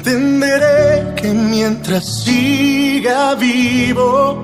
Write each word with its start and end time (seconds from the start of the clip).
entenderé 0.00 1.14
que 1.14 1.28
mientras 1.32 2.24
siga 2.24 3.34
vivo, 3.34 4.42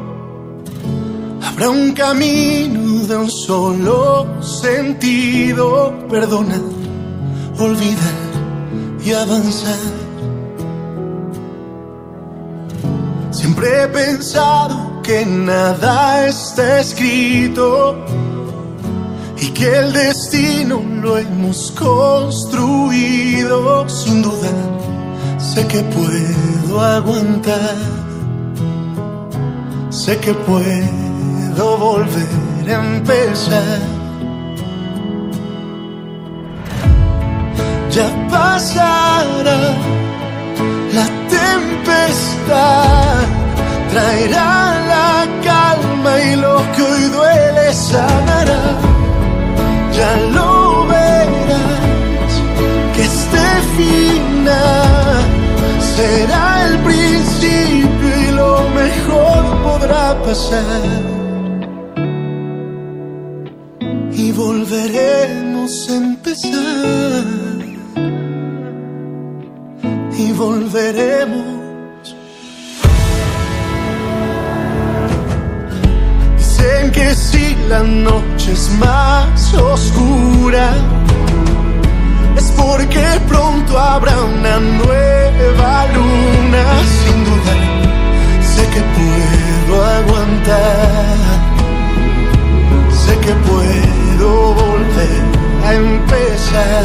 habrá 1.43 1.71
un 1.71 1.93
camino 1.93 3.07
de 3.07 3.17
un 3.17 3.31
solo 3.31 4.27
sentido. 4.43 5.95
Perdonar, 6.11 6.61
olvidar 7.59 8.15
y 9.03 9.13
avanzar. 9.13 9.79
Siempre 13.31 13.83
he 13.83 13.89
pensado 13.89 15.01
que 15.03 15.25
nada 15.25 16.27
está 16.27 16.81
escrito 16.81 17.97
y 19.41 19.49
que 19.53 19.79
el 19.79 19.93
destino 19.93 20.83
lo 21.03 21.17
hemos 21.17 21.73
construido 21.73 22.69
sin 23.89 24.21
duda. 24.23 24.77
Sé 25.39 25.67
que 25.69 25.83
puedo 25.83 26.81
aguantar, 26.81 27.77
sé 29.91 30.19
que 30.19 30.33
puedo 30.33 31.77
volver 31.79 32.27
a 32.69 32.85
empezar. 32.85 33.79
Ya 37.91 38.09
pasará 38.31 39.59
la 40.93 41.07
tempestad, 41.29 43.25
traerá 43.91 44.75
la 44.93 45.27
calma 45.45 46.21
y 46.21 46.37
lo 46.37 46.57
que 46.73 46.83
hoy 46.83 47.03
duele 47.17 47.75
sanará. 47.75 48.63
Ya 49.93 50.17
lo 50.33 50.87
verás, 50.87 52.35
que 52.95 53.03
este 53.03 53.47
final 53.77 55.06
será 55.97 56.67
el 56.69 56.79
principio 56.81 58.11
y 58.29 58.33
lo 58.33 58.69
mejor 58.81 59.43
podrá 59.63 60.05
pasar. 60.23 60.91
Y 64.13 64.33
volveremos 64.33 65.91
a 65.91 65.97
empezar. 65.97 67.25
Y 70.19 70.33
volveremos 70.33 71.57
que 76.93 77.15
si 77.15 77.55
la 77.69 77.83
noche 77.83 78.53
es 78.53 78.71
más 78.79 79.55
oscura, 79.55 80.73
es 82.37 82.51
porque 82.53 83.05
pronto 83.29 83.79
habrá 83.79 84.17
una 84.23 84.59
nueva 84.61 85.16
luna. 85.97 86.65
Sin 87.01 87.19
duda, 87.29 87.55
sé 88.53 88.63
que 88.75 88.83
puedo 88.97 89.75
aguantar, 89.99 91.17
sé 93.03 93.15
que 93.25 93.35
puedo 93.49 94.29
volver 94.63 95.23
a 95.67 95.75
empezar. 95.75 96.85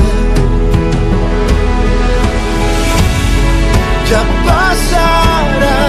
Ya 4.10 4.22
pasará 4.46 5.80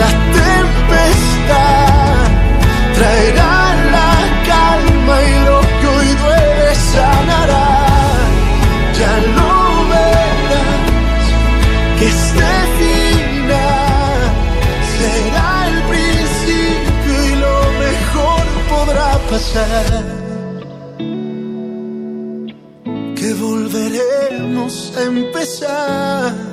la 0.00 0.10
tempestad 0.38 1.80
traerá 2.94 3.59
que 12.00 12.06
este 12.06 12.50
final 12.80 14.20
será 14.96 15.50
el 15.68 15.78
principio 15.92 17.12
y 17.26 17.32
lo 17.44 17.58
mejor 17.84 18.44
podrá 18.72 19.10
pasar. 19.28 20.04
Que 23.16 23.34
volveremos 23.34 24.72
a 24.96 25.02
empezar. 25.02 26.50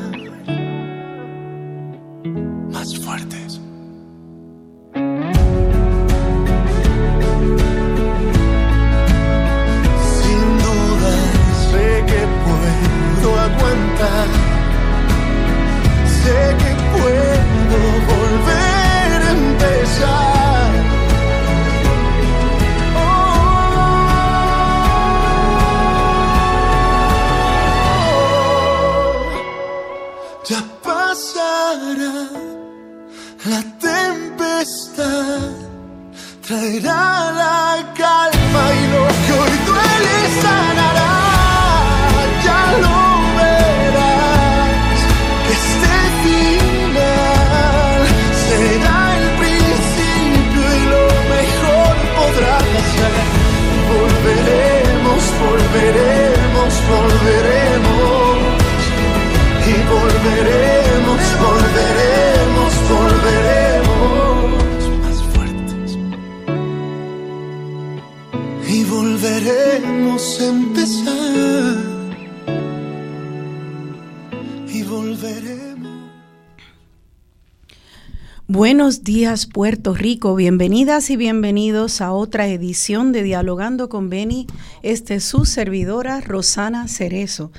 Buenos 78.68 79.06
días 79.06 79.46
Puerto 79.46 79.94
Rico, 79.94 80.36
bienvenidas 80.36 81.10
y 81.10 81.16
bienvenidos 81.16 82.02
a 82.02 82.12
otra 82.12 82.50
edición 82.50 83.14
de 83.14 83.24
Dialogando 83.24 83.88
con 83.88 84.10
Beni. 84.10 84.46
Este 84.84 85.16
es 85.16 85.24
su 85.24 85.46
servidora 85.46 86.20
Rosana 86.20 86.90
Cerezo. 86.90 87.54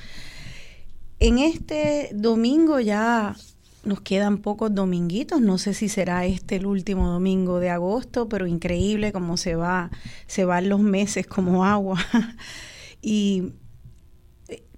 En 1.19 1.39
este 1.39 2.11
domingo 2.13 2.79
ya 2.79 3.35
nos 3.85 4.03
quedan 4.03 4.37
pocos 4.37 4.75
dominguitos, 4.75 5.41
no 5.41 5.57
sé 5.57 5.73
si 5.73 5.89
será 5.89 6.27
este 6.27 6.57
el 6.57 6.67
último 6.67 7.09
domingo 7.09 7.59
de 7.59 7.71
agosto, 7.71 8.29
pero 8.29 8.47
increíble 8.47 9.11
cómo 9.11 9.39
se 9.39 9.57
va, 9.57 9.91
se 10.27 10.45
van 10.45 10.69
los 10.69 10.81
meses 10.81 11.27
como 11.27 11.65
agua. 11.65 11.99
y 13.01 13.55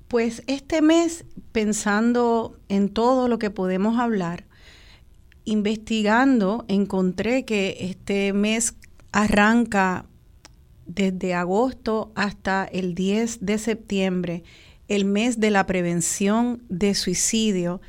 pues 0.07 0.45
este 0.47 0.81
mes, 0.81 1.25
pensando 1.51 2.57
en 2.69 2.89
todo 2.89 3.27
lo 3.27 3.41
que 3.41 3.51
podemos 3.51 3.99
hablar, 3.99 4.45
investigando 5.45 6.65
encontré 6.69 7.45
que 7.45 7.77
este 7.81 8.33
mes 8.33 8.75
arranca 9.13 10.07
desde 10.87 11.35
agosto 11.35 12.13
hasta 12.15 12.65
el 12.65 12.95
10 12.95 13.45
de 13.45 13.59
septiembre, 13.59 14.43
el 14.89 15.05
mes 15.05 15.39
de 15.39 15.51
la 15.51 15.67
prevención 15.67 16.63
de 16.69 16.95
suicidio 16.95 17.81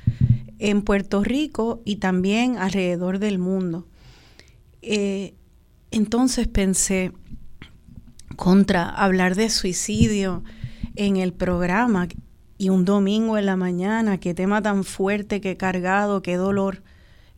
en 0.59 0.83
Puerto 0.83 1.23
Rico 1.23 1.81
y 1.83 1.95
también 1.95 2.57
alrededor 2.57 3.17
del 3.17 3.39
mundo. 3.39 3.87
Eh, 4.83 5.33
entonces 5.89 6.47
pensé, 6.47 7.11
contra 8.35 8.89
hablar 8.89 9.35
de 9.35 9.49
suicidio 9.49 10.43
en 10.95 11.17
el 11.17 11.33
programa 11.33 12.07
y 12.57 12.69
un 12.69 12.85
domingo 12.85 13.37
en 13.37 13.47
la 13.47 13.55
mañana, 13.55 14.19
qué 14.19 14.33
tema 14.33 14.61
tan 14.61 14.83
fuerte, 14.83 15.41
qué 15.41 15.57
cargado, 15.57 16.21
qué 16.21 16.35
dolor. 16.35 16.83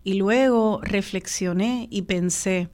Y 0.04 0.16
luego 0.16 0.82
reflexioné 0.82 1.88
y 1.90 2.04
pensé, 2.04 2.70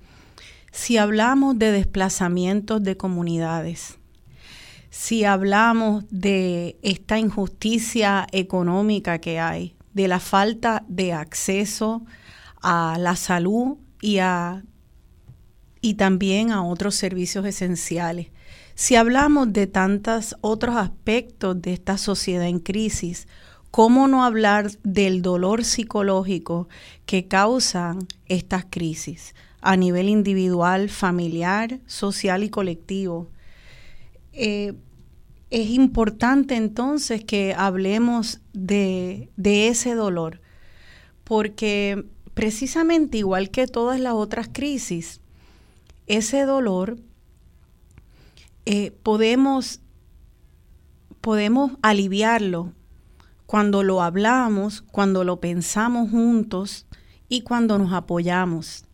si 0.71 0.97
hablamos 0.97 1.57
de 1.57 1.71
desplazamientos 1.71 2.83
de 2.83 2.97
comunidades, 2.97 3.99
si 4.89 5.23
hablamos 5.23 6.05
de 6.09 6.77
esta 6.81 7.19
injusticia 7.19 8.27
económica 8.31 9.19
que 9.19 9.39
hay, 9.39 9.75
de 9.93 10.07
la 10.07 10.19
falta 10.19 10.83
de 10.87 11.13
acceso 11.13 12.03
a 12.61 12.97
la 12.99 13.15
salud 13.15 13.77
y, 14.01 14.19
a, 14.19 14.63
y 15.81 15.95
también 15.95 16.51
a 16.51 16.63
otros 16.63 16.95
servicios 16.95 17.45
esenciales, 17.45 18.27
si 18.75 18.95
hablamos 18.95 19.51
de 19.51 19.67
tantos 19.67 20.37
otros 20.41 20.77
aspectos 20.77 21.61
de 21.61 21.73
esta 21.73 21.97
sociedad 21.97 22.47
en 22.47 22.59
crisis, 22.59 23.27
¿cómo 23.71 24.07
no 24.07 24.23
hablar 24.23 24.71
del 24.83 25.21
dolor 25.21 25.63
psicológico 25.63 26.67
que 27.05 27.27
causan 27.27 27.99
estas 28.25 28.65
crisis 28.69 29.35
a 29.61 29.75
nivel 29.75 30.09
individual, 30.09 30.89
familiar, 30.89 31.79
social 31.85 32.43
y 32.43 32.49
colectivo? 32.49 33.29
Eh, 34.33 34.73
es 35.49 35.69
importante 35.69 36.55
entonces 36.55 37.23
que 37.23 37.53
hablemos 37.55 38.39
de, 38.53 39.29
ese 39.37 39.95
dolor, 39.95 40.41
porque 41.23 42.05
precisamente 42.33 43.17
igual 43.17 43.49
que 43.49 43.67
todas 43.67 43.99
las 43.99 44.13
otras 44.13 44.47
crisis, 44.51 45.21
ese 46.05 46.43
dolor 46.43 46.97
eh, 48.65 48.91
podemos, 49.03 49.81
podemos 51.21 51.71
aliviarlo 51.81 52.73
cuando 53.49 53.81
lo 53.81 54.03
hablamos, 54.03 54.83
cuando 54.83 55.23
lo 55.23 55.39
pensamos 55.39 56.11
juntos 56.11 56.85
y 57.29 57.41
cuando 57.41 57.79
nos 57.79 57.93
apoyamos. 57.93 58.85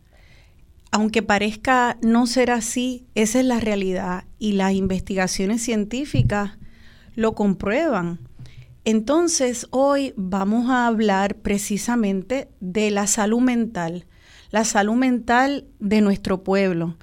Aunque 0.90 1.22
parezca 1.22 1.98
no 2.00 2.26
ser 2.26 2.50
así, 2.50 3.04
esa 3.14 3.40
es 3.40 3.44
la 3.44 3.60
realidad 3.60 4.24
y 4.38 4.52
las 4.52 4.72
investigaciones 4.72 5.62
científicas 5.62 6.52
lo 7.14 7.34
comprueban. 7.34 8.18
Entonces, 8.86 9.66
hoy 9.72 10.14
vamos 10.16 10.70
a 10.70 10.86
hablar 10.86 11.36
precisamente 11.36 12.48
de 12.60 12.90
la 12.90 13.06
salud 13.06 13.42
mental, 13.42 14.06
la 14.52 14.64
salud 14.64 14.94
mental 14.94 15.66
de 15.80 16.00
nuestro 16.00 16.44
pueblo 16.44 16.96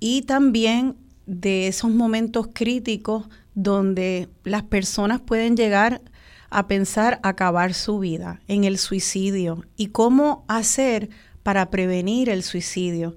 y 0.00 0.20
también 0.26 0.96
de 1.24 1.66
esos 1.66 1.92
momentos 1.92 2.50
críticos 2.52 3.26
donde 3.54 4.28
las 4.44 4.64
personas 4.64 5.22
pueden 5.22 5.56
llegar 5.56 6.02
a 6.50 6.66
pensar 6.66 7.20
acabar 7.22 7.74
su 7.74 8.00
vida, 8.00 8.40
en 8.48 8.64
el 8.64 8.76
suicidio 8.76 9.64
y 9.76 9.86
cómo 9.86 10.44
hacer 10.48 11.08
para 11.42 11.70
prevenir 11.70 12.28
el 12.28 12.42
suicidio. 12.42 13.16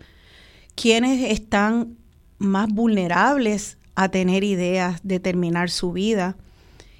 ¿Quiénes 0.76 1.32
están 1.32 1.98
más 2.38 2.70
vulnerables 2.70 3.78
a 3.96 4.10
tener 4.10 4.44
ideas 4.44 5.02
de 5.04 5.20
terminar 5.20 5.70
su 5.70 5.92
vida? 5.92 6.38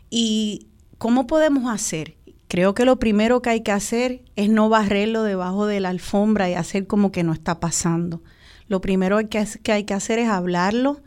¿Y 0.10 0.68
cómo 0.98 1.28
podemos 1.28 1.72
hacer? 1.72 2.16
Creo 2.48 2.74
que 2.76 2.86
lo 2.86 3.00
primero 3.00 3.42
que 3.42 3.50
hay 3.50 3.62
que 3.62 3.72
hacer 3.72 4.24
es 4.36 4.50
no 4.50 4.70
barrerlo 4.70 5.24
debajo 5.24 5.66
de 5.66 5.80
la 5.80 5.90
alfombra 5.90 6.50
y 6.50 6.54
hacer 6.54 6.86
como 6.86 7.12
que 7.12 7.24
no 7.24 7.34
está 7.34 7.60
pasando. 7.60 8.22
Lo 8.68 8.80
primero 8.80 9.18
que 9.28 9.72
hay 9.72 9.84
que 9.86 9.94
hacer 9.94 10.20
es 10.20 10.30
hablarlo, 10.30 11.02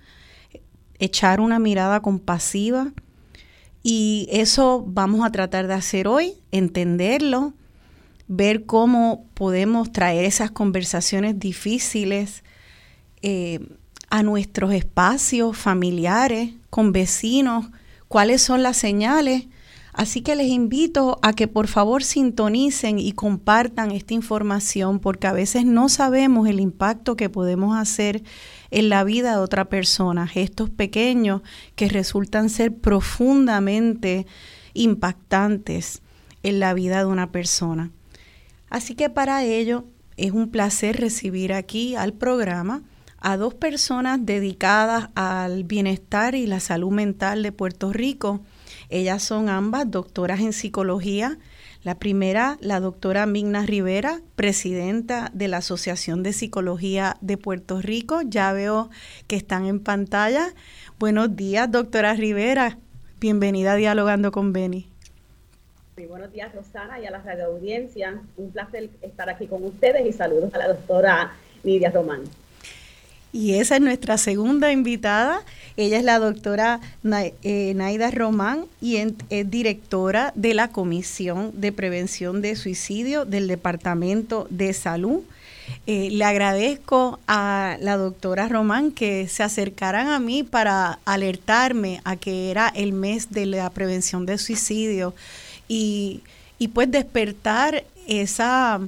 echar 0.99 1.41
una 1.41 1.59
mirada 1.59 2.01
compasiva, 2.01 2.93
y 3.89 4.27
eso 4.33 4.83
vamos 4.85 5.25
a 5.25 5.31
tratar 5.31 5.69
de 5.69 5.75
hacer 5.75 6.09
hoy, 6.09 6.33
entenderlo, 6.51 7.55
ver 8.27 8.67
cómo 8.67 9.29
podemos 9.35 9.93
traer 9.93 10.25
esas 10.25 10.51
conversaciones 10.51 11.39
difíciles 11.39 12.43
eh, 13.23 13.61
a 14.11 14.25
nuestros 14.25 14.73
espacios 14.73 15.57
familiares, 15.57 16.51
con 16.69 16.91
vecinos, 16.91 17.67
cuáles 18.09 18.43
son 18.43 18.65
las 18.65 18.77
señales. 18.77 19.47
Así 19.97 20.21
que 20.21 20.37
les 20.37 20.49
invito 20.49 21.19
a 21.23 21.33
que 21.33 21.49
por 21.49 21.69
favor 21.69 22.05
sintonicen 22.05 22.99
y 22.99 23.13
compartan 23.13 23.93
esta 23.93 24.13
información 24.13 24.99
porque 25.01 25.27
a 25.27 25.33
veces 25.33 25.65
no 25.65 25.89
sabemos 25.89 26.47
el 26.49 26.61
impacto 26.61 27.17
que 27.17 27.31
podemos 27.31 27.75
hacer 27.75 28.23
en 28.71 28.91
la 28.91 29.05
vida 29.05 29.31
de 29.31 29.39
otra 29.39 29.71
persona, 29.71 30.27
gestos 30.27 30.69
pequeños 30.69 31.41
que 31.77 31.89
resultan 31.89 32.51
ser 32.51 32.77
profundamente 32.77 34.27
impactantes 34.75 36.03
en 36.43 36.61
la 36.61 36.75
vida 36.75 36.99
de 36.99 37.07
una 37.07 37.33
persona. 37.33 37.91
Así 38.69 38.97
que 38.97 39.09
para 39.09 39.45
ello 39.45 39.87
es 40.19 40.33
un 40.33 40.51
placer 40.51 41.01
recibir 41.01 41.55
aquí 41.55 41.95
al 41.95 42.13
programa 42.13 42.83
a 43.19 43.39
dos 43.39 43.55
personas 43.55 44.19
dedicadas 44.27 45.09
al 45.15 45.65
bienestar 45.65 46.35
y 46.35 46.47
la 46.47 46.61
salud 46.61 46.93
mental 46.93 47.43
de 47.43 47.51
Puerto 47.51 47.95
Rico. 47.95 48.43
Ellas 48.89 49.23
son 49.23 49.49
ambas 49.49 49.91
doctoras 49.91 50.41
en 50.41 50.53
psicología 50.53 51.39
la 51.87 52.01
primera, 52.01 52.59
la 52.61 52.81
doctora 52.81 53.27
Migna 53.27 53.65
Rivera, 53.65 54.21
presidenta 54.35 55.31
de 55.33 55.47
la 55.47 55.59
Asociación 55.59 56.25
de 56.25 56.33
Psicología 56.33 57.17
de 57.21 57.37
Puerto 57.37 57.81
Rico. 57.81 58.23
Ya 58.27 58.53
veo 58.53 58.91
que 59.29 59.37
están 59.37 59.67
en 59.67 59.79
pantalla. 59.79 60.53
Buenos 60.99 61.37
días, 61.37 61.71
doctora 61.71 62.15
Rivera. 62.15 62.77
Bienvenida 63.21 63.75
a 63.75 63.77
Dialogando 63.77 64.33
con 64.33 64.53
Beni. 64.53 64.89
Muy 65.97 66.07
buenos 66.07 66.33
días, 66.33 66.53
Rosana, 66.53 66.99
y 66.99 67.07
a 67.07 67.13
la 67.13 67.19
radio 67.19 67.47
audiencia. 67.47 68.21
Un 68.37 68.51
placer 68.51 68.91
estar 69.01 69.31
aquí 69.31 69.47
con 69.47 69.63
ustedes 69.63 70.05
y 70.05 70.13
saludos 70.13 70.53
a 70.55 70.59
la 70.59 70.67
doctora 70.67 71.35
Nidia 71.63 71.93
Román. 71.93 72.23
Y 73.37 73.57
esa 73.57 73.77
es 73.77 73.83
nuestra 73.83 74.17
segunda 74.17 74.73
invitada. 74.73 75.43
Ella 75.77 75.99
es 75.99 76.05
la 76.05 76.19
doctora 76.19 76.81
eh, 77.05 77.75
Naida 77.77 78.11
Román 78.11 78.65
y 78.81 78.97
es 78.97 79.13
directora 79.51 80.33
de 80.35 80.55
la 80.55 80.69
Comisión 80.69 81.51
de 81.53 81.71
Prevención 81.71 82.41
de 82.41 82.57
Suicidio 82.57 83.27
del 83.27 83.47
Departamento 83.47 84.47
de 84.49 84.73
Salud. 84.73 85.21
Eh, 85.87 86.09
le 86.13 86.25
agradezco 86.25 87.19
a 87.27 87.77
la 87.83 87.99
doctora 87.99 88.49
Román 88.49 88.91
que 88.91 89.29
se 89.29 89.43
acercaran 89.43 90.09
a 90.09 90.19
mí 90.19 90.43
para 90.43 90.99
alertarme 91.05 92.01
a 92.05 92.17
que 92.17 92.51
era 92.51 92.69
el 92.69 92.95
mes 92.95 93.33
de 93.33 93.45
la 93.45 93.69
prevención 93.69 94.25
de 94.25 94.39
suicidio 94.39 95.15
y, 95.69 96.23
y 96.59 96.69
pues 96.69 96.91
despertar 96.91 97.85
esa 98.09 98.81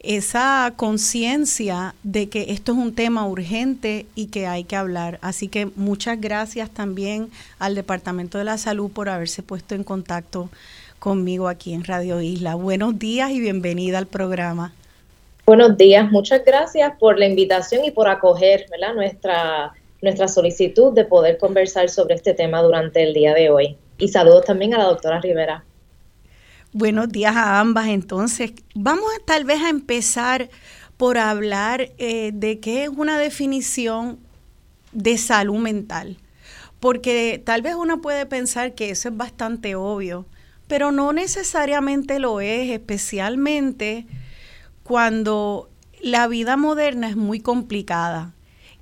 esa 0.00 0.72
conciencia 0.76 1.94
de 2.02 2.28
que 2.28 2.52
esto 2.52 2.72
es 2.72 2.78
un 2.78 2.94
tema 2.94 3.26
urgente 3.26 4.06
y 4.14 4.26
que 4.26 4.46
hay 4.46 4.64
que 4.64 4.76
hablar. 4.76 5.18
Así 5.22 5.48
que 5.48 5.66
muchas 5.74 6.20
gracias 6.20 6.70
también 6.70 7.30
al 7.58 7.74
Departamento 7.74 8.38
de 8.38 8.44
la 8.44 8.58
Salud 8.58 8.90
por 8.90 9.08
haberse 9.08 9.42
puesto 9.42 9.74
en 9.74 9.84
contacto 9.84 10.50
conmigo 10.98 11.48
aquí 11.48 11.74
en 11.74 11.84
Radio 11.84 12.20
Isla. 12.20 12.54
Buenos 12.54 12.98
días 12.98 13.30
y 13.30 13.40
bienvenida 13.40 13.98
al 13.98 14.06
programa. 14.06 14.72
Buenos 15.46 15.76
días, 15.78 16.10
muchas 16.10 16.44
gracias 16.44 16.92
por 16.98 17.18
la 17.18 17.26
invitación 17.26 17.84
y 17.84 17.90
por 17.90 18.08
acoger 18.08 18.66
nuestra, 18.94 19.72
nuestra 20.02 20.28
solicitud 20.28 20.92
de 20.92 21.06
poder 21.06 21.38
conversar 21.38 21.88
sobre 21.88 22.16
este 22.16 22.34
tema 22.34 22.60
durante 22.62 23.02
el 23.02 23.14
día 23.14 23.32
de 23.32 23.48
hoy. 23.48 23.76
Y 23.96 24.08
saludos 24.08 24.44
también 24.44 24.74
a 24.74 24.78
la 24.78 24.84
doctora 24.84 25.20
Rivera. 25.20 25.64
Buenos 26.72 27.08
días 27.08 27.34
a 27.34 27.60
ambas. 27.60 27.88
Entonces, 27.88 28.52
vamos 28.74 29.06
a, 29.16 29.24
tal 29.24 29.44
vez 29.44 29.62
a 29.62 29.70
empezar 29.70 30.50
por 30.98 31.16
hablar 31.16 31.92
eh, 31.96 32.30
de 32.34 32.60
qué 32.60 32.84
es 32.84 32.90
una 32.90 33.18
definición 33.18 34.18
de 34.92 35.16
salud 35.16 35.58
mental. 35.58 36.18
Porque 36.78 37.42
tal 37.44 37.62
vez 37.62 37.74
uno 37.74 38.02
puede 38.02 38.26
pensar 38.26 38.74
que 38.74 38.90
eso 38.90 39.08
es 39.08 39.16
bastante 39.16 39.76
obvio, 39.76 40.26
pero 40.66 40.92
no 40.92 41.14
necesariamente 41.14 42.18
lo 42.18 42.40
es, 42.42 42.70
especialmente 42.70 44.06
cuando 44.82 45.70
la 46.02 46.28
vida 46.28 46.56
moderna 46.56 47.08
es 47.08 47.16
muy 47.16 47.40
complicada 47.40 48.34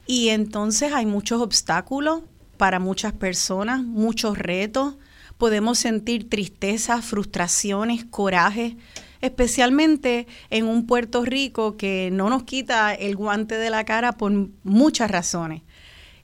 y 0.07 0.29
entonces 0.29 0.93
hay 0.93 1.07
muchos 1.07 1.41
obstáculos 1.41 2.23
para 2.57 2.79
muchas 2.79 3.13
personas, 3.13 3.83
muchos 3.83 4.37
retos, 4.37 4.97
podemos 5.39 5.79
sentir 5.79 6.29
tristeza, 6.29 7.03
frustraciones, 7.03 8.05
coraje, 8.05 8.77
especialmente 9.21 10.27
en 10.51 10.67
un 10.67 10.87
Puerto 10.87 11.25
Rico 11.25 11.77
que 11.77 12.11
no 12.13 12.31
nos 12.31 12.45
quita 12.45 12.95
el 12.95 13.17
guante 13.17 13.57
de 13.57 13.71
la 13.71 13.85
cara 13.85 14.13
por 14.13 14.33
muchas 14.65 15.11
razones. 15.11 15.63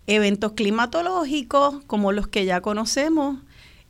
Eventos 0.07 0.53
climatológicos 0.53 1.83
como 1.87 2.13
los 2.13 2.29
que 2.29 2.45
ya 2.45 2.61
conocemos 2.61 3.39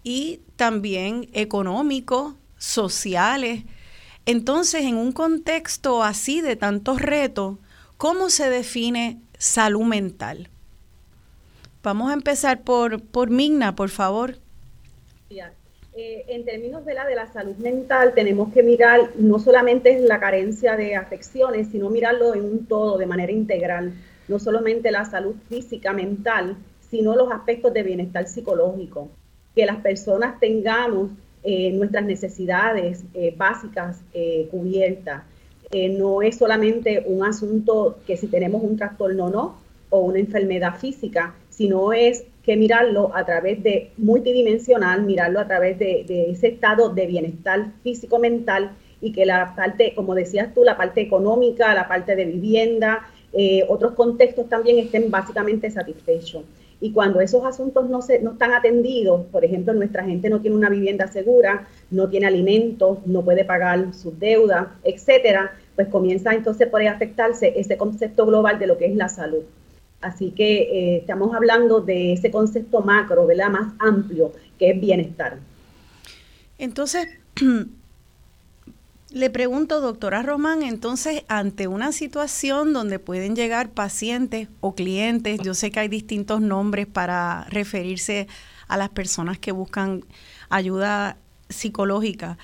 y 0.04 0.40
también 0.56 1.28
económicos, 1.32 2.34
sociales. 2.58 3.64
Entonces, 4.26 4.82
en 4.82 4.96
un 4.96 5.12
contexto 5.12 6.02
así 6.02 6.40
de 6.40 6.56
tantos 6.56 7.00
retos, 7.00 7.58
¿cómo 7.96 8.30
se 8.30 8.50
define 8.50 9.20
salud 9.38 9.84
mental? 9.84 10.48
Vamos 11.82 12.10
a 12.10 12.14
empezar 12.14 12.62
por, 12.62 13.02
por 13.02 13.30
Migna, 13.30 13.74
por 13.74 13.90
favor. 13.90 14.38
Eh, 15.94 16.24
en 16.28 16.44
términos 16.46 16.86
de 16.86 16.94
la, 16.94 17.04
de 17.06 17.14
la 17.14 17.30
salud 17.30 17.56
mental, 17.56 18.14
tenemos 18.14 18.52
que 18.52 18.62
mirar 18.62 19.10
no 19.16 19.38
solamente 19.38 19.98
la 20.00 20.18
carencia 20.18 20.74
de 20.74 20.96
afecciones, 20.96 21.68
sino 21.70 21.90
mirarlo 21.90 22.34
en 22.34 22.44
un 22.44 22.66
todo, 22.66 22.96
de 22.96 23.06
manera 23.06 23.30
integral. 23.30 23.92
No 24.28 24.38
solamente 24.38 24.90
la 24.90 25.04
salud 25.04 25.34
física, 25.48 25.92
mental, 25.92 26.56
sino 26.90 27.14
los 27.14 27.30
aspectos 27.30 27.74
de 27.74 27.82
bienestar 27.82 28.26
psicológico. 28.26 29.10
Que 29.54 29.66
las 29.66 29.78
personas 29.82 30.40
tengamos 30.40 31.10
eh, 31.42 31.72
nuestras 31.72 32.04
necesidades 32.04 33.04
eh, 33.12 33.34
básicas 33.36 34.00
cubiertas. 34.50 35.24
no 35.90 36.22
es 36.22 36.36
solamente 36.36 37.02
un 37.06 37.24
asunto 37.24 37.98
que 38.06 38.16
si 38.16 38.28
tenemos 38.28 38.62
un 38.62 38.76
trastorno 38.76 39.26
o 39.26 39.30
no, 39.30 39.58
o 39.90 40.00
una 40.00 40.18
enfermedad 40.18 40.78
física, 40.78 41.34
sino 41.50 41.92
es 41.92 42.24
que 42.44 42.56
mirarlo 42.56 43.14
a 43.14 43.24
través 43.24 43.62
de 43.62 43.92
multidimensional, 43.96 45.02
mirarlo 45.02 45.40
a 45.40 45.46
través 45.46 45.78
de, 45.78 46.04
ese 46.30 46.48
estado 46.48 46.88
de 46.88 47.06
bienestar 47.06 47.72
físico-mental 47.82 48.72
y 49.00 49.12
que 49.12 49.26
la 49.26 49.54
parte, 49.54 49.94
como 49.94 50.14
decías 50.14 50.52
tú, 50.54 50.64
la 50.64 50.76
parte 50.76 51.00
económica, 51.00 51.74
la 51.74 51.88
parte 51.88 52.16
de 52.16 52.24
vivienda, 52.24 53.08
eh, 53.32 53.64
otros 53.68 53.92
contextos 53.92 54.48
también 54.48 54.78
estén 54.78 55.10
básicamente 55.10 55.70
satisfechos. 55.70 56.42
Y 56.80 56.90
cuando 56.90 57.20
esos 57.20 57.44
asuntos 57.44 57.88
no, 57.88 58.02
se, 58.02 58.20
no 58.20 58.32
están 58.32 58.52
atendidos, 58.52 59.26
por 59.26 59.44
ejemplo, 59.44 59.72
nuestra 59.72 60.02
gente 60.02 60.28
no 60.28 60.40
tiene 60.40 60.56
una 60.56 60.68
vivienda 60.68 61.06
segura, 61.06 61.68
no 61.92 62.08
tiene 62.08 62.26
alimentos, 62.26 62.98
no 63.06 63.22
puede 63.22 63.44
pagar 63.44 63.94
sus 63.94 64.18
deudas, 64.18 64.66
etcétera, 64.82 65.52
pues 65.76 65.86
comienza 65.86 66.34
entonces 66.34 66.66
por 66.66 66.82
afectarse 66.82 67.52
ese 67.56 67.76
concepto 67.76 68.26
global 68.26 68.58
de 68.58 68.66
lo 68.66 68.78
que 68.78 68.86
es 68.86 68.96
la 68.96 69.08
salud. 69.08 69.44
Así 70.02 70.32
que 70.32 70.62
eh, 70.62 70.96
estamos 70.98 71.34
hablando 71.34 71.80
de 71.80 72.12
ese 72.12 72.30
concepto 72.30 72.80
macro, 72.80 73.26
¿verdad? 73.26 73.50
Más 73.50 73.72
amplio, 73.78 74.32
que 74.58 74.70
es 74.70 74.80
bienestar. 74.80 75.38
Entonces, 76.58 77.08
le 79.10 79.30
pregunto, 79.30 79.80
doctora 79.80 80.22
Román, 80.22 80.62
entonces, 80.62 81.22
ante 81.28 81.68
una 81.68 81.92
situación 81.92 82.72
donde 82.72 82.98
pueden 82.98 83.36
llegar 83.36 83.70
pacientes 83.70 84.48
o 84.60 84.74
clientes, 84.74 85.40
yo 85.42 85.54
sé 85.54 85.70
que 85.70 85.80
hay 85.80 85.88
distintos 85.88 86.40
nombres 86.40 86.86
para 86.86 87.44
referirse 87.48 88.26
a 88.68 88.76
las 88.76 88.88
personas 88.88 89.38
que 89.38 89.52
buscan 89.52 90.04
ayuda 90.48 91.16
psicológica, 91.48 92.38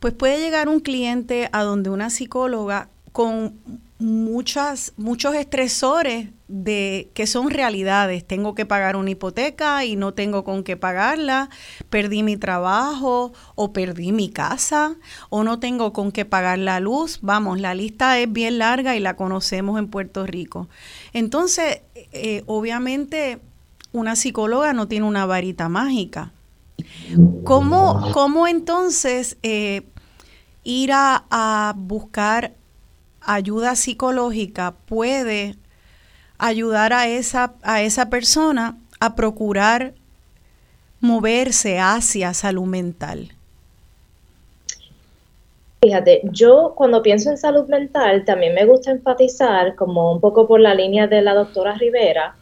pues 0.00 0.14
puede 0.14 0.40
llegar 0.40 0.68
un 0.68 0.80
cliente 0.80 1.48
a 1.52 1.62
donde 1.62 1.90
una 1.90 2.10
psicóloga 2.10 2.88
con 3.12 3.54
muchas, 4.00 4.94
muchos 4.96 5.34
estresores 5.34 6.28
de 6.48 7.10
que 7.14 7.26
son 7.26 7.50
realidades. 7.50 8.26
Tengo 8.26 8.54
que 8.54 8.66
pagar 8.66 8.96
una 8.96 9.10
hipoteca 9.10 9.84
y 9.84 9.94
no 9.94 10.14
tengo 10.14 10.42
con 10.42 10.64
qué 10.64 10.76
pagarla, 10.76 11.50
perdí 11.90 12.22
mi 12.22 12.36
trabajo 12.36 13.32
o 13.54 13.72
perdí 13.72 14.12
mi 14.12 14.30
casa 14.30 14.96
o 15.28 15.44
no 15.44 15.60
tengo 15.60 15.92
con 15.92 16.10
qué 16.12 16.24
pagar 16.24 16.58
la 16.58 16.80
luz. 16.80 17.18
Vamos, 17.22 17.60
la 17.60 17.74
lista 17.74 18.18
es 18.18 18.32
bien 18.32 18.58
larga 18.58 18.96
y 18.96 19.00
la 19.00 19.16
conocemos 19.16 19.78
en 19.78 19.88
Puerto 19.88 20.26
Rico. 20.26 20.68
Entonces, 21.12 21.82
eh, 21.94 22.42
obviamente, 22.46 23.38
una 23.92 24.16
psicóloga 24.16 24.72
no 24.72 24.88
tiene 24.88 25.06
una 25.06 25.26
varita 25.26 25.68
mágica. 25.68 26.32
¿Cómo, 27.44 28.10
cómo 28.12 28.46
entonces 28.46 29.36
eh, 29.42 29.82
ir 30.64 30.92
a, 30.92 31.26
a 31.30 31.74
buscar 31.76 32.54
ayuda 33.20 33.76
psicológica 33.76 34.74
puede 34.86 35.56
ayudar 36.38 36.92
a 36.92 37.06
esa, 37.06 37.54
a 37.62 37.82
esa 37.82 38.10
persona 38.10 38.76
a 38.98 39.14
procurar 39.14 39.94
moverse 41.00 41.78
hacia 41.78 42.34
salud 42.34 42.66
mental? 42.66 43.32
Fíjate, 45.82 46.20
yo 46.24 46.74
cuando 46.76 47.02
pienso 47.02 47.30
en 47.30 47.38
salud 47.38 47.66
mental 47.66 48.24
también 48.26 48.54
me 48.54 48.66
gusta 48.66 48.90
enfatizar, 48.90 49.74
como 49.76 50.12
un 50.12 50.20
poco 50.20 50.46
por 50.46 50.60
la 50.60 50.74
línea 50.74 51.06
de 51.06 51.22
la 51.22 51.32
doctora 51.32 51.74
Rivera, 51.74 52.36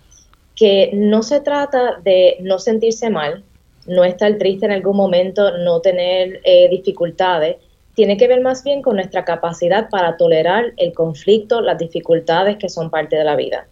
que 0.56 0.90
no 0.92 1.22
se 1.22 1.40
trata 1.40 2.00
de 2.02 2.38
no 2.40 2.58
sentirse 2.58 3.10
mal, 3.10 3.44
no 3.86 4.02
estar 4.02 4.36
triste 4.38 4.66
en 4.66 4.72
algún 4.72 4.96
momento, 4.96 5.56
no 5.58 5.80
tener 5.80 6.40
eh, 6.42 6.68
dificultades, 6.68 7.58
tiene 7.98 8.16
que 8.16 8.28
ver 8.28 8.40
más 8.42 8.62
bien 8.62 8.80
con 8.80 8.94
nuestra 8.94 9.24
capacidad 9.24 9.88
para 9.90 10.16
tolerar 10.16 10.72
el 10.76 10.92
conflicto, 10.92 11.60
las 11.60 11.78
dificultades 11.78 12.56
que 12.56 12.68
son 12.68 12.90
parte 12.90 13.16
de 13.16 13.24
la 13.24 13.34
vida. 13.34 13.66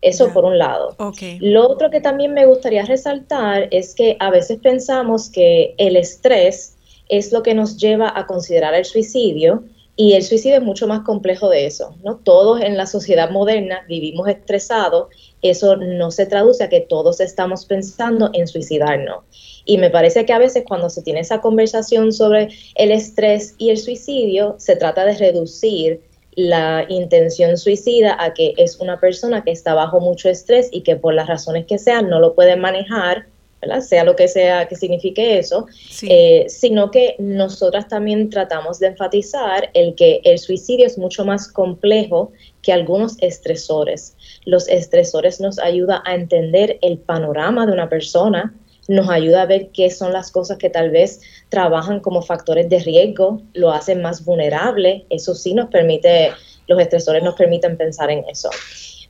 Eso 0.00 0.32
por 0.32 0.46
un 0.46 0.56
lado. 0.56 0.96
Lo 1.40 1.68
otro 1.68 1.90
que 1.90 2.00
también 2.00 2.32
me 2.32 2.46
gustaría 2.46 2.86
resaltar 2.86 3.68
es 3.70 3.94
que 3.94 4.16
a 4.18 4.30
veces 4.30 4.60
pensamos 4.62 5.28
que 5.28 5.74
el 5.76 5.96
estrés 5.96 6.78
es 7.10 7.32
lo 7.32 7.42
que 7.42 7.52
nos 7.52 7.76
lleva 7.76 8.10
a 8.18 8.26
considerar 8.26 8.72
el 8.72 8.86
suicidio 8.86 9.62
y 9.98 10.12
el 10.12 10.22
suicidio 10.22 10.58
es 10.58 10.62
mucho 10.62 10.86
más 10.86 11.00
complejo 11.00 11.48
de 11.48 11.64
eso, 11.64 11.96
¿no? 12.04 12.16
Todos 12.18 12.60
en 12.60 12.76
la 12.76 12.86
sociedad 12.86 13.30
moderna 13.30 13.84
vivimos 13.88 14.28
estresados, 14.28 15.08
eso 15.40 15.76
no 15.76 16.10
se 16.10 16.26
traduce 16.26 16.62
a 16.62 16.68
que 16.68 16.82
todos 16.82 17.20
estamos 17.20 17.64
pensando 17.64 18.28
en 18.34 18.46
suicidarnos. 18.46 19.24
Y 19.64 19.78
me 19.78 19.88
parece 19.88 20.26
que 20.26 20.34
a 20.34 20.38
veces 20.38 20.64
cuando 20.68 20.90
se 20.90 21.02
tiene 21.02 21.20
esa 21.20 21.40
conversación 21.40 22.12
sobre 22.12 22.50
el 22.74 22.90
estrés 22.90 23.54
y 23.56 23.70
el 23.70 23.78
suicidio, 23.78 24.56
se 24.58 24.76
trata 24.76 25.06
de 25.06 25.16
reducir 25.16 26.02
la 26.32 26.84
intención 26.90 27.56
suicida 27.56 28.22
a 28.22 28.34
que 28.34 28.52
es 28.58 28.78
una 28.78 29.00
persona 29.00 29.42
que 29.42 29.50
está 29.50 29.72
bajo 29.72 30.00
mucho 30.00 30.28
estrés 30.28 30.68
y 30.70 30.82
que 30.82 30.96
por 30.96 31.14
las 31.14 31.26
razones 31.26 31.64
que 31.64 31.78
sean 31.78 32.10
no 32.10 32.20
lo 32.20 32.34
puede 32.34 32.56
manejar, 32.56 33.28
¿verdad? 33.60 33.80
sea 33.80 34.04
lo 34.04 34.16
que 34.16 34.28
sea 34.28 34.66
que 34.68 34.76
signifique 34.76 35.38
eso, 35.38 35.66
eh, 36.02 36.46
sino 36.48 36.90
que 36.90 37.16
nosotras 37.18 37.88
también 37.88 38.30
tratamos 38.30 38.78
de 38.78 38.88
enfatizar 38.88 39.70
el 39.74 39.94
que 39.94 40.20
el 40.24 40.38
suicidio 40.38 40.86
es 40.86 40.98
mucho 40.98 41.24
más 41.24 41.48
complejo 41.48 42.32
que 42.62 42.72
algunos 42.72 43.16
estresores. 43.20 44.16
Los 44.44 44.68
estresores 44.68 45.40
nos 45.40 45.58
ayudan 45.58 46.02
a 46.04 46.14
entender 46.14 46.78
el 46.82 46.98
panorama 46.98 47.66
de 47.66 47.72
una 47.72 47.88
persona, 47.88 48.54
nos 48.88 49.08
ayuda 49.08 49.42
a 49.42 49.46
ver 49.46 49.70
qué 49.72 49.90
son 49.90 50.12
las 50.12 50.30
cosas 50.30 50.58
que 50.58 50.70
tal 50.70 50.90
vez 50.90 51.20
trabajan 51.48 52.00
como 52.00 52.22
factores 52.22 52.68
de 52.68 52.78
riesgo, 52.78 53.42
lo 53.52 53.72
hacen 53.72 54.02
más 54.02 54.24
vulnerable, 54.24 55.06
eso 55.10 55.34
sí 55.34 55.54
nos 55.54 55.68
permite, 55.70 56.30
los 56.68 56.80
estresores 56.80 57.22
nos 57.22 57.34
permiten 57.34 57.76
pensar 57.76 58.10
en 58.10 58.24
eso. 58.28 58.50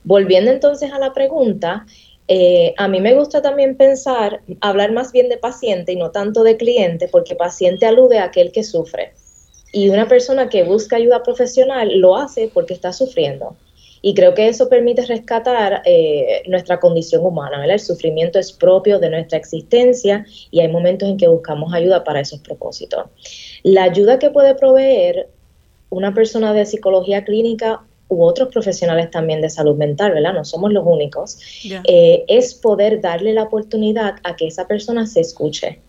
Volviendo 0.03 0.51
entonces 0.51 0.91
a 0.91 0.99
la 0.99 1.13
pregunta, 1.13 1.85
eh, 2.27 2.73
a 2.77 2.87
mí 2.87 2.99
me 2.99 3.13
gusta 3.13 3.41
también 3.41 3.77
pensar, 3.77 4.41
hablar 4.61 4.91
más 4.91 5.11
bien 5.11 5.29
de 5.29 5.37
paciente 5.37 5.93
y 5.93 5.95
no 5.95 6.11
tanto 6.11 6.43
de 6.43 6.57
cliente, 6.57 7.07
porque 7.07 7.35
paciente 7.35 7.85
alude 7.85 8.19
a 8.19 8.25
aquel 8.25 8.51
que 8.51 8.63
sufre. 8.63 9.13
Y 9.71 9.89
una 9.89 10.07
persona 10.07 10.49
que 10.49 10.63
busca 10.63 10.97
ayuda 10.97 11.23
profesional 11.23 11.99
lo 11.99 12.17
hace 12.17 12.49
porque 12.53 12.73
está 12.73 12.93
sufriendo. 12.93 13.55
Y 14.01 14.13
creo 14.13 14.33
que 14.33 14.47
eso 14.47 14.69
permite 14.69 15.05
rescatar 15.05 15.81
eh, 15.85 16.43
nuestra 16.47 16.79
condición 16.79 17.25
humana, 17.25 17.59
¿verdad? 17.59 17.73
El 17.75 17.79
sufrimiento 17.79 18.39
es 18.39 18.53
propio 18.53 18.99
de 18.99 19.09
nuestra 19.09 19.37
existencia 19.37 20.25
y 20.51 20.59
hay 20.59 20.67
momentos 20.67 21.09
en 21.09 21.17
que 21.17 21.27
buscamos 21.27 21.73
ayuda 21.73 22.03
para 22.03 22.19
esos 22.19 22.39
propósitos. 22.39 23.05
La 23.63 23.83
ayuda 23.83 24.19
que 24.19 24.29
puede 24.29 24.53
proveer 24.55 25.29
una 25.89 26.13
persona 26.13 26.53
de 26.53 26.65
psicología 26.65 27.23
clínica 27.23 27.81
u 28.09 28.23
otros 28.23 28.49
profesionales 28.49 29.11
también 29.11 29.41
de 29.41 29.49
salud 29.49 29.75
mental, 29.75 30.13
¿verdad? 30.13 30.33
No 30.33 30.45
somos 30.45 30.71
los 30.71 30.85
únicos, 30.85 31.39
eh, 31.63 32.23
es 32.27 32.53
poder 32.55 33.01
darle 33.01 33.33
la 33.33 33.43
oportunidad 33.43 34.15
a 34.23 34.35
que 34.35 34.47
esa 34.47 34.67
persona 34.67 35.05
se 35.07 35.21
escuche. 35.21 35.79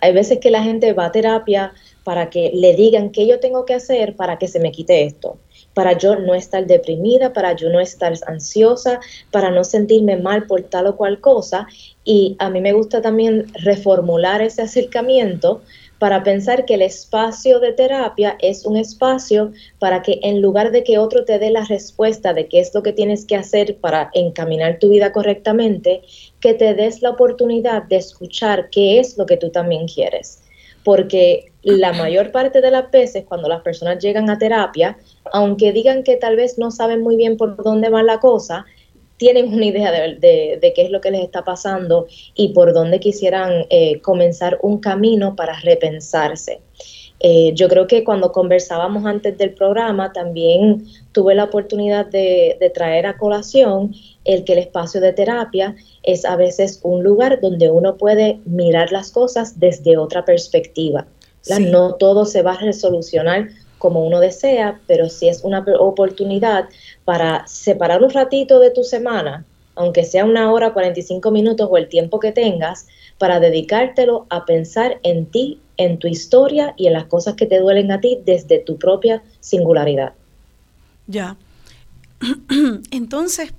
Hay 0.00 0.12
veces 0.12 0.38
que 0.38 0.50
la 0.50 0.62
gente 0.62 0.92
va 0.92 1.06
a 1.06 1.12
terapia 1.12 1.72
para 2.04 2.30
que 2.30 2.52
le 2.54 2.74
digan 2.74 3.10
qué 3.10 3.26
yo 3.26 3.40
tengo 3.40 3.64
que 3.64 3.74
hacer 3.74 4.14
para 4.14 4.38
que 4.38 4.46
se 4.46 4.60
me 4.60 4.70
quite 4.70 5.04
esto 5.04 5.38
para 5.76 5.92
yo 5.92 6.16
no 6.16 6.34
estar 6.34 6.66
deprimida, 6.66 7.34
para 7.34 7.54
yo 7.54 7.68
no 7.68 7.80
estar 7.80 8.14
ansiosa, 8.26 8.98
para 9.30 9.50
no 9.50 9.62
sentirme 9.62 10.16
mal 10.16 10.46
por 10.46 10.62
tal 10.62 10.86
o 10.86 10.96
cual 10.96 11.20
cosa. 11.20 11.66
Y 12.02 12.34
a 12.38 12.48
mí 12.48 12.62
me 12.62 12.72
gusta 12.72 13.02
también 13.02 13.52
reformular 13.56 14.40
ese 14.40 14.62
acercamiento 14.62 15.60
para 15.98 16.22
pensar 16.22 16.66
que 16.66 16.74
el 16.74 16.82
espacio 16.82 17.58
de 17.58 17.72
terapia 17.72 18.36
es 18.40 18.66
un 18.66 18.76
espacio 18.76 19.52
para 19.78 20.02
que 20.02 20.20
en 20.22 20.42
lugar 20.42 20.70
de 20.70 20.84
que 20.84 20.98
otro 20.98 21.24
te 21.24 21.38
dé 21.38 21.50
la 21.50 21.64
respuesta 21.64 22.34
de 22.34 22.48
qué 22.48 22.60
es 22.60 22.74
lo 22.74 22.82
que 22.82 22.92
tienes 22.92 23.24
que 23.24 23.36
hacer 23.36 23.78
para 23.78 24.10
encaminar 24.12 24.78
tu 24.78 24.90
vida 24.90 25.12
correctamente, 25.12 26.02
que 26.40 26.54
te 26.54 26.74
des 26.74 27.00
la 27.02 27.10
oportunidad 27.10 27.84
de 27.84 27.96
escuchar 27.96 28.68
qué 28.70 29.00
es 29.00 29.16
lo 29.16 29.26
que 29.26 29.36
tú 29.36 29.50
también 29.50 29.86
quieres. 29.86 30.42
Porque 30.84 31.50
la 31.62 31.92
mayor 31.92 32.30
parte 32.30 32.60
de 32.60 32.70
las 32.70 32.90
veces 32.90 33.24
cuando 33.26 33.48
las 33.48 33.62
personas 33.62 33.98
llegan 33.98 34.30
a 34.30 34.38
terapia, 34.38 34.98
aunque 35.32 35.72
digan 35.72 36.04
que 36.04 36.16
tal 36.16 36.36
vez 36.36 36.58
no 36.58 36.70
saben 36.70 37.02
muy 37.02 37.16
bien 37.16 37.36
por 37.36 37.56
dónde 37.62 37.88
va 37.88 38.04
la 38.04 38.20
cosa, 38.20 38.66
tienen 39.16 39.52
una 39.52 39.66
idea 39.66 39.90
de, 39.90 40.72
qué 40.74 40.82
es 40.82 40.90
lo 40.90 41.00
que 41.00 41.10
les 41.10 41.22
está 41.22 41.44
pasando 41.44 42.06
y 42.34 42.48
por 42.48 42.72
dónde 42.72 43.00
quisieran 43.00 43.66
eh, 43.70 44.00
comenzar 44.00 44.58
un 44.62 44.78
camino 44.78 45.36
para 45.36 45.58
repensarse. 45.60 46.60
Eh, 47.20 47.52
yo 47.54 47.68
creo 47.68 47.86
que 47.86 48.04
cuando 48.04 48.30
conversábamos 48.30 49.06
antes 49.06 49.38
del 49.38 49.54
programa 49.54 50.12
también 50.12 50.86
tuve 51.12 51.34
la 51.34 51.44
oportunidad 51.44 52.06
de, 52.06 52.70
traer 52.74 53.06
a 53.06 53.16
colación 53.16 53.94
el 54.24 54.44
que 54.44 54.52
el 54.52 54.58
espacio 54.58 55.00
de 55.00 55.14
terapia 55.14 55.74
es 56.02 56.26
a 56.26 56.36
veces 56.36 56.80
un 56.82 57.02
lugar 57.02 57.40
donde 57.40 57.70
uno 57.70 57.96
puede 57.96 58.40
mirar 58.44 58.92
las 58.92 59.10
cosas 59.10 59.58
desde 59.58 59.96
otra 59.96 60.24
perspectiva. 60.24 61.06
No 61.60 61.94
todo 61.94 62.26
se 62.26 62.42
va 62.42 62.52
a 62.52 62.60
resolucionar 62.60 63.48
como 63.86 64.04
uno 64.04 64.18
desea, 64.18 64.80
pero 64.88 65.08
sí 65.08 65.28
es 65.28 65.44
una 65.44 65.64
oportunidad 65.78 66.68
para 67.04 67.46
separar 67.46 68.02
un 68.02 68.10
ratito 68.10 68.58
de 68.58 68.72
tu 68.72 68.82
semana, 68.82 69.44
aunque 69.76 70.02
sea 70.02 70.24
una 70.24 70.50
hora, 70.50 70.72
45 70.72 71.30
minutos 71.30 71.68
o 71.70 71.76
el 71.76 71.88
tiempo 71.88 72.18
que 72.18 72.32
tengas, 72.32 72.88
para 73.16 73.38
dedicártelo 73.38 74.26
a 74.28 74.44
pensar 74.44 74.98
en 75.04 75.26
ti 75.26 75.60
en 75.76 76.00
tu 76.00 76.08
historia 76.08 76.74
y 76.76 76.88
en 76.88 76.94
las 76.94 77.04
cosas 77.04 77.34
que 77.34 77.46
te 77.46 77.60
duelen 77.60 77.92
a 77.92 78.00
ti 78.00 78.18
desde 78.26 78.58
tu 78.58 78.76
propia 78.76 79.22
singularidad. 79.38 80.14
Ya. 81.06 81.36
Entonces, 82.90 83.52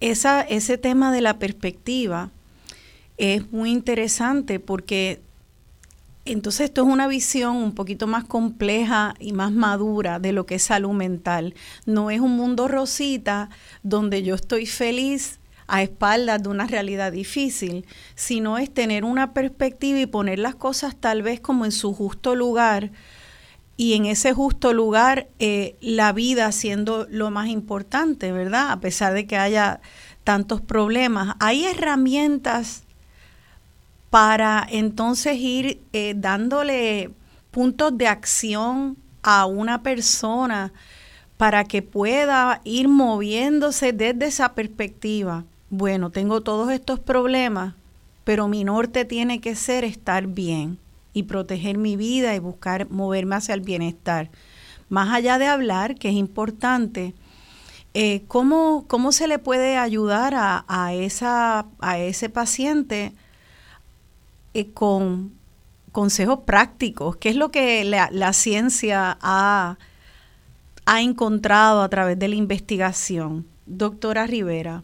esa, 0.00 0.40
ese 0.40 0.78
tema 0.78 1.12
de 1.12 1.20
la 1.20 1.38
perspectiva 1.38 2.30
es 3.18 3.52
muy 3.52 3.72
interesante 3.72 4.58
porque 4.58 5.20
entonces 6.26 6.66
esto 6.66 6.82
es 6.82 6.88
una 6.88 7.08
visión 7.08 7.56
un 7.56 7.74
poquito 7.74 8.06
más 8.06 8.24
compleja 8.24 9.14
y 9.18 9.32
más 9.32 9.52
madura 9.52 10.18
de 10.18 10.32
lo 10.32 10.46
que 10.46 10.56
es 10.56 10.62
salud 10.62 10.92
mental. 10.92 11.54
No 11.84 12.10
es 12.10 12.20
un 12.20 12.36
mundo 12.36 12.68
rosita 12.68 13.50
donde 13.82 14.22
yo 14.22 14.34
estoy 14.34 14.66
feliz 14.66 15.40
a 15.66 15.82
espaldas 15.82 16.42
de 16.42 16.48
una 16.48 16.66
realidad 16.66 17.12
difícil, 17.12 17.86
sino 18.14 18.58
es 18.58 18.72
tener 18.72 19.04
una 19.04 19.32
perspectiva 19.32 19.98
y 19.98 20.06
poner 20.06 20.38
las 20.38 20.54
cosas 20.54 20.96
tal 20.96 21.22
vez 21.22 21.40
como 21.40 21.64
en 21.64 21.72
su 21.72 21.92
justo 21.92 22.34
lugar 22.34 22.92
y 23.76 23.94
en 23.94 24.06
ese 24.06 24.32
justo 24.32 24.72
lugar 24.72 25.28
eh, 25.38 25.76
la 25.80 26.12
vida 26.12 26.50
siendo 26.52 27.06
lo 27.10 27.30
más 27.30 27.48
importante, 27.48 28.32
¿verdad? 28.32 28.70
A 28.70 28.80
pesar 28.80 29.12
de 29.12 29.26
que 29.26 29.36
haya 29.36 29.80
tantos 30.24 30.60
problemas. 30.60 31.36
Hay 31.40 31.64
herramientas 31.64 32.85
para 34.16 34.66
entonces 34.70 35.36
ir 35.36 35.82
eh, 35.92 36.14
dándole 36.16 37.10
puntos 37.50 37.98
de 37.98 38.08
acción 38.08 38.96
a 39.22 39.44
una 39.44 39.82
persona 39.82 40.72
para 41.36 41.64
que 41.64 41.82
pueda 41.82 42.62
ir 42.64 42.88
moviéndose 42.88 43.92
desde 43.92 44.24
esa 44.24 44.54
perspectiva. 44.54 45.44
Bueno, 45.68 46.08
tengo 46.08 46.40
todos 46.40 46.70
estos 46.70 46.98
problemas, 46.98 47.74
pero 48.24 48.48
mi 48.48 48.64
norte 48.64 49.04
tiene 49.04 49.42
que 49.42 49.54
ser 49.54 49.84
estar 49.84 50.26
bien 50.26 50.78
y 51.12 51.24
proteger 51.24 51.76
mi 51.76 51.98
vida 51.98 52.34
y 52.34 52.38
buscar 52.38 52.88
moverme 52.88 53.36
hacia 53.36 53.52
el 53.52 53.60
bienestar. 53.60 54.30
Más 54.88 55.12
allá 55.12 55.36
de 55.36 55.48
hablar, 55.48 55.94
que 55.94 56.08
es 56.08 56.14
importante, 56.14 57.12
eh, 57.92 58.22
¿cómo, 58.28 58.86
¿cómo, 58.88 59.12
se 59.12 59.28
le 59.28 59.38
puede 59.38 59.76
ayudar 59.76 60.34
a, 60.34 60.64
a, 60.68 60.94
esa, 60.94 61.66
a 61.80 61.98
ese 61.98 62.30
paciente 62.30 63.12
eh, 64.58 64.72
con 64.72 65.32
consejos 65.92 66.40
prácticos, 66.44 67.16
¿qué 67.16 67.30
es 67.30 67.36
lo 67.36 67.50
que 67.50 67.84
la, 67.84 68.32
ciencia 68.32 69.16
ha, 69.20 69.78
ha, 70.84 71.00
encontrado 71.00 71.82
a 71.82 71.88
través 71.88 72.18
de 72.18 72.28
la 72.28 72.34
investigación? 72.34 73.46
Doctora 73.66 74.26
Rivera. 74.26 74.82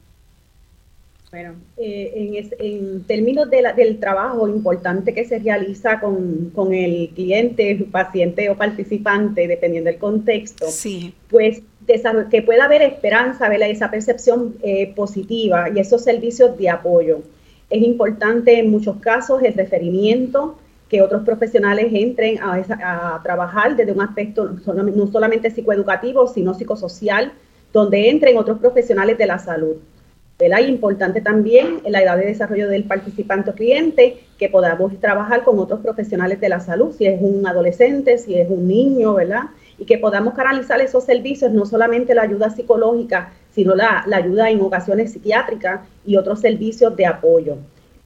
Bueno, 1.30 1.54
eh, 1.78 2.50
en, 2.58 3.04
términos 3.04 3.48
del 3.50 3.98
trabajo 3.98 4.46
importante 4.48 5.14
que 5.14 5.24
se 5.24 5.38
realiza 5.38 5.98
con, 6.00 6.52
el 6.74 7.08
cliente, 7.14 7.86
paciente 7.90 8.50
o 8.50 8.56
participante, 8.56 9.48
dependiendo 9.48 9.88
del 9.88 9.98
contexto, 9.98 10.66
sí. 10.68 11.14
pues 11.30 11.62
que 12.30 12.42
pueda 12.42 12.66
haber 12.66 12.82
esperanza, 12.82 13.48
esa 13.48 13.90
percepción 13.90 14.56
eh, 14.62 14.92
positiva 14.94 15.70
y 15.74 15.80
esos 15.80 16.04
servicios 16.04 16.56
de 16.58 16.68
apoyo. 16.68 17.22
Es 17.72 17.80
importante 17.80 18.58
en 18.58 18.70
muchos 18.70 18.96
casos 18.98 19.42
el 19.42 19.54
referimiento, 19.54 20.58
que 20.90 21.00
otros 21.00 21.22
profesionales 21.24 21.86
entren 21.90 22.38
a, 22.42 23.18
trabajar 23.22 23.76
desde 23.76 23.92
un 23.92 24.02
aspecto 24.02 24.44
no 24.66 25.06
solamente 25.06 25.50
psicoeducativo, 25.50 26.26
sino 26.26 26.52
psicosocial, 26.52 27.32
donde 27.72 28.10
entren 28.10 28.36
otros 28.36 28.58
profesionales 28.58 29.16
de 29.16 29.26
la 29.26 29.38
salud. 29.38 29.76
Es 30.38 30.68
importante 30.68 31.22
también 31.22 31.80
en 31.84 31.92
la 31.92 32.02
edad 32.02 32.18
de 32.18 32.26
desarrollo 32.26 32.68
del 32.68 32.84
participante 32.84 33.48
o 33.48 33.54
cliente 33.54 34.18
que 34.38 34.50
podamos 34.50 34.92
trabajar 35.00 35.42
con 35.42 35.58
otros 35.58 35.80
profesionales 35.80 36.40
de 36.40 36.50
la 36.50 36.60
salud, 36.60 36.94
si 36.94 37.06
es 37.06 37.22
un 37.22 37.46
adolescente, 37.46 38.18
si 38.18 38.38
es 38.38 38.50
un 38.50 38.68
niño, 38.68 39.14
¿verdad? 39.14 39.44
Y 39.78 39.86
que 39.86 39.96
podamos 39.96 40.34
canalizar 40.34 40.78
esos 40.82 41.04
servicios, 41.04 41.52
no 41.52 41.64
solamente 41.64 42.14
la 42.14 42.22
ayuda 42.22 42.50
psicológica, 42.50 43.32
sino 43.54 43.74
la, 43.74 44.04
ayuda 44.12 44.50
en 44.50 44.60
ocasiones 44.60 45.12
psiquiátricas 45.12 45.80
y 46.04 46.16
otros 46.16 46.40
servicios 46.40 46.96
de 46.96 47.06
apoyo. 47.06 47.56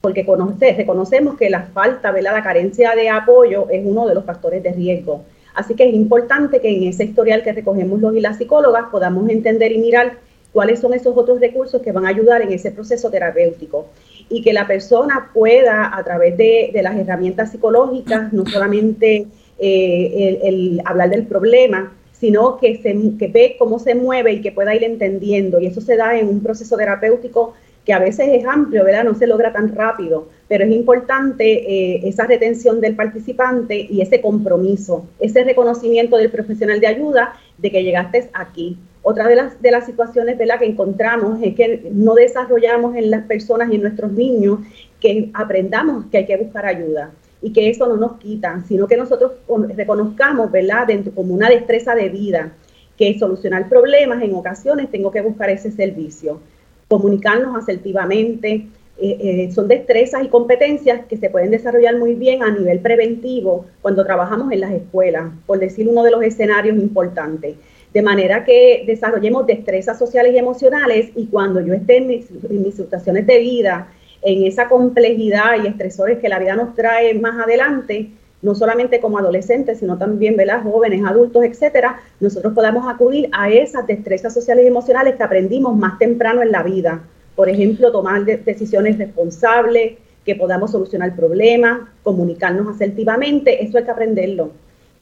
Porque 0.01 0.25
conoce, 0.25 0.73
reconocemos 0.73 1.37
que 1.37 1.49
la 1.49 1.63
falta, 1.63 2.11
la 2.11 2.43
carencia 2.43 2.95
de 2.95 3.09
apoyo 3.09 3.67
es 3.69 3.83
uno 3.85 4.07
de 4.07 4.15
los 4.15 4.25
factores 4.25 4.61
de 4.63 4.71
riesgo. 4.71 5.23
Así 5.55 5.73
que 5.73 5.89
es 5.89 5.93
importante 5.93 6.61
que 6.61 6.69
en 6.69 6.83
ese 6.83 7.05
historial 7.05 7.43
que 7.43 7.51
recogemos 7.51 7.99
los 7.99 8.15
y 8.15 8.21
las 8.21 8.37
psicólogas 8.37 8.85
podamos 8.91 9.27
entender 9.29 9.71
y 9.71 9.79
mirar 9.79 10.17
cuáles 10.51 10.79
son 10.79 10.93
esos 10.93 11.17
otros 11.17 11.39
recursos 11.39 11.81
que 11.81 11.91
van 11.91 12.05
a 12.05 12.09
ayudar 12.09 12.41
en 12.41 12.51
ese 12.51 12.71
proceso 12.71 13.09
terapéutico 13.09 13.87
y 14.29 14.41
que 14.41 14.53
la 14.53 14.67
persona 14.67 15.29
pueda, 15.33 15.95
a 15.95 16.03
través 16.03 16.37
de, 16.37 16.71
las 16.81 16.95
herramientas 16.95 17.51
psicológicas, 17.51 18.33
no 18.33 18.45
solamente 18.45 19.27
eh, 19.57 20.39
el, 20.43 20.81
hablar 20.85 21.09
del 21.09 21.25
problema, 21.25 21.93
sino 22.19 22.57
que, 22.57 22.81
se, 22.81 22.95
que 23.17 23.27
ve 23.27 23.55
cómo 23.59 23.79
se 23.79 23.95
mueve 23.95 24.33
y 24.33 24.41
que 24.41 24.51
pueda 24.51 24.75
ir 24.75 24.83
entendiendo. 24.83 25.59
Y 25.59 25.67
eso 25.67 25.81
se 25.81 25.95
da 25.95 26.17
en 26.17 26.27
un 26.27 26.41
proceso 26.41 26.75
terapéutico 26.75 27.53
que 27.85 27.93
a 27.93 27.99
veces 27.99 28.27
es 28.29 28.45
amplio, 28.45 28.83
¿verdad? 28.83 29.05
No 29.05 29.15
se 29.15 29.27
logra 29.27 29.53
tan 29.53 29.73
rápido, 29.73 30.27
pero 30.49 30.65
es 30.65 30.71
importante 30.71 31.45
eh, 31.45 32.01
esa 32.03 32.25
retención 32.25 32.81
del 32.81 32.95
participante 32.95 33.87
y 33.89 34.01
ese 34.01 34.19
compromiso, 34.19 35.05
ese 35.19 35.45
reconocimiento 35.45 36.17
del 36.17 36.29
profesional 36.29 36.81
de 36.81 36.87
ayuda 36.87 37.35
de 37.57 37.71
que 37.71 37.83
llegaste 37.83 38.29
aquí. 38.33 38.77
Otra 39.03 39.25
de 39.29 39.37
las, 39.37 39.61
de 39.61 39.71
las 39.71 39.85
situaciones 39.85 40.37
¿verdad? 40.37 40.59
que 40.59 40.65
encontramos 40.65 41.39
es 41.41 41.55
que 41.55 41.89
no 41.93 42.13
desarrollamos 42.13 42.93
en 42.97 43.09
las 43.09 43.23
personas 43.23 43.71
y 43.71 43.75
en 43.75 43.83
nuestros 43.83 44.11
niños 44.11 44.59
que 44.99 45.29
aprendamos 45.33 46.07
que 46.11 46.17
hay 46.17 46.25
que 46.25 46.35
buscar 46.35 46.65
ayuda 46.65 47.13
y 47.41 47.53
que 47.53 47.69
eso 47.69 47.87
no 47.87 47.97
nos 47.97 48.17
quita, 48.17 48.63
sino 48.67 48.87
que 48.87 48.97
nosotros 48.97 49.33
reconozcamos, 49.75 50.51
¿verdad?, 50.51 50.87
como 51.13 51.33
una 51.33 51.49
destreza 51.49 51.95
de 51.95 52.09
vida, 52.09 52.51
que 52.97 53.17
solucionar 53.19 53.69
problemas 53.69 54.23
en 54.23 54.33
ocasiones 54.33 54.89
tengo 54.89 55.11
que 55.11 55.21
buscar 55.21 55.49
ese 55.49 55.71
servicio, 55.71 56.41
comunicarnos 56.87 57.55
asertivamente, 57.55 58.65
eh, 58.99 59.17
eh, 59.19 59.51
son 59.51 59.67
destrezas 59.67 60.23
y 60.25 60.29
competencias 60.29 61.05
que 61.05 61.17
se 61.17 61.29
pueden 61.29 61.51
desarrollar 61.51 61.97
muy 61.97 62.15
bien 62.15 62.41
a 62.41 62.49
nivel 62.49 62.79
preventivo 62.79 63.67
cuando 63.83 64.03
trabajamos 64.03 64.51
en 64.51 64.61
las 64.61 64.71
escuelas, 64.71 65.31
por 65.45 65.59
decir 65.59 65.87
uno 65.87 66.03
de 66.03 66.09
los 66.09 66.23
escenarios 66.23 66.75
importantes. 66.75 67.57
De 67.93 68.01
manera 68.01 68.43
que 68.43 68.83
desarrollemos 68.87 69.45
destrezas 69.45 69.99
sociales 69.99 70.33
y 70.33 70.39
emocionales 70.39 71.11
y 71.15 71.27
cuando 71.27 71.61
yo 71.61 71.73
esté 71.75 71.97
en 71.97 72.07
mis 72.07 72.75
situaciones 72.75 73.27
de 73.27 73.39
vida, 73.39 73.87
en 74.21 74.43
esa 74.43 74.67
complejidad 74.67 75.63
y 75.63 75.67
estresores 75.67 76.19
que 76.19 76.29
la 76.29 76.39
vida 76.39 76.55
nos 76.55 76.75
trae 76.75 77.13
más 77.13 77.43
adelante, 77.43 78.09
no 78.41 78.55
solamente 78.55 78.99
como 78.99 79.17
adolescentes, 79.17 79.79
sino 79.79 79.97
también 79.97 80.35
¿verdad? 80.35 80.63
jóvenes, 80.63 81.03
adultos, 81.05 81.43
etcétera, 81.43 81.99
nosotros 82.19 82.53
podamos 82.53 82.87
acudir 82.87 83.29
a 83.31 83.49
esas 83.49 83.87
destrezas 83.87 84.33
sociales 84.33 84.65
y 84.65 84.67
emocionales 84.67 85.15
que 85.15 85.23
aprendimos 85.23 85.75
más 85.75 85.97
temprano 85.97 86.41
en 86.41 86.51
la 86.51 86.63
vida. 86.63 87.01
Por 87.35 87.49
ejemplo, 87.49 87.91
tomar 87.91 88.25
decisiones 88.25 88.97
responsables, 88.97 89.93
que 90.25 90.35
podamos 90.35 90.71
solucionar 90.71 91.15
problemas, 91.15 91.79
comunicarnos 92.03 92.67
asertivamente, 92.75 93.63
eso 93.63 93.77
hay 93.77 93.85
que 93.85 93.91
aprenderlo. 93.91 94.51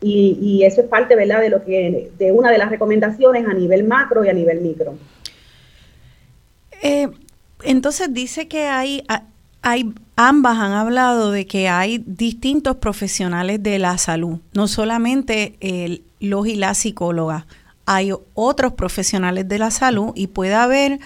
Y, 0.01 0.62
eso 0.63 0.82
es 0.82 0.88
parte 0.88 1.15
¿verdad? 1.15 1.41
de 1.41 1.49
lo 1.49 1.63
que 1.63 2.12
de 2.19 2.32
una 2.32 2.51
de 2.51 2.60
las 2.60 2.69
recomendaciones 2.69 3.47
a 3.47 3.54
nivel 3.54 3.86
macro 3.86 4.23
y 4.23 4.30
a 4.30 4.34
nivel 4.34 4.62
micro. 4.62 4.93
Eh, 6.84 7.08
entonces 7.63 8.13
dice 8.13 8.48
que 8.48 8.68
hay, 8.68 9.04
hay, 9.62 9.94
ambas 10.15 10.58
han 10.58 10.74
hablado 10.74 11.32
de 11.32 11.48
que 11.48 11.70
hay 11.70 12.04
distintos 12.06 12.78
profesionales 12.78 13.62
de 13.62 13.80
la 13.80 13.98
salud, 13.98 14.39
no 14.54 14.68
solamente 14.68 15.56
el, 15.60 16.04
los 16.20 16.48
y 16.48 16.56
las 16.56 16.78
psicólogas, 16.78 17.46
hay 17.86 18.12
otros 18.34 18.74
profesionales 18.74 19.48
de 19.48 19.60
la 19.60 19.72
salud 19.72 20.12
y 20.15 20.28
puede 20.28 20.56
haber 20.56 21.00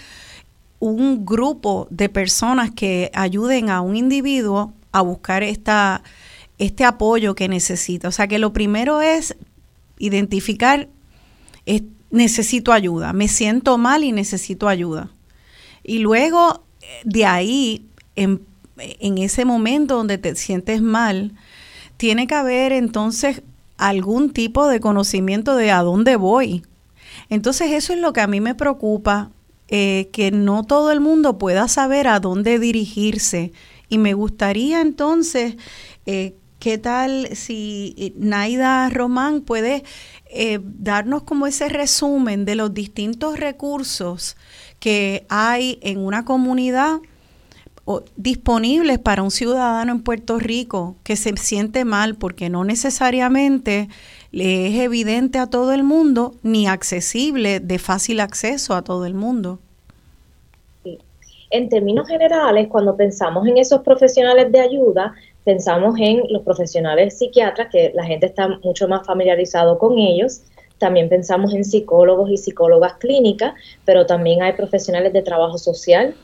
un 0.80 1.26
grupo 1.26 1.88
de 1.90 2.08
personas 2.08 2.72
que 2.72 3.12
ayuden 3.14 3.70
a 3.70 3.82
un 3.82 3.96
individuo 3.96 4.74
a 4.92 5.02
buscar 5.02 5.44
esta, 5.44 6.04
este 6.58 6.86
apoyo 6.86 7.36
que 7.36 7.50
necesita. 7.50 8.08
O 8.08 8.12
sea 8.12 8.28
que 8.28 8.40
lo 8.40 8.54
primero 8.54 9.02
es 9.02 9.36
identificar, 9.98 10.88
necesito 12.12 12.72
ayuda, 12.72 13.14
me 13.14 13.28
siento 13.28 13.78
mal 13.78 14.04
y 14.04 14.12
necesito 14.12 14.68
ayuda. 14.68 15.12
Y 15.90 15.98
luego 15.98 16.66
de 17.04 17.26
ahí, 17.26 17.90
en, 18.16 18.46
en 18.78 19.18
ese 19.18 19.44
momento 19.44 19.96
donde 19.96 20.20
te 20.20 20.36
sientes 20.36 20.84
mal, 20.84 21.34
tiene 21.98 22.28
que 22.28 22.36
haber 22.36 22.74
entonces 22.74 23.42
algún 23.76 24.32
tipo 24.32 24.68
de 24.68 24.80
conocimiento 24.82 25.56
de 25.56 25.72
a 25.72 25.82
dónde 25.82 26.16
voy. 26.16 26.64
Entonces 27.28 27.72
eso 27.72 27.94
es 27.94 28.00
lo 28.00 28.14
que 28.14 28.22
a 28.22 28.28
mí 28.28 28.40
me 28.40 28.54
preocupa, 28.54 29.32
eh, 29.68 30.10
que 30.14 30.30
no 30.30 30.64
todo 30.64 30.92
el 30.92 31.00
mundo 31.00 31.40
pueda 31.40 31.68
saber 31.68 32.08
a 32.08 32.20
dónde 32.20 32.60
dirigirse. 32.60 33.52
Y 33.90 33.98
me 33.98 34.14
gustaría 34.14 34.82
entonces, 34.82 35.56
eh, 36.06 36.36
¿qué 36.60 36.78
tal 36.78 37.30
si 37.36 37.96
eh, 37.98 38.14
Naida 38.16 38.88
Román 38.92 39.42
puede 39.42 39.84
darnos 40.62 41.24
como 41.24 41.48
ese 41.48 41.68
resumen 41.68 42.46
de 42.46 42.54
los 42.54 42.72
distintos 42.72 43.40
recursos 43.40 44.38
que 44.80 45.26
hay 45.30 45.80
en 45.82 46.00
una 46.00 46.26
comunidad 46.26 47.00
disponibles 48.16 49.00
para 49.00 49.24
un 49.24 49.32
ciudadano 49.32 49.92
en 49.92 50.04
Puerto 50.04 50.38
Rico 50.38 50.96
que 51.04 51.16
se 51.16 51.36
siente 51.38 51.86
mal 51.86 52.16
porque 52.16 52.50
no 52.50 52.64
necesariamente 52.64 53.90
le 54.32 54.68
es 54.68 54.76
evidente 54.80 55.40
a 55.40 55.48
todo 55.48 55.74
el 55.74 55.84
mundo 55.84 56.36
ni 56.44 56.68
accesible 56.68 57.60
de 57.60 57.80
fácil 57.80 58.20
acceso 58.20 58.76
a 58.76 58.84
todo 58.84 59.06
el 59.06 59.16
mundo. 59.16 59.60
En 61.52 61.68
términos 61.68 62.08
generales, 62.08 62.68
cuando 62.68 62.96
pensamos 62.96 63.48
en 63.48 63.58
esos 63.58 63.82
profesionales 63.82 64.52
de 64.52 64.60
ayuda, 64.60 65.16
pensamos 65.44 65.96
en 66.00 66.22
los 66.30 66.44
profesionales 66.44 67.18
psiquiatras, 67.18 67.70
que 67.72 67.92
la 67.96 68.04
gente 68.04 68.28
está 68.28 68.48
mucho 68.64 68.88
más 68.88 69.04
familiarizado 69.08 69.80
con 69.80 69.98
ellos. 69.98 70.44
También 70.80 71.10
pensamos 71.10 71.54
en 71.54 71.66
psicólogos 71.66 72.32
y 72.32 72.38
psicólogas 72.38 72.94
clínicas, 72.96 73.54
pero 73.86 74.06
también 74.06 74.42
hay 74.42 74.54
profesionales 74.54 75.14
de 75.14 75.22
trabajo 75.22 75.58
social, 75.58 76.16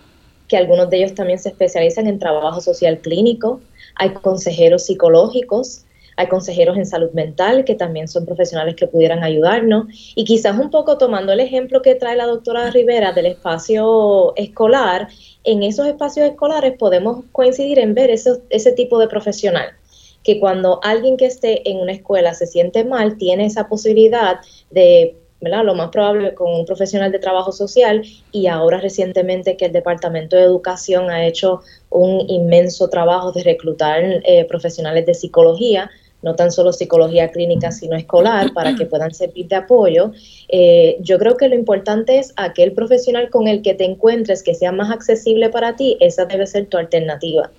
que 0.48 0.58
algunos 0.58 0.90
de 0.90 0.98
ellos 0.98 1.14
también 1.14 1.40
se 1.40 1.50
especializan 1.50 2.08
en 2.08 2.20
trabajo 2.20 2.62
social 2.62 3.00
clínico. 3.00 3.60
Hay 3.96 4.12
consejeros 4.12 4.86
psicológicos, 4.86 5.86
hay 6.18 6.28
consejeros 6.28 6.78
en 6.78 6.86
salud 6.86 7.12
mental 7.12 7.66
que 7.66 7.76
también 7.76 8.08
son 8.08 8.26
profesionales 8.26 8.76
que 8.76 8.88
pudieran 8.88 9.24
ayudarnos. 9.24 9.88
Y 10.16 10.24
quizás 10.24 10.58
un 10.58 10.70
poco 10.70 10.98
tomando 10.98 11.34
el 11.34 11.42
ejemplo 11.42 11.82
que 11.82 11.96
trae 11.96 12.16
la 12.16 12.26
doctora 12.26 12.72
Rivera 12.72 13.12
del 13.12 13.26
espacio 13.26 14.34
escolar, 14.38 15.10
en 15.44 15.64
esos 15.64 15.86
espacios 15.88 16.30
escolares 16.30 16.78
podemos 16.78 17.26
coincidir 17.32 17.80
en 17.80 17.94
ver 17.94 18.10
ese 18.10 18.72
tipo 18.72 19.00
de 19.00 19.08
profesional 19.08 19.68
que 20.26 20.40
cuando 20.40 20.82
alguien 20.84 21.16
que 21.16 21.28
esté 21.28 21.70
en 21.70 21.78
una 21.78 21.94
escuela 21.94 22.34
se 22.34 22.48
siente 22.48 22.84
mal, 22.84 23.18
tiene 23.18 23.46
esa 23.46 23.70
posibilidad 23.70 24.40
de 24.72 25.16
¿verdad? 25.42 25.64
Lo 25.64 25.76
más 25.76 25.90
probable 25.90 26.34
con 26.34 26.52
un 26.52 26.66
profesional 26.66 27.12
de 27.12 27.20
trabajo 27.20 27.52
social 27.52 28.02
y 28.32 28.48
ahora 28.48 28.80
recientemente 28.80 29.58
que 29.58 29.66
el 29.66 29.74
Departamento 29.74 30.36
de 30.36 30.44
Educación 30.44 31.12
ha 31.12 31.26
hecho 31.26 31.62
un 31.92 32.28
inmenso 32.28 32.88
trabajo 32.90 33.32
de 33.32 33.44
reclutar 33.44 34.02
eh, 34.24 34.46
profesionales 34.46 35.06
de 35.06 35.14
psicología 35.14 35.92
no 36.26 36.36
tan 36.36 36.52
solo 36.52 36.74
psicología 36.74 37.30
clínica, 37.30 37.72
sino 37.72 37.96
escolar, 37.96 38.52
para 38.52 38.76
que 38.76 38.88
puedan 38.88 39.14
servir 39.14 39.48
de 39.48 39.58
apoyo. 39.58 40.12
Eh, 40.50 40.98
yo 41.00 41.20
creo 41.20 41.38
que 41.38 41.48
lo 41.48 41.54
importante 41.54 42.18
es 42.18 42.34
aquel 42.36 42.72
profesional 42.72 43.30
con 43.30 43.48
el 43.48 43.62
que 43.62 43.76
te 43.76 43.84
encuentres 43.86 44.42
que 44.42 44.56
sea 44.56 44.72
más 44.72 44.90
accesible 44.90 45.50
para 45.50 45.76
ti, 45.76 45.98
esa 46.00 46.26
debe 46.26 46.48
ser 46.48 46.66
tu 46.66 46.78
alternativa. 46.78 47.52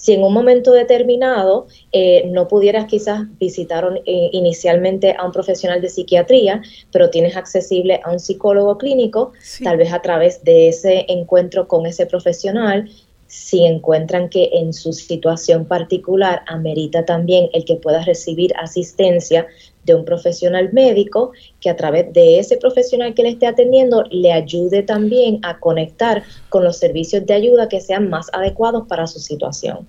Si 0.00 0.14
en 0.14 0.22
un 0.22 0.32
momento 0.32 0.72
determinado 0.72 1.66
eh, 1.92 2.24
no 2.28 2.48
pudieras 2.48 2.86
quizás 2.86 3.24
visitar 3.38 3.86
eh, 4.06 4.30
inicialmente 4.32 5.14
a 5.14 5.26
un 5.26 5.30
profesional 5.30 5.82
de 5.82 5.90
psiquiatría, 5.90 6.62
pero 6.90 7.10
tienes 7.10 7.36
accesible 7.36 8.00
a 8.02 8.10
un 8.10 8.18
psicólogo 8.18 8.78
clínico, 8.78 9.32
tal 9.62 9.76
vez 9.76 9.92
a 9.92 10.00
través 10.00 10.42
de 10.42 10.68
ese 10.68 11.04
encuentro 11.08 11.68
con 11.68 11.84
ese 11.84 12.06
profesional, 12.06 12.88
si 13.26 13.66
encuentran 13.66 14.30
que 14.30 14.48
en 14.54 14.72
su 14.72 14.94
situación 14.94 15.66
particular 15.66 16.44
amerita 16.46 17.04
también 17.04 17.50
el 17.52 17.66
que 17.66 17.76
pueda 17.76 18.02
recibir 18.02 18.54
asistencia 18.56 19.48
de 19.84 19.94
un 19.94 20.04
profesional 20.04 20.70
médico 20.72 21.32
que 21.60 21.70
a 21.70 21.76
través 21.76 22.12
de 22.12 22.38
ese 22.38 22.56
profesional 22.56 23.14
que 23.14 23.22
le 23.22 23.30
esté 23.30 23.46
atendiendo 23.46 24.04
le 24.10 24.32
ayude 24.32 24.82
también 24.82 25.40
a 25.42 25.58
conectar 25.58 26.22
con 26.48 26.64
los 26.64 26.78
servicios 26.78 27.24
de 27.26 27.34
ayuda 27.34 27.68
que 27.68 27.80
sean 27.80 28.10
más 28.10 28.28
adecuados 28.32 28.86
para 28.86 29.06
su 29.06 29.18
situación. 29.18 29.86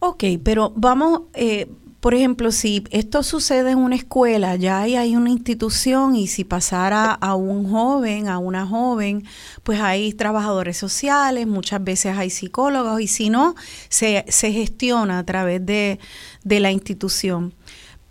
Ok, 0.00 0.24
pero 0.42 0.72
vamos, 0.76 1.22
eh, 1.32 1.66
por 2.04 2.12
ejemplo, 2.12 2.52
si 2.52 2.84
esto 2.90 3.22
sucede 3.22 3.70
en 3.70 3.78
una 3.78 3.96
escuela, 3.96 4.56
ya 4.56 4.82
hay, 4.82 5.16
una 5.16 5.30
institución 5.30 6.16
y 6.16 6.26
si 6.26 6.44
pasara 6.44 7.12
a 7.12 7.34
un 7.34 7.70
joven, 7.70 8.28
a 8.28 8.36
una 8.36 8.66
joven, 8.66 9.24
pues 9.62 9.80
hay 9.80 10.12
trabajadores 10.12 10.76
sociales, 10.76 11.46
muchas 11.46 11.82
veces 11.82 12.18
hay 12.18 12.28
psicólogos 12.28 13.00
y 13.00 13.06
si 13.06 13.30
no, 13.30 13.54
se, 13.88 14.22
gestiona 14.28 15.20
a 15.20 15.24
través 15.24 15.64
de, 15.64 15.98
de 16.42 16.60
la 16.60 16.70
institución. 16.70 17.54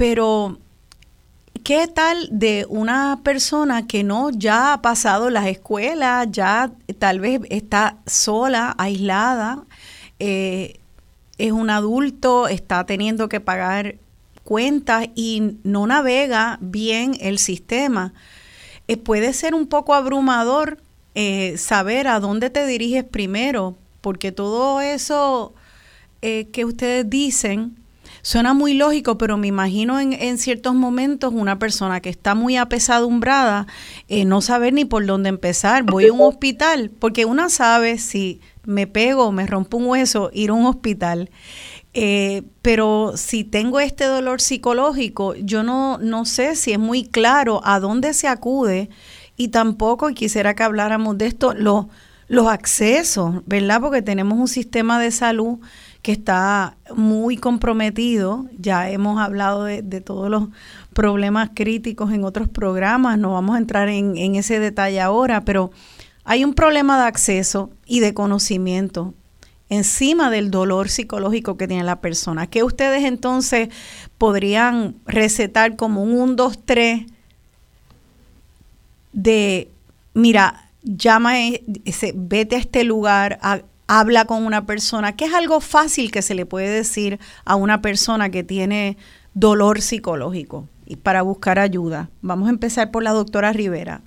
Pero 0.03 0.57
¿qué 1.63 1.87
tal 1.87 2.27
de 2.29 2.65
una 2.67 3.21
persona 3.23 3.87
que 3.87 4.03
no 4.03 4.31
ya 4.31 4.73
ha 4.73 4.81
pasado 4.81 5.29
las 5.29 5.47
escuelas, 5.47 6.27
ya 6.29 6.71
tal 6.99 7.21
vez 7.21 7.39
está 7.49 7.95
sola, 8.05 8.75
aislada? 8.77 9.63
Eh, 10.19 10.81
es 11.37 11.53
un 11.53 11.69
adulto, 11.69 12.49
está 12.49 12.85
teniendo 12.85 13.29
que 13.29 13.39
pagar 13.39 13.95
cuentas 14.43 15.07
y 15.15 15.55
no 15.63 15.87
navega 15.87 16.57
bien 16.59 17.15
el 17.21 17.39
sistema. 17.39 18.13
Eh, 18.89 18.97
puede 18.97 19.31
ser 19.31 19.55
un 19.55 19.67
poco 19.67 19.93
abrumador 19.93 20.79
eh, 21.15 21.55
saber 21.57 22.09
a 22.09 22.19
dónde 22.19 22.49
te 22.49 22.67
diriges 22.67 23.05
primero, 23.05 23.77
porque 24.01 24.33
todo 24.33 24.81
eso 24.81 25.53
que 26.19 26.65
ustedes 26.65 27.09
dicen 27.09 27.82
suena 28.23 28.55
muy 28.55 28.73
lógico, 28.73 29.19
pero 29.19 29.37
me 29.37 29.45
imagino 29.45 29.99
en, 29.99 30.13
en, 30.13 30.39
ciertos 30.39 30.73
momentos 30.73 31.31
una 31.35 31.59
persona 31.59 32.01
que 32.01 32.09
está 32.09 32.33
muy 32.33 32.57
apesadumbrada, 32.57 33.67
no 34.25 34.41
saber 34.41 34.73
ni 34.73 34.85
por 34.85 35.05
dónde 35.05 35.29
empezar. 35.29 35.83
Voy 35.83 36.07
a 36.07 36.13
un 36.13 36.21
hospital, 36.21 36.89
porque 36.97 37.25
una 37.25 37.49
sabe 37.49 37.99
si 37.99 38.41
me 38.65 38.87
pego, 38.87 39.31
me 39.31 39.45
rompo 39.45 39.77
un 39.77 39.85
hueso, 39.85 40.31
ir 40.33 40.49
a 40.49 40.53
un 40.53 40.65
hospital. 40.65 41.29
Eh, 41.93 42.41
pero 42.63 43.13
si 43.15 43.43
tengo 43.43 43.79
este 43.79 44.05
dolor 44.05 44.41
psicológico, 44.41 45.35
yo 45.35 45.61
no, 45.61 45.99
no 45.99 46.25
sé 46.25 46.55
si 46.55 46.71
es 46.71 46.79
muy 46.79 47.05
claro 47.05 47.61
a 47.63 47.79
dónde 47.79 48.13
se 48.13 48.27
acude 48.27 48.89
y 49.37 49.49
tampoco, 49.49 50.07
quisiera 50.09 50.55
que 50.55 50.63
habláramos 50.63 51.17
de 51.17 51.27
esto, 51.27 51.53
los, 51.53 51.85
los 52.27 52.47
accesos, 52.47 53.41
¿verdad? 53.45 53.81
Porque 53.81 54.01
tenemos 54.01 54.39
un 54.39 54.47
sistema 54.47 54.99
de 54.99 55.11
salud 55.11 55.59
que 56.03 56.11
está 56.11 56.75
muy 56.93 57.37
comprometido, 57.37 58.45
ya 58.59 58.89
hemos 58.89 59.19
hablado 59.19 59.63
de, 59.63 59.81
todos 60.01 60.29
los 60.29 60.49
problemas 60.93 61.51
críticos 61.53 62.11
en 62.11 62.25
otros 62.25 62.49
programas, 62.49 63.17
no 63.17 63.31
vamos 63.31 63.55
a 63.55 63.59
entrar 63.59 63.87
en, 63.87 64.35
ese 64.35 64.59
detalle 64.59 64.99
ahora, 64.99 65.45
pero 65.45 65.71
hay 66.25 66.43
un 66.43 66.53
problema 66.53 67.01
de 67.01 67.07
acceso 67.07 67.69
y 67.85 68.01
de 68.01 68.13
conocimiento 68.13 69.13
encima 69.69 70.29
del 70.29 70.51
dolor 70.51 70.89
psicológico 70.89 71.55
que 71.55 71.69
tiene 71.69 71.85
la 71.85 72.01
persona. 72.01 72.47
¿Qué 72.47 72.63
ustedes 72.63 73.05
entonces 73.05 73.69
podrían 74.17 74.95
recetar 75.05 75.77
como 75.77 76.03
un 76.03 76.19
1, 76.19 76.33
2, 76.33 76.59
3 76.65 77.05
de, 79.13 79.69
mira, 80.13 80.69
llama, 80.83 81.33
ese, 81.85 82.13
vete 82.13 82.57
a 82.57 82.59
este 82.59 82.83
lugar, 82.83 83.39
habla 83.99 84.25
con 84.25 84.43
una 84.43 84.65
persona, 84.65 85.15
que 85.15 85.25
es 85.25 85.33
algo 85.33 85.59
fácil 85.61 86.11
que 86.11 86.23
se 86.23 86.33
le 86.33 86.47
puede 86.47 86.67
decir 86.67 87.19
a 87.45 87.55
una 87.55 87.81
persona 87.81 88.29
que 88.29 88.43
tiene 88.43 88.97
dolor 89.35 89.81
psicológico 89.81 90.67
y 90.85 90.95
para 90.95 91.21
buscar 91.21 91.59
ayuda. 91.59 92.09
Vamos 92.21 92.47
a 92.47 92.51
empezar 92.51 92.89
por 92.89 93.03
la 93.03 93.11
doctora 93.11 93.53
Rivera. 93.53 94.01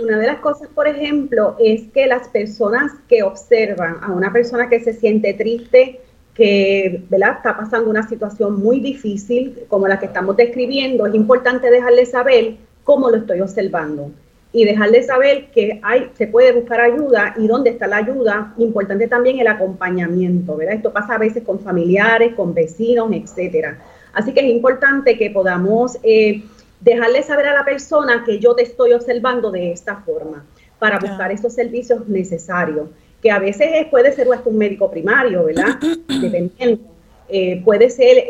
Una 0.00 0.16
de 0.16 0.28
las 0.28 0.38
cosas, 0.38 0.68
por 0.68 0.86
ejemplo, 0.86 1.56
es 1.58 1.88
que 1.92 2.06
las 2.06 2.28
personas 2.28 2.92
que 3.08 3.24
observan 3.24 3.96
a 4.00 4.12
una 4.12 4.32
persona 4.32 4.68
que 4.68 4.78
se 4.78 4.92
siente 4.92 5.34
triste, 5.34 6.00
que 6.34 7.02
¿verdad? 7.10 7.38
está 7.38 7.56
pasando 7.56 7.90
una 7.90 8.08
situación 8.08 8.62
muy 8.62 8.78
difícil 8.78 9.58
como 9.66 9.88
la 9.88 9.98
que 9.98 10.06
estamos 10.06 10.36
describiendo, 10.36 11.04
es 11.06 11.14
importante 11.16 11.68
dejarle 11.68 12.06
saber 12.06 12.54
cómo 12.84 13.10
lo 13.10 13.16
estoy 13.16 13.40
observando 13.40 14.12
y 14.52 14.64
dejarle 14.64 15.02
saber 15.02 15.46
que 15.46 15.80
hay, 15.82 16.10
se 16.14 16.26
puede 16.26 16.52
buscar 16.52 16.80
ayuda 16.80 17.34
y 17.38 17.46
dónde 17.46 17.70
está 17.70 17.86
la 17.86 17.96
ayuda. 17.96 18.52
Importante 18.58 19.08
también 19.08 19.38
el 19.38 19.46
acompañamiento, 19.46 20.56
¿verdad? 20.56 20.74
Esto 20.74 20.92
pasa 20.92 21.14
a 21.14 21.18
veces 21.18 21.42
con 21.42 21.60
familiares, 21.60 22.34
con 22.34 22.52
vecinos, 22.52 23.10
etcétera. 23.12 23.78
Así 24.12 24.32
que 24.32 24.40
es 24.40 24.46
importante 24.46 25.16
que 25.16 25.30
podamos 25.30 25.98
eh, 26.02 26.42
dejarle 26.80 27.22
saber 27.22 27.46
a 27.46 27.54
la 27.54 27.64
persona 27.64 28.24
que 28.26 28.38
yo 28.38 28.54
te 28.54 28.62
estoy 28.62 28.92
observando 28.92 29.50
de 29.50 29.72
esta 29.72 29.96
forma 29.96 30.44
para 30.78 30.98
buscar 30.98 31.30
esos 31.32 31.54
servicios 31.54 32.08
necesarios, 32.08 32.88
que 33.22 33.30
a 33.30 33.38
veces 33.38 33.86
puede 33.90 34.12
ser 34.12 34.26
un 34.44 34.58
médico 34.58 34.90
primario, 34.90 35.44
¿verdad? 35.44 35.78
Dependiendo. 36.20 36.91
Eh, 37.34 37.62
puede 37.64 37.88
ser 37.88 38.26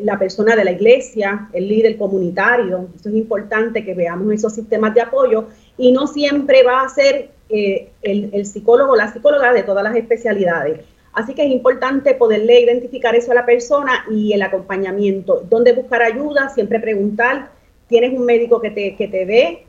la 0.00 0.16
persona 0.20 0.54
de 0.54 0.64
la 0.64 0.70
iglesia, 0.70 1.48
el 1.52 1.66
líder 1.66 1.96
comunitario. 1.96 2.88
Eso 2.94 3.08
es 3.08 3.14
importante 3.16 3.84
que 3.84 3.92
veamos 3.92 4.32
esos 4.32 4.54
sistemas 4.54 4.94
de 4.94 5.00
apoyo 5.00 5.48
y 5.76 5.90
no 5.90 6.06
siempre 6.06 6.62
va 6.62 6.82
a 6.82 6.88
ser 6.88 7.30
eh, 7.48 7.88
el, 8.02 8.30
el 8.32 8.46
psicólogo 8.46 8.92
o 8.92 8.96
la 8.96 9.12
psicóloga 9.12 9.52
de 9.52 9.64
todas 9.64 9.82
las 9.82 9.96
especialidades. 9.96 10.78
Así 11.12 11.34
que 11.34 11.44
es 11.44 11.50
importante 11.50 12.14
poderle 12.14 12.60
identificar 12.60 13.16
eso 13.16 13.32
a 13.32 13.34
la 13.34 13.44
persona 13.44 14.04
y 14.08 14.32
el 14.32 14.42
acompañamiento. 14.42 15.44
¿Dónde 15.50 15.72
buscar 15.72 16.02
ayuda? 16.02 16.50
Siempre 16.50 16.78
preguntar 16.78 17.50
tienes 17.88 18.16
un 18.16 18.24
médico 18.24 18.60
que 18.60 18.70
te, 18.70 18.94
que 18.94 19.08
te 19.08 19.24
ve, 19.24 19.66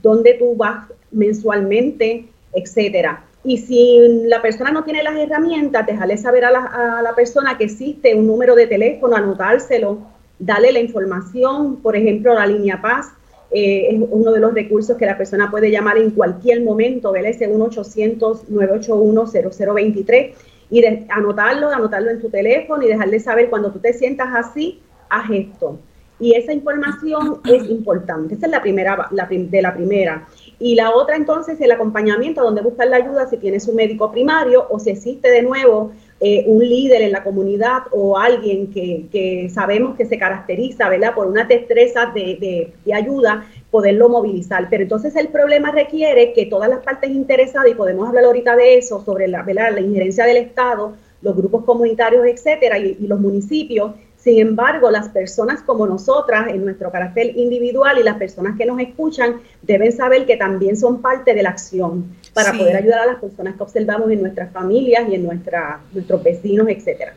dónde 0.00 0.34
tú 0.34 0.54
vas 0.54 0.86
mensualmente, 1.10 2.26
etcétera. 2.52 3.24
Y 3.42 3.56
si 3.58 3.98
la 4.26 4.42
persona 4.42 4.70
no 4.70 4.84
tiene 4.84 5.02
las 5.02 5.16
herramientas, 5.16 5.86
déjale 5.86 6.18
saber 6.18 6.44
a 6.44 6.50
la, 6.50 7.14
persona 7.16 7.56
que 7.56 7.64
existe 7.64 8.14
un 8.14 8.26
número 8.26 8.54
de 8.54 8.66
teléfono, 8.66 9.16
anotárselo, 9.16 9.98
dale 10.38 10.72
la 10.72 10.80
información, 10.80 11.76
por 11.76 11.96
ejemplo, 11.96 12.34
la 12.34 12.46
línea 12.46 12.82
Paz, 12.82 13.06
eh, 13.50 13.88
es 13.90 13.98
uno 14.10 14.32
de 14.32 14.40
los 14.40 14.52
recursos 14.54 14.96
que 14.96 15.06
la 15.06 15.16
persona 15.16 15.50
puede 15.50 15.70
llamar 15.70 15.96
en 15.98 16.10
cualquier 16.10 16.62
momento. 16.62 17.14
Ese 17.14 17.50
1-800-981-0023 17.50 20.32
y 20.70 20.84
anotarlo, 21.08 21.70
anotarlo 21.70 22.10
en 22.10 22.20
tu 22.20 22.28
teléfono 22.28 22.82
y 22.82 22.88
dejarle 22.88 23.20
saber 23.20 23.48
cuando 23.50 23.72
tú 23.72 23.78
te 23.80 23.92
sientas 23.92 24.28
así, 24.34 24.80
haz 25.08 25.30
esto 25.30 25.78
y 26.20 26.34
esa 26.34 26.52
información 26.52 27.40
es 27.44 27.68
importante. 27.68 28.34
Esa 28.34 28.46
es 28.46 28.52
la 28.52 28.60
primera, 28.60 29.08
la, 29.10 29.26
de 29.26 29.62
la 29.62 29.74
primera. 29.74 30.28
Y 30.62 30.74
la 30.74 30.94
otra 30.94 31.16
entonces 31.16 31.58
el 31.62 31.72
acompañamiento, 31.72 32.42
donde 32.42 32.60
buscar 32.60 32.86
la 32.86 32.98
ayuda 32.98 33.26
si 33.28 33.38
tienes 33.38 33.66
un 33.66 33.76
médico 33.76 34.12
primario 34.12 34.66
o 34.68 34.78
si 34.78 34.90
existe 34.90 35.30
de 35.30 35.40
nuevo 35.40 35.92
eh, 36.20 36.44
un 36.46 36.60
líder 36.60 37.00
en 37.00 37.12
la 37.12 37.24
comunidad 37.24 37.84
o 37.92 38.18
alguien 38.18 38.70
que, 38.70 39.50
sabemos 39.54 39.96
que 39.96 40.04
se 40.04 40.18
caracteriza, 40.18 40.90
¿verdad? 40.90 41.14
Por 41.14 41.28
una 41.28 41.44
destreza 41.44 42.12
de, 42.14 42.70
de, 42.84 42.92
ayuda, 42.92 43.46
poderlo 43.70 44.10
movilizar. 44.10 44.68
Pero 44.68 44.82
entonces 44.82 45.16
el 45.16 45.28
problema 45.28 45.70
requiere 45.70 46.34
que 46.34 46.44
todas 46.44 46.68
las 46.68 46.80
partes 46.80 47.10
interesadas, 47.10 47.70
y 47.70 47.74
podemos 47.74 48.06
hablar 48.06 48.24
ahorita 48.24 48.54
de 48.54 48.76
eso, 48.76 49.02
sobre 49.02 49.28
la, 49.28 49.42
la 49.42 49.80
injerencia 49.80 50.26
del 50.26 50.36
Estado, 50.36 50.92
los 51.22 51.34
grupos 51.34 51.64
comunitarios, 51.64 52.26
etcétera, 52.26 52.78
y 52.78 53.06
los 53.06 53.18
municipios, 53.18 53.92
sin 54.22 54.38
embargo, 54.38 54.90
las 54.90 55.08
personas 55.08 55.62
como 55.62 55.86
nosotras, 55.86 56.48
en 56.48 56.62
nuestro 56.64 56.92
carácter 56.92 57.38
individual 57.38 57.98
y 57.98 58.02
las 58.02 58.16
personas 58.18 58.56
que 58.58 58.66
nos 58.66 58.78
escuchan, 58.78 59.40
deben 59.62 59.92
saber 59.92 60.26
que 60.26 60.36
también 60.36 60.76
son 60.76 61.00
parte 61.00 61.32
de 61.32 61.42
la 61.42 61.50
acción 61.50 62.04
para 62.34 62.52
poder 62.52 62.76
ayudar 62.76 63.00
a 63.00 63.06
las 63.06 63.16
personas 63.16 63.56
que 63.56 63.62
observamos 63.62 64.10
en 64.10 64.20
nuestras 64.20 64.52
familias 64.52 65.08
y 65.10 65.14
en 65.14 65.22
nuestra, 65.22 65.80
nuestros 65.92 66.22
vecinos, 66.22 66.68
etcétera. 66.68 67.14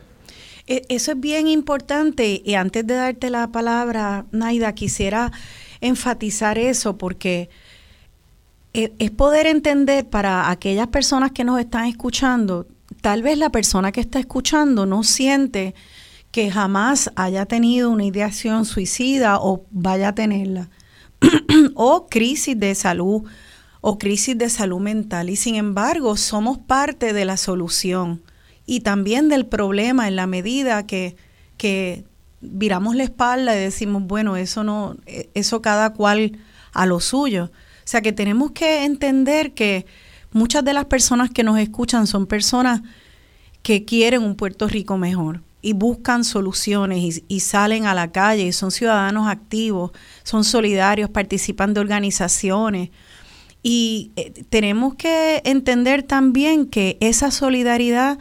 E, 0.66 0.82
eso 0.88 1.12
es 1.12 1.20
bien 1.20 1.46
importante 1.46 2.40
y 2.42 2.54
antes 2.54 2.86
de 2.86 2.94
darte 2.94 3.28
la 3.28 3.48
palabra, 3.48 4.24
Naida, 4.32 4.72
quisiera 4.72 5.30
enfatizar 5.82 6.56
eso 6.56 6.96
porque 6.96 7.50
e, 8.72 8.92
es 8.98 9.10
poder 9.10 9.46
entender 9.46 10.06
para 10.06 10.50
aquellas 10.50 10.86
personas 10.88 11.32
que 11.32 11.44
nos 11.44 11.60
están 11.60 11.84
escuchando, 11.84 12.66
tal 13.02 13.22
vez 13.22 13.36
la 13.36 13.50
persona 13.50 13.92
que 13.92 14.00
está 14.00 14.18
escuchando 14.18 14.86
no 14.86 15.02
siente 15.02 15.74
que 16.34 16.50
jamás 16.50 17.12
haya 17.14 17.46
tenido 17.46 17.90
una 17.90 18.06
ideación 18.06 18.64
suicida 18.64 19.38
o 19.38 19.66
vaya 19.70 20.08
a 20.08 20.14
tenerla, 20.16 20.68
o 21.76 22.08
crisis 22.08 22.58
de 22.58 22.74
salud 22.74 23.22
o 23.80 23.98
crisis 23.98 24.36
de 24.36 24.50
salud 24.50 24.80
mental. 24.80 25.30
Y 25.30 25.36
sin 25.36 25.54
embargo, 25.54 26.16
somos 26.16 26.58
parte 26.58 27.12
de 27.12 27.24
la 27.24 27.36
solución 27.36 28.20
y 28.66 28.80
también 28.80 29.28
del 29.28 29.46
problema 29.46 30.08
en 30.08 30.16
la 30.16 30.26
medida 30.26 30.88
que, 30.88 31.14
que 31.56 32.04
viramos 32.40 32.96
la 32.96 33.04
espalda 33.04 33.54
y 33.54 33.60
decimos, 33.60 34.02
bueno, 34.04 34.36
eso 34.36 34.64
no, 34.64 34.96
e, 35.06 35.30
eso 35.34 35.62
cada 35.62 35.92
cual 35.92 36.36
a 36.72 36.84
lo 36.84 36.98
suyo. 36.98 37.44
O 37.44 37.84
sea 37.84 38.02
que 38.02 38.12
tenemos 38.12 38.50
que 38.50 38.84
entender 38.84 39.54
que 39.54 39.86
muchas 40.32 40.64
de 40.64 40.72
las 40.72 40.86
personas 40.86 41.30
que 41.30 41.44
nos 41.44 41.60
escuchan 41.60 42.08
son 42.08 42.26
personas 42.26 42.82
que 43.62 43.84
quieren 43.84 44.24
un 44.24 44.34
Puerto 44.34 44.66
Rico 44.66 44.98
mejor 44.98 45.43
y 45.64 45.72
buscan 45.72 46.24
soluciones 46.24 47.22
y, 47.26 47.40
salen 47.40 47.86
a 47.86 47.94
la 47.94 48.12
calle 48.12 48.42
y 48.42 48.52
son 48.52 48.70
ciudadanos 48.70 49.28
activos, 49.28 49.92
son 50.22 50.44
solidarios, 50.44 51.08
participan 51.08 51.72
de 51.72 51.80
organizaciones. 51.80 52.90
Y 53.62 54.12
eh, 54.16 54.44
tenemos 54.50 54.94
que 54.94 55.40
entender 55.46 56.02
también 56.02 56.66
que 56.66 56.98
esa 57.00 57.30
solidaridad 57.30 58.18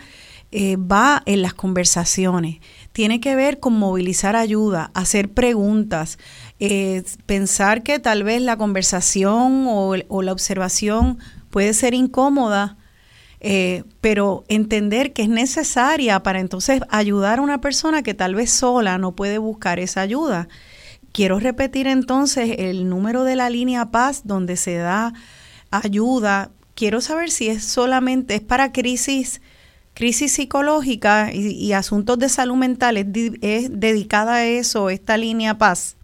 eh, 0.51 0.77
va 0.77 1.21
en 1.25 1.41
las 1.41 1.53
conversaciones. 1.53 2.61
Tiene 2.93 3.19
que 3.19 3.35
ver 3.35 3.59
con 3.59 3.73
movilizar 3.73 4.37
ayuda, 4.37 4.91
hacer 4.93 5.29
preguntas, 5.29 6.19
eh, 6.61 7.03
pensar 7.25 7.83
que 7.83 7.99
tal 7.99 8.23
vez 8.23 8.41
la 8.41 8.55
conversación 8.55 9.65
o, 9.67 9.95
o 10.07 10.21
la 10.21 10.31
observación 10.31 11.19
puede 11.49 11.73
ser 11.73 11.93
incómoda, 11.93 12.77
eh, 13.45 13.83
pero 13.99 14.45
entender 14.47 15.11
que 15.11 15.23
es 15.23 15.29
necesaria 15.29 16.23
para 16.23 16.39
entonces 16.39 16.81
ayudar 16.89 17.39
a 17.39 17.41
una 17.41 17.59
persona 17.59 18.01
que 18.01 18.13
tal 18.13 18.35
vez 18.35 18.49
sola 18.49 18.97
no 18.97 19.11
puede 19.17 19.37
buscar 19.37 19.79
esa 19.79 19.99
ayuda. 19.99 20.47
Quiero 21.11 21.39
repetir 21.39 21.87
entonces 21.87 22.55
el 22.57 22.87
número 22.87 23.25
de 23.25 23.35
la 23.35 23.49
línea 23.49 23.91
Paz 23.91 24.21
donde 24.23 24.55
se 24.55 24.77
da 24.77 25.13
ayuda. 25.71 26.51
Quiero 26.73 27.01
saber 27.01 27.29
si 27.29 27.49
es 27.49 27.65
solamente, 27.65 28.35
es 28.35 28.41
para 28.41 28.71
crisis, 28.71 29.41
crisis 29.93 30.31
psicológica 30.31 31.33
y, 31.33 31.73
asuntos 31.73 32.17
de 32.19 32.29
salud 32.29 32.55
mental, 32.55 32.95
es, 32.95 33.07
es 33.41 33.79
dedicada 33.79 34.35
a 34.35 34.45
eso 34.45 34.89
esta 34.89 35.17
línea 35.17 35.57
Paz 35.57 35.97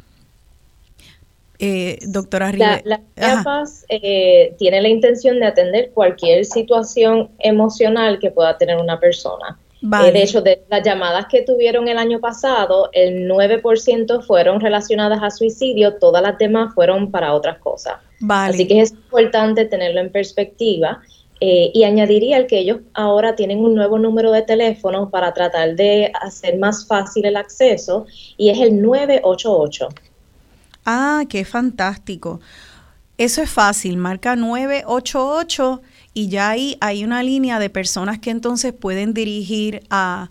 eh, 1.59 1.99
doctora 2.07 2.51
Rivera. 2.51 2.81
La, 2.85 3.01
la 3.15 3.63
eh, 3.89 4.55
tiene 4.57 4.81
la 4.81 4.87
intención 4.87 5.39
de 5.39 5.45
atender 5.45 5.91
cualquier 5.93 6.45
situación 6.45 7.29
emocional 7.39 8.17
que 8.19 8.31
pueda 8.31 8.57
tener 8.57 8.77
una 8.77 8.99
persona. 8.99 9.59
Eh, 9.81 10.11
de 10.11 10.23
hecho, 10.23 10.41
de 10.41 10.63
las 10.69 10.83
llamadas 10.83 11.27
que 11.27 11.41
tuvieron 11.41 11.87
el 11.87 11.97
año 11.97 12.19
pasado, 12.19 12.89
el 12.91 13.29
9% 13.29 14.25
fueron 14.25 14.59
relacionadas 14.59 15.21
a 15.21 15.29
suicidio, 15.29 15.95
todas 15.95 16.21
las 16.21 16.37
demás 16.37 16.73
fueron 16.73 17.11
para 17.11 17.33
otras 17.33 17.59
cosas. 17.59 17.95
Así 18.29 18.67
que 18.67 18.81
es 18.81 18.91
importante 18.91 19.65
tenerlo 19.65 20.01
en 20.01 20.11
perspectiva. 20.11 21.01
Eh, 21.41 21.71
y 21.73 21.85
añadiría 21.85 22.35
el 22.35 22.47
que 22.47 22.59
ellos 22.59 22.79
ahora 22.93 23.33
tienen 23.33 23.59
un 23.59 23.73
nuevo 23.73 23.97
número 23.97 24.29
de 24.33 24.41
teléfono 24.41 25.09
para 25.09 25.33
tratar 25.33 25.73
de 25.75 26.11
hacer 26.21 26.57
más 26.57 26.85
fácil 26.85 27.25
el 27.25 27.37
acceso 27.37 28.05
y 28.35 28.49
es 28.49 28.59
el 28.59 28.81
988. 28.81 29.87
Ah, 30.91 31.25
qué 31.29 31.45
fantástico. 31.45 32.39
Eso 33.19 33.43
es 33.43 33.51
fácil, 33.51 33.95
marca 33.97 34.35
988 34.35 35.83
y 36.15 36.29
ya 36.29 36.49
ahí 36.49 36.77
hay 36.81 37.03
una 37.03 37.21
línea 37.21 37.59
de 37.59 37.69
personas 37.69 38.17
que 38.17 38.31
entonces 38.31 38.73
pueden 38.73 39.13
dirigir 39.13 39.83
a, 39.91 40.29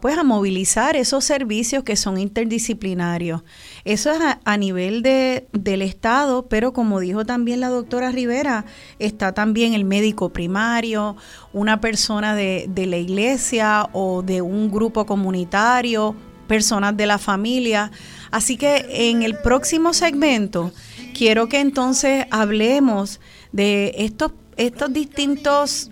pues 0.00 0.16
a 0.16 0.24
movilizar 0.24 0.96
esos 0.96 1.24
servicios 1.26 1.84
que 1.84 1.96
son 1.96 2.16
interdisciplinarios. 2.16 3.42
Eso 3.84 4.10
es 4.12 4.18
a, 4.42 4.56
nivel 4.56 5.02
de, 5.02 5.46
del 5.52 5.82
Estado, 5.82 6.46
pero 6.46 6.72
como 6.72 6.98
dijo 6.98 7.26
también 7.26 7.60
la 7.60 7.68
doctora 7.68 8.10
Rivera, 8.10 8.64
está 8.98 9.34
también 9.34 9.74
el 9.74 9.84
médico 9.84 10.30
primario, 10.30 11.18
una 11.52 11.82
persona 11.82 12.34
de, 12.34 12.64
de 12.66 12.86
la 12.86 12.96
iglesia 12.96 13.90
o 13.92 14.22
de 14.22 14.40
un 14.40 14.70
grupo 14.70 15.04
comunitario, 15.04 16.16
personas 16.52 16.94
de 16.98 17.06
la 17.06 17.16
familia. 17.16 17.90
Así 18.30 18.58
que 18.58 18.84
en 19.08 19.22
el 19.22 19.38
próximo 19.38 19.94
segmento 19.94 20.70
quiero 21.16 21.48
que 21.48 21.60
entonces 21.60 22.26
hablemos 22.30 23.20
de 23.52 23.94
estos, 23.96 24.32
estos 24.58 24.92
distintos 24.92 25.90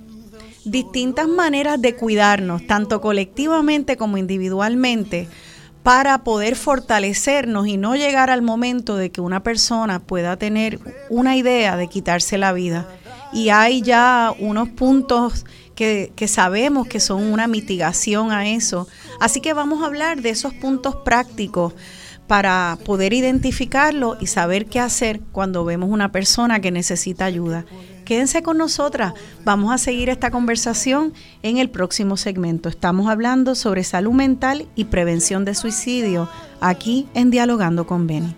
distintas 0.66 1.26
maneras 1.28 1.80
de 1.80 1.96
cuidarnos, 1.96 2.66
tanto 2.66 3.00
colectivamente 3.00 3.96
como 3.96 4.18
individualmente, 4.18 5.28
para 5.82 6.24
poder 6.24 6.56
fortalecernos 6.56 7.66
y 7.66 7.78
no 7.78 7.96
llegar 7.96 8.28
al 8.28 8.42
momento 8.42 8.96
de 8.96 9.10
que 9.10 9.22
una 9.22 9.42
persona 9.42 9.98
pueda 9.98 10.36
tener 10.36 10.78
una 11.08 11.36
idea 11.36 11.78
de 11.78 11.88
quitarse 11.88 12.36
la 12.36 12.52
vida. 12.52 12.86
Y 13.32 13.48
hay 13.48 13.80
ya 13.80 14.34
unos 14.38 14.68
puntos 14.68 15.46
que, 15.80 16.28
sabemos 16.28 16.86
que 16.86 17.00
son 17.00 17.22
una 17.22 17.46
mitigación 17.46 18.32
a 18.32 18.46
eso. 18.46 18.86
Así 19.18 19.40
que 19.40 19.54
vamos 19.54 19.82
a 19.82 19.86
hablar 19.86 20.20
de 20.20 20.28
esos 20.28 20.52
puntos 20.52 20.94
prácticos 20.96 21.72
para 22.26 22.78
poder 22.84 23.14
identificarlo 23.14 24.18
y 24.20 24.26
saber 24.26 24.66
qué 24.66 24.78
hacer 24.78 25.20
cuando 25.32 25.64
vemos 25.64 25.88
una 25.88 26.12
persona 26.12 26.60
que 26.60 26.70
necesita 26.70 27.24
ayuda. 27.24 27.64
Quédense 28.04 28.42
con 28.42 28.58
nosotras, 28.58 29.14
vamos 29.44 29.72
a 29.72 29.78
seguir 29.78 30.10
esta 30.10 30.30
conversación 30.30 31.14
en 31.42 31.56
el 31.56 31.70
próximo 31.70 32.18
segmento. 32.18 32.68
Estamos 32.68 33.08
hablando 33.08 33.54
sobre 33.54 33.82
salud 33.82 34.12
mental 34.12 34.66
y 34.74 34.84
prevención 34.84 35.44
de 35.44 35.54
suicidio 35.54 36.28
aquí 36.60 37.08
en 37.14 37.30
Dialogando 37.30 37.86
con 37.86 38.06
Beni. 38.06 38.36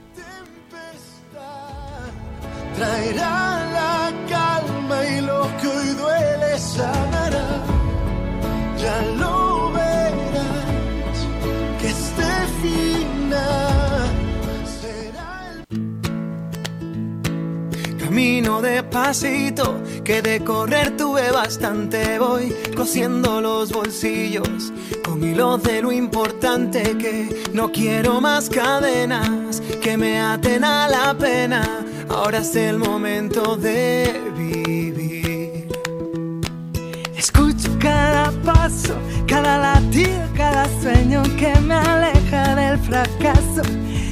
Traerá 2.76 3.70
la 3.72 4.12
calma 4.28 5.04
y 5.06 5.20
lo 5.20 5.50
que 5.60 5.66
hoy 5.66 5.88
duele 5.88 6.58
sanará. 6.58 7.21
Este 11.92 12.22
Camino 17.98 18.60
despacito, 18.60 19.80
que 20.04 20.20
de 20.20 20.44
correr 20.44 20.96
tuve 20.96 21.30
bastante. 21.30 22.18
Voy 22.18 22.54
cosiendo 22.76 23.40
los 23.40 23.72
bolsillos 23.72 24.72
con 25.04 25.22
hilos 25.22 25.62
de 25.62 25.82
lo 25.82 25.90
importante 25.92 26.82
que 26.98 27.50
no 27.52 27.72
quiero 27.72 28.20
más 28.20 28.48
cadenas 28.48 29.62
que 29.82 29.96
me 29.96 30.20
aten 30.20 30.64
a 30.64 30.88
la 30.88 31.14
pena. 31.16 31.84
Ahora 32.08 32.38
es 32.38 32.54
el 32.56 32.78
momento 32.78 33.56
de 33.56 34.20
vivir. 34.36 35.31
Cada 37.78 38.30
paso, 38.44 38.94
cada 39.26 39.58
latido, 39.58 40.22
cada 40.34 40.66
sueño 40.80 41.22
que 41.36 41.52
me 41.60 41.74
aleja 41.74 42.54
del 42.54 42.78
fracaso. 42.78 43.62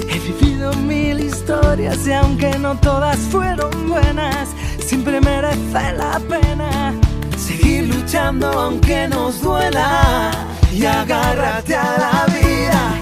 He 0.09 0.19
vivido 0.19 0.75
mil 0.75 1.21
historias 1.21 2.07
y 2.07 2.13
aunque 2.13 2.59
no 2.59 2.77
todas 2.77 3.17
fueron 3.17 3.89
buenas, 3.89 4.51
siempre 4.85 5.21
merece 5.23 5.93
la 5.97 6.21
pena 6.29 6.93
seguir 7.39 7.89
luchando 7.95 8.47
aunque 8.49 9.09
nos 9.09 9.41
duela. 9.41 10.31
Y 10.73 10.85
agárrate 10.85 11.75
a 11.75 11.97
la 11.99 12.27
vida, 12.27 12.95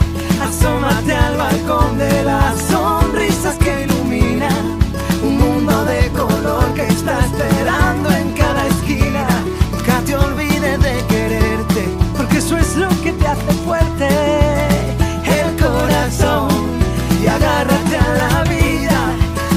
asómate 0.43 1.15
al 1.15 1.37
balcón 1.37 1.99
de 1.99 2.25
las 2.25 2.61
sonrisas 2.63 3.57
que 3.57 3.85
iluminan 3.85 4.79
un 5.23 5.37
mundo 5.37 5.85
de 5.85 6.09
color 6.11 6.59
lo 12.79 12.89
que 13.03 13.13
te 13.13 13.27
hace 13.27 13.53
fuerte. 13.65 14.09
El 15.39 15.57
corazón 15.57 16.49
y 17.23 17.27
agárrate 17.27 17.97
a 17.97 18.09
la 18.23 18.45
vida, 18.45 19.01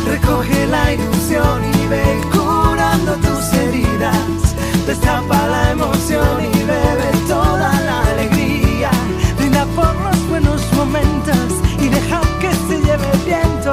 recoge 0.06 0.66
la 0.68 0.94
ilusión 0.94 1.64
y 1.64 1.88
ve 1.88 2.22
curando 2.32 3.14
tus 3.16 3.54
heridas, 3.54 4.56
destapa 4.88 5.48
la 5.48 5.72
emoción 5.72 6.42
y 6.42 6.58
bebe 6.64 7.10
toda 7.28 7.72
la 7.82 8.02
alegría, 8.12 8.92
brinda 9.38 9.66
por 9.76 9.94
los 10.02 10.30
buenos 10.30 10.62
momentos 10.74 11.48
y 11.80 11.88
deja 11.90 12.22
que 12.42 12.52
se 12.68 12.82
lleve 12.82 13.08
el 13.14 13.20
viento. 13.20 13.72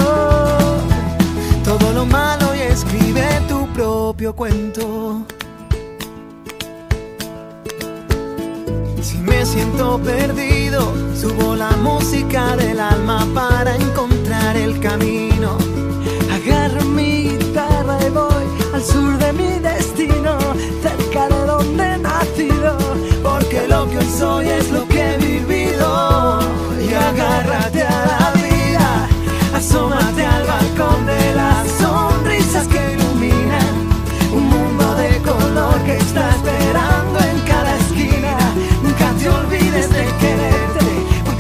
Todo 1.65 1.93
lo 1.93 2.07
malo 2.07 2.55
y 2.55 2.61
escribe 2.61 3.27
tu 3.49 3.67
propio 3.73 4.35
cuento. 4.35 5.27
Me 9.29 9.45
siento 9.45 9.99
perdido, 9.99 10.93
subo 11.15 11.55
la 11.55 11.71
música 11.77 12.57
del 12.57 12.81
alma 12.81 13.27
para 13.35 13.77
encontrar 13.77 14.57
el 14.57 14.81
camino. 14.81 15.57
Agarro 16.33 16.85
mi 16.85 17.31
guitarra 17.31 17.99
y 18.07 18.11
voy 18.11 18.45
al 18.75 18.83
sur 18.83 19.19
de 19.19 19.33
mi 19.33 19.59
destino, 19.59 20.39
cerca 20.83 21.29
de 21.29 21.47
donde 21.47 21.85
he 21.85 21.99
nacido, 21.99 22.77
porque 23.23 23.69
lo 23.69 23.89
que 23.91 23.99
hoy 23.99 24.11
soy 24.19 24.49
es 24.49 24.71
lo 24.71 24.87
que 24.89 25.15
he 25.15 25.19
vivido. 25.19 26.41
Y 26.81 26.95
agárrate 26.95 27.83
a 27.83 28.07
la 28.13 28.33
vida, 28.41 29.09
asómate 29.55 30.25
al 30.25 30.45
balcón 30.47 30.68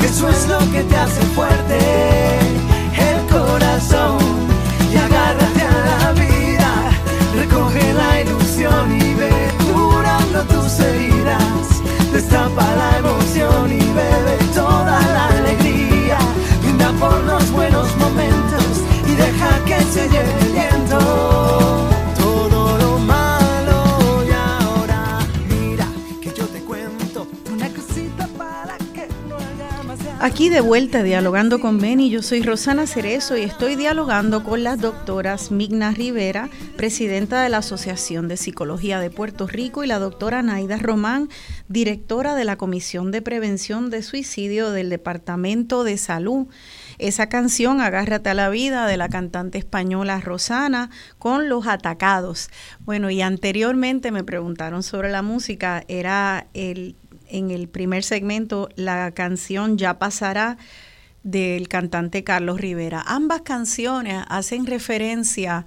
eso 0.09 0.29
es 0.29 0.49
lo 0.49 0.59
que 0.73 0.83
te 0.85 0.97
hace 0.97 1.21
fuerte. 1.37 1.79
El 3.11 3.21
corazón 3.27 4.19
y 4.93 4.97
agárrate 4.97 5.63
a 5.63 5.79
la 5.91 6.13
vida, 6.13 6.71
recoge 7.35 7.93
la 7.93 8.21
ilusión 8.23 8.97
y 8.97 9.15
ve 9.15 9.33
curando 9.73 10.43
tus 10.45 10.81
heridas. 10.81 11.83
Destapa 12.13 12.67
la 12.77 12.99
emoción 12.99 13.73
y 13.73 13.85
bebe 13.99 14.37
toda 14.55 14.78
de 30.51 30.61
vuelta 30.63 31.03
dialogando 31.03 31.61
con 31.61 31.79
Beni, 31.79 32.09
yo 32.09 32.23
soy 32.23 32.43
Rosana 32.43 32.87
Cerezo 32.87 33.37
y 33.37 33.43
estoy 33.43 33.77
dialogando 33.77 34.45
con 34.45 34.65
las 34.65 34.81
doctoras 34.81 35.51
Migna 35.51 35.91
Rivera, 35.91 36.49
presidenta 36.77 37.43
de 37.43 37.51
la 37.51 37.59
Asociación 37.59 38.29
de 38.29 38.39
Psicología 38.39 38.99
de 38.99 39.11
Puerto 39.11 39.47
Rico, 39.47 39.85
y 39.85 39.87
la 39.87 39.99
doctora 39.99 40.43
Naida 40.43 40.79
Román, 40.79 41.29
directora 41.69 42.35
de 42.35 42.47
la 42.47 42.57
Comisión 42.57 43.11
de 43.11 43.21
Prevención 43.21 43.91
de 43.91 44.03
Suicidio 44.03 44.71
del 44.71 44.89
Departamento 44.89 45.85
de 45.85 45.99
Salud. 45.99 46.47
Esa 46.97 47.29
canción, 47.29 47.83
Agárrate 47.83 48.31
a 48.31 48.35
la 48.35 48.49
vida, 48.49 48.87
de 48.87 48.97
la 48.97 49.11
cantante 49.11 49.59
española 49.59 50.21
Rosana, 50.21 50.89
con 51.19 51.51
Los 51.51 51.67
Atacados. 51.67 52.49
Bueno, 52.81 53.11
y 53.11 53.21
anteriormente 53.21 54.11
me 54.13 54.25
preguntaron 54.25 54.83
sobre 54.83 55.11
la 55.11 55.21
música, 55.21 55.85
era 55.89 56.47
el 56.55 56.97
en 57.31 57.51
el 57.51 57.69
primer 57.69 58.05
segmento 58.05 58.69
la 58.77 59.11
canción 59.13 59.79
Ya 59.79 59.99
pasará 59.99 60.59
del 61.23 61.69
cantante 61.69 62.25
Carlos 62.25 62.61
Rivera. 62.61 63.03
Ambas 63.07 63.43
canciones 63.43 64.25
hacen 64.29 64.67
referencia 64.67 65.67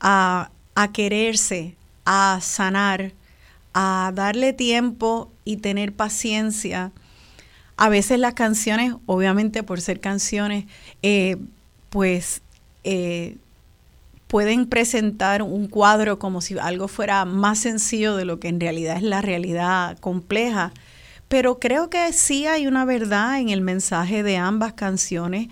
a, 0.00 0.50
a 0.74 0.92
quererse, 0.92 1.76
a 2.04 2.38
sanar, 2.40 3.12
a 3.72 4.12
darle 4.14 4.52
tiempo 4.52 5.30
y 5.44 5.58
tener 5.58 5.92
paciencia. 5.92 6.92
A 7.76 7.88
veces 7.88 8.18
las 8.18 8.34
canciones, 8.34 8.94
obviamente 9.06 9.62
por 9.62 9.80
ser 9.80 10.00
canciones, 10.00 10.66
eh, 11.02 11.36
pues 11.90 12.40
eh, 12.84 13.36
pueden 14.28 14.66
presentar 14.66 15.42
un 15.42 15.66
cuadro 15.68 16.18
como 16.18 16.40
si 16.40 16.58
algo 16.58 16.88
fuera 16.88 17.24
más 17.24 17.58
sencillo 17.58 18.16
de 18.16 18.24
lo 18.24 18.40
que 18.40 18.48
en 18.48 18.60
realidad 18.60 18.96
es 18.96 19.02
la 19.02 19.20
realidad 19.20 19.98
compleja. 19.98 20.72
Pero 21.34 21.58
creo 21.58 21.90
que 21.90 22.12
sí 22.12 22.46
hay 22.46 22.68
una 22.68 22.84
verdad 22.84 23.40
en 23.40 23.48
el 23.48 23.60
mensaje 23.60 24.22
de 24.22 24.36
ambas 24.36 24.74
canciones, 24.74 25.48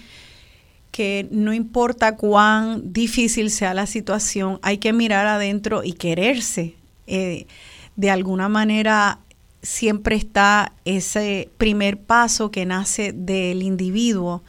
que 0.93 1.27
no 1.33 1.53
importa 1.53 2.15
cuán 2.15 2.93
difícil 2.93 3.51
sea 3.51 3.75
la 3.75 3.87
situación, 3.87 4.61
hay 4.63 4.79
que 4.79 4.93
mirar 4.93 5.27
adentro 5.27 5.83
y 5.83 5.95
quererse. 5.95 6.77
Eh, 7.09 7.49
de 7.97 8.11
alguna 8.11 8.49
manera 8.49 9.19
siempre 9.61 10.15
está 10.15 10.73
ese 10.85 11.51
primer 11.59 11.99
paso 11.99 12.53
que 12.53 12.65
nace 12.65 13.13
del 13.13 13.65
individuo, 13.65 14.45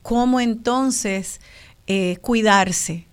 cómo 0.00 0.40
entonces 0.40 1.38
eh, 1.86 2.16
cuidarse 2.22 3.07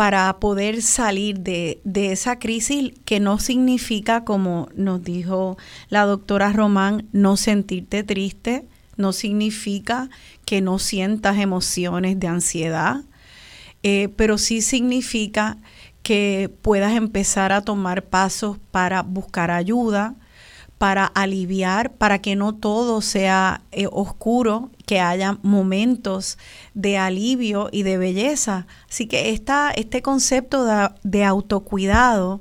para 0.00 0.32
poder 0.40 0.80
salir 0.80 1.40
de, 1.40 1.78
de, 1.84 2.12
esa 2.12 2.38
crisis 2.38 2.94
que 3.04 3.20
no 3.20 3.38
significa, 3.38 4.24
como 4.24 4.70
nos 4.74 5.04
dijo 5.04 5.58
la 5.90 6.06
doctora 6.06 6.54
Román, 6.54 7.06
no 7.12 7.36
sentirte 7.36 8.02
triste, 8.02 8.64
no 8.96 9.12
significa 9.12 10.08
que 10.46 10.62
no 10.62 10.78
sientas 10.78 11.36
emociones 11.36 12.18
de 12.18 12.28
ansiedad, 12.28 13.02
eh, 13.82 14.08
pero 14.16 14.38
sí 14.38 14.62
significa 14.62 15.58
que 16.02 16.50
puedas 16.62 16.96
empezar 16.96 17.52
a 17.52 17.60
tomar 17.60 18.06
pasos 18.06 18.56
para 18.70 19.02
buscar 19.02 19.50
ayuda, 19.50 20.14
para 20.80 21.04
aliviar, 21.04 21.92
para 21.92 22.22
que 22.22 22.36
no 22.36 22.54
todo 22.54 23.02
sea 23.02 23.60
eh, 23.70 23.86
oscuro, 23.92 24.70
que 24.86 24.98
haya 24.98 25.38
momentos 25.42 26.38
de 26.72 26.96
alivio 26.96 27.68
y 27.70 27.82
de 27.82 27.98
belleza. 27.98 28.66
Así 28.88 29.06
que 29.06 29.28
esta, 29.28 29.72
este 29.72 30.00
concepto 30.00 30.64
de, 31.02 31.24
autocuidado 31.26 32.40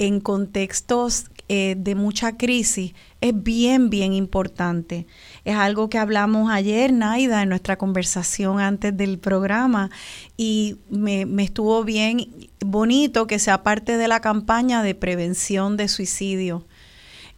en 0.00 0.18
contextos 0.18 1.26
eh, 1.48 1.76
de 1.78 1.94
mucha 1.94 2.36
crisis 2.36 2.94
es 3.20 3.44
bien, 3.44 3.90
bien 3.90 4.12
importante. 4.12 5.06
Es 5.44 5.54
algo 5.54 5.88
que 5.88 5.98
hablamos 5.98 6.50
ayer, 6.50 6.92
Naida, 6.92 7.44
en 7.44 7.48
nuestra 7.48 7.78
conversación 7.78 8.58
antes 8.58 8.96
del 8.96 9.20
programa 9.20 9.88
y 10.36 10.78
me, 10.90 11.26
me 11.26 11.44
estuvo 11.44 11.84
bien 11.84 12.26
bonito 12.58 13.28
que 13.28 13.38
sea 13.38 13.62
parte 13.62 13.96
de 13.96 14.08
la 14.08 14.18
campaña 14.18 14.82
de 14.82 14.96
prevención 14.96 15.76
de 15.76 15.86
suicidio. 15.86 16.66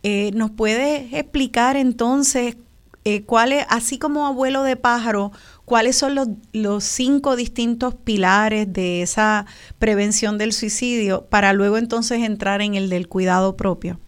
Eh, 0.02 0.30
¿Nos 0.32 0.50
puedes 0.50 1.12
explicar 1.12 1.76
entonces 1.76 2.56
eh, 3.04 3.22
cuáles, 3.22 3.64
así 3.68 3.98
como 3.98 4.26
abuelo 4.26 4.62
de 4.62 4.76
pájaro, 4.76 5.32
cuáles 5.64 5.96
son 5.96 6.14
los, 6.52 6.84
cinco 6.84 7.36
distintos 7.36 7.94
pilares 7.94 8.70
de 8.72 9.02
esa 9.02 9.46
prevención 9.78 10.36
del 10.36 10.52
suicidio 10.52 11.26
para 11.28 11.52
luego 11.52 11.78
entonces 11.78 12.22
entrar 12.22 12.60
en 12.60 12.74
el 12.74 12.88
del 12.88 13.08
cuidado 13.08 13.56
propio? 13.56 13.98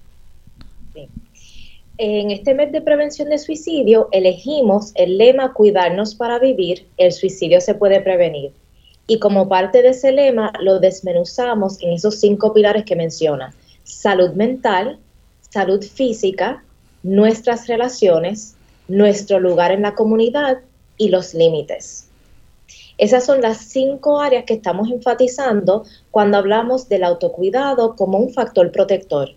En 1.98 2.30
este 2.30 2.54
mes 2.54 2.72
de 2.72 2.80
prevención 2.80 3.28
de 3.28 3.38
suicidio 3.38 4.08
elegimos 4.12 4.92
el 4.94 5.18
lema 5.18 5.52
Cuidarnos 5.52 6.14
para 6.14 6.38
vivir, 6.38 6.86
el 6.96 7.12
suicidio 7.12 7.60
se 7.60 7.74
puede 7.74 8.00
prevenir. 8.00 8.52
Y 9.06 9.18
como 9.18 9.48
parte 9.48 9.82
de 9.82 9.90
ese 9.90 10.10
lema 10.10 10.52
lo 10.60 10.80
desmenuzamos 10.80 11.80
en 11.80 11.92
esos 11.92 12.18
cinco 12.18 12.52
pilares 12.52 12.84
que 12.84 12.96
mencionas. 12.96 13.54
Salud 13.84 14.32
mental, 14.32 14.98
salud 15.52 15.84
física, 15.84 16.64
nuestras 17.02 17.66
relaciones, 17.66 18.56
nuestro 18.88 19.38
lugar 19.38 19.70
en 19.70 19.82
la 19.82 19.94
comunidad 19.94 20.60
y 20.96 21.10
los 21.10 21.34
límites. 21.34 22.08
Esas 22.96 23.26
son 23.26 23.42
las 23.42 23.58
cinco 23.58 24.20
áreas 24.20 24.44
que 24.44 24.54
estamos 24.54 24.90
enfatizando 24.90 25.84
cuando 26.10 26.38
hablamos 26.38 26.88
del 26.88 27.04
autocuidado 27.04 27.96
como 27.96 28.18
un 28.18 28.32
factor 28.32 28.72
protector. 28.72 29.30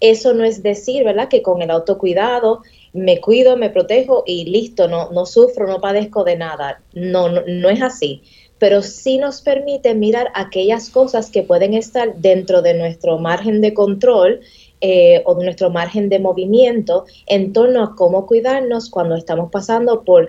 Eso 0.00 0.34
no 0.34 0.44
es 0.44 0.62
decir, 0.62 1.04
¿verdad?, 1.04 1.28
que 1.28 1.40
con 1.40 1.62
el 1.62 1.70
autocuidado 1.70 2.62
me 2.92 3.20
cuido, 3.20 3.56
me 3.56 3.70
protejo 3.70 4.24
y 4.26 4.44
listo, 4.44 4.88
no, 4.88 5.10
no 5.10 5.24
sufro, 5.24 5.66
no 5.66 5.80
padezco 5.80 6.24
de 6.24 6.36
nada. 6.36 6.82
No, 6.92 7.30
no, 7.30 7.42
no 7.46 7.70
es 7.70 7.80
así. 7.80 8.22
Pero 8.58 8.82
sí 8.82 9.16
nos 9.16 9.40
permite 9.40 9.94
mirar 9.94 10.30
aquellas 10.34 10.90
cosas 10.90 11.30
que 11.30 11.42
pueden 11.42 11.72
estar 11.72 12.16
dentro 12.16 12.60
de 12.60 12.74
nuestro 12.74 13.18
margen 13.18 13.60
de 13.62 13.72
control 13.72 14.40
eh, 14.84 15.22
o 15.26 15.36
de 15.36 15.44
nuestro 15.44 15.70
margen 15.70 16.08
de 16.08 16.18
movimiento 16.18 17.04
en 17.26 17.52
torno 17.52 17.84
a 17.84 17.94
cómo 17.94 18.26
cuidarnos 18.26 18.90
cuando 18.90 19.14
estamos 19.14 19.48
pasando 19.48 20.02
por 20.02 20.28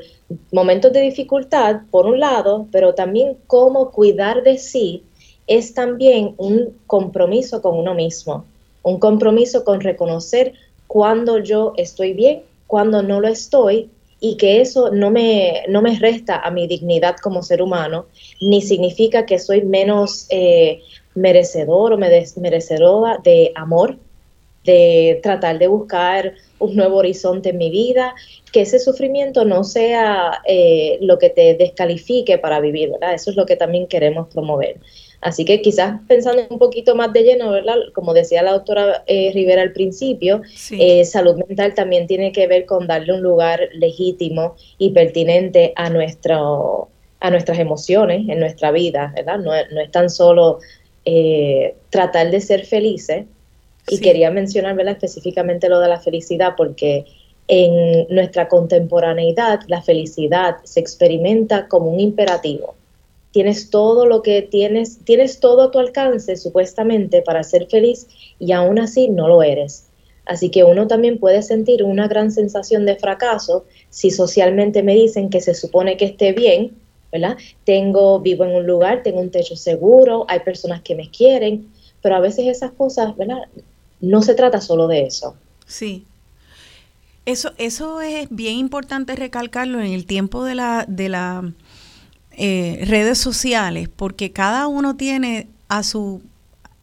momentos 0.52 0.94
de 0.94 1.02
dificultad, 1.02 1.82
por 1.90 2.06
un 2.06 2.20
lado, 2.20 2.68
pero 2.72 2.94
también 2.94 3.38
cómo 3.48 3.90
cuidar 3.90 4.44
de 4.44 4.60
sí 4.60 5.04
es 5.48 5.74
también 5.74 6.36
un 6.38 6.78
compromiso 6.86 7.64
con 7.64 7.76
uno 7.80 7.96
mismo, 7.96 8.46
un 8.84 9.00
compromiso 9.00 9.64
con 9.64 9.82
reconocer 9.82 10.54
cuando 10.86 11.40
yo 11.40 11.74
estoy 11.78 12.14
bien, 12.14 12.44
cuando 12.68 13.02
no 13.02 13.22
lo 13.22 13.30
estoy 13.30 13.90
y 14.20 14.38
que 14.38 14.62
eso 14.62 14.92
no 14.92 15.10
me, 15.10 15.64
no 15.68 15.82
me 15.82 15.98
resta 15.98 16.38
a 16.38 16.52
mi 16.52 16.68
dignidad 16.68 17.16
como 17.24 17.42
ser 17.42 17.60
humano, 17.60 18.06
ni 18.40 18.62
significa 18.62 19.26
que 19.26 19.40
soy 19.40 19.64
menos 19.64 20.28
eh, 20.30 20.80
merecedor 21.16 21.94
o 21.94 21.98
merecedora 21.98 23.20
de 23.24 23.52
amor, 23.56 23.98
de 24.64 25.20
tratar 25.22 25.60
de 25.60 25.68
buscar 25.68 26.34
un 26.60 26.76
nuevo 26.76 26.98
horizonte 26.98 27.50
en 27.50 27.58
mi 27.58 27.70
vida, 27.70 28.16
que 28.52 28.62
ese 28.62 28.80
sufrimiento 28.80 29.46
no 29.46 29.64
sea 29.64 30.42
eh, 30.46 30.98
lo 31.02 31.18
que 31.18 31.30
te 31.30 31.56
descalifique 31.56 32.38
para 32.38 32.60
vivir, 32.60 32.92
¿verdad? 32.92 33.14
Eso 33.14 33.32
es 33.32 33.36
lo 33.36 33.46
que 33.46 33.56
también 33.56 33.88
queremos 33.88 34.28
promover. 34.28 34.78
Así 35.24 35.46
que 35.46 35.62
quizás 35.62 36.02
pensando 36.08 36.46
un 36.50 36.60
poquito 36.60 36.96
más 36.96 37.14
de 37.14 37.24
lleno, 37.24 37.52
¿verdad? 37.52 37.76
Como 37.94 38.14
decía 38.14 38.44
la 38.44 38.52
doctora 38.52 39.04
eh, 39.08 39.32
Rivera 39.34 39.62
al 39.62 39.72
principio, 39.72 40.42
eh, 40.72 41.06
salud 41.06 41.42
mental 41.48 41.74
también 41.74 42.08
tiene 42.08 42.34
que 42.34 42.46
ver 42.46 42.66
con 42.66 42.88
darle 42.88 43.14
un 43.14 43.22
lugar 43.22 43.70
legítimo 43.74 44.56
y 44.78 44.90
pertinente 44.90 45.72
a, 45.78 45.90
nuestro, 45.90 46.90
a 47.22 47.30
nuestras 47.30 47.58
emociones 47.60 48.28
en 48.28 48.40
nuestra 48.40 48.72
vida, 48.72 49.14
¿verdad? 49.16 49.40
No, 49.40 49.54
es 49.56 49.92
tan 49.92 50.10
solo 50.10 50.60
eh, 51.06 51.76
tratar 51.90 52.30
de 52.30 52.42
ser 52.42 52.66
felices. 52.66 53.26
Y 53.88 54.00
quería 54.00 54.32
mencionar 54.32 54.76
¿verdad? 54.76 54.94
específicamente 54.94 55.70
lo 55.70 55.80
de 55.80 55.90
la 55.90 56.00
felicidad 56.00 56.54
porque 56.56 57.06
en 57.48 58.08
nuestra 58.10 58.48
contemporaneidad 58.48 59.62
la 59.68 59.82
felicidad 59.82 60.58
se 60.64 60.80
experimenta 60.80 61.68
como 61.68 61.92
un 61.92 62.00
imperativo 62.00 62.76
tienes 63.34 63.72
todo 63.72 64.06
lo 64.06 64.22
que 64.22 64.44
tienes, 64.44 65.00
tienes 65.04 65.40
todo 65.40 65.64
a 65.64 65.72
tu 65.72 65.80
alcance 65.80 66.38
supuestamente 66.38 67.22
para 67.24 67.44
ser 67.44 67.68
feliz 67.68 68.08
y 68.40 68.54
aún 68.54 68.80
así 68.80 69.10
no 69.10 69.28
lo 69.28 69.44
eres. 69.44 69.90
Así 70.26 70.50
que 70.50 70.64
uno 70.64 70.88
también 70.88 71.18
puede 71.18 71.42
sentir 71.42 71.84
una 71.84 72.08
gran 72.08 72.32
sensación 72.32 72.86
de 72.86 72.96
fracaso 72.96 73.66
si 73.90 74.12
socialmente 74.12 74.84
me 74.84 74.94
dicen 74.94 75.30
que 75.30 75.42
se 75.42 75.56
supone 75.56 75.98
que 75.98 76.06
esté 76.06 76.32
bien, 76.32 76.78
¿verdad? 77.12 77.36
Tengo, 77.66 78.20
vivo 78.20 78.46
en 78.46 78.56
un 78.56 78.68
lugar, 78.68 79.02
tengo 79.04 79.20
un 79.20 79.32
techo 79.32 79.56
seguro, 79.56 80.26
hay 80.30 80.40
personas 80.42 80.82
que 80.82 80.96
me 80.96 81.10
quieren, 81.10 81.72
pero 82.04 82.16
a 82.16 82.20
veces 82.20 82.48
esas 82.48 82.72
cosas, 82.72 83.18
¿verdad? 83.18 83.40
No 84.04 84.22
se 84.22 84.36
trata 84.36 84.60
solo 84.60 84.88
de 84.88 85.06
eso. 85.06 85.38
Sí. 85.66 86.06
Eso, 87.26 87.54
eso 87.58 88.02
es 88.02 88.28
bien 88.30 88.58
importante 88.58 89.16
recalcarlo 89.16 89.80
en 89.80 89.94
el 89.94 90.06
tiempo 90.06 90.44
de 90.44 90.56
la, 90.56 90.84
de 90.90 91.08
la 91.08 91.54
eh, 92.34 92.84
redes 92.86 93.18
sociales, 93.18 93.88
porque 93.88 94.34
cada 94.34 94.68
uno 94.68 94.98
tiene 94.98 95.48
a 95.70 95.84
su 95.84 96.22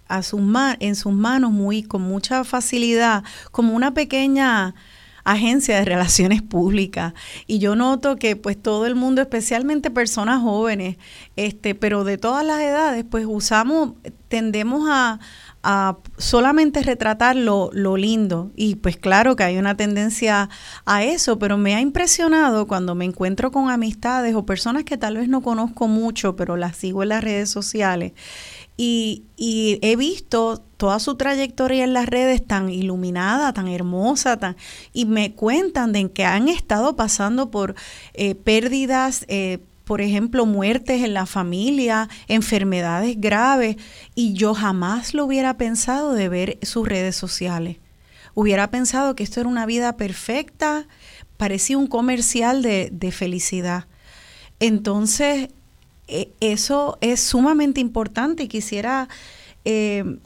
a 0.08 0.22
sus 0.22 0.40
en 0.80 0.96
sus 0.96 1.12
manos 1.12 1.52
muy 1.52 1.82
con 1.82 2.02
mucha 2.02 2.42
facilidad 2.42 3.22
como 3.52 3.74
una 3.74 3.94
pequeña 3.94 4.74
agencia 5.22 5.76
de 5.78 5.84
relaciones 5.84 6.42
públicas 6.42 7.14
y 7.46 7.60
yo 7.60 7.76
noto 7.76 8.16
que 8.16 8.34
pues 8.34 8.60
todo 8.60 8.86
el 8.86 8.96
mundo 8.96 9.20
especialmente 9.22 9.90
personas 9.90 10.40
jóvenes 10.42 10.96
este 11.36 11.76
pero 11.76 12.02
de 12.02 12.18
todas 12.18 12.44
las 12.44 12.60
edades 12.60 13.04
pues 13.08 13.24
usamos 13.28 13.92
tendemos 14.28 14.88
a, 14.90 15.20
a 15.62 15.98
solamente 16.16 16.82
retratar 16.82 17.36
lo, 17.36 17.70
lindo. 17.96 18.50
Y 18.56 18.76
pues 18.76 18.96
claro 18.96 19.36
que 19.36 19.44
hay 19.44 19.58
una 19.58 19.76
tendencia 19.76 20.48
a 20.86 21.04
eso, 21.04 21.38
pero 21.38 21.58
me 21.58 21.74
ha 21.74 21.80
impresionado 21.80 22.66
cuando 22.66 22.94
me 22.94 23.04
encuentro 23.04 23.50
con 23.50 23.70
amistades 23.70 24.34
o 24.34 24.46
personas 24.46 24.84
que 24.84 24.96
tal 24.96 25.16
vez 25.16 25.28
no 25.28 25.42
conozco 25.42 25.88
mucho, 25.88 26.36
pero 26.36 26.56
las 26.56 26.76
sigo 26.76 27.02
en 27.02 27.10
las 27.10 27.24
redes 27.24 27.50
sociales. 27.50 28.12
Y, 28.76 29.24
y 29.36 29.78
he 29.82 29.96
visto 29.96 30.64
toda 30.78 30.98
su 30.98 31.16
trayectoria 31.16 31.84
en 31.84 31.92
las 31.92 32.06
redes 32.06 32.46
tan 32.46 32.70
iluminada, 32.70 33.52
tan 33.52 33.68
hermosa, 33.68 34.38
tan, 34.38 34.56
y 34.94 35.04
me 35.04 35.34
cuentan 35.34 35.92
de 35.92 36.10
que 36.10 36.24
han 36.24 36.48
estado 36.48 36.96
pasando 36.96 37.50
por 37.50 37.74
eh, 38.14 38.34
pérdidas, 38.34 39.26
eh, 39.28 39.58
por 39.90 40.02
ejemplo, 40.02 40.46
muertes 40.46 41.02
en 41.02 41.14
la 41.14 41.26
familia, 41.26 42.08
enfermedades 42.28 43.20
graves, 43.20 43.74
y 44.14 44.34
yo 44.34 44.54
jamás 44.54 45.14
lo 45.14 45.24
hubiera 45.24 45.56
pensado 45.56 46.12
de 46.12 46.28
ver 46.28 46.58
sus 46.62 46.86
redes 46.86 47.16
sociales. 47.16 47.78
Hubiera 48.34 48.70
pensado 48.70 49.16
que 49.16 49.24
esto 49.24 49.40
era 49.40 49.48
una 49.48 49.66
vida 49.66 49.96
perfecta, 49.96 50.86
parecía 51.36 51.76
un 51.76 51.88
comercial 51.88 52.62
de, 52.62 53.10
felicidad. 53.10 53.86
Entonces, 54.60 55.48
e, 56.06 56.30
eso 56.38 56.96
es 57.00 57.18
sumamente 57.18 57.80
importante 57.80 58.44
y 58.44 58.48
quisiera 58.48 59.08
eh, 59.64 60.18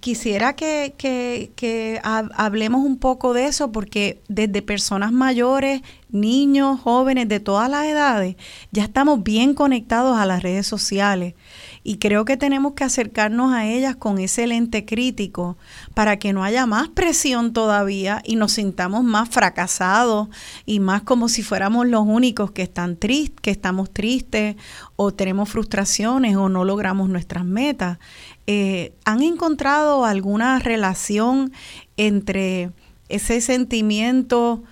quisiera 0.00 0.54
que, 0.54 0.94
que, 0.96 2.00
hablemos 2.02 2.84
un 2.84 2.98
poco 2.98 3.34
de 3.34 3.46
eso 3.46 3.72
porque 3.72 4.22
desde 4.28 4.62
personas 4.62 5.10
mayores, 5.10 5.82
niños, 6.10 6.80
jóvenes, 6.80 7.28
de 7.28 7.40
todas 7.40 7.68
las 7.68 7.86
edades, 7.86 8.36
ya 8.70 8.84
estamos 8.84 9.24
bien 9.24 9.54
conectados 9.54 10.16
a 10.16 10.26
las 10.26 10.44
redes 10.44 10.66
sociales 10.66 11.34
y 11.82 11.98
creo 11.98 12.24
que 12.24 12.36
tenemos 12.36 12.74
que 12.74 12.84
acercarnos 12.84 13.52
a 13.52 13.66
ellas 13.66 13.96
con 13.96 14.18
ese 14.18 14.46
lente 14.46 14.84
crítico 14.84 15.58
para 15.92 16.18
que 16.18 16.32
no 16.32 16.44
haya 16.44 16.66
más 16.66 16.88
presión 16.88 17.52
todavía 17.52 18.22
y 18.24 18.36
nos 18.36 18.52
sintamos 18.52 19.02
más 19.02 19.28
fracasados 19.28 20.28
y 20.64 20.78
más 20.78 21.02
como 21.02 21.28
si 21.28 21.42
fuéramos 21.42 21.88
los 21.88 22.04
únicos 22.06 22.52
que 22.52 22.62
están 22.62 22.96
tristes, 22.96 23.40
que 23.40 23.50
estamos 23.50 23.92
tristes 23.92 24.54
o 24.94 25.12
tenemos 25.12 25.48
frustraciones 25.48 26.36
o 26.36 26.48
no 26.48 26.64
logramos 26.64 27.08
nuestras 27.08 27.44
metas. 27.44 27.98
Eh, 28.46 28.92
¿han 29.04 29.22
encontrado 29.22 30.04
alguna 30.04 30.58
relación 30.58 31.52
entre 31.96 32.70
ese 33.08 33.40
sentimiento 33.40 34.62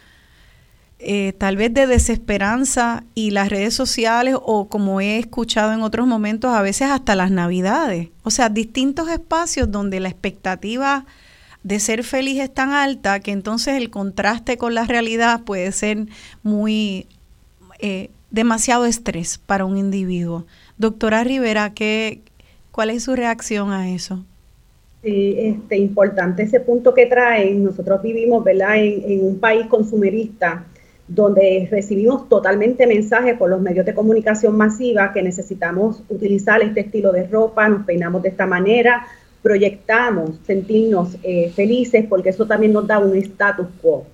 eh, 0.98 1.32
tal 1.38 1.56
vez 1.56 1.72
de 1.74 1.86
desesperanza 1.86 3.02
y 3.14 3.30
las 3.30 3.48
redes 3.48 3.74
sociales 3.74 4.36
o 4.40 4.68
como 4.68 5.00
he 5.00 5.18
escuchado 5.18 5.72
en 5.72 5.82
otros 5.82 6.06
momentos, 6.06 6.54
a 6.54 6.62
veces 6.62 6.90
hasta 6.90 7.14
las 7.14 7.30
navidades? 7.30 8.10
O 8.22 8.30
sea, 8.30 8.50
distintos 8.50 9.08
espacios 9.08 9.70
donde 9.70 10.00
la 10.00 10.08
expectativa 10.08 11.06
de 11.62 11.80
ser 11.80 12.04
feliz 12.04 12.40
es 12.40 12.52
tan 12.52 12.72
alta 12.72 13.20
que 13.20 13.30
entonces 13.30 13.76
el 13.76 13.90
contraste 13.90 14.58
con 14.58 14.74
la 14.74 14.84
realidad 14.84 15.42
puede 15.42 15.72
ser 15.72 16.06
muy 16.42 17.06
eh, 17.78 18.10
demasiado 18.30 18.84
estrés 18.84 19.38
para 19.38 19.64
un 19.64 19.76
individuo. 19.78 20.46
Doctora 20.78 21.22
Rivera, 21.22 21.72
¿qué, 21.74 22.22
¿Cuál 22.72 22.88
es 22.88 23.04
su 23.04 23.14
reacción 23.14 23.70
a 23.70 23.94
eso? 23.94 24.24
Sí, 25.02 25.34
este, 25.38 25.76
importante 25.76 26.44
ese 26.44 26.60
punto 26.60 26.94
que 26.94 27.06
traen. 27.06 27.62
Nosotros 27.62 28.00
vivimos 28.02 28.42
¿verdad? 28.42 28.76
En, 28.76 29.24
un 29.24 29.38
país 29.38 29.66
consumerista 29.66 30.64
donde 31.06 31.68
recibimos 31.70 32.28
totalmente 32.30 32.86
mensajes 32.86 33.36
por 33.36 33.50
los 33.50 33.60
medios 33.60 33.84
de 33.84 33.92
comunicación 33.92 34.56
masiva 34.56 35.12
que 35.12 35.22
necesitamos 35.22 36.02
utilizar 36.08 36.62
este 36.62 36.80
estilo 36.80 37.12
de 37.12 37.26
ropa, 37.26 37.68
nos 37.68 37.84
peinamos 37.84 38.22
de 38.22 38.30
esta 38.30 38.46
manera, 38.46 39.06
proyectamos 39.42 40.30
sentirnos 40.46 41.16
eh, 41.22 41.52
felices 41.54 42.06
porque 42.08 42.30
eso 42.30 42.46
también 42.46 42.72
nos 42.72 42.86
da 42.86 42.98
un 42.98 43.14
status 43.16 43.66
quo. 43.82 44.06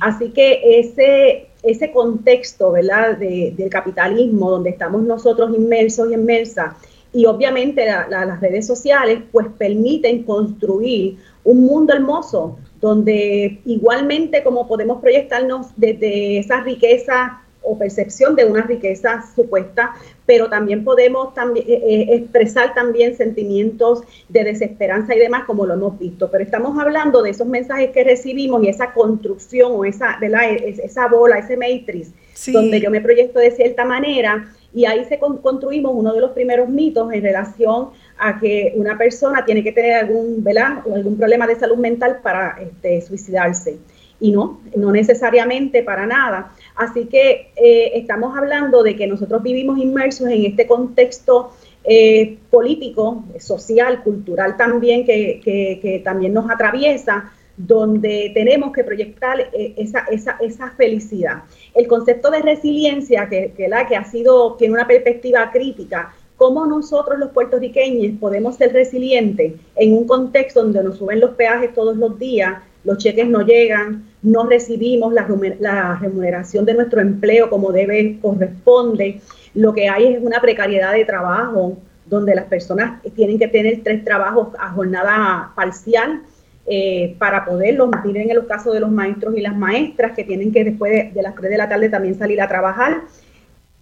Así 0.00 0.30
que 0.30 0.78
ese, 0.78 1.46
ese 1.62 1.90
contexto 1.90 2.72
¿verdad? 2.72 3.16
del 3.16 3.70
capitalismo 3.70 4.50
donde 4.50 4.70
estamos 4.70 5.02
nosotros 5.02 5.56
inmersos 5.56 6.10
y 6.10 6.14
inmersas 6.14 6.74
y 7.14 7.26
obviamente 7.26 7.86
las 7.86 8.40
redes 8.40 8.66
sociales 8.66 9.20
pues 9.30 9.46
permiten 9.56 10.24
construir 10.24 11.16
un 11.44 11.64
mundo 11.64 11.94
hermoso 11.94 12.58
donde 12.80 13.60
igualmente 13.64 14.42
como 14.42 14.66
podemos 14.66 15.00
proyectarnos 15.00 15.68
desde 15.76 16.38
esa 16.38 16.60
riqueza 16.60 17.40
o 17.64 17.78
percepción 17.78 18.36
de 18.36 18.44
una 18.44 18.62
riqueza 18.62 19.24
supuesta, 19.34 19.94
pero 20.26 20.50
también 20.50 20.84
podemos 20.84 21.32
también, 21.32 21.64
eh, 21.66 21.82
eh, 21.82 22.06
expresar 22.10 22.74
también 22.74 23.16
sentimientos 23.16 24.02
de 24.28 24.44
desesperanza 24.44 25.14
y 25.14 25.18
demás, 25.18 25.44
como 25.44 25.64
lo 25.64 25.72
hemos 25.72 25.98
visto. 25.98 26.30
Pero 26.30 26.44
estamos 26.44 26.78
hablando 26.78 27.22
de 27.22 27.30
esos 27.30 27.46
mensajes 27.46 27.90
que 27.90 28.04
recibimos 28.04 28.62
y 28.62 28.68
esa 28.68 28.92
construcción 28.92 29.72
o 29.72 29.84
esa, 29.86 30.18
e, 30.20 30.74
esa 30.84 31.08
bola, 31.08 31.38
ese 31.38 31.56
matrix, 31.56 32.12
donde 32.52 32.80
yo 32.80 32.90
me 32.90 33.00
proyecto 33.00 33.38
de 33.38 33.50
cierta 33.50 33.86
manera 33.86 34.52
y 34.74 34.86
ahí 34.86 35.04
se 35.04 35.18
construimos 35.18 35.92
uno 35.94 36.12
de 36.12 36.20
los 36.20 36.32
primeros 36.32 36.68
mitos 36.68 37.12
en 37.12 37.22
relación 37.22 37.90
a 38.18 38.40
que 38.40 38.72
una 38.76 38.98
persona 38.98 39.44
tiene 39.44 39.62
que 39.62 39.70
tener 39.70 39.94
algún, 39.94 40.44
algún 40.92 41.16
problema 41.16 41.46
de 41.46 41.54
salud 41.54 41.76
mental 41.76 42.18
para 42.22 42.58
este, 42.60 43.00
suicidarse. 43.00 43.78
Y 44.20 44.32
no, 44.32 44.60
no 44.74 44.90
necesariamente 44.90 45.82
para 45.82 46.06
nada. 46.06 46.52
Así 46.74 47.06
que 47.06 47.52
eh, 47.56 47.92
estamos 47.94 48.36
hablando 48.36 48.82
de 48.82 48.96
que 48.96 49.06
nosotros 49.06 49.42
vivimos 49.42 49.78
inmersos 49.78 50.28
en 50.28 50.44
este 50.44 50.66
contexto 50.66 51.52
eh, 51.84 52.38
político, 52.50 53.24
social, 53.38 54.02
cultural 54.02 54.56
también, 54.56 55.04
que, 55.04 55.40
que 55.44 56.00
también 56.04 56.32
nos 56.32 56.50
atraviesa, 56.50 57.32
donde 57.56 58.32
tenemos 58.34 58.72
que 58.72 58.84
proyectar 58.84 59.40
eh, 59.52 59.74
esa, 59.76 60.00
esa, 60.10 60.36
esa, 60.40 60.70
felicidad. 60.72 61.44
El 61.74 61.86
concepto 61.86 62.30
de 62.30 62.42
resiliencia, 62.42 63.28
que, 63.28 63.52
que, 63.56 63.68
la, 63.68 63.86
que 63.86 63.96
ha 63.96 64.04
sido, 64.04 64.54
tiene 64.54 64.74
una 64.74 64.86
perspectiva 64.86 65.50
crítica, 65.52 66.12
cómo 66.36 66.66
nosotros 66.66 67.18
los 67.18 67.30
puertorriqueños 67.30 68.18
podemos 68.18 68.56
ser 68.56 68.72
resilientes 68.72 69.54
en 69.76 69.92
un 69.92 70.06
contexto 70.06 70.62
donde 70.62 70.82
nos 70.82 70.98
suben 70.98 71.20
los 71.20 71.30
peajes 71.32 71.72
todos 71.72 71.96
los 71.96 72.18
días, 72.18 72.62
los 72.82 72.98
cheques 72.98 73.28
no 73.28 73.42
llegan, 73.42 74.04
no 74.22 74.46
recibimos 74.46 75.12
la, 75.12 75.26
la 75.60 75.98
remuneración 76.00 76.64
de 76.64 76.74
nuestro 76.74 77.00
empleo 77.00 77.48
como 77.48 77.72
debe, 77.72 78.18
corresponde, 78.20 79.20
lo 79.54 79.72
que 79.72 79.88
hay 79.88 80.14
es 80.14 80.22
una 80.22 80.40
precariedad 80.40 80.92
de 80.92 81.04
trabajo, 81.04 81.78
donde 82.06 82.34
las 82.34 82.44
personas 82.46 83.00
tienen 83.14 83.38
que 83.38 83.48
tener 83.48 83.82
tres 83.82 84.04
trabajos 84.04 84.48
a 84.58 84.70
jornada 84.70 85.52
parcial, 85.54 86.22
eh, 86.66 87.14
para 87.18 87.44
poderlos, 87.44 87.90
miren 88.04 88.30
en 88.30 88.36
los 88.36 88.46
casos 88.46 88.72
de 88.72 88.80
los 88.80 88.90
maestros 88.90 89.36
y 89.36 89.40
las 89.40 89.56
maestras 89.56 90.12
que 90.12 90.24
tienen 90.24 90.50
que 90.50 90.64
después 90.64 91.12
de, 91.12 91.22
las 91.22 91.34
3 91.34 91.50
de 91.50 91.58
la 91.58 91.68
tarde 91.68 91.90
también 91.90 92.18
salir 92.18 92.40
a 92.40 92.48
trabajar. 92.48 93.02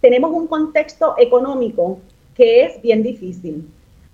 Tenemos 0.01 0.31
un 0.31 0.47
contexto 0.47 1.15
económico 1.17 1.99
que 2.35 2.65
es 2.65 2.81
bien 2.81 3.01
difícil. 3.01 3.69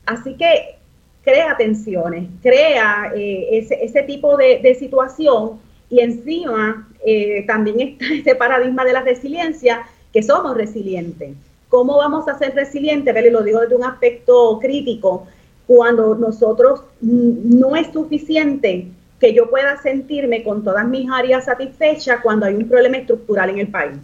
Así 0.05 0.35
que 0.35 0.75
crea 1.23 1.57
tensiones, 1.57 2.27
crea 2.41 3.11
eh, 3.15 3.57
ese, 3.57 3.83
ese, 3.83 4.03
tipo 4.03 4.37
de, 4.37 4.59
de, 4.59 4.75
situación 4.75 5.59
y 5.89 6.01
encima 6.01 6.87
eh, 7.05 7.43
también 7.47 7.79
está 7.79 8.05
ese 8.13 8.35
paradigma 8.35 8.85
de 8.85 8.93
la 8.93 9.01
resiliencia, 9.01 9.81
que 10.13 10.23
somos 10.23 10.55
resilientes. 10.55 11.35
¿Cómo 11.69 11.97
vamos 11.97 12.27
a 12.27 12.37
ser 12.37 12.55
resilientes? 12.55 13.15
Y 13.15 13.29
lo 13.29 13.43
digo 13.43 13.61
desde 13.61 13.75
un 13.75 13.83
aspecto 13.83 14.59
crítico, 14.59 15.27
cuando 15.69 16.15
nosotros 16.15 16.81
no 16.99 17.75
es 17.75 17.93
suficiente 17.93 18.87
que 19.19 19.35
yo 19.35 19.51
pueda 19.51 19.79
sentirme 19.79 20.43
con 20.43 20.63
todas 20.63 20.87
mis 20.87 21.07
áreas 21.11 21.45
satisfechas 21.45 22.21
cuando 22.23 22.47
hay 22.47 22.55
un 22.55 22.67
problema 22.67 22.97
estructural 22.97 23.51
en 23.51 23.59
el 23.59 23.67
país. 23.67 23.95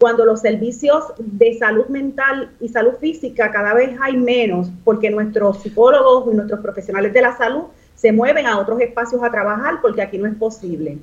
Cuando 0.00 0.24
los 0.24 0.40
servicios 0.40 1.04
de 1.18 1.56
salud 1.60 1.86
mental 1.86 2.50
y 2.58 2.70
salud 2.70 2.94
física 2.98 3.52
cada 3.52 3.72
vez 3.72 3.96
hay 4.00 4.16
menos, 4.16 4.68
porque 4.82 5.08
nuestros 5.08 5.62
psicólogos 5.62 6.26
y 6.32 6.34
nuestros 6.34 6.58
profesionales 6.58 7.12
de 7.12 7.22
la 7.22 7.36
salud 7.36 7.66
se 7.94 8.10
mueven 8.10 8.46
a 8.46 8.58
otros 8.58 8.80
espacios 8.80 9.22
a 9.22 9.30
trabajar 9.30 9.78
porque 9.80 10.02
aquí 10.02 10.18
no 10.18 10.26
es 10.26 10.34
posible. 10.34 10.98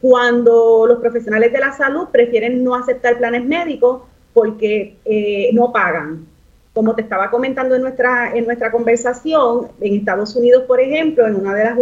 Cuando 0.00 0.86
los 0.86 0.98
profesionales 0.98 1.52
de 1.52 1.60
la 1.60 1.72
salud 1.72 2.08
prefieren 2.10 2.64
no 2.64 2.74
aceptar 2.74 3.18
planes 3.18 3.44
médicos 3.44 4.00
porque 4.32 4.96
eh, 5.04 5.50
no 5.52 5.70
pagan, 5.72 6.26
como 6.72 6.94
te 6.94 7.02
estaba 7.02 7.30
comentando 7.30 7.74
en 7.74 7.82
nuestra, 7.82 8.34
en 8.34 8.46
nuestra 8.46 8.70
conversación, 8.70 9.68
en 9.80 9.94
Estados 9.94 10.34
Unidos, 10.36 10.64
por 10.66 10.80
ejemplo, 10.80 11.26
en 11.26 11.36
una 11.36 11.54
de 11.54 11.64
las 11.64 11.74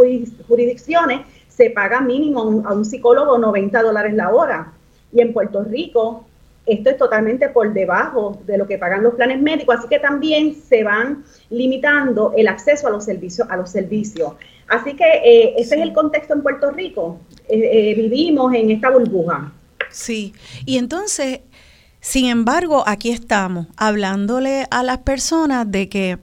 jurisdicciones, 0.49 1.21
se 1.49 1.71
paga 1.71 2.01
mínimo 2.01 2.63
a 2.67 2.73
un 2.73 2.85
psicólogo 2.85 3.39
90 3.39 3.83
dólares 3.83 4.15
la 4.15 4.31
hora. 4.31 4.73
Y 5.13 5.21
en 5.21 5.33
Puerto 5.33 5.63
Rico, 5.63 6.25
esto 6.67 6.91
es 6.91 6.97
totalmente 6.97 7.49
por 7.49 7.73
debajo 7.73 8.41
de 8.47 8.59
lo 8.59 8.67
que 8.67 8.79
pagan 8.79 9.03
los 9.03 9.15
planes 9.15 9.41
médicos, 9.41 9.77
así 9.79 9.89
que 9.89 9.99
también 9.99 10.55
se 10.55 10.85
van 10.85 11.25
limitando 11.51 12.33
el 12.37 12.49
acceso 12.49 12.87
a 12.87 12.91
los 12.91 13.05
servicios. 13.05 13.49
A 13.51 13.57
los 13.57 13.71
servicios. 13.71 14.33
Así 14.69 14.95
que 14.95 15.05
eh, 15.05 15.55
ese 15.57 15.77
es 15.77 15.83
el 15.83 15.93
contexto 15.93 16.35
en 16.35 16.43
Puerto 16.43 16.71
Rico. 16.71 17.19
Eh, 17.49 17.91
eh, 17.91 17.95
vivimos 17.95 18.55
en 18.55 18.71
esta 18.71 18.91
burbuja. 18.91 19.53
Sí, 19.91 20.33
y 20.65 20.79
entonces 20.79 21.41
sin 22.01 22.27
embargo, 22.27 22.85
aquí 22.87 23.11
estamos 23.11 23.67
hablándole 23.77 24.67
a 24.71 24.83
las 24.83 24.99
personas 24.99 25.71
de 25.71 25.89
que 25.89 26.19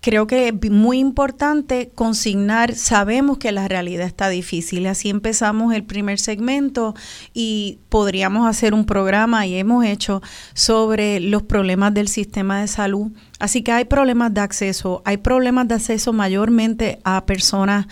creo 0.00 0.26
que 0.26 0.48
es 0.48 0.70
muy 0.70 0.98
importante 0.98 1.90
consignar, 1.94 2.74
sabemos 2.74 3.38
que 3.38 3.52
la 3.52 3.68
realidad 3.68 4.06
está 4.06 4.28
difícil, 4.28 4.86
así 4.86 5.10
empezamos 5.10 5.74
el 5.74 5.84
primer 5.84 6.18
segmento 6.18 6.94
y 7.34 7.78
podríamos 7.88 8.48
hacer 8.48 8.74
un 8.74 8.86
programa 8.86 9.46
y 9.46 9.56
hemos 9.56 9.84
hecho 9.84 10.22
sobre 10.54 11.20
los 11.20 11.42
problemas 11.42 11.94
del 11.94 12.08
sistema 12.08 12.60
de 12.60 12.68
salud. 12.68 13.10
Así 13.38 13.62
que 13.62 13.72
hay 13.72 13.84
problemas 13.84 14.32
de 14.34 14.40
acceso, 14.40 15.02
hay 15.04 15.18
problemas 15.18 15.68
de 15.68 15.74
acceso 15.74 16.12
mayormente 16.12 17.00
a 17.04 17.26
personas 17.26 17.86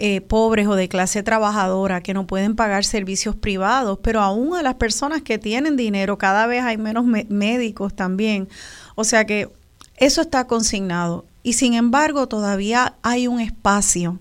eh, 0.00 0.20
pobres 0.20 0.68
o 0.68 0.76
de 0.76 0.88
clase 0.88 1.24
trabajadora 1.24 2.02
que 2.04 2.14
no 2.14 2.24
pueden 2.26 2.54
pagar 2.54 2.84
servicios 2.84 3.34
privados, 3.34 3.98
pero 4.00 4.20
aún 4.20 4.54
a 4.54 4.62
las 4.62 4.74
personas 4.74 5.22
que 5.22 5.38
tienen 5.38 5.76
dinero, 5.76 6.18
cada 6.18 6.46
vez 6.46 6.62
hay 6.62 6.76
menos 6.76 7.04
médicos 7.04 7.94
también. 7.96 8.48
O 8.94 9.02
sea 9.02 9.24
que 9.24 9.50
eso 9.96 10.20
está 10.20 10.46
consignado. 10.46 11.26
Y 11.42 11.54
sin 11.54 11.74
embargo, 11.74 12.28
todavía 12.28 12.94
hay 13.02 13.26
un 13.26 13.40
espacio 13.40 14.20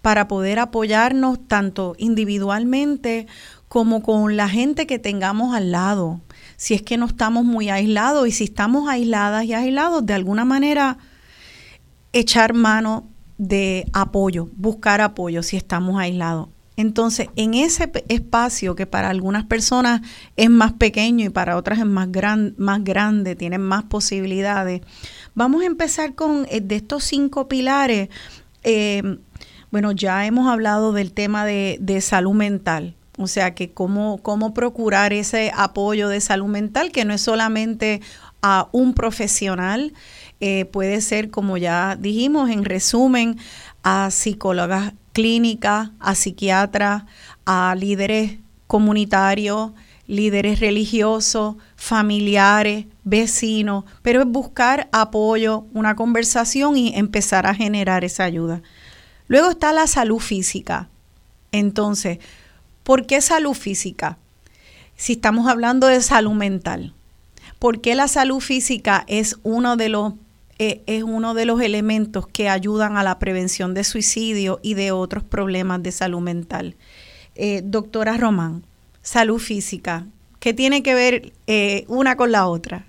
para 0.00 0.28
poder 0.28 0.60
apoyarnos 0.60 1.38
tanto 1.48 1.96
individualmente 1.98 3.26
como 3.66 4.02
con 4.02 4.36
la 4.36 4.48
gente 4.48 4.86
que 4.86 5.00
tengamos 5.00 5.56
al 5.56 5.72
lado. 5.72 6.20
Si 6.56 6.74
es 6.74 6.82
que 6.82 6.96
no 6.96 7.06
estamos 7.06 7.44
muy 7.44 7.68
aislados 7.68 8.28
y 8.28 8.30
si 8.30 8.44
estamos 8.44 8.88
aisladas 8.88 9.44
y 9.44 9.54
aislados, 9.54 10.06
de 10.06 10.14
alguna 10.14 10.44
manera 10.44 10.98
echar 12.12 12.54
mano 12.54 13.08
de 13.38 13.86
apoyo, 13.92 14.48
buscar 14.56 15.00
apoyo 15.00 15.42
si 15.42 15.56
estamos 15.56 15.98
aislados. 15.98 16.48
Entonces, 16.76 17.28
en 17.36 17.54
ese 17.54 17.90
espacio 18.08 18.74
que 18.76 18.86
para 18.86 19.08
algunas 19.08 19.44
personas 19.44 20.02
es 20.36 20.50
más 20.50 20.74
pequeño 20.74 21.24
y 21.24 21.30
para 21.30 21.56
otras 21.56 21.78
es 21.78 21.86
más, 21.86 22.12
gran, 22.12 22.54
más 22.58 22.84
grande, 22.84 23.34
tienen 23.34 23.62
más 23.62 23.84
posibilidades, 23.84 24.82
vamos 25.34 25.62
a 25.62 25.66
empezar 25.66 26.14
con 26.14 26.46
eh, 26.50 26.60
de 26.60 26.76
estos 26.76 27.04
cinco 27.04 27.48
pilares. 27.48 28.10
Eh, 28.62 29.02
bueno, 29.70 29.92
ya 29.92 30.26
hemos 30.26 30.48
hablado 30.48 30.92
del 30.92 31.12
tema 31.12 31.46
de, 31.46 31.78
de 31.80 32.00
salud 32.02 32.34
mental, 32.34 32.94
o 33.16 33.26
sea, 33.26 33.54
que 33.54 33.72
cómo, 33.72 34.18
cómo 34.22 34.52
procurar 34.52 35.14
ese 35.14 35.52
apoyo 35.56 36.08
de 36.08 36.20
salud 36.20 36.48
mental, 36.48 36.92
que 36.92 37.06
no 37.06 37.14
es 37.14 37.22
solamente 37.22 38.02
a 38.42 38.68
un 38.72 38.92
profesional, 38.92 39.94
eh, 40.40 40.66
puede 40.66 41.00
ser, 41.00 41.30
como 41.30 41.56
ya 41.56 41.96
dijimos, 41.96 42.50
en 42.50 42.64
resumen, 42.64 43.38
a 43.82 44.10
psicólogas 44.10 44.92
clínicas, 45.12 45.90
a 45.98 46.14
psiquiatras, 46.14 47.04
a 47.46 47.74
líderes 47.74 48.38
comunitarios, 48.66 49.72
líderes 50.06 50.60
religiosos, 50.60 51.56
familiares, 51.76 52.86
vecinos, 53.04 53.84
pero 54.02 54.22
es 54.22 54.26
buscar 54.26 54.88
apoyo, 54.92 55.64
una 55.72 55.96
conversación 55.96 56.76
y 56.76 56.94
empezar 56.94 57.46
a 57.46 57.54
generar 57.54 58.04
esa 58.04 58.24
ayuda. 58.24 58.62
Luego 59.28 59.50
está 59.50 59.72
la 59.72 59.86
salud 59.86 60.18
física. 60.18 60.88
Entonces, 61.52 62.18
¿por 62.82 63.06
qué 63.06 63.20
salud 63.20 63.54
física? 63.54 64.18
Si 64.96 65.14
estamos 65.14 65.48
hablando 65.48 65.86
de 65.86 66.00
salud 66.00 66.32
mental, 66.32 66.94
¿por 67.58 67.80
qué 67.80 67.94
la 67.94 68.08
salud 68.08 68.40
física 68.40 69.04
es 69.08 69.36
uno 69.42 69.76
de 69.76 69.88
los 69.88 70.14
eh, 70.58 70.80
es 70.86 71.02
uno 71.02 71.34
de 71.34 71.44
los 71.44 71.60
elementos 71.60 72.26
que 72.26 72.48
ayudan 72.48 72.96
a 72.96 73.02
la 73.02 73.18
prevención 73.18 73.74
de 73.74 73.84
suicidio 73.84 74.58
y 74.62 74.74
de 74.74 74.90
otros 74.90 75.22
problemas 75.22 75.82
de 75.82 75.92
salud 75.92 76.20
mental. 76.20 76.74
Eh, 77.34 77.60
doctora 77.62 78.16
Román, 78.16 78.62
salud 79.02 79.38
física, 79.38 80.06
¿qué 80.40 80.54
tiene 80.54 80.82
que 80.82 80.94
ver 80.94 81.32
eh, 81.46 81.84
una 81.88 82.16
con 82.16 82.32
la 82.32 82.46
otra? 82.46 82.86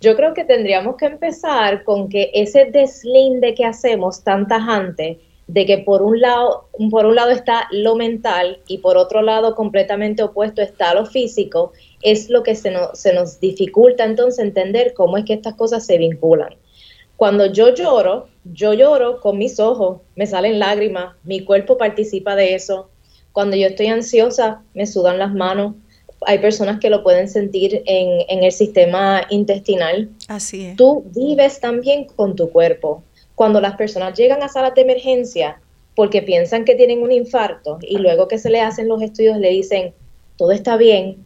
Yo 0.00 0.14
creo 0.14 0.34
que 0.34 0.44
tendríamos 0.44 0.96
que 0.96 1.06
empezar 1.06 1.82
con 1.82 2.08
que 2.08 2.30
ese 2.34 2.66
deslinde 2.66 3.54
que 3.54 3.64
hacemos 3.64 4.22
tan 4.22 4.46
tajante 4.46 5.18
de 5.46 5.66
que 5.66 5.78
por 5.78 6.02
un 6.02 6.20
lado, 6.20 6.68
por 6.90 7.06
un 7.06 7.14
lado 7.14 7.30
está 7.30 7.66
lo 7.70 7.96
mental 7.96 8.60
y 8.66 8.78
por 8.78 8.96
otro 8.96 9.22
lado 9.22 9.54
completamente 9.54 10.22
opuesto 10.22 10.62
está 10.62 10.94
lo 10.94 11.06
físico, 11.06 11.72
es 12.04 12.30
lo 12.30 12.42
que 12.42 12.54
se, 12.54 12.72
se 12.92 13.12
nos 13.12 13.40
dificulta 13.40 14.04
entonces 14.04 14.44
entender 14.44 14.94
cómo 14.94 15.16
es 15.16 15.24
que 15.24 15.32
estas 15.32 15.54
cosas 15.54 15.84
se 15.84 15.98
vinculan. 15.98 16.54
Cuando 17.16 17.46
yo 17.46 17.74
lloro, 17.74 18.28
yo 18.44 18.74
lloro 18.74 19.20
con 19.20 19.38
mis 19.38 19.58
ojos, 19.58 20.00
me 20.14 20.26
salen 20.26 20.58
lágrimas, 20.58 21.16
mi 21.24 21.44
cuerpo 21.44 21.78
participa 21.78 22.36
de 22.36 22.54
eso. 22.54 22.90
Cuando 23.32 23.56
yo 23.56 23.68
estoy 23.68 23.86
ansiosa, 23.86 24.62
me 24.74 24.86
sudan 24.86 25.18
las 25.18 25.32
manos. 25.32 25.74
Hay 26.26 26.38
personas 26.38 26.80
que 26.80 26.90
lo 26.90 27.02
pueden 27.02 27.28
sentir 27.28 27.82
en, 27.86 28.24
en 28.28 28.44
el 28.44 28.52
sistema 28.52 29.22
intestinal. 29.30 30.10
Así 30.28 30.66
es. 30.66 30.76
Tú 30.76 31.04
vives 31.14 31.60
también 31.60 32.04
con 32.04 32.36
tu 32.36 32.50
cuerpo 32.50 33.02
cuando 33.34 33.60
las 33.60 33.76
personas 33.76 34.16
llegan 34.18 34.42
a 34.42 34.48
salas 34.48 34.74
de 34.74 34.82
emergencia 34.82 35.60
porque 35.94 36.22
piensan 36.22 36.64
que 36.64 36.74
tienen 36.74 37.02
un 37.02 37.12
infarto 37.12 37.78
y 37.80 37.98
luego 37.98 38.28
que 38.28 38.38
se 38.38 38.50
le 38.50 38.60
hacen 38.60 38.88
los 38.88 39.02
estudios 39.02 39.38
le 39.38 39.50
dicen, 39.50 39.94
todo 40.36 40.52
está 40.52 40.76
bien, 40.76 41.24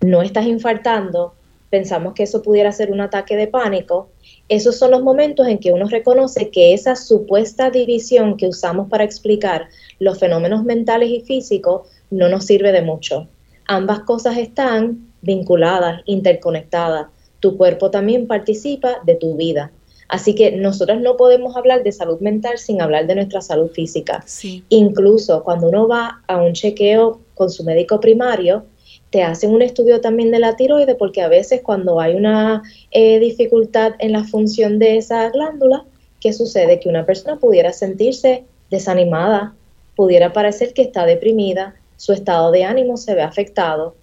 no 0.00 0.22
estás 0.22 0.46
infartando, 0.46 1.34
pensamos 1.70 2.14
que 2.14 2.22
eso 2.22 2.42
pudiera 2.42 2.72
ser 2.72 2.90
un 2.90 3.00
ataque 3.00 3.36
de 3.36 3.46
pánico, 3.46 4.08
esos 4.48 4.76
son 4.76 4.92
los 4.92 5.02
momentos 5.02 5.46
en 5.46 5.58
que 5.58 5.72
uno 5.72 5.86
reconoce 5.88 6.50
que 6.50 6.72
esa 6.72 6.96
supuesta 6.96 7.70
división 7.70 8.36
que 8.36 8.48
usamos 8.48 8.88
para 8.88 9.04
explicar 9.04 9.68
los 9.98 10.18
fenómenos 10.18 10.64
mentales 10.64 11.10
y 11.10 11.20
físicos 11.20 11.82
no 12.10 12.28
nos 12.28 12.46
sirve 12.46 12.72
de 12.72 12.82
mucho. 12.82 13.28
Ambas 13.66 14.00
cosas 14.00 14.38
están 14.38 15.12
vinculadas, 15.20 16.00
interconectadas. 16.06 17.08
Tu 17.40 17.56
cuerpo 17.56 17.90
también 17.90 18.26
participa 18.26 19.00
de 19.04 19.16
tu 19.16 19.36
vida. 19.36 19.70
Así 20.08 20.34
que 20.34 20.52
nosotros 20.52 21.02
no 21.02 21.18
podemos 21.18 21.54
hablar 21.54 21.82
de 21.82 21.92
salud 21.92 22.18
mental 22.20 22.56
sin 22.56 22.80
hablar 22.80 23.06
de 23.06 23.14
nuestra 23.14 23.42
salud 23.42 23.70
física. 23.70 24.24
Incluso 24.70 25.44
cuando 25.44 25.68
uno 25.68 25.86
va 25.86 26.22
a 26.26 26.40
un 26.40 26.54
chequeo 26.54 27.20
con 27.34 27.50
su 27.50 27.62
médico 27.62 28.00
primario, 28.00 28.64
te 29.10 29.22
hacen 29.22 29.50
un 29.50 29.62
estudio 29.62 30.00
también 30.00 30.30
de 30.30 30.38
la 30.38 30.56
tiroide 30.56 30.94
porque 30.94 31.22
a 31.22 31.28
veces 31.28 31.62
cuando 31.62 32.00
hay 32.00 32.14
una 32.14 32.62
eh, 32.90 33.18
dificultad 33.18 33.94
en 33.98 34.12
la 34.12 34.24
función 34.24 34.78
de 34.78 34.98
esa 34.98 35.30
glándula, 35.30 35.84
¿qué 36.20 36.32
sucede? 36.32 36.80
Que 36.80 36.88
una 36.88 37.06
persona 37.06 37.36
pudiera 37.36 37.72
sentirse 37.72 38.44
desanimada, 38.70 39.54
pudiera 39.96 40.32
parecer 40.32 40.74
que 40.74 40.82
está 40.82 41.06
deprimida, 41.06 41.74
su 41.96 42.12
estado 42.12 42.50
de 42.50 42.64
ánimo 42.64 42.96
se 42.96 43.14
ve 43.14 43.22
afectado. 43.22 43.96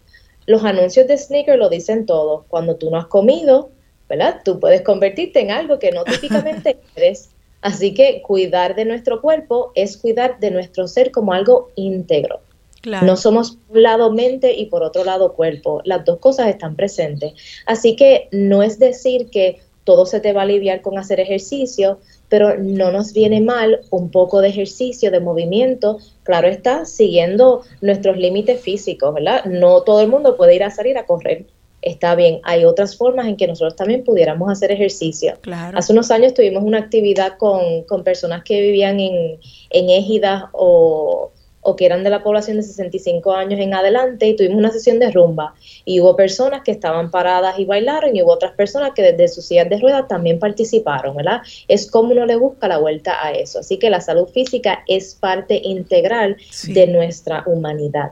Los 0.48 0.64
anuncios 0.64 1.08
de 1.08 1.18
sneaker 1.18 1.58
lo 1.58 1.70
dicen 1.70 2.06
todo. 2.06 2.46
Cuando 2.50 2.76
tú 2.76 2.92
no 2.92 2.98
has 2.98 3.08
comido, 3.08 3.70
¿verdad? 4.10 4.42
Tú 4.44 4.60
puedes 4.60 4.82
convertirte 4.82 5.40
en 5.40 5.52
algo 5.52 5.80
que 5.80 5.92
no 5.92 6.04
típicamente 6.06 6.78
eres. 6.96 7.30
Así 7.62 7.94
que 7.94 8.22
cuidar 8.22 8.76
de 8.76 8.86
nuestro 8.86 9.22
cuerpo 9.22 9.72
es 9.76 9.98
cuidar 9.98 10.40
de 10.40 10.52
nuestro 10.52 10.88
ser 10.88 11.12
como 11.12 11.34
algo 11.34 11.70
íntegro. 11.76 12.42
No 12.86 13.18
somos 13.18 13.58
un 13.70 13.84
lado 13.84 14.12
mente 14.12 14.54
y 14.54 14.68
por 14.68 14.84
otro 14.84 15.04
lado 15.04 15.34
cuerpo. 15.34 15.82
Las 15.86 16.06
dos 16.06 16.20
cosas 16.20 16.48
están 16.48 16.76
presentes. 16.76 17.34
Así 17.66 17.96
que 17.96 18.28
no 18.32 18.64
es 18.64 18.80
decir 18.80 19.30
que 19.30 19.60
todo 19.86 20.06
se 20.06 20.20
te 20.20 20.34
va 20.34 20.42
a 20.42 20.44
aliviar 20.44 20.82
con 20.82 20.98
hacer 20.98 21.20
ejercicio, 21.20 22.00
pero 22.28 22.58
no 22.58 22.92
nos 22.92 23.14
viene 23.14 23.40
mal 23.40 23.82
un 23.92 24.10
poco 24.10 24.42
de 24.42 24.50
ejercicio, 24.50 25.12
de 25.12 25.20
movimiento, 25.20 26.00
claro 26.24 26.48
está, 26.48 26.86
siguiendo 26.86 27.62
nuestros 27.82 28.18
límites 28.18 28.60
físicos, 28.60 29.14
¿verdad? 29.14 29.46
No 29.46 29.82
todo 29.84 30.02
el 30.02 30.08
mundo 30.08 30.36
puede 30.36 30.56
ir 30.56 30.64
a 30.64 30.72
salir 30.72 30.98
a 30.98 31.06
correr. 31.06 31.46
Está 31.84 32.16
bien, 32.16 32.40
hay 32.44 32.66
otras 32.66 32.98
formas 32.98 33.28
en 33.28 33.38
que 33.38 33.46
nosotros 33.46 33.76
también 33.76 34.04
pudiéramos 34.04 34.52
hacer 34.52 34.72
ejercicio. 34.72 35.36
Hace 35.76 35.94
unos 35.94 36.10
años 36.10 36.34
tuvimos 36.34 36.64
una 36.64 36.80
actividad 36.80 37.38
con, 37.38 37.84
con 37.84 38.04
personas 38.04 38.44
que 38.44 38.60
vivían 38.60 39.00
en, 39.00 39.40
en 39.70 39.90
égidas 39.92 40.46
o 40.52 41.32
o 41.66 41.76
que 41.76 41.86
eran 41.86 42.04
de 42.04 42.10
la 42.10 42.24
población 42.24 42.58
de 42.58 42.64
65 42.64 43.34
años 43.34 43.60
en 43.60 43.74
adelante 43.74 44.28
y 44.28 44.36
tuvimos 44.36 44.58
una 44.58 44.72
sesión 44.72 45.00
de 45.00 45.12
rumba 45.12 45.56
y 45.84 46.00
hubo 46.00 46.16
personas 46.16 46.62
que 46.64 46.72
estaban 46.72 47.10
paradas 47.10 47.58
y 47.58 47.66
bailaron 47.66 48.16
y 48.16 48.22
hubo 48.22 48.32
otras 48.32 48.54
personas 48.54 48.92
que 48.96 49.02
desde 49.02 49.28
sus 49.28 49.46
sillas 49.46 49.70
de 49.70 49.80
ruedas 49.80 50.08
también 50.08 50.40
participaron, 50.40 51.16
¿verdad? 51.16 51.42
Es 51.68 51.90
como 51.90 52.12
uno 52.12 52.26
le 52.26 52.36
busca 52.36 52.68
la 52.68 52.78
vuelta 52.78 53.18
a 53.22 53.32
eso. 53.32 53.60
Así 53.60 53.78
que 53.78 53.90
la 53.90 54.00
salud 54.00 54.28
física 54.28 54.84
es 54.88 55.16
parte 55.16 55.60
integral 55.64 56.38
de 56.68 56.88
nuestra 56.88 57.44
humanidad. 57.48 58.12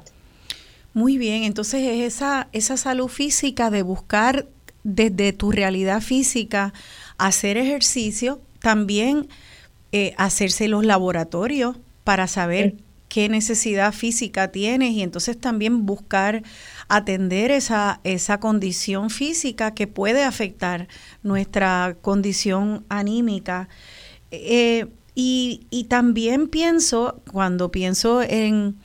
Muy 0.94 1.18
bien, 1.18 1.44
entonces 1.44 1.82
es 1.84 2.02
esa, 2.02 2.48
esa 2.54 2.78
salud 2.78 3.08
física 3.08 3.70
de 3.70 3.84
buscar 3.84 4.46
desde 4.84 5.32
tu 5.32 5.52
realidad 5.52 6.02
física 6.02 6.74
hacer 7.18 7.58
ejercicio, 7.58 8.42
también 8.60 9.28
eh, 9.92 10.14
hacerse 10.18 10.68
los 10.68 10.86
laboratorios 10.86 11.78
para 12.04 12.28
saber 12.28 12.76
qué 13.14 13.30
necesidad 13.30 13.94
física 13.94 14.48
tienes 14.48 14.94
y 14.94 15.04
entonces 15.04 15.40
también 15.40 15.86
buscar 15.86 16.42
atender 16.88 17.52
esa, 17.52 18.00
esa 18.04 18.40
condición 18.40 19.12
física 19.12 19.76
que 19.76 19.86
puede 19.86 20.24
afectar 20.24 20.88
nuestra 21.22 21.96
condición 22.02 22.84
anímica. 22.90 23.70
Eh, 24.32 24.88
y, 25.14 25.86
también 25.90 26.48
pienso, 26.48 27.22
cuando 27.32 27.70
pienso 27.70 28.24
en, 28.24 28.78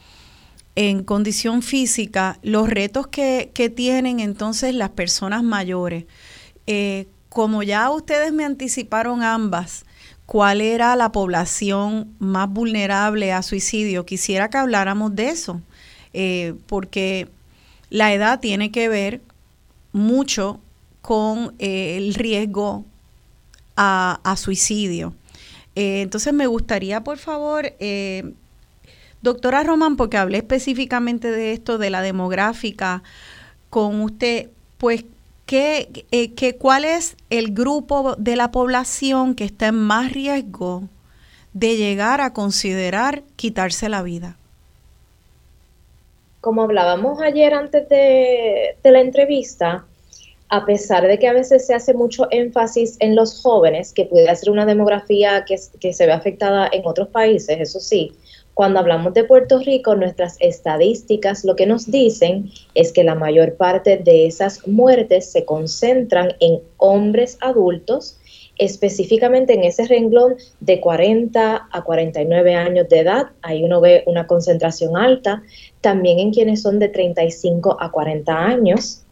en 0.75 1.05
condición 1.05 1.63
física, 1.63 2.39
los 2.43 2.69
retos 2.69 3.07
que, 3.07 3.51
tienen 3.75 4.21
entonces 4.21 4.75
las 4.75 4.91
personas 4.91 5.43
mayores. 5.43 6.05
Eh, 6.67 7.09
como 7.31 7.63
ya 7.63 7.89
ustedes 7.89 8.35
me 8.35 8.45
anticiparon 8.45 9.23
ambas, 9.23 9.87
cuál 10.29 10.61
era 10.61 10.95
la 10.95 11.11
población 11.11 12.15
más 12.19 12.51
vulnerable 12.51 13.33
a 13.33 13.41
suicidio. 13.41 14.05
Quisiera 14.05 14.51
que 14.51 14.59
habláramos 14.59 15.17
de 15.17 15.31
eso, 15.31 15.63
eh, 16.13 16.53
porque 16.67 17.29
la 17.89 18.13
edad 18.13 18.39
tiene 18.39 18.71
que 18.71 18.91
ver 18.91 19.23
mucho 19.93 20.61
con 21.01 21.55
eh, 21.59 21.97
el 21.97 22.13
riesgo 22.13 22.85
a, 23.75 24.35
suicidio. 24.37 25.15
Eh, 25.75 26.03
entonces 26.03 26.35
me 26.35 26.47
gustaría, 26.47 27.03
por 27.03 27.17
favor, 27.17 27.73
doctora 29.23 29.63
Román, 29.63 29.97
porque 29.97 30.19
hablé 30.19 30.37
específicamente 30.37 31.31
de 31.31 31.55
esto, 31.55 31.79
de 31.79 31.89
la 31.89 32.03
demográfica, 32.03 33.03
con 33.71 34.03
usted, 34.03 34.51
pues 34.77 35.07
¿Qué, 35.49 36.05
eh, 36.11 36.59
¿Cuál 36.59 36.85
es 36.85 37.17
el 37.31 37.55
grupo 37.55 38.17
de 38.17 38.37
la 38.37 38.51
población 38.51 39.35
que 39.35 39.45
está 39.45 39.69
en 39.69 39.77
más 39.77 40.13
riesgo 40.13 40.83
de 41.55 41.79
llegar 41.79 42.21
a 42.21 42.35
considerar 42.35 43.23
quitarse 43.35 43.89
la 43.89 44.03
vida? 44.03 44.37
Como 46.43 46.61
hablábamos 46.61 47.23
ayer 47.23 47.55
antes 47.55 47.89
de, 47.89 48.77
la 48.85 49.01
entrevista, 49.01 49.87
a 50.51 50.67
pesar 50.67 51.07
de 51.07 51.19
que 51.19 51.29
a 51.29 51.33
veces 51.33 51.67
se 51.67 51.73
hace 51.73 51.95
mucho 51.95 52.29
énfasis 52.31 52.99
en 53.01 53.17
los 53.17 53.41
jóvenes, 53.41 53.95
que 53.95 54.05
puede 54.05 54.37
ser 54.37 54.51
una 54.51 54.67
demografía 54.67 55.47
que, 55.47 55.57
que 55.81 55.95
se 55.95 56.05
ve 56.05 56.13
afectada 56.13 56.69
en 56.71 56.83
otros 56.85 57.09
países, 57.09 57.59
eso 57.59 57.81
sí, 57.81 58.13
cuando 58.59 58.81
hablamos 58.81 59.15
de 59.15 59.23
Puerto 59.23 59.61
Rico, 59.61 59.95
nuestras 59.95 60.37
estadísticas 60.41 61.45
lo 61.45 61.55
que 61.55 61.65
nos 61.65 61.93
dicen 61.93 62.51
es 62.75 62.93
que 62.93 63.05
la 63.05 63.15
mayor 63.15 63.55
parte 63.55 63.99
de 63.99 64.27
esas 64.27 64.67
muertes 64.67 65.31
se 65.31 65.45
concentran 65.45 66.33
en 66.41 66.59
hombres 66.77 67.39
adultos, 67.41 68.19
específicamente 68.57 69.55
en 69.55 69.63
ese 69.63 69.87
renglón 69.87 70.35
de 70.59 70.81
40 70.81 71.69
a 71.71 71.85
49 71.85 72.55
años 72.57 72.89
de 72.89 72.99
edad. 72.99 73.27
Ahí 73.43 73.63
uno 73.63 73.81
ve 73.81 74.03
una 74.07 74.27
concentración 74.27 74.97
alta. 74.97 75.45
También 75.81 76.19
en 76.19 76.33
quienes 76.33 76.61
son 76.61 76.81
de 76.81 76.89
35 76.89 77.77
a 77.79 77.93
40 77.93 78.37
años, 78.37 79.05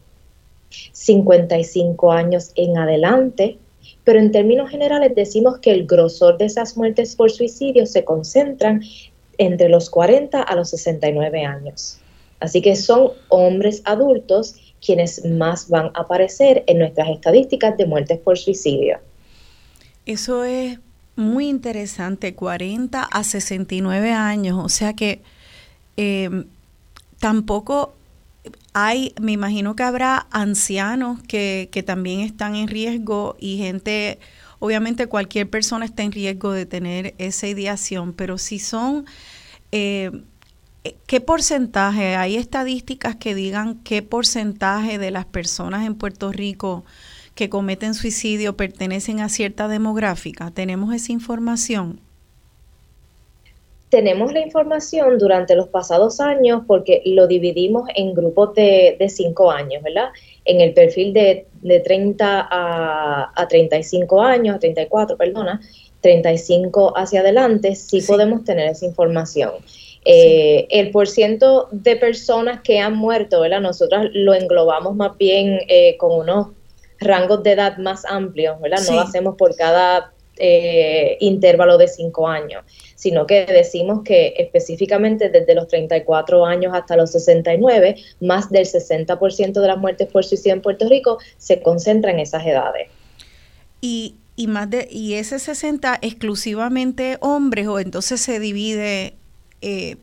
55 0.90 2.10
años 2.10 2.50
en 2.56 2.78
adelante, 2.78 3.58
pero 4.02 4.18
en 4.18 4.32
términos 4.32 4.70
generales 4.70 5.14
decimos 5.14 5.58
que 5.58 5.70
el 5.70 5.86
grosor 5.86 6.36
de 6.36 6.46
esas 6.46 6.76
muertes 6.76 7.14
por 7.14 7.30
suicidio 7.30 7.86
se 7.86 8.04
concentran 8.04 8.82
entre 9.38 9.68
los 9.68 9.90
40 9.90 10.42
a 10.42 10.54
los 10.54 10.70
69 10.70 11.44
años. 11.44 11.98
Así 12.40 12.60
que 12.60 12.76
son 12.76 13.12
hombres 13.28 13.82
adultos 13.84 14.56
quienes 14.84 15.24
más 15.24 15.68
van 15.68 15.86
a 15.94 16.00
aparecer 16.00 16.64
en 16.66 16.78
nuestras 16.78 17.08
estadísticas 17.08 17.76
de 17.76 17.86
muertes 17.86 18.18
por 18.18 18.38
suicidio. 18.38 18.98
Eso 20.04 20.44
es 20.44 20.78
muy 21.16 21.48
interesante, 21.48 22.34
40 22.34 23.02
a 23.02 23.24
69 23.24 24.12
años, 24.12 24.62
o 24.62 24.68
sea 24.68 24.92
que 24.92 25.22
em, 25.96 26.44
tampoco 27.18 27.94
hay, 28.74 29.14
me 29.20 29.32
imagino 29.32 29.74
que 29.74 29.82
habrá 29.82 30.26
ancianos 30.30 31.20
que, 31.26 31.70
que 31.72 31.82
también 31.82 32.20
están 32.20 32.54
en 32.54 32.68
riesgo 32.68 33.36
y 33.40 33.56
gente 33.56 34.18
Obviamente 34.58 35.06
cualquier 35.06 35.48
persona 35.50 35.84
está 35.84 36.02
en 36.02 36.12
riesgo 36.12 36.52
de 36.52 36.66
tener 36.66 37.14
esa 37.18 37.46
ideación, 37.46 38.12
pero 38.12 38.38
si 38.38 38.58
son, 38.58 39.04
eh, 39.72 40.10
¿qué 41.06 41.20
porcentaje? 41.20 42.16
¿Hay 42.16 42.36
estadísticas 42.36 43.16
que 43.16 43.34
digan 43.34 43.76
qué 43.82 44.02
porcentaje 44.02 44.98
de 44.98 45.10
las 45.10 45.26
personas 45.26 45.86
en 45.86 45.94
Puerto 45.94 46.32
Rico 46.32 46.84
que 47.34 47.50
cometen 47.50 47.94
suicidio 47.94 48.56
pertenecen 48.56 49.20
a 49.20 49.28
cierta 49.28 49.68
demográfica? 49.68 50.50
¿Tenemos 50.50 50.94
esa 50.94 51.12
información? 51.12 52.00
Tenemos 53.88 54.32
la 54.32 54.40
información 54.40 55.16
durante 55.18 55.54
los 55.54 55.68
pasados 55.68 56.20
años 56.20 56.62
porque 56.66 57.02
lo 57.04 57.26
dividimos 57.26 57.88
en 57.94 58.14
grupos 58.14 58.54
de, 58.54 58.96
de 58.98 59.08
cinco 59.08 59.50
años, 59.50 59.82
¿verdad? 59.82 60.08
En 60.44 60.60
el 60.60 60.74
perfil 60.74 61.12
de 61.12 61.46
de 61.66 61.80
30 61.80 62.48
a, 62.48 63.32
a 63.34 63.48
35 63.48 64.22
años, 64.22 64.56
a 64.56 64.58
34, 64.58 65.16
perdona, 65.16 65.60
35 66.00 66.96
hacia 66.96 67.20
adelante, 67.20 67.74
sí, 67.74 68.00
podemos 68.02 68.44
tener 68.44 68.68
esa 68.68 68.86
información. 68.86 69.50
Eh, 70.04 70.68
el 70.70 70.92
porciento 70.92 71.68
de 71.72 71.96
personas 71.96 72.60
que 72.62 72.78
han 72.78 72.96
muerto, 72.96 73.40
¿verdad? 73.40 73.60
Nosotros 73.60 74.06
lo 74.12 74.34
englobamos 74.34 74.94
más 74.94 75.18
bien 75.18 75.58
eh, 75.68 75.96
con 75.96 76.12
unos 76.12 76.48
rangos 77.00 77.42
de 77.42 77.52
edad 77.52 77.76
más 77.78 78.04
amplios, 78.04 78.60
¿verdad? 78.60 78.78
No 78.88 78.94
lo 78.94 79.00
hacemos 79.00 79.34
por 79.36 79.56
cada 79.56 80.12
eh, 80.38 81.16
intervalo 81.20 81.78
de 81.78 81.88
cinco 81.88 82.28
años, 82.28 82.64
sino 82.94 83.26
que 83.26 83.46
decimos 83.46 84.02
que 84.04 84.34
específicamente 84.38 85.28
desde 85.28 85.54
los 85.54 85.68
34 85.68 86.44
años 86.44 86.72
hasta 86.74 86.96
los 86.96 87.12
69, 87.12 87.96
más 88.20 88.50
del 88.50 88.66
60% 88.66 89.60
de 89.60 89.66
las 89.66 89.78
muertes 89.78 90.08
por 90.08 90.24
suicidio 90.24 90.54
en 90.54 90.62
Puerto 90.62 90.88
Rico 90.88 91.18
se 91.38 91.62
concentra 91.62 92.10
en 92.10 92.20
esas 92.20 92.46
edades. 92.46 92.88
Y, 93.80 94.16
y 94.36 94.46
más 94.46 94.70
de 94.70 94.88
y 94.90 95.14
ese 95.14 95.38
60 95.38 95.98
exclusivamente 96.02 97.18
hombres 97.20 97.66
o 97.68 97.78
entonces 97.78 98.20
se 98.20 98.40
divide 98.40 99.14
eh, 99.60 99.96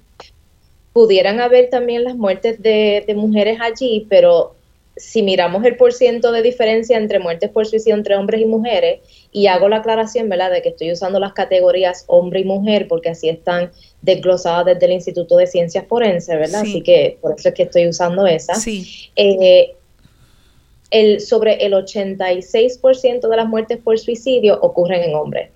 pudieran 0.93 1.39
haber 1.39 1.69
también 1.69 2.03
las 2.03 2.15
muertes 2.15 2.61
de, 2.61 3.03
de 3.05 3.15
mujeres 3.15 3.59
allí, 3.59 4.05
pero 4.09 4.55
si 4.95 5.23
miramos 5.23 5.63
el 5.65 5.75
porciento 5.75 6.31
de 6.31 6.41
diferencia 6.41 6.97
entre 6.97 7.19
muertes 7.19 7.49
por 7.49 7.65
suicidio 7.65 7.95
entre 7.95 8.15
hombres 8.15 8.41
y 8.41 8.45
mujeres, 8.45 8.99
y 9.31 9.47
hago 9.47 9.67
la 9.67 9.77
aclaración, 9.77 10.29
¿verdad?, 10.29 10.51
de 10.51 10.61
que 10.61 10.69
estoy 10.69 10.91
usando 10.91 11.19
las 11.19 11.33
categorías 11.33 12.03
hombre 12.07 12.41
y 12.41 12.43
mujer, 12.43 12.87
porque 12.87 13.09
así 13.09 13.29
están 13.29 13.71
desglosadas 14.01 14.65
desde 14.65 14.85
el 14.85 14.91
Instituto 14.91 15.37
de 15.37 15.47
Ciencias 15.47 15.85
Forenses, 15.87 16.37
¿verdad? 16.37 16.61
Así 16.61 16.81
que 16.81 17.17
por 17.21 17.35
eso 17.37 17.49
es 17.49 17.55
que 17.55 17.63
estoy 17.63 17.87
usando 17.87 18.27
esa. 18.27 18.55
Sí. 18.55 19.09
Eh, 19.15 19.73
el, 20.91 21.21
sobre 21.21 21.65
el 21.65 21.73
86% 21.73 23.27
de 23.27 23.35
las 23.35 23.47
muertes 23.47 23.79
por 23.79 23.97
suicidio 23.97 24.59
ocurren 24.61 25.01
en 25.01 25.15
hombres. 25.15 25.49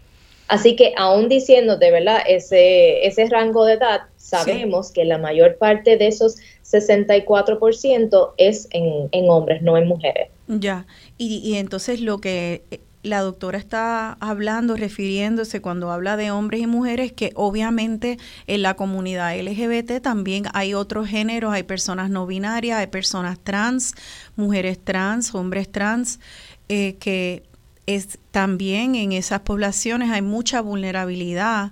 Así 0.48 0.76
que 0.76 0.94
aún 0.96 1.30
diciéndote, 1.30 1.92
¿verdad? 1.92 2.22
Ese, 2.28 3.06
ese 3.06 3.26
rango 3.28 3.66
de 3.66 3.74
edad, 3.74 4.02
sabemos 4.28 4.92
que 4.92 5.06
la 5.06 5.18
mayor 5.18 5.58
parte 5.58 5.98
de 5.98 6.08
esos 6.08 6.36
64% 6.66 8.34
es 8.38 8.68
en, 8.72 9.10
en, 9.12 9.30
hombres, 9.30 9.62
no 9.62 9.78
en 9.78 9.88
mujeres. 9.88 10.30
Ya, 10.48 10.86
y, 11.18 11.38
y 11.38 11.56
entonces 11.56 12.02
lo 12.02 12.20
que 12.20 12.64
la 13.04 13.22
doctora 13.22 13.58
está 13.58 14.18
hablando, 14.20 14.76
refiriéndose 14.76 15.62
cuando 15.62 15.92
habla 15.92 16.18
de 16.18 16.32
hombres 16.32 16.62
y 16.62 16.68
mujeres, 16.68 17.14
que 17.14 17.32
obviamente 17.36 18.18
en 18.48 18.62
la 18.62 18.76
comunidad 18.76 19.40
LGBT 19.40 20.02
también 20.02 20.46
hay 20.54 20.74
otros 20.74 21.08
géneros, 21.08 21.54
hay 21.54 21.64
personas 21.64 22.10
no 22.10 22.26
binarias, 22.26 22.80
hay 22.80 22.88
personas 22.88 23.40
trans, 23.40 23.94
mujeres 24.36 24.80
trans, 24.84 25.34
hombres 25.34 25.72
trans, 25.72 26.20
eh, 26.68 26.96
que 27.00 27.44
es 27.86 28.20
también 28.32 28.96
en 28.96 29.14
esas 29.14 29.40
poblaciones 29.42 30.12
hay 30.12 30.22
mucha 30.22 30.62
vulnerabilidad. 30.62 31.72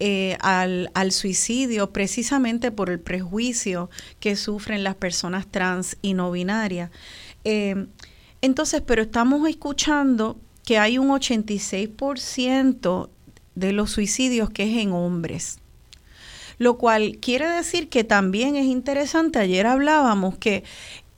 Eh, 0.00 0.36
al, 0.40 0.92
al, 0.94 1.10
suicidio 1.10 1.92
precisamente 1.92 2.70
por 2.70 2.88
el 2.88 3.00
prejuicio 3.00 3.90
que 4.20 4.36
sufren 4.36 4.84
las 4.84 4.94
personas 4.94 5.48
trans 5.48 5.96
y 6.02 6.14
no 6.14 6.30
binarias. 6.30 6.92
Eh, 7.42 7.88
entonces, 8.40 8.80
pero 8.80 9.02
estamos 9.02 9.48
escuchando 9.48 10.38
que 10.64 10.78
hay 10.78 10.98
un 10.98 11.08
86% 11.08 13.08
de 13.56 13.72
los 13.72 13.90
suicidios 13.90 14.50
que 14.50 14.64
es 14.64 14.78
en 14.78 14.92
hombres. 14.92 15.58
Lo 16.58 16.78
cual 16.78 17.18
quiere 17.20 17.48
decir 17.48 17.88
que 17.88 18.04
también 18.04 18.54
es 18.54 18.66
interesante, 18.66 19.38
ayer 19.38 19.66
hablábamos 19.66 20.38
que 20.38 20.64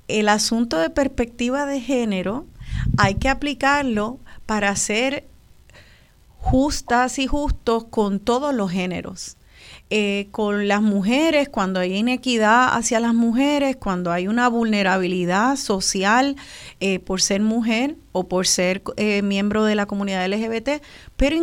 el 0.09 0.29
asunto 0.29 0.79
de 0.79 0.91
perspectiva 0.91 1.67
de 1.67 1.81
género 1.81 2.47
hay 2.97 3.17
que 3.17 3.29
aplicarlo 3.29 4.19
para 4.47 4.75
ser 4.77 5.27
justas 6.41 7.19
y 7.19 7.27
justos 7.27 7.85
con 7.85 8.19
todos 8.19 8.55
los 8.55 8.71
géneros. 8.71 9.37
Eh, 9.93 10.29
con 10.31 10.69
las 10.69 10.83
mujeres, 10.83 11.49
cuando 11.49 11.81
hay 11.81 11.97
inequidad 11.97 12.77
hacia 12.77 13.01
las 13.01 13.13
mujeres, 13.13 13.77
cuando 13.77 14.13
hay 14.13 14.29
una 14.29 14.49
vulnerabilidad 14.49 15.57
social 15.57 16.37
eh, 16.79 17.01
por 17.01 17.21
ser 17.21 17.41
mujer 17.41 17.97
o 18.13 18.29
por 18.29 18.47
ser 18.47 18.83
eh, 18.97 19.23
miembro 19.23 19.65
de 19.65 19.75
la 19.75 19.87
comunidad 19.87 20.27
LGBT, 20.29 20.83
pero 21.17 21.37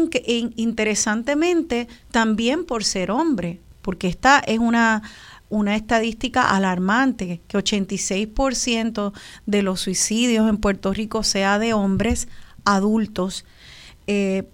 interesantemente 0.55 1.87
también 2.09 2.65
por 2.65 2.85
ser 2.85 3.11
hombre, 3.11 3.59
porque 3.81 4.07
esta 4.07 4.39
es 4.39 4.59
una, 4.59 5.03
una 5.49 5.75
estadística 5.75 6.49
alarmante, 6.49 7.41
que 7.47 7.57
86% 7.57 9.11
de 9.45 9.61
los 9.61 9.81
suicidios 9.81 10.49
en 10.49 10.57
Puerto 10.57 10.93
Rico 10.93 11.23
sea 11.23 11.59
de 11.59 11.73
hombres 11.73 12.29
adultos, 12.63 13.45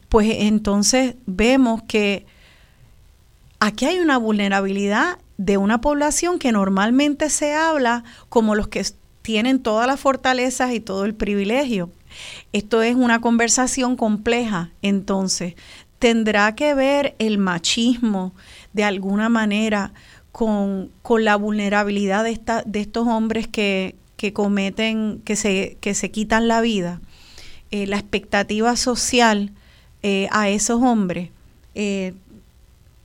pues 0.10 0.28
entonces 0.40 1.16
vemos 1.26 1.84
que 1.84 2.26
aquí 3.60 3.86
hay 3.86 4.00
una 4.00 4.18
vulnerabilidad 4.18 5.20
de 5.38 5.58
una 5.58 5.80
población 5.82 6.40
que 6.40 6.52
normalmente 6.52 7.30
se 7.30 7.54
habla 7.54 8.04
como 8.30 8.56
los 8.56 8.68
que 8.68 8.84
tienen 9.22 9.62
todas 9.62 9.88
las 9.88 10.00
fortalezas 10.00 10.74
y 10.74 10.80
todo 10.80 11.06
el 11.06 11.16
privilegio. 11.16 11.90
Esto 12.52 12.84
es 12.84 12.96
una 12.96 13.22
conversación 13.22 13.96
compleja, 13.96 14.72
entonces 14.82 15.56
tendrá 15.98 16.54
que 16.54 16.74
ver 16.74 17.16
el 17.18 17.38
machismo 17.38 18.34
de 18.74 18.84
alguna 18.84 19.30
manera 19.30 19.94
con, 20.32 20.92
la 21.20 21.36
vulnerabilidad 21.38 22.24
de, 22.24 22.32
esta, 22.32 22.64
de 22.64 22.82
estos 22.82 23.08
hombres 23.08 23.48
que, 23.48 23.96
cometen, 24.34 25.22
que 25.24 25.36
se, 25.36 25.78
que 25.80 25.94
se 25.94 26.12
quitan 26.12 26.48
la 26.48 26.62
vida, 26.62 27.02
eh, 27.74 27.88
la 27.88 27.96
expectativa 27.96 28.76
social 28.76 29.50
eh, 30.04 30.28
a 30.30 30.48
esos 30.48 30.80
hombres. 30.84 31.32
Eh, 31.74 32.14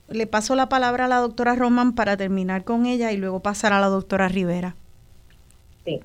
le 0.09 0.27
paso 0.27 0.53
la 0.53 0.69
palabra 0.69 1.05
a 1.05 1.07
la 1.07 1.15
doctora 1.15 1.55
Roman 1.55 1.95
para 1.95 2.15
terminar 2.15 2.63
con 2.63 2.85
ella 2.85 3.11
y 3.11 3.17
luego 3.17 3.39
pasar 3.39 3.73
a 3.73 3.79
la 3.79 3.87
doctora 3.87 4.27
Rivera. 4.27 4.75
Sí. 5.85 6.01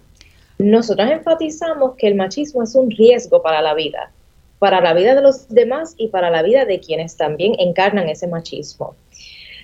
Nosotras 0.57 1.11
enfatizamos 1.11 1.93
que 1.99 2.09
el 2.09 2.15
machismo 2.15 2.63
es 2.63 2.75
un 2.75 2.91
riesgo 2.91 3.43
para 3.43 3.61
la 3.61 3.75
vida, 3.75 4.11
para 4.59 4.81
la 4.81 4.95
vida 4.95 5.15
de 5.15 5.21
los 5.21 5.47
demás 5.51 5.95
y 5.99 6.09
para 6.09 6.31
la 6.31 6.41
vida 6.41 6.65
de 6.65 6.81
quienes 6.81 7.19
también 7.19 7.57
encarnan 7.59 8.09
ese 8.09 8.29
machismo. 8.29 8.95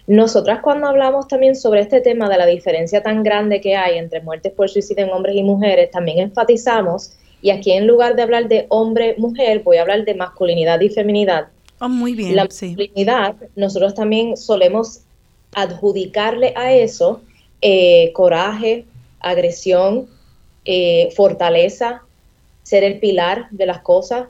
Nosotras 0.08 0.60
cuando 0.60 0.88
hablamos 0.88 1.26
también 1.26 1.56
sobre 1.56 1.80
este 1.80 2.02
tema 2.02 2.28
de 2.28 2.36
la 2.36 2.44
diferencia 2.44 3.02
tan 3.02 3.22
grande 3.22 3.62
que 3.62 3.76
hay 3.76 3.96
entre 3.96 4.20
muertes 4.20 4.52
por 4.52 4.68
suicidio 4.68 5.06
en 5.06 5.12
hombres 5.12 5.36
y 5.36 5.42
mujeres, 5.42 5.90
también 5.90 6.18
enfatizamos, 6.18 7.16
y 7.42 7.50
aquí 7.50 7.72
en 7.72 7.86
lugar 7.86 8.16
de 8.16 8.22
hablar 8.22 8.48
de 8.48 8.66
hombre-mujer, 8.68 9.62
voy 9.62 9.78
a 9.78 9.82
hablar 9.82 10.04
de 10.04 10.14
masculinidad 10.14 10.80
y 10.80 10.88
feminidad, 10.88 11.48
Oh, 11.80 11.88
muy 11.88 12.14
bien. 12.14 12.36
La 12.36 12.44
masculinidad, 12.44 13.36
nosotros 13.56 13.94
también 13.94 14.36
solemos 14.36 15.00
adjudicarle 15.52 16.52
a 16.54 16.74
eso 16.74 17.22
eh, 17.62 18.12
coraje, 18.12 18.84
agresión, 19.18 20.06
eh, 20.66 21.08
fortaleza, 21.16 22.02
ser 22.62 22.84
el 22.84 23.00
pilar 23.00 23.48
de 23.50 23.64
las 23.64 23.80
cosas, 23.80 24.28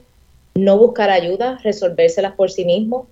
no 0.54 0.78
buscar 0.78 1.10
ayuda, 1.10 1.58
resolvérselas 1.64 2.34
por 2.34 2.52
sí 2.52 2.64
mismo. 2.64 3.08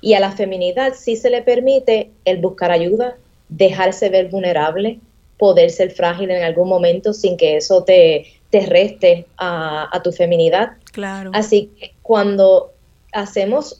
Y 0.00 0.14
a 0.14 0.20
la 0.20 0.32
feminidad 0.32 0.94
sí 0.96 1.16
se 1.16 1.28
le 1.28 1.42
permite 1.42 2.10
el 2.24 2.38
buscar 2.38 2.70
ayuda, 2.70 3.18
dejarse 3.50 4.08
ver 4.08 4.30
vulnerable, 4.30 5.00
poder 5.36 5.70
ser 5.70 5.90
frágil 5.90 6.30
en 6.30 6.42
algún 6.42 6.68
momento 6.68 7.12
sin 7.12 7.36
que 7.36 7.56
eso 7.56 7.84
te, 7.84 8.26
te 8.52 8.66
reste 8.66 9.26
a, 9.38 9.88
a 9.90 10.02
tu 10.02 10.12
feminidad. 10.12 10.74
Claro. 10.92 11.30
Así 11.32 11.70
que 11.80 11.94
cuando 12.02 12.72
hacemos 13.12 13.76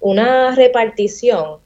una 0.00 0.54
repartición 0.54 1.58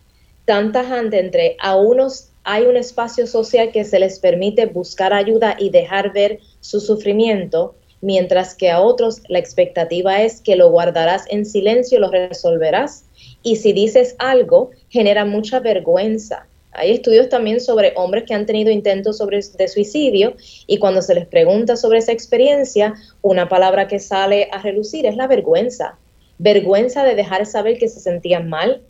tan 0.45 0.73
tajante 0.73 1.21
entre 1.21 1.57
a 1.61 1.77
unos 1.77 2.31
hay 2.43 2.65
un 2.65 2.77
espacio 2.77 3.29
social 3.29 3.71
que 3.71 3.85
se 3.85 4.01
les 4.01 4.19
permite 4.19 4.67
buscar 4.67 5.13
ayuda 5.13 5.57
y 5.59 5.71
dejar 5.71 6.13
ver 6.13 6.41
su 6.59 6.81
sufrimiento, 6.81 7.77
mientras 8.01 8.57
que 8.57 8.71
a 8.71 8.81
otros 8.81 9.21
la 9.29 9.39
expectativa 9.39 10.23
es 10.23 10.41
que 10.41 10.57
lo 10.57 10.71
guardarás 10.71 11.27
en 11.29 11.47
silencio, 11.47 12.01
lo 12.01 12.11
resolverás, 12.11 13.05
y 13.43 13.57
si 13.57 13.73
dices 13.73 14.17
algo, 14.19 14.71
genera 14.89 15.25
mucha 15.25 15.61
vergüenza. 15.61 16.47
Hay 16.73 16.93
estudios 16.93 17.29
también 17.29 17.61
sobre 17.61 17.93
hombres 17.97 18.25
que 18.25 18.35
han 18.35 18.47
tenido 18.47 18.71
intentos 18.71 19.19
de 19.19 19.69
suicidio 19.69 20.35
y 20.67 20.79
cuando 20.79 21.03
se 21.03 21.15
les 21.15 21.27
pregunta 21.27 21.77
sobre 21.77 21.99
esa 21.99 22.13
experiencia, 22.13 22.95
una 23.23 23.49
palabra 23.49 23.89
que 23.89 23.99
sale 23.99 24.49
a 24.53 24.63
relucir 24.63 25.07
es 25.07 25.17
la 25.17 25.27
vergüenza 25.27 25.99
vergüenza 26.41 27.05
de 27.05 27.15
dejar 27.15 27.45
saber 27.45 27.77
que 27.79 27.89
se 27.89 28.01
sentían 28.01 28.49
mal, 28.49 28.81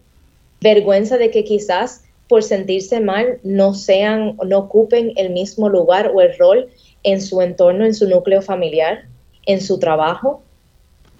vergüenza 0.60 1.18
de 1.18 1.32
que 1.32 1.42
quizás 1.42 2.04
por 2.28 2.44
sentirse 2.44 3.00
mal 3.00 3.40
no 3.42 3.74
sean, 3.74 4.36
no 4.46 4.58
ocupen 4.58 5.12
el 5.16 5.30
mismo 5.30 5.68
lugar 5.68 6.12
o 6.14 6.20
el 6.20 6.38
rol 6.38 6.68
en 7.02 7.20
su 7.20 7.42
entorno, 7.42 7.84
en 7.84 7.94
su 7.94 8.08
núcleo 8.08 8.40
familiar, 8.40 9.06
en 9.46 9.60
su 9.60 9.80
trabajo. 9.80 10.42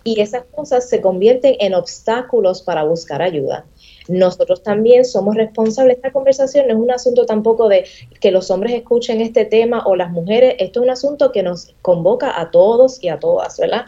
Y 0.04 0.20
esas 0.20 0.44
cosas 0.44 0.88
se 0.88 1.00
convierten 1.00 1.56
en 1.58 1.74
obstáculos 1.74 2.62
para 2.62 2.84
buscar 2.84 3.22
ayuda. 3.22 3.66
Nosotros 4.08 4.62
también 4.62 5.04
somos 5.04 5.36
responsables. 5.36 5.96
Esta 5.96 6.12
conversación 6.12 6.66
no 6.68 6.74
es 6.74 6.80
un 6.80 6.90
asunto 6.90 7.26
tampoco 7.26 7.68
de 7.68 7.84
que 8.20 8.30
los 8.30 8.50
hombres 8.50 8.74
escuchen 8.74 9.20
este 9.20 9.44
tema 9.44 9.84
o 9.86 9.96
las 9.96 10.10
mujeres. 10.10 10.56
Esto 10.58 10.80
es 10.80 10.84
un 10.84 10.90
asunto 10.90 11.32
que 11.32 11.42
nos 11.42 11.74
convoca 11.82 12.40
a 12.40 12.50
todos 12.50 13.02
y 13.02 13.08
a 13.08 13.18
todas, 13.18 13.58
¿verdad? 13.58 13.86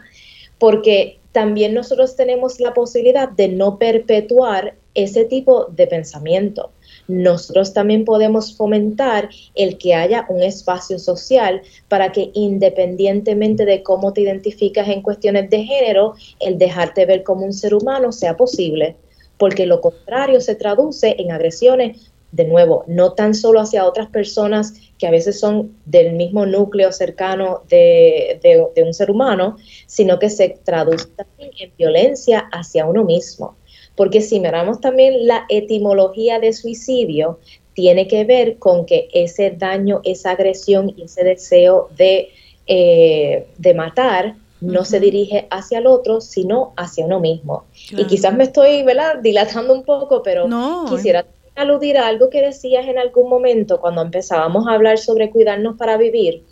Porque 0.59 1.19
también 1.31 1.73
nosotros 1.73 2.15
tenemos 2.15 2.59
la 2.59 2.73
posibilidad 2.73 3.27
de 3.27 3.47
no 3.49 3.77
perpetuar 3.77 4.75
ese 4.93 5.25
tipo 5.25 5.65
de 5.65 5.87
pensamiento. 5.87 6.71
Nosotros 7.07 7.73
también 7.73 8.05
podemos 8.05 8.55
fomentar 8.55 9.29
el 9.55 9.77
que 9.77 9.95
haya 9.95 10.25
un 10.29 10.41
espacio 10.41 10.99
social 10.99 11.61
para 11.87 12.11
que 12.11 12.29
independientemente 12.33 13.65
de 13.65 13.83
cómo 13.83 14.13
te 14.13 14.21
identificas 14.21 14.87
en 14.87 15.01
cuestiones 15.01 15.49
de 15.49 15.63
género, 15.63 16.13
el 16.39 16.57
dejarte 16.57 17.05
ver 17.05 17.23
como 17.23 17.45
un 17.45 17.53
ser 17.53 17.73
humano 17.73 18.11
sea 18.11 18.37
posible, 18.37 18.95
porque 19.43 19.65
lo 19.65 19.81
contrario 19.81 20.39
se 20.39 20.55
traduce 20.55 21.17
en 21.19 21.33
agresiones 21.33 22.13
de 22.31 22.45
nuevo, 22.45 22.85
no 22.87 23.11
tan 23.11 23.35
solo 23.35 23.59
hacia 23.59 23.85
otras 23.85 24.07
personas 24.07 24.73
que 24.97 25.05
a 25.05 25.11
veces 25.11 25.37
son 25.37 25.75
del 25.83 26.13
mismo 26.13 26.45
núcleo 26.45 26.93
cercano 26.93 27.63
de, 27.67 28.39
un 28.77 28.93
ser 28.93 29.11
humano, 29.11 29.57
sino 29.85 30.17
que 30.17 30.29
se 30.29 30.57
traduce 30.63 31.07
también 31.07 31.51
en 31.59 31.73
violencia 31.77 32.47
hacia 32.53 32.85
uno 32.85 33.03
mismo. 33.03 33.57
Porque 33.97 34.21
si 34.21 34.39
miramos 34.39 34.79
también 34.79 35.27
la 35.27 35.43
etimología 35.49 36.39
de 36.39 36.53
suicidio, 36.53 37.41
tiene 37.73 38.07
que 38.07 38.23
ver 38.23 38.59
con 38.59 38.85
que 38.85 39.09
ese 39.13 39.51
daño, 39.51 39.99
esa 40.05 40.31
agresión 40.31 40.93
y 40.95 41.03
ese 41.03 41.25
deseo 41.25 41.89
de, 41.97 42.29
eh, 42.65 43.45
de 43.57 43.73
matar 43.73 44.35
no 44.63 44.85
se 44.85 44.99
dirige 44.99 45.47
hacia 45.51 45.79
el 45.79 45.87
otro, 45.87 46.21
sino 46.21 46.73
hacia 46.77 47.05
uno 47.05 47.19
mismo. 47.19 47.65
Y 47.91 48.05
quizás 48.05 48.33
me 48.33 48.45
estoy 48.45 48.83
¿verdad? 48.83 49.19
dilatando 49.21 49.73
un 49.73 49.83
poco, 49.83 50.23
pero 50.23 50.47
quisiera 50.89 51.25
aludir 51.55 51.97
a 51.97 52.07
algo 52.07 52.29
que 52.29 52.41
decías 52.41 52.87
en 52.87 52.97
algún 52.97 53.29
momento 53.29 53.79
cuando 53.79 54.01
empezábamos 54.01 54.67
a 54.67 54.73
hablar 54.73 54.97
sobre 54.97 55.29
cuidarnos 55.29 55.77
para 55.77 55.97
vivir, 55.97 56.43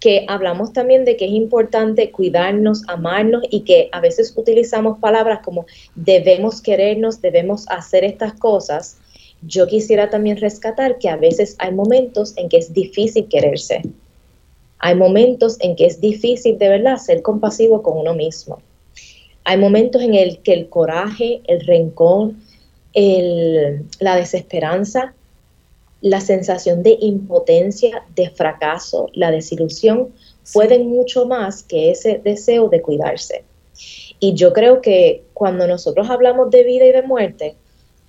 que 0.00 0.24
hablamos 0.28 0.72
también 0.72 1.04
de 1.04 1.16
que 1.16 1.24
es 1.24 1.32
importante 1.32 2.10
cuidarnos, 2.10 2.82
amarnos 2.88 3.42
y 3.50 3.62
que 3.62 3.88
a 3.92 4.00
veces 4.00 4.32
utilizamos 4.36 4.98
palabras 4.98 5.40
como 5.44 5.66
debemos 5.94 6.62
querernos, 6.62 7.20
debemos 7.20 7.66
hacer 7.68 8.04
estas 8.04 8.34
cosas. 8.34 8.98
Yo 9.42 9.66
quisiera 9.66 10.08
también 10.08 10.36
rescatar 10.36 10.98
que 10.98 11.08
a 11.08 11.16
veces 11.16 11.56
hay 11.58 11.72
momentos 11.72 12.36
en 12.36 12.48
que 12.48 12.58
es 12.58 12.72
difícil 12.72 13.28
quererse. 13.28 13.82
Hay 14.78 14.94
momentos 14.94 15.56
en 15.60 15.76
que 15.76 15.86
es 15.86 16.00
difícil 16.00 16.58
de 16.58 16.68
verdad 16.68 16.96
ser 16.98 17.22
compasivo 17.22 17.82
con 17.82 17.98
uno 17.98 18.14
mismo. 18.14 18.60
Hay 19.44 19.58
momentos 19.58 20.02
en 20.02 20.14
el 20.14 20.38
que 20.38 20.52
el 20.52 20.68
coraje, 20.68 21.40
el 21.46 21.60
rencor, 21.66 22.32
la 22.94 24.16
desesperanza, 24.16 25.14
la 26.00 26.20
sensación 26.20 26.82
de 26.82 26.96
impotencia, 27.00 28.04
de 28.14 28.30
fracaso, 28.30 29.08
la 29.12 29.30
desilusión, 29.30 30.12
pueden 30.52 30.88
mucho 30.88 31.26
más 31.26 31.62
que 31.62 31.90
ese 31.90 32.20
deseo 32.22 32.68
de 32.68 32.82
cuidarse. 32.82 33.44
Y 34.18 34.34
yo 34.34 34.52
creo 34.52 34.80
que 34.80 35.24
cuando 35.34 35.66
nosotros 35.66 36.08
hablamos 36.08 36.50
de 36.50 36.64
vida 36.64 36.86
y 36.86 36.92
de 36.92 37.02
muerte, 37.02 37.56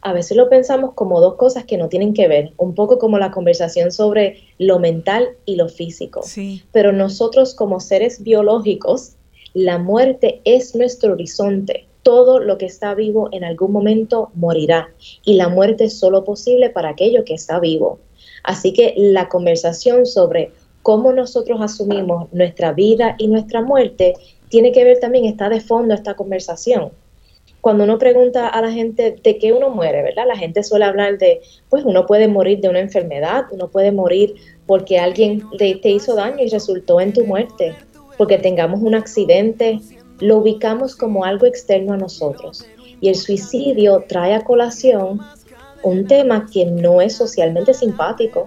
a 0.02 0.14
veces 0.14 0.38
lo 0.38 0.50
pensamos 0.50 0.94
como 0.94 1.20
dos 1.20 1.36
cosas 1.36 1.66
que 1.66 1.78
no 1.78 1.90
tienen 1.90 2.14
que 2.14 2.28
ver, 2.28 2.54
un 2.58 2.76
poco 2.76 3.00
como 3.00 3.18
la 3.18 3.32
conversación 3.32 3.92
sobre 3.92 4.44
lo 4.58 4.80
mental 4.80 5.30
y 5.46 5.56
lo 5.56 5.70
físico. 5.70 6.24
Pero 6.72 6.92
nosotros 6.92 7.54
como 7.56 7.80
seres 7.80 8.24
biológicos, 8.24 9.14
la 9.54 9.78
muerte 9.78 10.42
es 10.44 10.76
nuestro 10.76 11.14
horizonte. 11.14 11.88
Todo 12.04 12.40
lo 12.40 12.58
que 12.58 12.68
está 12.68 12.94
vivo 12.94 13.30
en 13.32 13.44
algún 13.44 13.72
momento 13.72 14.30
morirá 14.34 14.90
y 15.26 15.34
la 15.34 15.50
muerte 15.50 15.86
es 15.86 16.00
solo 16.00 16.24
posible 16.24 16.70
para 16.70 16.90
aquello 16.90 17.26
que 17.26 17.34
está 17.34 17.60
vivo. 17.60 18.00
Así 18.44 18.72
que 18.72 18.94
la 18.96 19.28
conversación 19.28 20.06
sobre 20.06 20.52
cómo 20.84 21.12
nosotros 21.12 21.60
asumimos 21.62 22.32
nuestra 22.32 22.72
vida 22.72 23.16
y 23.18 23.28
nuestra 23.28 23.62
muerte 23.62 24.14
tiene 24.48 24.72
que 24.72 24.86
ver 24.86 25.00
también, 25.00 25.26
está 25.26 25.50
de 25.50 25.60
fondo 25.60 25.94
esta 25.94 26.14
conversación. 26.14 26.92
Cuando 27.68 27.84
uno 27.84 28.00
pregunta 28.00 28.48
a 28.48 28.62
la 28.62 28.72
gente 28.72 29.18
de 29.22 29.38
qué 29.40 29.52
uno 29.52 29.70
muere, 29.70 30.02
¿verdad? 30.02 30.24
La 30.26 30.38
gente 30.38 30.64
suele 30.64 30.86
hablar 30.86 31.18
de, 31.18 31.42
pues 31.68 31.84
uno 31.84 32.06
puede 32.06 32.30
morir 32.30 32.62
de 32.62 32.70
una 32.70 32.80
enfermedad, 32.80 33.44
uno 33.52 33.68
puede 33.68 33.92
morir 33.92 34.36
porque 34.66 34.98
alguien 34.98 35.44
te 35.58 35.90
hizo 35.90 36.16
daño 36.16 36.42
y 36.42 36.48
resultó 36.48 37.02
en 37.02 37.12
tu 37.12 37.26
muerte, 37.26 37.76
porque 38.18 38.38
tengamos 38.38 38.80
un 38.80 38.96
accidente, 38.96 39.82
lo 40.22 40.38
ubicamos 40.38 40.96
como 40.96 41.26
algo 41.26 41.46
externo 41.46 41.92
a 41.92 41.98
nosotros. 41.98 42.66
Y 43.02 43.10
el 43.10 43.16
suicidio 43.16 44.06
trae 44.08 44.34
a 44.34 44.46
colación 44.46 45.20
un 45.84 46.08
tema 46.08 46.48
que 46.50 46.68
no 46.68 47.02
es 47.02 47.18
socialmente 47.18 47.74
simpático, 47.74 48.46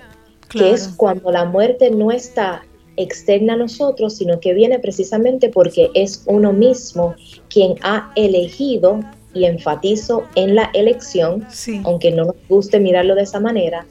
que 0.49 0.71
es 0.71 0.89
cuando 0.97 1.31
la 1.31 1.45
muerte 1.45 1.91
no 1.91 2.11
está 2.11 2.63
externa 3.03 3.55
a 3.55 3.57
nosotros, 3.57 4.17
sino 4.17 4.41
que 4.41 4.55
viene 4.55 4.79
precisamente 4.79 5.49
porque 5.49 5.91
es 5.95 6.23
uno 6.27 6.53
mismo 6.53 7.15
quien 7.49 7.75
ha 7.83 8.13
elegido, 8.17 9.01
y 9.35 9.45
enfatizo 9.45 10.25
en 10.35 10.55
la 10.55 10.71
elección, 10.75 11.47
aunque 11.85 12.11
no 12.11 12.25
nos 12.25 12.37
guste 12.49 12.81
mirarlo 12.81 13.15
de 13.15 13.23
esa 13.23 13.41
manera, 13.41 13.87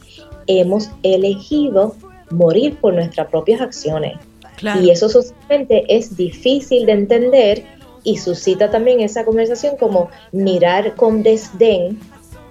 hemos 0.48 0.90
elegido 1.04 1.96
morir 2.32 2.78
por 2.80 2.94
nuestras 2.94 3.28
propias 3.28 3.62
acciones. 3.62 4.18
Y 4.82 4.90
eso 4.90 5.08
socialmente 5.08 5.86
es 5.88 6.18
difícil 6.18 6.86
de 6.86 6.92
entender 6.92 7.64
y 8.04 8.18
suscita 8.18 8.70
también 8.70 9.00
esa 9.00 9.24
conversación 9.24 9.78
como 9.78 10.10
mirar 10.32 10.96
con 10.96 11.24
desdén, 11.24 11.98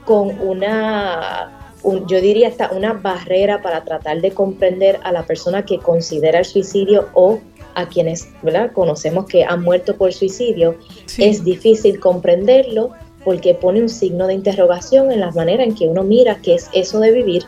con 0.06 0.40
una 0.40 1.57
yo 1.82 2.20
diría 2.20 2.48
hasta 2.48 2.70
una 2.70 2.92
barrera 2.94 3.62
para 3.62 3.84
tratar 3.84 4.20
de 4.20 4.32
comprender 4.32 4.98
a 5.04 5.12
la 5.12 5.24
persona 5.24 5.64
que 5.64 5.78
considera 5.78 6.40
el 6.40 6.44
suicidio 6.44 7.08
o 7.14 7.40
a 7.74 7.88
quienes 7.88 8.28
¿verdad? 8.42 8.72
conocemos 8.72 9.26
que 9.26 9.44
han 9.44 9.62
muerto 9.62 9.96
por 9.96 10.12
suicidio, 10.12 10.76
es 11.16 11.44
difícil 11.44 12.00
comprenderlo 12.00 12.90
porque 13.24 13.54
pone 13.54 13.80
un 13.80 13.88
signo 13.88 14.26
de 14.26 14.34
interrogación 14.34 15.12
en 15.12 15.20
la 15.20 15.30
manera 15.30 15.62
en 15.62 15.74
que 15.74 15.86
uno 15.86 16.02
mira 16.02 16.36
qué 16.42 16.54
es 16.54 16.68
eso 16.72 16.98
de 16.98 17.12
vivir 17.12 17.44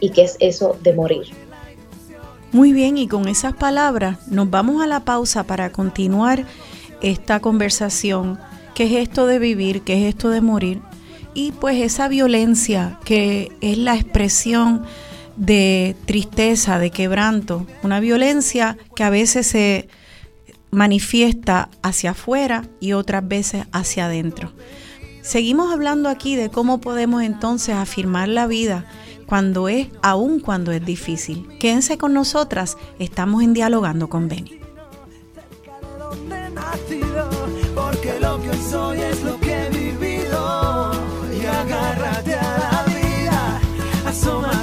y 0.00 0.10
qué 0.10 0.22
es 0.22 0.36
eso 0.40 0.76
de 0.82 0.92
morir. 0.92 1.28
Muy 2.52 2.72
bien, 2.72 2.98
y 2.98 3.06
con 3.06 3.28
esas 3.28 3.54
palabras 3.54 4.26
nos 4.26 4.50
vamos 4.50 4.82
a 4.82 4.86
la 4.86 5.04
pausa 5.04 5.44
para 5.44 5.70
continuar 5.70 6.44
esta 7.00 7.40
conversación. 7.40 8.38
¿Qué 8.74 8.84
es 8.84 8.92
esto 9.08 9.26
de 9.26 9.38
vivir? 9.38 9.82
¿Qué 9.82 9.94
es 9.94 10.14
esto 10.14 10.30
de 10.30 10.40
morir? 10.40 10.80
Y 11.34 11.52
pues 11.52 11.80
esa 11.80 12.08
violencia 12.08 12.98
que 13.04 13.52
es 13.60 13.78
la 13.78 13.94
expresión 13.94 14.84
de 15.36 15.96
tristeza, 16.04 16.78
de 16.78 16.90
quebranto, 16.90 17.66
una 17.82 18.00
violencia 18.00 18.76
que 18.94 19.04
a 19.04 19.10
veces 19.10 19.46
se 19.46 19.88
manifiesta 20.70 21.68
hacia 21.82 22.10
afuera 22.10 22.64
y 22.80 22.92
otras 22.92 23.26
veces 23.26 23.64
hacia 23.72 24.06
adentro. 24.06 24.52
Seguimos 25.22 25.72
hablando 25.72 26.08
aquí 26.08 26.36
de 26.36 26.50
cómo 26.50 26.80
podemos 26.80 27.22
entonces 27.22 27.74
afirmar 27.74 28.28
la 28.28 28.46
vida 28.46 28.86
cuando 29.26 29.68
es, 29.68 29.88
aún 30.02 30.40
cuando 30.40 30.72
es 30.72 30.84
difícil. 30.84 31.46
Quédense 31.58 31.98
con 31.98 32.12
nosotras, 32.12 32.76
estamos 32.98 33.42
en 33.42 33.52
dialogando 33.52 34.08
con 34.08 34.28
Beni. 34.28 34.58
Vida, 44.10 44.26
asómate 44.26 44.56
al 44.56 44.59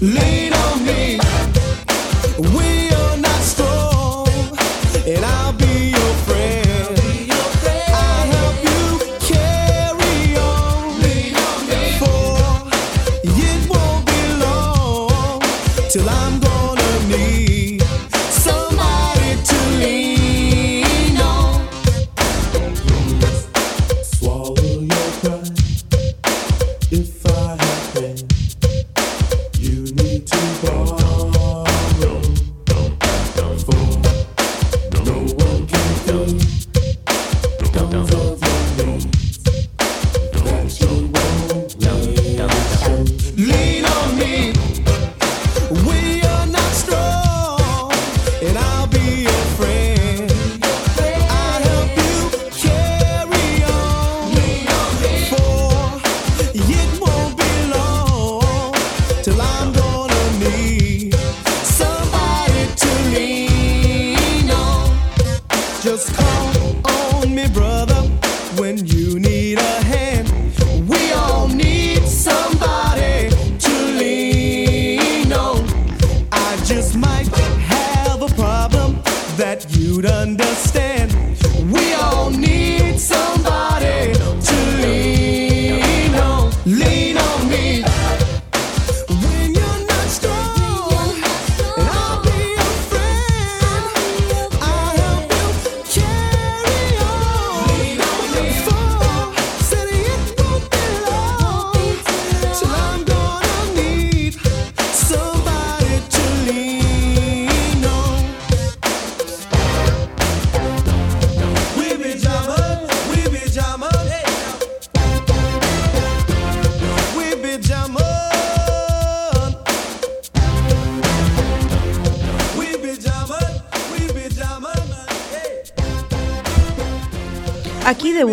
Later. 0.00 0.57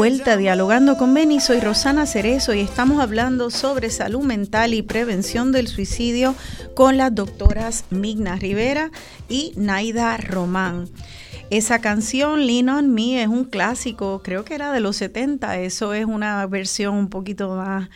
Vuelta 0.06 0.38
dialogando 0.38 0.98
con 0.98 1.16
Beni, 1.16 1.40
soy 1.40 1.60
Rosana 1.60 2.06
Cerezo 2.06 2.54
y 2.54 2.60
estamos 2.60 3.02
hablando 3.02 3.50
sobre 3.50 3.90
salud 3.90 4.24
mental 4.24 4.76
y 4.76 4.84
prevención 4.84 5.52
del 5.52 5.68
suicidio 5.68 6.36
con 6.76 6.96
las 6.98 7.16
doctoras 7.16 7.86
Migna 7.90 8.36
Rivera 8.36 8.92
y 9.30 9.54
Naida 9.56 10.16
Román. 10.18 10.88
Esa 11.50 11.82
canción, 11.82 12.46
Lean 12.46 12.70
on 12.70 12.94
Me, 12.94 13.24
es 13.24 13.30
un 13.30 13.46
clásico, 13.46 14.22
creo 14.24 14.46
que 14.46 14.54
era 14.54 14.72
de 14.72 14.80
los 14.80 14.98
70, 14.98 15.58
eso 15.62 15.96
es 15.96 16.06
una 16.06 16.46
versión 16.46 16.94
un 16.94 17.10
poquito 17.10 17.56
más, 17.56 17.90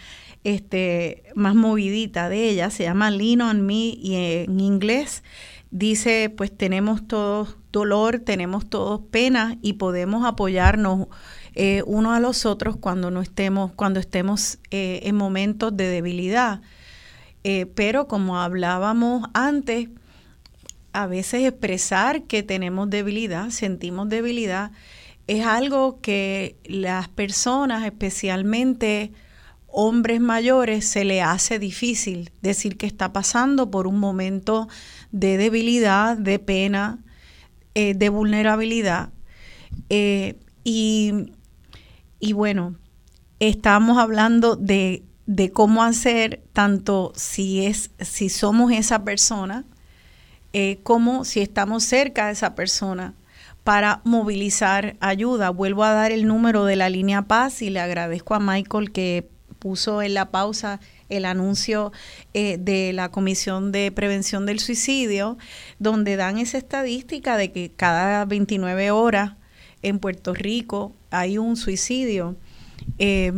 este, 0.43 1.25
más 1.35 1.53
movidita 1.53 2.27
de 2.27 2.49
ella, 2.49 2.71
se 2.71 2.85
llama 2.85 3.11
Lean 3.11 3.41
on 3.41 3.61
Me 3.63 3.93
y 3.95 4.15
en 4.15 4.59
inglés 4.59 5.21
dice, 5.69 6.33
pues 6.35 6.51
tenemos 6.57 7.07
todos 7.07 7.57
dolor, 7.71 8.17
tenemos 8.17 8.67
todos 8.67 9.01
pena 9.11 9.59
y 9.61 9.73
podemos 9.73 10.25
apoyarnos 10.25 11.07
eh, 11.55 11.83
unos 11.85 12.15
a 12.15 12.19
los 12.19 12.45
otros 12.45 12.77
cuando 12.77 13.11
no 13.11 13.21
estemos, 13.21 13.71
cuando 13.73 13.99
estemos 13.99 14.59
eh, 14.71 15.01
en 15.03 15.15
momentos 15.15 15.75
de 15.75 15.87
debilidad. 15.87 16.61
Eh, 17.43 17.65
pero 17.73 18.07
como 18.07 18.39
hablábamos 18.39 19.27
antes, 19.33 19.89
a 20.91 21.07
veces 21.07 21.45
expresar 21.45 22.23
que 22.23 22.43
tenemos 22.43 22.89
debilidad, 22.89 23.49
sentimos 23.49 24.09
debilidad, 24.09 24.71
es 25.27 25.45
algo 25.45 26.01
que 26.01 26.57
las 26.65 27.07
personas, 27.07 27.85
especialmente 27.85 29.11
hombres 29.67 30.19
mayores, 30.19 30.85
se 30.85 31.05
le 31.05 31.21
hace 31.21 31.59
difícil 31.59 32.31
decir 32.41 32.75
que 32.75 32.87
está 32.87 33.13
pasando 33.13 33.69
por 33.69 33.85
un 33.85 33.99
momento 33.99 34.67
de 35.11 35.37
debilidad, 35.37 36.17
de 36.17 36.39
pena, 36.39 36.99
eh, 37.75 37.93
de 37.93 38.09
vulnerabilidad. 38.09 39.09
Y, 40.63 41.31
y 42.19 42.33
bueno, 42.33 42.75
estamos 43.39 43.97
hablando 43.97 44.55
de, 44.55 45.03
de 45.25 45.51
cómo 45.51 45.83
hacer 45.83 46.41
tanto 46.53 47.13
si 47.15 47.65
es 47.65 47.91
si 47.99 48.29
somos 48.29 48.71
esa 48.71 49.03
persona 49.03 49.65
eh, 50.51 50.79
como 50.81 51.25
si 51.25 51.41
estamos 51.41 51.83
cerca 51.83 52.25
de 52.25 52.33
esa 52.33 52.55
persona 52.55 53.13
para 53.63 54.01
movilizar 54.03 54.95
ayuda. 54.99 55.51
Vuelvo 55.51 55.83
a 55.83 55.93
dar 55.93 56.11
el 56.11 56.25
número 56.25 56.65
de 56.65 56.75
la 56.75 56.89
línea 56.89 57.21
Paz 57.23 57.61
y 57.61 57.69
le 57.69 57.79
agradezco 57.79 58.33
a 58.33 58.39
Michael 58.39 58.91
que 58.91 59.29
puso 59.59 60.01
en 60.01 60.15
la 60.15 60.31
pausa 60.31 60.79
el 61.09 61.25
anuncio 61.25 61.91
eh, 62.33 62.57
de 62.57 62.93
la 62.93 63.09
Comisión 63.09 63.71
de 63.71 63.91
Prevención 63.91 64.45
del 64.47 64.59
Suicidio, 64.59 65.37
donde 65.77 66.15
dan 66.15 66.39
esa 66.39 66.57
estadística 66.57 67.37
de 67.37 67.51
que 67.51 67.71
cada 67.75 68.25
29 68.25 68.89
horas 68.89 69.33
en 69.81 69.99
Puerto 69.99 70.33
Rico 70.33 70.95
hay 71.11 71.37
un 71.37 71.55
suicidio. 71.55 72.35
Eh, 72.97 73.31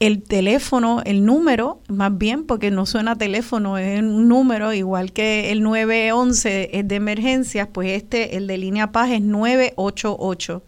el 0.00 0.22
teléfono, 0.22 1.02
el 1.04 1.26
número, 1.26 1.78
más 1.88 2.16
bien 2.16 2.44
porque 2.44 2.70
no 2.70 2.86
suena 2.86 3.16
teléfono, 3.16 3.76
es 3.76 4.00
un 4.00 4.28
número, 4.28 4.72
igual 4.72 5.12
que 5.12 5.52
el 5.52 5.62
911 5.62 6.70
es 6.72 6.88
de 6.88 6.94
emergencias, 6.94 7.68
pues 7.70 7.90
este, 7.90 8.38
el 8.38 8.46
de 8.46 8.56
línea 8.56 8.92
paz 8.92 9.10
es 9.10 9.20
988. 9.20 10.62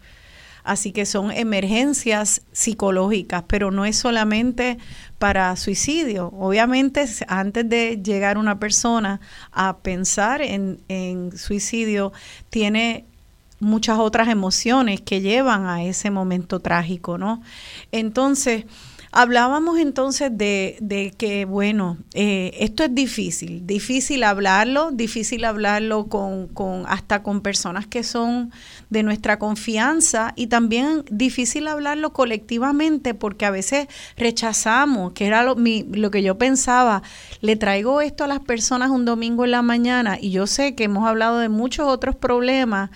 Así 0.63 0.91
que 0.91 1.05
son 1.07 1.31
emergencias 1.31 2.43
psicológicas, 2.51 3.43
pero 3.47 3.71
no 3.71 3.85
es 3.85 3.97
solamente 3.97 4.77
para 5.17 5.55
suicidio. 5.55 6.27
Obviamente, 6.27 7.03
antes 7.27 7.67
de 7.67 7.99
llegar 8.03 8.37
una 8.37 8.59
persona 8.59 9.19
a 9.51 9.77
pensar 9.77 10.43
en, 10.43 10.79
en 10.87 11.35
suicidio, 11.35 12.13
tiene 12.49 13.05
muchas 13.63 13.99
otras 13.99 14.27
emociones 14.27 15.01
que 15.01 15.21
llevan 15.21 15.65
a 15.65 15.83
ese 15.83 16.11
momento 16.11 16.59
trágico, 16.59 17.17
¿no? 17.17 17.41
Entonces, 17.91 18.65
Hablábamos 19.15 19.77
entonces 19.77 20.35
de, 20.35 20.75
de 20.81 21.11
que, 21.15 21.45
bueno, 21.45 21.99
eh, 22.15 22.51
esto 22.59 22.83
es 22.83 22.95
difícil, 22.95 23.67
difícil 23.67 24.23
hablarlo, 24.23 24.89
difícil 24.89 25.45
hablarlo 25.45 26.07
con, 26.07 26.47
con, 26.47 26.85
hasta 26.87 27.21
con 27.21 27.41
personas 27.41 27.85
que 27.85 28.01
son 28.01 28.51
de 28.89 29.03
nuestra 29.03 29.37
confianza 29.37 30.33
y 30.35 30.47
también 30.47 31.05
difícil 31.11 31.67
hablarlo 31.67 32.11
colectivamente 32.11 33.13
porque 33.13 33.45
a 33.45 33.51
veces 33.51 33.87
rechazamos, 34.17 35.13
que 35.13 35.27
era 35.27 35.43
lo, 35.43 35.55
mi, 35.55 35.83
lo 35.83 36.09
que 36.09 36.23
yo 36.23 36.39
pensaba, 36.39 37.03
le 37.39 37.55
traigo 37.55 38.01
esto 38.01 38.23
a 38.23 38.27
las 38.27 38.39
personas 38.39 38.89
un 38.89 39.05
domingo 39.05 39.45
en 39.45 39.51
la 39.51 39.61
mañana 39.61 40.17
y 40.19 40.31
yo 40.31 40.47
sé 40.47 40.73
que 40.73 40.85
hemos 40.85 41.07
hablado 41.07 41.37
de 41.37 41.49
muchos 41.49 41.87
otros 41.87 42.15
problemas 42.15 42.89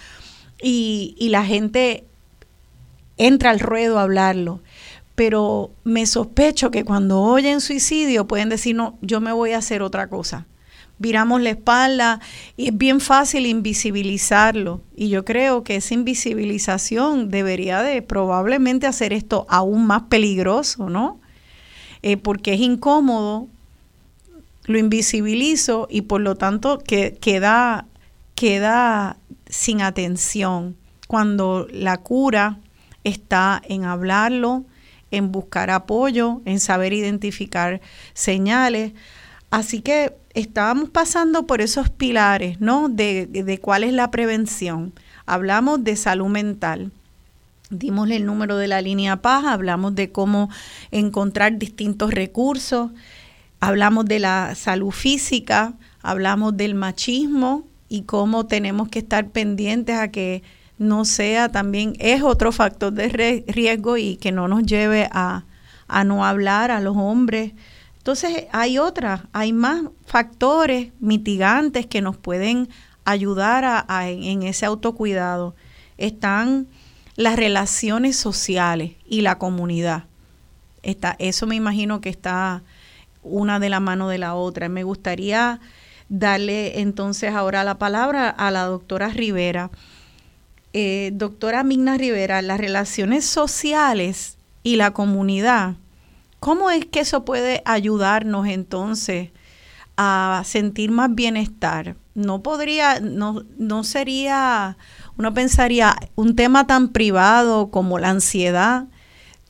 y, 0.62 1.16
y 1.18 1.30
la 1.30 1.46
gente 1.46 2.06
entra 3.18 3.50
al 3.50 3.60
ruedo 3.60 4.00
a 4.00 4.04
hablarlo 4.04 4.62
pero 5.18 5.72
me 5.84 6.06
sospecho 6.06 6.70
que 6.70 6.86
cuando 6.86 7.20
oyen 7.20 7.60
suicidio 7.60 8.28
pueden 8.28 8.50
decir, 8.50 8.76
no, 8.76 9.00
yo 9.02 9.20
me 9.20 9.32
voy 9.32 9.54
a 9.54 9.58
hacer 9.58 9.82
otra 9.82 10.10
cosa. 10.10 10.46
Viramos 11.00 11.42
la 11.42 11.50
espalda 11.50 12.20
y 12.56 12.68
es 12.68 12.78
bien 12.78 13.00
fácil 13.00 13.48
invisibilizarlo. 13.48 14.80
Y 14.96 15.10
yo 15.10 15.26
creo 15.26 15.64
que 15.64 15.78
esa 15.78 15.96
invisibilización 15.96 17.32
debería 17.32 17.82
de 17.82 18.04
probablemente 18.04 18.86
hacer 18.86 19.12
esto 19.12 19.48
aún 19.50 19.88
más 19.88 20.04
peligroso, 20.04 20.88
¿no? 20.88 21.20
Eh, 22.04 22.18
porque 22.18 22.54
es 22.54 22.60
incómodo, 22.60 23.48
lo 24.66 24.78
invisibilizo 24.78 25.88
y 25.90 26.02
por 26.02 26.22
lo 26.22 26.36
tanto 26.36 26.78
que, 26.78 27.18
queda, 27.20 27.88
queda 28.36 29.18
sin 29.50 29.82
atención 29.82 30.76
cuando 31.08 31.68
la 31.72 31.98
cura 31.98 32.58
está 33.04 33.62
en 33.66 33.86
hablarlo, 33.86 34.66
en 35.12 35.32
buscar 35.32 35.70
apoyo, 35.70 36.42
en 36.46 36.60
saber 36.60 36.94
identificar 36.94 37.82
señales. 38.14 38.92
Así 39.50 39.82
que 39.82 40.14
estábamos 40.34 40.90
pasando 40.90 41.48
por 41.48 41.62
esos 41.62 41.90
pilares, 41.90 42.60
¿no? 42.60 42.90
De, 42.90 43.26
de 43.26 43.58
cuál 43.60 43.86
es 43.86 43.94
la 43.94 44.12
prevención. 44.12 44.94
Hablamos 45.26 45.84
de 45.84 45.96
salud 45.96 46.28
mental. 46.28 46.92
Dimos 47.70 48.10
el 48.12 48.26
número 48.26 48.58
de 48.58 48.68
la 48.68 48.82
línea 48.82 49.22
paz, 49.22 49.46
hablamos 49.46 49.96
de 49.96 50.12
cómo 50.12 50.50
encontrar 50.92 51.58
distintos 51.58 52.14
recursos, 52.14 52.92
hablamos 53.60 54.06
de 54.06 54.20
la 54.20 54.56
salud 54.56 54.92
física, 54.92 55.74
hablamos 56.02 56.56
del 56.56 56.76
machismo 56.76 57.66
y 57.90 58.04
cómo 58.04 58.46
tenemos 58.46 58.90
que 58.90 59.00
estar 59.00 59.30
pendientes 59.30 59.98
a 59.98 60.10
que 60.10 60.44
no 60.78 61.06
sea 61.06 61.50
también, 61.50 61.94
es 62.00 62.22
otro 62.22 62.52
factor 62.52 62.94
de 62.94 63.44
riesgo 63.48 63.98
y 63.98 64.18
que 64.18 64.32
no 64.32 64.48
nos 64.48 64.64
lleve 64.64 65.10
a, 65.12 65.46
a 65.88 66.04
no 66.04 66.26
hablar 66.26 66.72
a 66.72 66.80
los 66.80 66.96
hombres. 66.96 67.54
Entonces 67.98 68.46
hay 68.52 68.78
otras, 68.78 69.22
hay 69.34 69.54
más 69.54 69.84
factores 70.06 70.92
mitigantes 71.00 71.86
que 71.88 72.02
nos 72.02 72.16
pueden 72.16 72.70
ayudar 73.06 73.66
a, 73.66 74.10
en 74.10 74.44
ese 74.44 74.66
autocuidado. 74.66 75.56
Están 75.98 76.68
las 77.16 77.36
relaciones 77.36 78.16
sociales 78.16 78.92
y 79.06 79.22
la 79.22 79.38
comunidad. 79.40 80.04
Está, 80.84 81.16
eso 81.18 81.48
me 81.48 81.56
imagino 81.56 82.02
que 82.02 82.10
está 82.10 82.64
una 83.24 83.60
de 83.60 83.70
la 83.70 83.80
mano 83.80 84.08
de 84.10 84.20
la 84.20 84.36
otra. 84.36 84.70
Me 84.70 84.84
gustaría 84.84 85.60
darle 86.10 86.80
entonces 86.80 87.34
ahora 87.34 87.64
la 87.64 87.78
palabra 87.78 88.30
a 88.30 88.52
la 88.52 88.64
doctora 88.64 89.10
Rivera. 89.10 89.72
Eh, 90.74 91.12
doctora 91.14 91.64
Migna 91.64 91.98
Rivera, 91.98 92.42
las 92.42 92.60
relaciones 92.60 93.26
sociales 93.26 94.38
y 94.64 94.76
la 94.76 94.92
comunidad, 94.92 95.76
¿cómo 96.40 96.70
es 96.70 96.86
que 96.86 97.00
eso 97.00 97.26
puede 97.26 97.62
ayudarnos 97.66 98.48
entonces 98.48 99.32
a 99.96 100.44
sentir 100.46 100.92
más 100.92 101.14
bienestar? 101.16 101.96
no 102.18 102.42
podría, 102.42 103.00
no, 103.00 103.46
no 103.60 103.84
sería, 103.84 104.76
uno 105.20 105.36
pensaría, 105.36 105.96
un 106.16 106.36
tema 106.36 106.66
tan 106.66 106.90
privado 106.90 107.70
como 107.70 108.00
la 108.00 108.10
ansiedad, 108.10 108.86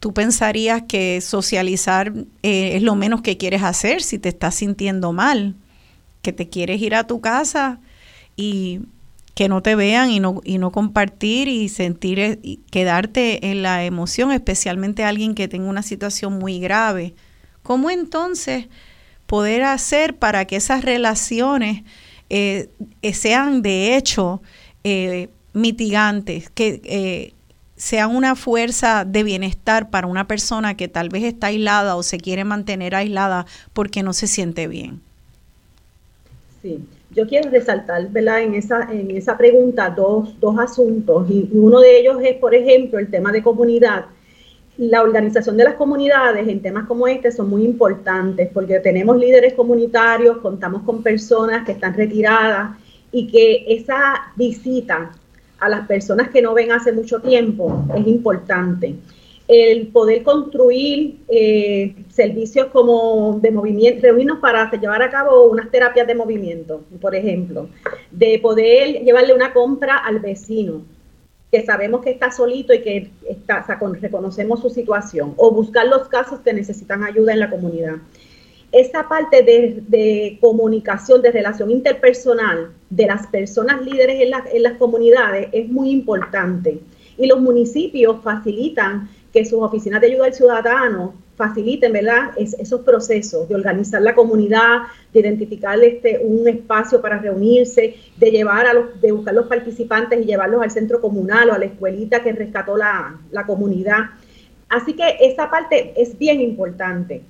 tú 0.02 0.14
pensarías 0.14 0.84
que 0.84 1.22
socializar 1.22 2.12
eh, 2.44 2.76
es 2.76 2.84
lo 2.84 2.96
menos 2.96 3.22
que 3.22 3.38
quieres 3.38 3.64
hacer 3.64 4.04
si 4.04 4.20
te 4.20 4.28
estás 4.28 4.56
sintiendo 4.56 5.14
mal, 5.14 5.56
que 6.22 6.34
te 6.34 6.50
quieres 6.50 6.82
ir 6.82 6.96
a 6.96 7.08
tu 7.08 7.22
casa 7.22 7.80
y 8.36 8.82
que 9.38 9.50
no 9.50 9.62
te 9.62 9.76
vean 9.76 10.10
y 10.10 10.20
no, 10.20 10.42
y 10.44 10.58
no 10.58 10.72
compartir 10.72 11.48
y 11.48 11.70
sentir, 11.70 12.18
eh, 12.18 12.40
y 12.42 12.58
quedarte 12.72 13.52
en 13.52 13.62
la 13.62 13.86
emoción, 13.86 14.32
especialmente 14.32 15.04
alguien 15.04 15.36
que 15.36 15.48
tenga 15.48 15.70
una 15.70 15.84
situación 15.84 16.40
muy 16.40 16.60
grave. 16.60 17.14
¿Cómo 17.62 17.92
entonces 17.92 18.66
poder 19.28 19.62
hacer 19.62 20.18
para 20.18 20.46
que 20.46 20.56
esas 20.56 20.84
relaciones 20.84 21.84
eh, 22.32 22.72
eh, 23.04 23.14
sean 23.14 23.62
de 23.62 23.96
hecho 23.96 24.42
mitigantes, 25.54 26.50
que 26.50 27.34
sean 27.76 28.16
una 28.16 28.36
fuerza 28.36 29.06
de 29.06 29.22
bienestar 29.22 29.92
para 29.92 30.08
una 30.08 30.26
persona 30.26 30.76
que 30.76 30.88
tal 30.88 31.10
vez 31.10 31.26
está 31.26 31.48
aislada 31.48 31.96
o 31.98 32.02
se 32.02 32.18
quiere 32.18 32.44
mantener 32.44 32.96
aislada 32.96 33.46
porque 33.74 34.02
no 34.02 34.14
se 34.14 34.26
siente 34.26 34.68
bien? 34.68 35.02
Sí 36.62 36.84
yo 37.12 37.26
quiero 37.28 37.50
resaltar 37.50 38.10
¿verdad? 38.10 38.42
En, 38.44 38.54
esa, 38.56 38.88
en 38.92 39.12
esa 39.12 39.38
pregunta 39.38 39.90
dos, 39.90 40.40
dos 40.40 40.60
asuntos 40.60 41.30
y 41.30 41.50
uno 41.52 41.80
de 41.80 42.00
ellos 42.00 42.18
es, 42.24 42.36
por 42.38 42.54
ejemplo, 42.54 43.00
el 43.00 43.10
tema 43.10 43.32
de 43.32 43.42
comunidad. 43.42 44.06
La 44.78 45.02
organización 45.02 45.58
de 45.58 45.64
las 45.64 45.74
comunidades 45.74 46.48
en 46.48 46.62
temas 46.62 46.86
como 46.86 47.08
este 47.08 47.32
son 47.32 47.50
muy 47.50 47.64
importantes 47.64 48.50
porque 48.54 48.80
tenemos 48.80 49.18
líderes 49.18 49.54
comunitarios, 49.54 50.38
contamos 50.38 50.84
con 50.84 51.02
personas 51.02 51.66
que 51.66 51.72
están 51.72 51.96
retiradas 51.96 52.78
y 53.12 53.28
que 53.28 53.66
esa 53.68 54.32
visita 54.36 55.12
a 55.60 55.70
las 55.70 55.88
personas 55.88 56.30
que 56.30 56.42
no 56.42 56.54
ven 56.54 56.72
hace 56.72 56.92
mucho 56.92 57.20
tiempo 57.20 57.84
es 57.96 58.06
importante 58.06 58.96
el 59.48 59.88
poder 59.88 60.24
construir 60.24 61.20
eh, 61.30 61.96
servicios 62.10 62.68
como 62.68 63.40
de 63.42 63.52
movimiento, 63.52 64.02
reunirnos 64.02 64.40
para 64.40 64.70
llevar 64.72 65.02
a 65.02 65.10
cabo 65.10 65.46
unas 65.46 65.72
terapias 65.72 66.06
de 66.06 66.16
movimiento, 66.16 66.82
por 67.00 67.16
ejemplo, 67.16 67.70
de 68.12 68.40
poder 68.40 69.04
llevarle 69.04 69.34
una 69.34 69.54
compra 69.54 69.98
al 69.98 70.20
vecino, 70.20 70.82
que 71.50 71.64
sabemos 71.66 72.02
que 72.02 72.10
está 72.10 72.30
solito 72.30 72.74
y 72.74 72.82
que 72.82 73.10
está, 73.30 73.66
reconocemos 74.02 74.60
su 74.60 74.70
situación, 74.70 75.34
o 75.38 75.52
buscar 75.52 75.88
los 75.88 76.10
casos 76.10 76.42
que 76.42 76.52
necesitan 76.52 77.06
ayuda 77.06 77.32
en 77.32 77.40
la 77.40 77.50
comunidad. 77.50 77.96
Esa 78.74 79.08
parte 79.08 79.44
de, 79.44 80.38
comunicación, 80.42 81.22
de 81.22 81.32
relación 81.32 81.72
interpersonal 81.72 82.74
de 82.90 83.06
las 83.06 83.26
personas 83.28 83.82
líderes 83.82 84.20
en, 84.22 84.34
en 84.54 84.64
las 84.64 84.74
comunidades 84.74 85.48
es 85.54 85.70
muy 85.70 85.90
importante. 85.90 86.82
Y 87.18 87.28
los 87.28 87.40
municipios 87.40 88.18
facilitan 88.22 89.10
que 89.32 89.46
sus 89.46 89.62
oficinas 89.62 90.02
de 90.02 90.08
ayuda 90.08 90.26
al 90.26 90.34
ciudadano 90.34 91.14
faciliten, 91.38 91.94
¿verdad? 91.94 92.32
esos 92.38 92.82
procesos 92.82 93.48
de 93.48 93.54
organizar 93.54 94.02
la 94.02 94.16
comunidad, 94.16 94.80
de 95.14 95.20
identificar 95.20 95.82
este, 95.84 96.20
un 96.24 96.48
espacio 96.48 97.00
para 97.00 97.20
reunirse, 97.20 97.96
de 98.18 98.32
llevar 98.32 98.66
a 98.66 98.74
los, 98.74 99.00
de 99.00 99.12
buscar 99.12 99.36
los 99.36 99.46
participantes 99.46 100.20
y 100.20 100.26
llevarlos 100.26 100.64
al 100.64 100.72
centro 100.72 101.00
comunal 101.00 101.52
o 101.52 101.54
a 101.54 101.60
la 101.60 101.66
escuelita 101.66 102.24
que 102.24 102.34
rescató 102.34 102.76
la, 102.76 103.20
comunidad. 103.46 104.10
Así 104.68 104.94
que 104.94 105.18
esa 105.22 105.50
parte 105.50 105.94
es 105.96 106.18
bien 106.18 106.42
importante. 106.42 107.22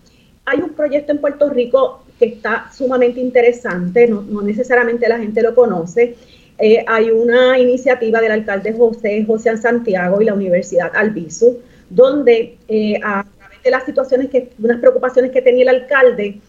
Hay 0.45 0.61
un 0.61 0.69
proyecto 0.69 1.11
en 1.11 1.19
Puerto 1.19 1.49
Rico 1.49 2.03
que 2.17 2.27
está 2.27 2.71
sumamente 2.73 3.19
interesante, 3.19 4.07
no, 4.07 4.41
necesariamente 4.41 5.09
la 5.09 5.19
gente 5.19 5.41
lo 5.43 5.53
conoce. 5.53 6.15
Eh, 6.57 6.83
hay 6.87 7.11
una 7.11 7.59
iniciativa 7.59 8.21
del 8.21 8.31
alcalde 8.31 8.73
José 8.73 9.23
José 9.27 9.57
Santiago 9.57 10.21
y 10.21 10.25
la 10.25 10.33
Universidad 10.33 10.91
Albizu, 10.95 11.59
donde 11.89 12.57
eh, 12.67 12.99
a 13.03 13.25
través 13.37 13.63
de 13.63 13.71
las 13.71 13.85
situaciones, 13.85 14.29
que, 14.29 14.49
unas 14.59 14.79
preocupaciones 14.79 15.31
que 15.31 15.41
tenía 15.41 15.63
el 15.63 15.69
alcalde, 15.69 16.39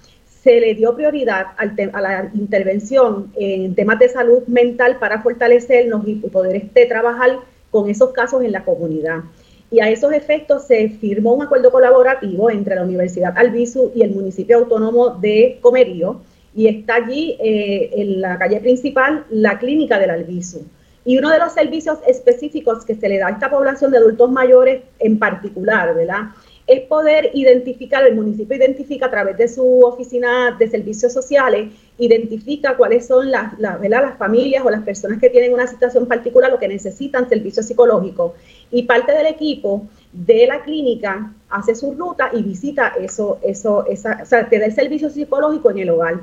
se 0.43 0.61
le 0.61 0.75
dio 0.75 0.95
prioridad 0.95 1.49
a 1.57 2.01
la 2.01 2.31
intervención 2.35 3.33
en 3.37 3.75
temas 3.75 3.99
de 3.99 4.09
salud 4.09 4.47
mental 4.47 4.99
para 4.99 5.21
fortalecernos 5.21 6.07
y 6.07 6.15
poder 6.15 6.57
este, 6.57 6.87
trabajar 6.87 7.41
con 7.71 7.91
esos 7.91 8.13
casos 8.13 8.43
en 8.45 8.53
la 8.53 8.65
comunidad. 8.65 9.25
Y 9.71 9.81
a 9.81 9.91
esos 9.91 10.13
efectos 10.13 10.67
se 10.67 10.89
firmó 10.89 11.35
un 11.35 11.43
acuerdo 11.43 11.71
colaborativo 11.71 12.51
entre 12.51 12.77
la 12.77 12.85
Universidad 12.85 13.37
Albizu 13.37 13.93
y 13.95 14.03
el 14.03 14.13
municipio 14.13 14.59
autónomo 14.59 15.11
de 15.11 15.59
Comerío, 15.61 16.23
y 16.55 16.67
está 16.69 16.97
allí 16.97 17.37
eh, 17.41 17.91
en 17.95 18.21
la 18.21 18.39
calle 18.39 18.61
principal 18.61 19.25
la 19.31 19.59
clínica 19.59 19.99
del 19.99 20.11
Albizu. 20.11 20.63
Y 21.09 21.17
uno 21.17 21.31
de 21.31 21.39
los 21.39 21.55
servicios 21.55 22.01
específicos 22.07 22.85
que 22.85 22.95
se 22.95 23.09
le 23.09 23.17
da 23.17 23.29
a 23.29 23.31
esta 23.31 23.49
población 23.49 23.91
de 23.91 23.97
adultos 23.97 24.31
mayores 24.31 24.83
en 24.99 25.19
particular, 25.19 25.95
¿verdad? 25.95 26.25
Es 26.67 26.83
poder 26.83 27.31
identificar, 27.33 28.07
el 28.07 28.15
municipio 28.15 28.55
identifica 28.55 29.07
a 29.07 29.11
través 29.11 29.39
de 29.39 29.49
su 29.49 29.81
oficina 29.87 30.55
de 30.59 30.69
servicios 30.69 31.15
sociales, 31.15 31.73
identifica 31.97 32.77
cuáles 32.77 33.07
son 33.07 33.31
las, 33.31 33.59
las, 33.59 33.81
las 33.81 34.19
familias 34.19 34.63
o 34.67 34.69
las 34.69 34.83
personas 34.83 35.19
que 35.19 35.31
tienen 35.31 35.55
una 35.55 35.67
situación 35.67 36.05
particular 36.05 36.53
o 36.53 36.59
que 36.59 36.69
necesitan 36.69 37.27
servicio 37.27 37.63
psicológico. 37.63 38.35
Y 38.71 38.83
parte 38.83 39.13
del 39.13 39.29
equipo 39.29 39.87
de 40.13 40.47
la 40.47 40.61
clínica 40.61 41.33
hace 41.49 41.75
su 41.75 41.95
ruta 41.95 42.29
y 42.35 42.43
visita 42.43 42.93
eso, 43.01 43.39
eso, 43.43 43.87
esa, 43.87 44.21
o 44.23 44.27
sea, 44.27 44.47
te 44.47 44.59
da 44.59 44.67
el 44.67 44.75
servicio 44.75 45.09
psicológico 45.09 45.71
en 45.71 45.79
el 45.79 45.89
hogar. 45.89 46.21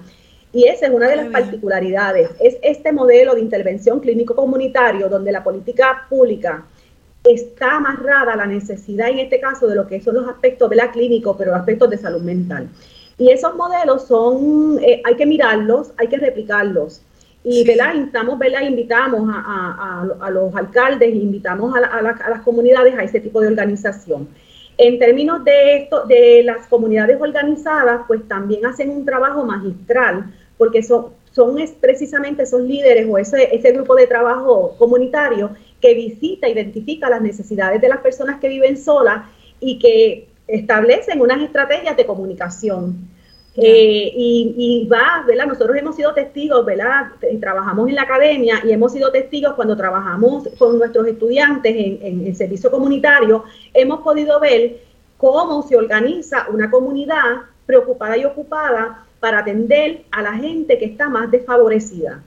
Y 0.55 0.69
esa 0.69 0.85
es 0.85 0.93
una 0.93 1.09
de 1.09 1.17
las 1.17 1.27
particularidades, 1.27 2.29
es 2.39 2.55
este 2.61 2.93
modelo 2.93 3.35
de 3.35 3.41
intervención 3.41 3.99
clínico 3.99 4.33
comunitario 4.33 5.09
donde 5.09 5.33
la 5.33 5.43
política 5.43 6.05
pública 6.09 6.63
está 7.25 7.75
amarrada 7.75 8.31
a 8.31 8.35
la 8.37 8.45
necesidad, 8.45 9.09
en 9.09 9.19
este 9.19 9.41
caso, 9.41 9.67
de 9.67 9.75
lo 9.75 9.85
que 9.85 9.99
son 9.99 10.15
los 10.15 10.29
aspectos 10.29 10.69
de 10.69 10.77
la 10.77 10.91
clínico, 10.91 11.35
pero 11.35 11.51
los 11.51 11.59
aspectos 11.59 11.89
de 11.89 11.97
salud 11.97 12.21
mental. 12.21 12.69
Y 13.17 13.31
esos 13.31 13.53
modelos 13.57 14.07
son, 14.07 14.79
eh, 14.81 15.01
hay 15.03 15.17
que 15.17 15.25
mirarlos, 15.25 15.91
hay 15.97 16.07
que 16.07 16.19
replicarlos. 16.19 17.01
Y 17.43 17.67
¿verdad? 17.67 17.93
Invitamos, 17.93 18.39
¿verdad? 18.39 18.61
invitamos 18.61 19.29
a, 19.29 20.29
los 20.31 20.55
alcaldes, 20.55 21.13
invitamos 21.13 21.75
a, 21.75 22.01
las 22.01 22.41
comunidades 22.43 22.97
a 22.97 23.03
ese 23.03 23.19
tipo 23.19 23.41
de 23.41 23.49
organización. 23.49 24.29
En 24.77 24.99
términos 24.99 25.43
de 25.43 25.79
esto, 25.79 26.05
de 26.05 26.43
las 26.43 26.67
comunidades 26.67 27.19
organizadas, 27.19 28.03
pues 28.07 28.25
también 28.29 28.65
hacen 28.65 28.89
un 28.89 29.03
trabajo 29.03 29.43
magistral 29.43 30.33
porque 30.57 30.83
son, 30.83 31.07
son 31.31 31.57
precisamente 31.79 32.43
esos 32.43 32.61
líderes 32.61 33.07
o 33.09 33.17
ese, 33.17 33.55
ese 33.55 33.71
grupo 33.71 33.95
de 33.95 34.07
trabajo 34.07 34.75
comunitario 34.77 35.51
que 35.81 35.93
visita, 35.93 36.47
identifica 36.47 37.09
las 37.09 37.21
necesidades 37.21 37.81
de 37.81 37.89
las 37.89 37.99
personas 37.99 38.39
que 38.39 38.47
viven 38.47 38.77
solas 38.77 39.25
y 39.59 39.79
que 39.79 40.27
establecen 40.47 41.21
unas 41.21 41.41
estrategias 41.41 41.97
de 41.97 42.05
comunicación. 42.05 43.09
Eh, 43.57 44.11
y, 44.13 44.85
va, 44.91 45.23
¿verdad? 45.25 45.45
Nosotros 45.45 45.77
hemos 45.77 45.95
sido 45.95 46.13
testigos, 46.13 46.65
¿verdad? 46.65 47.11
Trabajamos 47.39 47.87
en 47.87 47.95
la 47.95 48.01
academia 48.01 48.61
y 48.65 48.73
hemos 48.73 48.91
sido 48.91 49.11
testigos 49.11 49.53
cuando 49.53 49.77
trabajamos 49.77 50.49
con 50.57 50.77
nuestros 50.77 51.07
estudiantes 51.07 51.73
en, 51.73 51.99
en 52.01 52.27
el 52.27 52.35
servicio 52.35 52.69
comunitario, 52.69 53.45
hemos 53.73 54.01
podido 54.01 54.41
ver 54.41 54.81
cómo 55.17 55.65
se 55.65 55.77
organiza 55.77 56.47
una 56.51 56.69
comunidad 56.69 57.43
preocupada 57.65 58.17
y 58.17 58.25
ocupada 58.25 59.04
para 59.25 59.39
atender 59.39 60.03
a 60.11 60.21
la 60.21 60.33
gente 60.33 60.77
que 60.77 60.85
está 60.85 61.09
más 61.09 61.31
desfavorecida. 61.31 62.21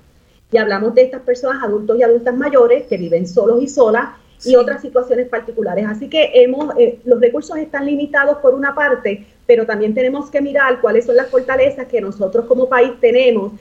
Y 0.51 0.57
hablamos 0.57 0.97
de 0.97 1.03
estas 1.03 1.23
personas, 1.23 1.63
adultos 1.63 1.97
y 1.97 2.03
adultas 2.03 2.37
mayores, 2.37 2.89
que 2.89 2.97
viven 2.97 3.29
solos 3.29 3.63
y 3.63 3.69
solas, 3.69 4.17
y 4.45 4.57
otras 4.57 4.83
situaciones 4.83 5.29
particulares. 5.29 5.87
Así 5.89 6.09
que 6.11 6.33
hemos, 6.35 6.77
eh, 6.77 6.99
los 7.05 7.21
recursos 7.21 7.57
están 7.57 7.87
limitados 7.87 8.39
por 8.39 8.53
una 8.53 8.75
parte, 8.75 9.25
pero 9.47 9.65
también 9.65 9.95
tenemos 9.95 10.29
que 10.29 10.41
mirar 10.41 10.81
cuáles 10.81 11.07
son 11.07 11.15
las 11.15 11.31
fortalezas 11.31 11.87
que 11.87 12.01
nosotros 12.01 12.47
como 12.47 12.69
país 12.69 12.91
tenemos 13.01 13.53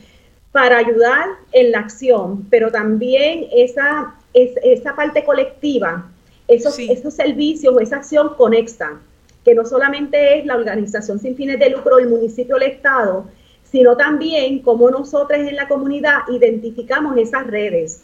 para 0.51 0.79
ayudar 0.79 1.27
en 1.51 1.71
la 1.73 1.81
acción, 1.81 2.47
pero 2.49 2.71
también 2.71 3.45
esa, 3.55 4.15
esa 4.33 4.95
parte 4.95 5.23
colectiva, 5.23 6.09
esos, 6.47 6.79
esos 6.79 7.13
servicios 7.13 7.75
o 7.75 7.79
esa 7.79 7.97
acción 7.97 8.33
conecta 8.35 8.99
que 9.47 9.55
no 9.55 9.63
solamente 9.63 10.39
es 10.39 10.45
la 10.45 10.57
organización 10.57 11.19
sin 11.19 11.37
fines 11.37 11.57
de 11.57 11.69
lucro 11.69 11.95
del 11.95 12.09
municipio 12.09 12.57
el 12.57 12.63
Estado, 12.63 13.27
sino 13.63 13.95
también 13.95 14.59
cómo 14.59 14.91
nosotros 14.91 15.39
en 15.39 15.55
la 15.55 15.69
comunidad 15.69 16.23
identificamos 16.27 17.15
esas 17.15 17.47
redes 17.47 18.01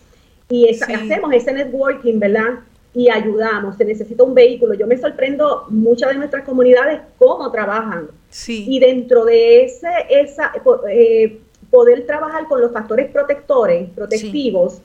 y 0.47 0.69
hacemos 0.69 1.33
ese 1.33 1.51
networking, 1.51 2.17
¿verdad? 2.17 2.59
Y 2.93 3.09
ayudamos, 3.09 3.75
se 3.75 3.83
necesita 3.83 4.23
un 4.23 4.33
vehículo. 4.33 4.73
Yo 4.73 4.87
me 4.87 4.97
sorprendo 4.97 5.65
muchas 5.67 6.11
de 6.11 6.15
nuestras 6.15 6.45
comunidades 6.45 7.01
cómo 7.17 7.51
trabajan. 7.51 8.07
Sí. 8.29 8.65
Y 8.69 8.79
dentro 8.79 9.25
de 9.25 9.65
ese, 9.65 9.89
esa, 10.09 10.53
eh, 10.89 11.41
poder 11.69 12.05
trabajar 12.05 12.47
con 12.47 12.61
los 12.61 12.71
factores 12.71 13.11
protectores, 13.11 13.89
protectivos, 13.89 14.79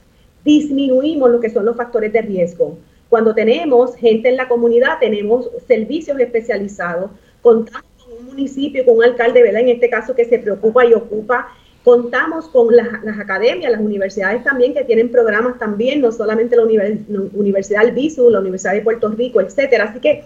disminuimos 0.45 1.31
lo 1.31 1.39
que 1.39 1.51
son 1.51 1.65
los 1.67 1.77
factores 1.77 2.13
de 2.13 2.23
riesgo. 2.23 2.79
Cuando 3.09 3.35
tenemos 3.35 3.97
gente 3.97 4.29
en 4.29 4.37
la 4.37 4.49
comunidad, 4.49 4.99
tenemos 5.01 5.51
servicios 5.67 6.19
especializados, 6.21 7.11
contamos 7.43 7.91
con 7.99 8.19
un 8.19 8.27
municipio, 8.27 8.85
con 8.85 8.99
un 8.99 9.05
alcalde, 9.05 9.43
¿verdad? 9.43 9.63
En 9.63 9.71
este 9.71 9.89
caso 9.89 10.15
que 10.15 10.25
se 10.25 10.39
preocupa 10.39 10.85
y 10.85 10.95
ocupa 10.95 11.49
Contamos 11.89 12.49
con 12.49 12.77
las, 12.77 12.87
academias, 13.19 13.73
las 13.73 13.81
universidades 13.81 14.45
también 14.45 14.75
que 14.75 14.85
tienen 14.85 15.11
programas 15.11 15.59
también, 15.59 16.03
no 16.03 16.13
solamente 16.13 16.55
la 16.55 16.65
Universidad 16.65 17.83
del 17.83 17.93
BISU, 17.93 18.29
la 18.29 18.41
Universidad 18.41 18.75
de 18.75 18.83
Puerto 18.83 19.09
Rico, 19.09 19.41
etcétera. 19.41 19.85
Así 19.85 19.99
que, 19.99 20.23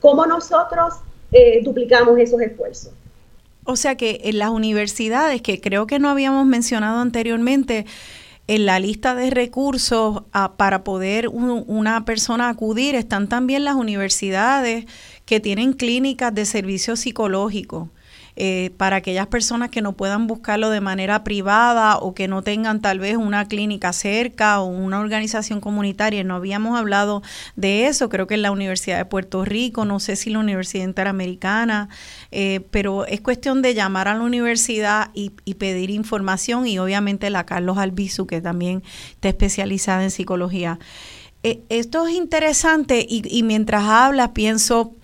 ¿cómo 0.00 0.26
nosotros 0.26 0.96
eh, 1.30 1.62
duplicamos 1.64 2.18
esos 2.18 2.42
esfuerzos? 2.42 2.92
O 3.64 3.76
sea 3.76 3.94
que 3.94 4.20
en 4.24 4.38
las 4.38 4.50
universidades, 4.50 5.40
que 5.40 5.62
creo 5.62 5.86
que 5.86 5.98
no 5.98 6.10
habíamos 6.10 6.44
mencionado 6.44 6.98
anteriormente, 7.00 7.86
en 8.48 8.66
la 8.66 8.78
lista 8.78 9.14
de 9.14 9.30
recursos 9.30 10.22
ah, 10.32 10.56
para 10.56 10.84
poder 10.84 11.28
una 11.28 12.04
persona 12.04 12.48
acudir 12.48 12.94
están 12.94 13.28
también 13.28 13.64
las 13.64 13.76
universidades 13.76 14.86
que 15.24 15.40
tienen 15.40 15.72
clínicas 15.72 16.34
de 16.34 16.44
servicio 16.44 16.96
psicológico. 16.96 17.90
Eh, 18.34 18.70
para 18.78 18.96
aquellas 18.96 19.26
personas 19.26 19.68
que 19.68 19.82
no 19.82 19.92
puedan 19.92 20.26
buscarlo 20.26 20.70
de 20.70 20.80
manera 20.80 21.22
privada 21.22 21.98
o 21.98 22.14
que 22.14 22.28
no 22.28 22.40
tengan 22.40 22.80
tal 22.80 22.98
vez 22.98 23.18
una 23.18 23.46
clínica 23.46 23.92
cerca 23.92 24.60
o 24.62 24.64
una 24.64 25.00
organización 25.00 25.60
comunitaria. 25.60 26.24
No 26.24 26.36
habíamos 26.36 26.78
hablado 26.78 27.22
de 27.56 27.88
eso, 27.88 28.08
creo 28.08 28.26
que 28.26 28.34
en 28.34 28.42
la 28.42 28.50
Universidad 28.50 28.96
de 28.96 29.04
Puerto 29.04 29.44
Rico, 29.44 29.84
no 29.84 30.00
sé 30.00 30.16
si 30.16 30.30
la 30.30 30.38
Universidad 30.38 30.84
Interamericana, 30.84 31.90
eh, 32.30 32.60
pero 32.70 33.04
es 33.04 33.20
cuestión 33.20 33.60
de 33.60 33.74
llamar 33.74 34.08
a 34.08 34.14
la 34.14 34.22
universidad 34.22 35.10
y, 35.12 35.30
pedir 35.58 35.90
información 35.90 36.66
y 36.66 36.78
obviamente 36.78 37.28
la 37.28 37.44
Carlos 37.44 37.76
Albizu, 37.76 38.26
que 38.26 38.40
también 38.40 38.82
está 39.12 39.28
especializada 39.28 40.02
en 40.02 40.10
psicología. 40.10 40.78
Eh, 41.42 41.60
esto 41.68 42.06
es 42.06 42.14
interesante 42.14 43.06
y, 43.06 43.22
y 43.28 43.42
mientras 43.42 43.84
hablas 43.84 44.30
pienso 44.30 44.94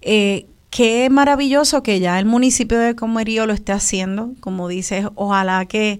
eh, 0.00 0.46
Qué 0.70 1.08
maravilloso 1.10 1.82
que 1.82 1.98
ya 1.98 2.18
el 2.18 2.26
municipio 2.26 2.78
de 2.78 2.94
Comerío 2.94 3.46
lo 3.46 3.54
esté 3.54 3.72
haciendo, 3.72 4.32
como 4.40 4.68
dices, 4.68 5.06
ojalá 5.14 5.64
que 5.66 5.98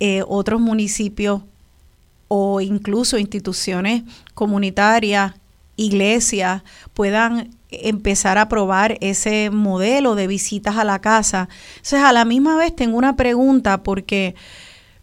eh, 0.00 0.22
otros 0.28 0.60
municipios 0.60 1.42
o 2.28 2.60
incluso 2.60 3.18
instituciones 3.18 4.02
comunitarias, 4.34 5.34
iglesias, 5.76 6.62
puedan 6.92 7.50
empezar 7.70 8.36
a 8.36 8.48
probar 8.48 8.98
ese 9.00 9.50
modelo 9.50 10.14
de 10.14 10.26
visitas 10.26 10.76
a 10.76 10.84
la 10.84 11.00
casa. 11.00 11.48
Entonces, 11.76 12.00
a 12.00 12.12
la 12.12 12.24
misma 12.24 12.56
vez 12.56 12.76
tengo 12.76 12.98
una 12.98 13.16
pregunta 13.16 13.82
porque 13.82 14.34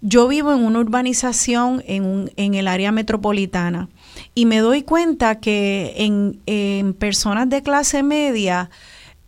yo 0.02 0.28
vivo 0.28 0.54
en 0.54 0.64
una 0.64 0.80
urbanización 0.80 1.84
en, 1.88 2.32
en 2.36 2.54
el 2.54 2.68
área 2.68 2.92
metropolitana 2.92 3.90
y 4.36 4.46
me 4.46 4.60
doy 4.60 4.84
cuenta 4.84 5.40
que 5.40 5.94
en 5.98 6.94
personas 6.94 7.50
de 7.50 7.64
clase 7.64 8.04
media, 8.04 8.70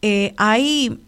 eh, 0.01 0.33
hay, 0.37 0.99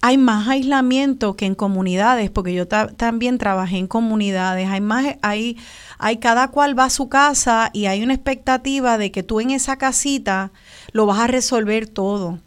hay 0.00 0.18
más 0.18 0.48
aislamiento 0.48 1.36
que 1.36 1.46
en 1.46 1.54
comunidades, 1.54 2.30
porque 2.30 2.52
yo 2.54 2.66
también 2.66 3.38
trabajé 3.38 3.78
en 3.78 3.86
comunidades, 3.86 4.68
hay 4.68 4.80
más, 4.80 5.16
hay, 5.22 5.56
hay 5.98 6.16
cada 6.16 6.48
cual 6.48 6.76
va 6.78 6.84
a 6.84 6.90
su 6.90 7.08
casa 7.08 7.70
y 7.72 7.86
hay 7.86 8.02
una 8.02 8.14
expectativa 8.14 8.98
de 8.98 9.12
que 9.12 9.22
tú 9.22 9.40
en 9.40 9.50
esa 9.50 9.76
casita 9.76 10.50
lo 10.92 11.06
vas 11.06 11.20
a 11.20 11.26
resolver 11.28 11.86
todo. 11.86 12.40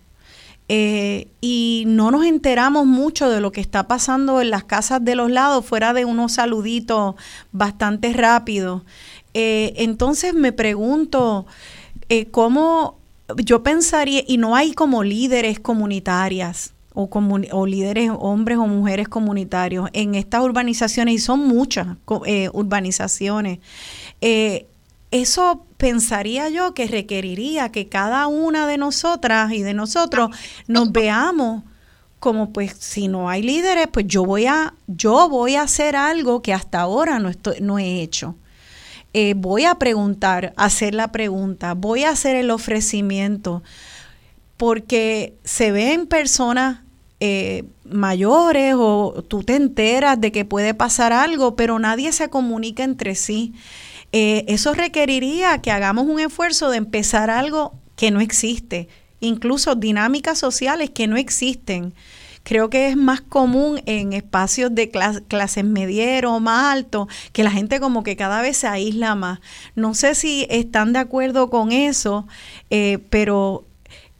Eh, 0.74 1.28
y 1.42 1.84
no 1.88 2.12
nos 2.12 2.24
enteramos 2.26 2.86
mucho 2.86 3.30
de 3.30 3.42
lo 3.42 3.52
que 3.52 3.60
está 3.60 3.88
pasando 3.88 4.40
en 4.40 4.52
las 4.52 4.64
casas 4.64 5.04
de 5.04 5.16
los 5.16 5.30
lados, 5.30 5.66
fuera 5.66 5.94
de 5.94 6.06
unos 6.06 6.34
saluditos 6.34 7.16
bastante 7.52 8.14
rápidos. 8.14 8.84
Eh, 9.34 9.74
entonces 9.78 10.34
me 10.34 10.54
pregunto, 10.54 11.46
¿cómo 12.32 13.01
yo 13.38 13.64
pensaría, 13.64 14.24
y 14.28 14.38
no 14.38 14.56
hay 14.56 14.74
como 14.74 15.04
líderes 15.04 15.60
comunitarias 15.60 16.74
o, 16.94 17.66
líderes 17.66 18.12
hombres 18.20 18.58
o 18.58 18.68
mujeres 18.68 19.08
comunitarios 19.08 19.90
en 19.94 20.16
estas 20.16 20.42
urbanizaciones, 20.42 21.16
y 21.16 21.20
son 21.20 21.40
muchas 21.40 21.88
eh, 22.26 22.50
urbanizaciones. 22.54 23.60
Eh, 24.22 24.68
eso 25.12 25.66
pensaría 25.78 26.50
yo 26.50 26.74
que 26.74 26.88
requeriría 26.88 27.70
que 27.70 27.90
cada 27.90 28.28
una 28.28 28.66
de 28.68 28.78
nosotras 28.78 29.52
y 29.52 29.62
de 29.62 29.74
nosotros 29.74 30.30
nos 30.68 30.92
veamos 30.92 31.64
como 32.20 32.54
pues 32.54 32.76
si 32.80 33.08
no 33.08 33.30
hay 33.30 33.42
líderes, 33.42 33.88
pues 33.88 34.06
yo 34.08 34.24
voy 34.24 34.46
a 34.46 34.76
yo 34.86 35.28
voy 35.28 35.56
a 35.56 35.64
hacer 35.64 35.96
algo 35.96 36.44
que 36.44 36.54
hasta 36.54 36.80
ahora 36.80 37.18
no 37.18 37.30
estoy 37.30 37.56
no 37.62 37.80
he 37.80 38.02
hecho. 38.02 38.36
Eh, 39.14 39.34
voy 39.36 39.66
a 39.66 39.76
preguntar, 39.76 40.54
hacer 40.56 40.96
la 40.96 41.12
pregunta, 41.12 41.74
voy 41.74 42.04
a 42.04 42.12
hacer 42.12 42.36
el 42.38 42.50
ofrecimiento, 42.50 43.62
porque 44.56 45.34
se 45.44 45.72
ven 45.72 46.08
personas 46.08 46.80
eh, 47.20 47.66
mayores 47.84 48.74
o 48.78 49.24
tú 49.28 49.44
te 49.44 49.56
enteras 49.56 50.20
de 50.20 50.32
que 50.32 50.46
puede 50.46 50.74
pasar 50.74 51.14
algo, 51.14 51.56
pero 51.56 51.78
nadie 51.78 52.12
se 52.14 52.30
comunica 52.30 52.84
entre 52.84 53.16
sí. 53.16 53.54
Eh, 54.14 54.46
eso 54.48 54.74
requeriría 54.74 55.60
que 55.60 55.72
hagamos 55.72 56.08
un 56.08 56.20
esfuerzo 56.20 56.70
de 56.70 56.78
empezar 56.78 57.30
algo 57.30 57.74
que 57.96 58.12
no 58.12 58.22
existe, 58.22 58.88
incluso 59.20 59.76
dinámicas 59.76 60.40
sociales 60.40 60.90
que 60.90 61.08
no 61.08 61.18
existen 61.18 61.94
creo 62.44 62.70
que 62.70 62.90
es 62.90 62.98
más 62.98 63.22
común 63.22 63.82
en 63.86 64.14
espacios 64.14 64.74
de 64.74 64.90
clases 65.28 65.64
mediero 65.64 66.34
o 66.34 66.40
más 66.40 66.74
alto, 66.74 67.08
que 67.34 67.44
la 67.44 67.52
gente 67.52 67.80
como 67.80 68.04
que 68.04 68.16
cada 68.16 68.42
vez 68.42 68.58
se 68.58 68.68
aísla 68.68 69.16
más. 69.16 69.40
No 69.76 69.94
sé 69.94 70.16
si 70.16 70.48
están 70.50 70.94
de 70.94 71.00
acuerdo 71.00 71.50
con 71.50 71.72
eso, 71.72 72.28
eh, 72.70 73.00
pero 73.10 73.66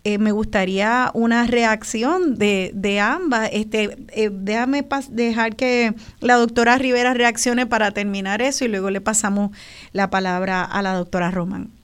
eh, 0.04 0.18
me 0.18 0.32
gustaría 0.32 1.12
una 1.14 1.46
reacción 1.46 2.36
de, 2.36 2.72
de 2.74 3.00
ambas. 3.00 3.50
Este, 3.54 3.98
eh, 4.10 4.30
déjame 4.32 4.86
dejar 5.10 5.56
que 5.56 5.94
la 6.20 6.36
doctora 6.36 6.78
Rivera 6.78 7.14
reaccione 7.14 7.66
para 7.68 7.92
terminar 7.92 8.42
eso 8.42 8.66
y 8.66 8.68
luego 8.68 8.90
le 8.90 9.02
pasamos 9.02 9.52
la 9.94 10.10
palabra 10.10 10.64
a 10.64 10.82
la 10.82 10.94
doctora 10.94 11.32
Román 11.32 11.81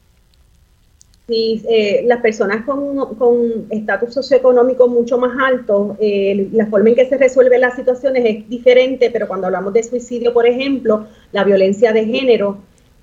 si 1.27 1.61
eh, 1.67 2.03
las 2.05 2.21
personas 2.21 2.65
con 2.65 3.67
estatus 3.69 4.13
socioeconómico 4.13 4.87
mucho 4.87 5.17
más 5.17 5.37
alto, 5.37 5.97
eh, 5.99 6.47
la 6.53 6.67
forma 6.67 6.89
en 6.89 6.95
que 6.95 7.05
se 7.05 7.17
resuelven 7.17 7.59
las 7.59 7.75
situaciones 7.75 8.23
es 8.25 8.49
diferente, 8.49 9.11
pero 9.11 9.27
cuando 9.27 9.47
hablamos 9.47 9.73
de 9.73 9.83
suicidio, 9.83 10.33
por 10.33 10.47
ejemplo, 10.47 11.07
la 11.33 11.43
violencia 11.43 11.91
de 11.91 12.05
género 12.05 12.59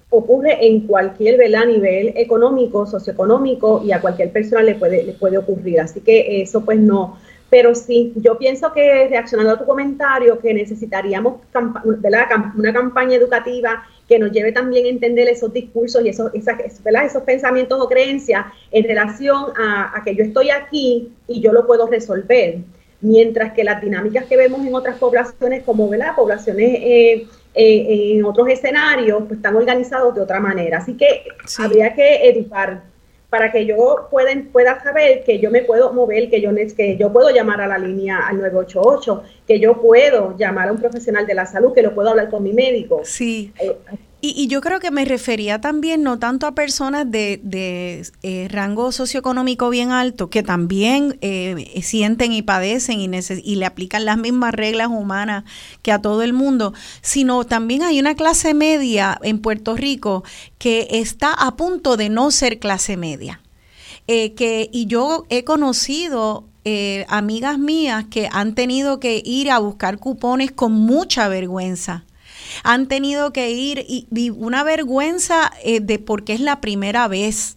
ocurre 0.08 0.66
en 0.66 0.86
cualquier 0.86 1.38
nivel 1.66 2.12
económico, 2.16 2.86
socioeconómico 2.86 3.82
y 3.84 3.92
a 3.92 4.00
cualquier 4.00 4.30
persona 4.32 4.62
le 4.62 4.76
puede, 4.76 5.02
le 5.02 5.12
puede 5.12 5.36
ocurrir. 5.36 5.80
Así 5.80 6.00
que 6.00 6.40
eso 6.40 6.64
pues 6.64 6.78
no. 6.78 7.18
Pero 7.54 7.72
sí, 7.72 8.12
yo 8.16 8.36
pienso 8.36 8.72
que 8.72 9.06
reaccionando 9.06 9.52
a 9.52 9.58
tu 9.60 9.64
comentario, 9.64 10.40
que 10.40 10.52
necesitaríamos 10.52 11.36
una 11.54 12.72
campaña 12.72 13.14
educativa 13.14 13.86
que 14.08 14.18
nos 14.18 14.32
lleve 14.32 14.50
también 14.50 14.86
a 14.86 14.88
entender 14.88 15.28
esos 15.28 15.52
discursos 15.52 16.04
y 16.04 16.08
esos, 16.08 16.32
esos 16.34 17.22
pensamientos 17.22 17.80
o 17.80 17.88
creencias 17.88 18.46
en 18.72 18.82
relación 18.82 19.52
a, 19.56 20.02
que 20.04 20.16
yo 20.16 20.24
estoy 20.24 20.50
aquí 20.50 21.12
y 21.28 21.40
yo 21.40 21.52
lo 21.52 21.64
puedo 21.64 21.86
resolver. 21.86 22.56
Mientras 23.00 23.52
que 23.52 23.62
las 23.62 23.80
dinámicas 23.80 24.24
que 24.24 24.36
vemos 24.36 24.66
en 24.66 24.74
otras 24.74 24.98
poblaciones, 24.98 25.62
como 25.62 25.88
¿verdad? 25.88 26.16
poblaciones 26.16 26.74
eh, 26.80 27.28
eh, 27.54 28.14
en 28.16 28.24
otros 28.24 28.48
escenarios, 28.48 29.22
pues 29.28 29.36
están 29.36 29.54
organizados 29.54 30.12
de 30.12 30.22
otra 30.22 30.40
manera. 30.40 30.78
Así 30.78 30.94
que 30.94 31.22
habría 31.60 31.94
que 31.94 32.28
educar 32.30 32.82
para 33.34 33.50
que 33.50 33.66
yo 33.66 34.06
pueda, 34.12 34.30
pueda 34.52 34.80
saber 34.80 35.24
que 35.24 35.40
yo 35.40 35.50
me 35.50 35.62
puedo 35.62 35.92
mover, 35.92 36.30
que 36.30 36.40
yo, 36.40 36.50
que 36.76 36.96
yo 36.96 37.12
puedo 37.12 37.30
llamar 37.30 37.60
a 37.60 37.66
la 37.66 37.78
línea 37.78 38.28
al 38.28 38.38
988, 38.38 39.24
que 39.44 39.58
yo 39.58 39.82
puedo 39.82 40.36
llamar 40.38 40.68
a 40.68 40.72
un 40.72 40.78
profesional 40.78 41.26
de 41.26 41.34
la 41.34 41.44
salud, 41.44 41.72
que 41.74 41.82
lo 41.82 41.96
puedo 41.96 42.10
hablar 42.10 42.30
con 42.30 42.44
mi 42.44 42.52
médico. 42.52 43.00
Sí. 43.02 43.52
Eh, 43.58 43.76
y, 44.32 44.46
yo 44.46 44.60
creo 44.60 44.80
que 44.80 44.90
me 44.90 45.04
refería 45.04 45.60
también 45.60 46.02
no 46.02 46.18
tanto 46.18 46.46
a 46.46 46.54
personas 46.54 47.10
de, 47.10 47.40
eh, 48.22 48.48
rango 48.50 48.90
socioeconómico 48.92 49.68
bien 49.68 49.90
alto, 49.90 50.30
que 50.30 50.42
también 50.42 51.18
eh, 51.20 51.80
sienten 51.82 52.32
y 52.32 52.42
padecen 52.42 53.00
y, 53.00 53.10
y 53.44 53.56
le 53.56 53.66
aplican 53.66 54.04
las 54.04 54.16
mismas 54.16 54.54
reglas 54.54 54.88
humanas 54.88 55.44
que 55.82 55.92
a 55.92 56.00
todo 56.00 56.22
el 56.22 56.32
mundo, 56.32 56.72
sino 57.02 57.44
también 57.44 57.82
hay 57.82 58.00
una 58.00 58.14
clase 58.14 58.54
media 58.54 59.18
en 59.22 59.40
Puerto 59.40 59.76
Rico 59.76 60.24
que 60.58 60.88
está 60.90 61.32
a 61.34 61.56
punto 61.56 61.96
de 61.96 62.08
no 62.08 62.30
ser 62.30 62.58
clase 62.58 62.96
media. 62.96 63.40
Eh, 64.06 64.34
que, 64.34 64.68
y 64.72 64.86
yo 64.86 65.26
he 65.28 65.44
conocido 65.44 66.44
amigas 67.08 67.58
mías 67.58 68.06
que 68.10 68.26
han 68.32 68.54
tenido 68.54 68.98
que 68.98 69.20
ir 69.22 69.50
a 69.50 69.58
buscar 69.58 69.98
cupones 69.98 70.50
con 70.50 70.72
mucha 70.72 71.28
vergüenza 71.28 72.06
han 72.62 72.86
tenido 72.86 73.32
que 73.32 73.50
ir 73.50 73.84
y, 73.88 74.30
una 74.30 74.64
vergüenza 74.64 75.52
eh, 75.62 75.80
de 75.80 75.98
porque 75.98 76.34
es 76.34 76.40
la 76.40 76.60
primera 76.60 77.08
vez 77.08 77.56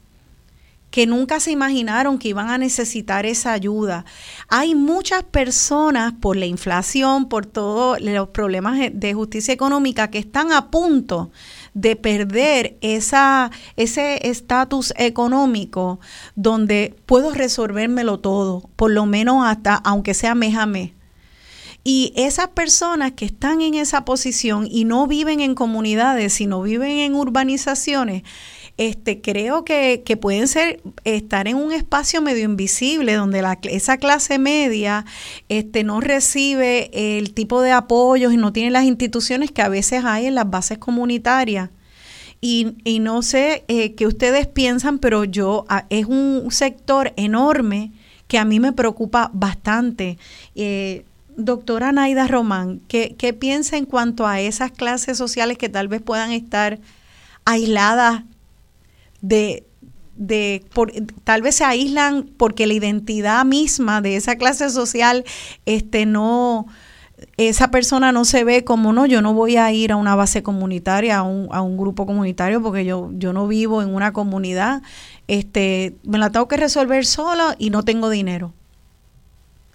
que 0.91 1.05
nunca 1.05 1.39
se 1.39 1.51
imaginaron 1.51 2.17
que 2.17 2.29
iban 2.29 2.49
a 2.49 2.57
necesitar 2.57 3.25
esa 3.25 3.51
ayuda. 3.51 4.05
Hay 4.47 4.73
muchas 4.73 5.23
personas 5.23 6.13
por 6.13 6.37
la 6.37 6.45
inflación, 6.45 7.27
por 7.29 7.45
todos 7.45 7.99
los 8.01 8.29
problemas 8.29 8.79
de 8.93 9.13
justicia 9.13 9.53
económica 9.53 10.09
que 10.09 10.17
están 10.17 10.51
a 10.51 10.71
punto 10.71 11.29
de 11.73 11.95
perder 11.95 12.77
esa, 12.81 13.51
ese 13.75 14.27
estatus 14.27 14.93
económico 14.97 15.99
donde 16.35 16.95
puedo 17.05 17.31
resolvérmelo 17.33 18.19
todo, 18.19 18.69
por 18.75 18.91
lo 18.91 19.05
menos 19.05 19.45
hasta, 19.45 19.75
aunque 19.75 20.13
sea 20.13 20.33
mes. 20.33 20.96
Y 21.89 22.11
esas 22.17 22.49
personas 22.49 23.13
que 23.13 23.23
están 23.23 23.61
en 23.61 23.73
esa 23.73 24.03
posición 24.03 24.67
y 24.69 24.83
no 24.83 25.07
viven 25.07 25.39
en 25.39 25.55
comunidades, 25.55 26.33
sino 26.33 26.61
viven 26.61 26.97
en 26.99 27.15
urbanizaciones, 27.15 28.23
este, 28.75 29.21
creo 29.21 29.63
que, 29.63 30.03
pueden 30.19 30.49
ser 30.49 30.81
estar 31.05 31.47
en 31.47 31.55
un 31.55 31.71
espacio 31.71 32.21
medio 32.21 32.43
invisible 32.43 33.13
donde 33.13 33.41
la, 33.41 33.57
esa 33.63 33.95
clase 33.95 34.37
media 34.37 35.05
este, 35.47 35.85
no 35.85 36.01
recibe 36.01 36.89
el 37.17 37.33
tipo 37.33 37.61
de 37.61 37.71
apoyos 37.71 38.33
y 38.33 38.37
no 38.37 38.51
tiene 38.51 38.71
las 38.71 38.83
instituciones 38.83 39.51
que 39.51 39.61
a 39.61 39.69
veces 39.69 40.03
hay 40.03 40.25
en 40.25 40.35
las 40.35 40.49
bases 40.49 40.79
comunitarias. 40.79 41.69
Y, 42.41 42.75
y 42.83 42.99
no 42.99 43.21
sé 43.21 43.63
eh, 43.69 43.95
qué 43.95 44.07
ustedes 44.07 44.45
piensan, 44.45 44.99
pero 44.99 45.23
yo 45.23 45.65
es 45.89 46.05
un 46.05 46.47
sector 46.51 47.13
enorme 47.15 47.93
que 48.27 48.39
a 48.39 48.43
mí 48.43 48.59
me 48.59 48.73
preocupa 48.73 49.31
bastante. 49.33 50.17
Eh, 50.53 51.05
doctora 51.37 51.91
Naida 51.91 52.27
Román, 52.27 52.81
¿qué, 52.87 53.15
¿qué 53.17 53.31
piensa 53.31 53.77
en 53.77 53.85
cuanto 53.85 54.27
a 54.27 54.41
esas 54.41 54.71
clases 54.71 55.17
sociales 55.17 55.57
que 55.57 55.69
tal 55.69 55.87
vez 55.87 56.01
puedan 56.01 56.31
estar 56.31 56.79
aisladas 57.45 58.23
de, 59.21 59.65
de 60.15 60.65
por, 60.73 60.91
tal 61.23 61.41
vez 61.41 61.55
se 61.55 61.63
aíslan 61.63 62.29
porque 62.37 62.67
la 62.67 62.73
identidad 62.73 63.45
misma 63.45 64.01
de 64.01 64.15
esa 64.15 64.35
clase 64.35 64.69
social 64.69 65.23
este 65.65 66.05
no 66.05 66.67
esa 67.37 67.71
persona 67.71 68.11
no 68.11 68.25
se 68.25 68.43
ve 68.43 68.63
como 68.63 68.93
no 68.93 69.05
yo 69.05 69.21
no 69.21 69.33
voy 69.33 69.57
a 69.57 69.71
ir 69.71 69.91
a 69.91 69.95
una 69.95 70.15
base 70.15 70.43
comunitaria 70.43 71.17
a 71.17 71.23
un, 71.23 71.47
a 71.51 71.61
un 71.61 71.77
grupo 71.77 72.05
comunitario 72.05 72.61
porque 72.61 72.83
yo 72.83 73.11
yo 73.13 73.31
no 73.31 73.47
vivo 73.47 73.81
en 73.81 73.93
una 73.93 74.11
comunidad 74.11 74.81
este 75.27 75.95
me 76.03 76.17
la 76.17 76.31
tengo 76.31 76.47
que 76.47 76.57
resolver 76.57 77.05
sola 77.05 77.55
y 77.57 77.69
no 77.69 77.83
tengo 77.83 78.09
dinero 78.09 78.53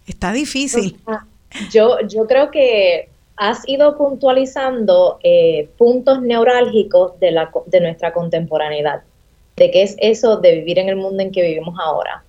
está 0.06 0.32
difícil 0.32 0.98
yo 1.70 1.98
yo 2.08 2.26
creo 2.26 2.50
que 2.50 3.08
has 3.36 3.66
ido 3.68 3.96
puntualizando 3.96 5.18
eh, 5.22 5.68
puntos 5.78 6.22
neurálgicos 6.22 7.18
de, 7.18 7.32
la, 7.32 7.50
de 7.66 7.80
nuestra 7.80 8.12
contemporaneidad 8.12 9.02
de 9.56 9.70
qué 9.70 9.82
es 9.82 9.96
eso 9.98 10.36
de 10.36 10.56
vivir 10.56 10.78
en 10.78 10.88
el 10.88 10.96
mundo 10.96 11.22
en 11.22 11.30
que 11.30 11.42
vivimos 11.42 11.76
ahora. 11.80 12.24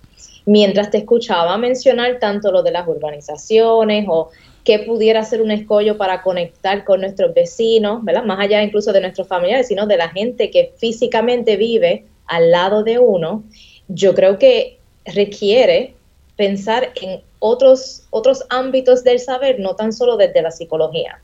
Mientras 0.46 0.90
te 0.90 0.98
escuchaba 0.98 1.56
mencionar 1.56 2.18
tanto 2.18 2.52
lo 2.52 2.62
de 2.62 2.70
las 2.70 2.86
urbanizaciones 2.86 4.06
o 4.08 4.30
qué 4.62 4.80
pudiera 4.80 5.24
ser 5.24 5.40
un 5.40 5.50
escollo 5.50 5.96
para 5.96 6.22
conectar 6.22 6.84
con 6.84 7.00
nuestros 7.00 7.32
vecinos, 7.32 8.04
¿verdad? 8.04 8.24
Más 8.24 8.40
allá 8.40 8.62
incluso 8.62 8.92
de 8.92 9.00
nuestros 9.00 9.26
familiares, 9.26 9.68
sino 9.68 9.86
de 9.86 9.96
la 9.96 10.08
gente 10.08 10.50
que 10.50 10.72
físicamente 10.76 11.56
vive 11.56 12.04
al 12.26 12.50
lado 12.50 12.82
de 12.82 12.98
uno, 12.98 13.44
yo 13.88 14.14
creo 14.14 14.38
que 14.38 14.78
requiere 15.04 15.94
pensar 16.36 16.90
en 17.00 17.20
otros, 17.46 18.04
otros 18.08 18.42
ámbitos 18.48 19.04
del 19.04 19.20
saber, 19.20 19.60
no 19.60 19.76
tan 19.76 19.92
solo 19.92 20.16
desde 20.16 20.40
la 20.40 20.50
psicología. 20.50 21.20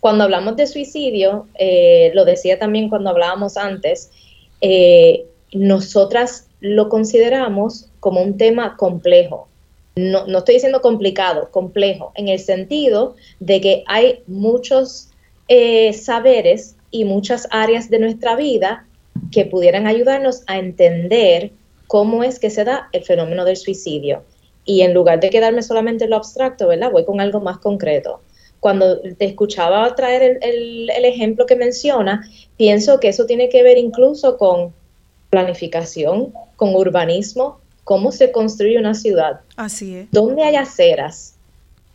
Cuando 0.00 0.24
hablamos 0.24 0.56
de 0.56 0.66
suicidio, 0.66 1.46
eh, 1.54 2.10
lo 2.14 2.24
decía 2.24 2.58
también 2.58 2.88
cuando 2.88 3.10
hablábamos 3.10 3.56
antes, 3.56 4.10
eh, 4.60 5.24
nosotras 5.52 6.48
lo 6.58 6.88
consideramos 6.88 7.88
como 8.00 8.22
un 8.22 8.36
tema 8.36 8.76
complejo. 8.76 9.46
No, 9.94 10.26
estoy 10.36 10.54
diciendo 10.54 10.80
complicado, 10.80 11.48
complejo, 11.52 12.10
en 12.16 12.26
el 12.26 12.40
sentido 12.40 13.14
de 13.38 13.60
que 13.60 13.84
hay 13.86 14.24
muchos 14.26 15.10
eh, 15.46 15.92
saberes 15.92 16.74
y 16.90 17.04
muchas 17.04 17.46
áreas 17.52 17.88
de 17.88 18.00
nuestra 18.00 18.34
vida 18.34 18.84
que 19.30 19.44
pudieran 19.44 19.86
ayudarnos 19.86 20.42
a 20.48 20.58
entender 20.58 21.52
cómo 21.86 22.24
es 22.24 22.40
que 22.40 22.50
se 22.50 22.64
da 22.64 22.88
el 22.90 23.04
fenómeno 23.04 23.44
del 23.44 23.56
suicidio. 23.56 24.24
Y 24.64 24.82
en 24.82 24.94
lugar 24.94 25.20
de 25.20 25.30
quedarme 25.30 25.62
solamente 25.62 26.04
en 26.04 26.10
lo 26.10 26.16
abstracto, 26.16 26.68
¿verdad? 26.68 26.90
Voy 26.90 27.04
con 27.04 27.20
algo 27.20 27.40
más 27.40 27.58
concreto. 27.58 28.20
Cuando 28.60 29.00
te 29.00 29.24
escuchaba 29.24 29.94
traer 29.94 30.38
el, 30.40 30.88
el 30.88 31.04
ejemplo 31.04 31.46
que 31.46 31.56
menciona, 31.56 32.28
pienso 32.56 33.00
que 33.00 33.08
eso 33.08 33.26
tiene 33.26 33.48
que 33.48 33.62
ver 33.62 33.76
incluso 33.76 34.36
con 34.36 34.72
planificación, 35.30 36.32
con 36.56 36.76
urbanismo, 36.76 37.58
cómo 37.84 38.12
se 38.12 38.30
construye 38.30 38.78
una 38.78 38.94
ciudad. 38.94 39.40
Así 39.56 39.96
es. 39.96 40.08
¿Dónde 40.10 40.42
hay 40.44 40.56
aceras? 40.56 41.36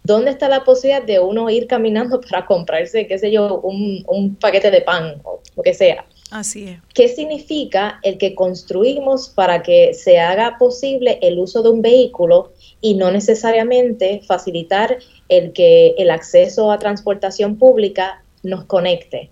¿Dónde 0.04 0.32
está 0.32 0.50
la 0.50 0.64
posibilidad 0.64 1.04
de 1.04 1.20
uno 1.20 1.50
ir 1.50 1.68
caminando 1.68 2.22
para 2.30 2.46
comprarse, 2.46 3.08
qué 3.08 3.18
sé 3.18 3.32
yo, 3.32 3.60
un, 3.62 4.36
paquete 4.40 4.72
de 4.72 4.82
pan 4.82 5.22
o 5.24 5.42
lo 5.56 5.64
que 5.64 5.74
sea? 5.74 6.06
Así 6.32 6.68
es. 6.68 6.80
¿Qué 6.94 7.08
significa 7.08 8.00
el 8.04 8.18
que 8.18 8.36
construimos 8.36 9.30
para 9.30 9.64
que 9.64 9.94
se 9.94 10.20
haga 10.20 10.58
posible 10.58 11.20
el 11.22 11.40
uso 11.40 11.64
de 11.64 11.70
un 11.70 11.82
vehículo 11.82 12.52
y 12.82 12.96
no 12.96 13.12
necesariamente 13.12 14.22
facilitar 14.28 14.98
el 15.30 15.54
que 15.54 15.96
el 15.98 16.10
acceso 16.10 16.72
a 16.72 16.80
transportación 16.80 17.58
pública 17.58 18.24
nos 18.44 18.66
conecte? 18.66 19.30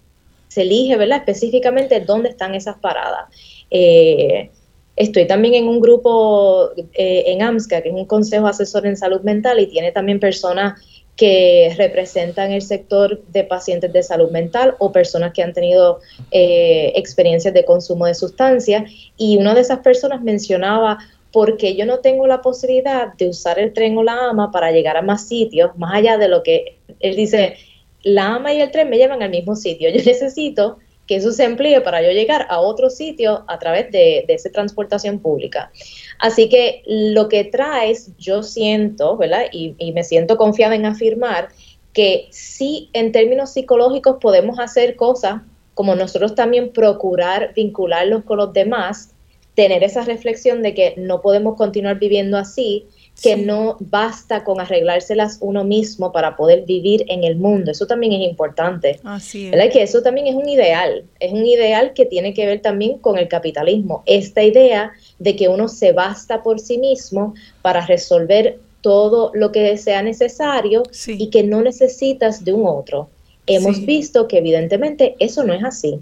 Se 0.48 0.62
elige, 0.62 0.96
¿verdad? 0.96 1.18
Específicamente 1.18 2.00
dónde 2.00 2.30
están 2.30 2.56
esas 2.56 2.78
paradas. 2.78 3.26
Eh, 3.70 4.50
estoy 4.96 5.28
también 5.28 5.56
en 5.56 5.68
un 5.68 5.82
grupo 5.82 6.70
eh, 6.94 7.24
en 7.28 7.42
AMSCA, 7.42 7.82
que 7.82 7.90
es 7.90 7.96
un 7.96 8.06
consejo 8.06 8.48
asesor 8.48 8.86
en 8.86 8.96
salud 8.96 9.22
mental, 9.22 9.60
y 9.60 9.68
tiene 9.68 9.92
también 9.92 10.20
personas 10.20 10.80
que 11.16 11.74
representan 11.78 12.52
el 12.52 12.62
sector 12.62 13.24
de 13.28 13.44
pacientes 13.44 13.94
de 13.94 14.04
salud 14.04 14.32
mental 14.32 14.76
o 14.80 14.92
personas 14.92 15.34
que 15.34 15.42
han 15.42 15.54
tenido 15.54 16.00
eh, 16.32 16.92
experiencias 16.96 17.54
de 17.54 17.64
consumo 17.64 18.06
de 18.06 18.14
sustancias. 18.14 18.84
Y 19.18 19.38
una 19.38 19.54
de 19.54 19.62
esas 19.62 19.80
personas 19.80 20.22
mencionaba, 20.22 21.00
porque 21.32 21.76
yo 21.76 21.86
no 21.86 22.00
tengo 22.00 22.28
la 22.28 22.42
posibilidad 22.42 23.14
de 23.14 23.30
usar 23.30 23.60
el 23.60 23.74
tren 23.74 23.98
o 23.98 24.04
la 24.04 24.30
AMA 24.30 24.52
para 24.52 24.72
llegar 24.72 24.98
a 24.98 25.02
más 25.02 25.28
sitios, 25.28 25.72
más 25.78 25.96
allá 25.96 26.18
de 26.18 26.28
lo 26.28 26.44
que 26.44 26.78
él 27.00 27.16
dice, 27.16 27.56
la 28.04 28.36
AMA 28.36 28.54
y 28.54 28.62
el 28.62 28.72
tren 28.72 28.90
me 28.90 28.98
llevan 28.98 29.24
al 29.24 29.30
mismo 29.30 29.56
sitio. 29.56 29.90
Yo 29.90 30.04
necesito 30.06 30.80
que 31.08 31.16
eso 31.16 31.32
se 31.32 31.46
amplíe 31.46 31.82
para 31.82 32.02
yo 32.02 32.12
llegar 32.12 32.48
a 32.50 32.60
otro 32.60 32.90
sitio 32.90 33.44
a 33.48 33.60
través 33.60 33.92
de, 33.92 34.26
esa 34.28 34.50
transportación 34.50 35.20
pública. 35.20 35.72
Así 36.20 36.50
que 36.50 36.84
lo 36.86 37.28
que 37.30 37.44
traes, 37.44 38.12
yo 38.18 38.44
siento, 38.44 39.18
¿verdad? 39.18 39.46
Y, 39.52 39.76
me 39.94 40.04
siento 40.04 40.38
confiada 40.38 40.76
en 40.76 40.86
afirmar 40.86 41.50
que 41.94 42.28
sí, 42.32 42.90
en 42.94 43.12
términos 43.12 43.54
psicológicos 43.54 44.18
podemos 44.20 44.60
hacer 44.60 44.96
cosas 44.96 45.42
como 45.74 45.96
nosotros 45.96 46.36
también 46.36 46.72
procurar 46.72 47.54
vincularlos 47.54 48.24
con 48.24 48.38
los 48.38 48.54
demás, 48.54 49.12
tener 49.56 49.84
esa 49.84 50.04
reflexión 50.04 50.62
de 50.62 50.74
que 50.74 50.94
no 50.98 51.22
podemos 51.22 51.56
continuar 51.56 52.00
viviendo 52.00 52.38
así, 52.38 52.86
que 53.22 53.38
no 53.38 53.78
basta 53.80 54.44
con 54.44 54.60
arreglárselas 54.60 55.38
uno 55.42 55.64
mismo 55.64 56.12
para 56.12 56.36
poder 56.36 56.66
vivir 56.66 57.06
en 57.08 57.24
el 57.24 57.38
mundo. 57.38 57.72
Eso 57.72 57.88
también 57.88 58.14
es 58.14 58.28
importante. 58.28 59.00
Así 59.04 59.50
es. 59.52 59.72
Que 59.72 59.84
eso 59.84 60.02
también 60.02 60.28
es 60.28 60.36
un 60.36 60.48
ideal. 60.50 61.06
Es 61.20 61.32
un 61.32 61.46
ideal 61.46 61.94
que 61.94 62.06
tiene 62.06 62.34
que 62.34 62.46
ver 62.46 62.62
también 62.62 63.00
con 63.00 63.18
el 63.18 63.28
capitalismo. 63.28 64.04
Esta 64.06 64.44
idea 64.44 64.92
de 65.20 65.36
que 65.36 65.48
uno 65.48 65.68
se 65.68 65.92
basta 65.92 66.44
por 66.44 66.60
sí 66.60 66.78
mismo 66.78 67.34
para 67.62 67.86
resolver 67.86 68.60
todo 68.82 69.32
lo 69.34 69.52
que 69.52 69.78
sea 69.78 70.04
necesario 70.04 70.84
y 71.08 71.30
que 71.30 71.44
no 71.44 71.62
necesitas 71.62 72.46
de 72.46 72.54
un 72.54 72.68
otro. 72.68 73.10
Hemos 73.48 73.86
visto 73.86 74.28
que 74.28 74.40
evidentemente 74.40 75.16
eso 75.20 75.44
no 75.44 75.54
es 75.54 75.64
así. 75.64 76.00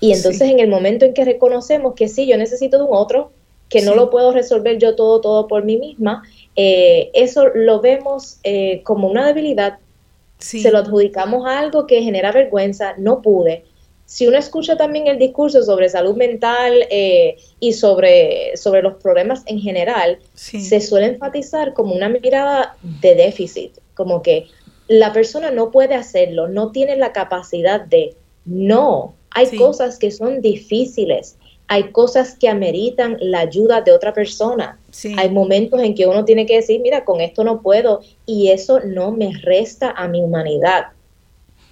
Y 0.00 0.12
entonces 0.12 0.50
en 0.50 0.58
el 0.58 0.68
momento 0.68 1.04
en 1.04 1.14
que 1.14 1.24
reconocemos 1.24 1.94
que 1.94 2.08
sí, 2.08 2.26
yo 2.26 2.36
necesito 2.36 2.78
de 2.78 2.84
un 2.84 2.94
otro, 2.94 3.32
que 3.68 3.82
no 3.82 3.94
lo 3.94 4.10
puedo 4.10 4.32
resolver 4.32 4.78
yo 4.78 4.94
todo, 4.94 5.20
todo 5.20 5.48
por 5.48 5.64
mí 5.64 5.78
misma, 5.78 6.22
eh, 6.56 7.10
eso 7.14 7.48
lo 7.54 7.80
vemos 7.80 8.38
eh, 8.44 8.82
como 8.84 9.08
una 9.08 9.26
debilidad. 9.26 9.78
Se 10.38 10.72
lo 10.72 10.78
adjudicamos 10.78 11.46
a 11.46 11.60
algo 11.60 11.86
que 11.86 12.02
genera 12.02 12.32
vergüenza, 12.32 12.94
no 12.98 13.22
pude. 13.22 13.64
Si 14.06 14.26
uno 14.26 14.36
escucha 14.36 14.76
también 14.76 15.06
el 15.06 15.18
discurso 15.18 15.62
sobre 15.62 15.88
salud 15.88 16.16
mental 16.16 16.86
eh, 16.90 17.36
y 17.60 17.72
sobre, 17.72 18.56
sobre 18.56 18.82
los 18.82 18.94
problemas 18.94 19.42
en 19.46 19.60
general, 19.60 20.18
se 20.34 20.80
suele 20.80 21.06
enfatizar 21.06 21.72
como 21.72 21.94
una 21.94 22.08
mirada 22.08 22.76
de 23.00 23.14
déficit, 23.14 23.78
como 23.94 24.20
que 24.20 24.48
la 24.88 25.12
persona 25.12 25.50
no 25.50 25.70
puede 25.70 25.94
hacerlo, 25.94 26.48
no 26.48 26.72
tiene 26.72 26.96
la 26.96 27.12
capacidad 27.12 27.80
de, 27.80 28.16
no, 28.44 29.14
hay 29.30 29.56
cosas 29.56 29.98
que 29.98 30.10
son 30.10 30.42
difíciles, 30.42 31.36
hay 31.68 31.84
cosas 31.84 32.36
que 32.38 32.48
ameritan 32.48 33.16
la 33.20 33.40
ayuda 33.40 33.80
de 33.80 33.92
otra 33.92 34.12
persona. 34.12 34.78
Hay 35.16 35.30
momentos 35.30 35.82
en 35.82 35.94
que 35.94 36.06
uno 36.06 36.24
tiene 36.24 36.46
que 36.46 36.56
decir, 36.56 36.80
mira, 36.80 37.04
con 37.04 37.20
esto 37.20 37.44
no 37.44 37.62
puedo 37.62 38.00
y 38.26 38.50
eso 38.50 38.80
no 38.80 39.10
me 39.10 39.32
resta 39.42 39.90
a 39.90 40.06
mi 40.08 40.20
humanidad. 40.20 40.86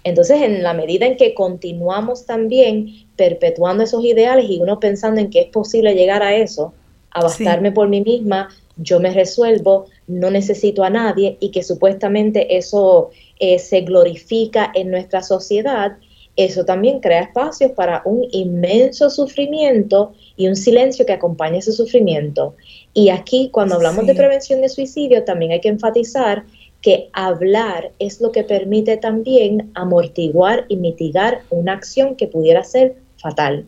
Entonces, 0.05 0.41
en 0.43 0.63
la 0.63 0.73
medida 0.73 1.07
en 1.07 1.17
que 1.17 1.35
continuamos 1.35 2.25
también 2.25 3.07
perpetuando 3.17 3.85
esos 3.85 4.05
ideales 4.05 4.47
y 4.49 4.59
uno 4.61 4.81
pensando 4.81 5.21
en 5.21 5.29
que 5.29 5.41
es 5.41 5.47
posible 5.49 5.95
llegar 5.95 6.23
a 6.23 6.35
eso, 6.35 6.73
a 7.11 7.23
bastarme 7.23 7.73
por 7.73 7.89
mí 7.89 8.01
misma, 8.01 8.49
yo 8.77 8.99
me 8.99 9.13
resuelvo, 9.13 9.87
no 10.07 10.31
necesito 10.31 10.85
a 10.85 10.91
nadie 10.91 11.37
y 11.41 11.51
que 11.51 11.63
supuestamente 11.63 12.57
eso 12.57 13.11
eh, 13.39 13.59
se 13.59 13.83
glorifica 13.83 14.71
en 14.75 14.91
nuestra 14.91 15.23
sociedad, 15.23 15.99
eso 16.45 16.65
también 16.65 17.01
crea 17.01 17.23
espacios 17.23 17.73
para 17.73 18.03
un 18.05 18.27
inmenso 18.33 19.11
sufrimiento 19.11 20.13
y 20.37 20.49
un 20.49 20.57
silencio 20.57 21.05
que 21.05 21.13
acompaña 21.13 21.59
ese 21.59 21.73
sufrimiento. 21.73 22.55
Y 22.95 23.11
aquí, 23.11 23.51
cuando 23.53 23.75
hablamos 23.75 24.07
de 24.07 24.15
prevención 24.15 24.61
de 24.61 24.69
suicidio, 24.69 25.25
también 25.25 25.53
hay 25.53 25.61
que 25.61 25.69
enfatizar 25.69 26.45
que 26.81 27.11
hablar 27.13 27.93
es 27.99 28.21
lo 28.21 28.33
que 28.33 28.43
permite 28.43 28.97
también 28.97 29.71
amortiguar 29.75 30.65
y 30.69 30.77
mitigar 30.77 31.43
una 31.51 31.75
acción 31.75 32.17
que 32.17 32.27
pudiera 32.27 32.65
ser 32.65 32.97
fatal. 33.19 33.67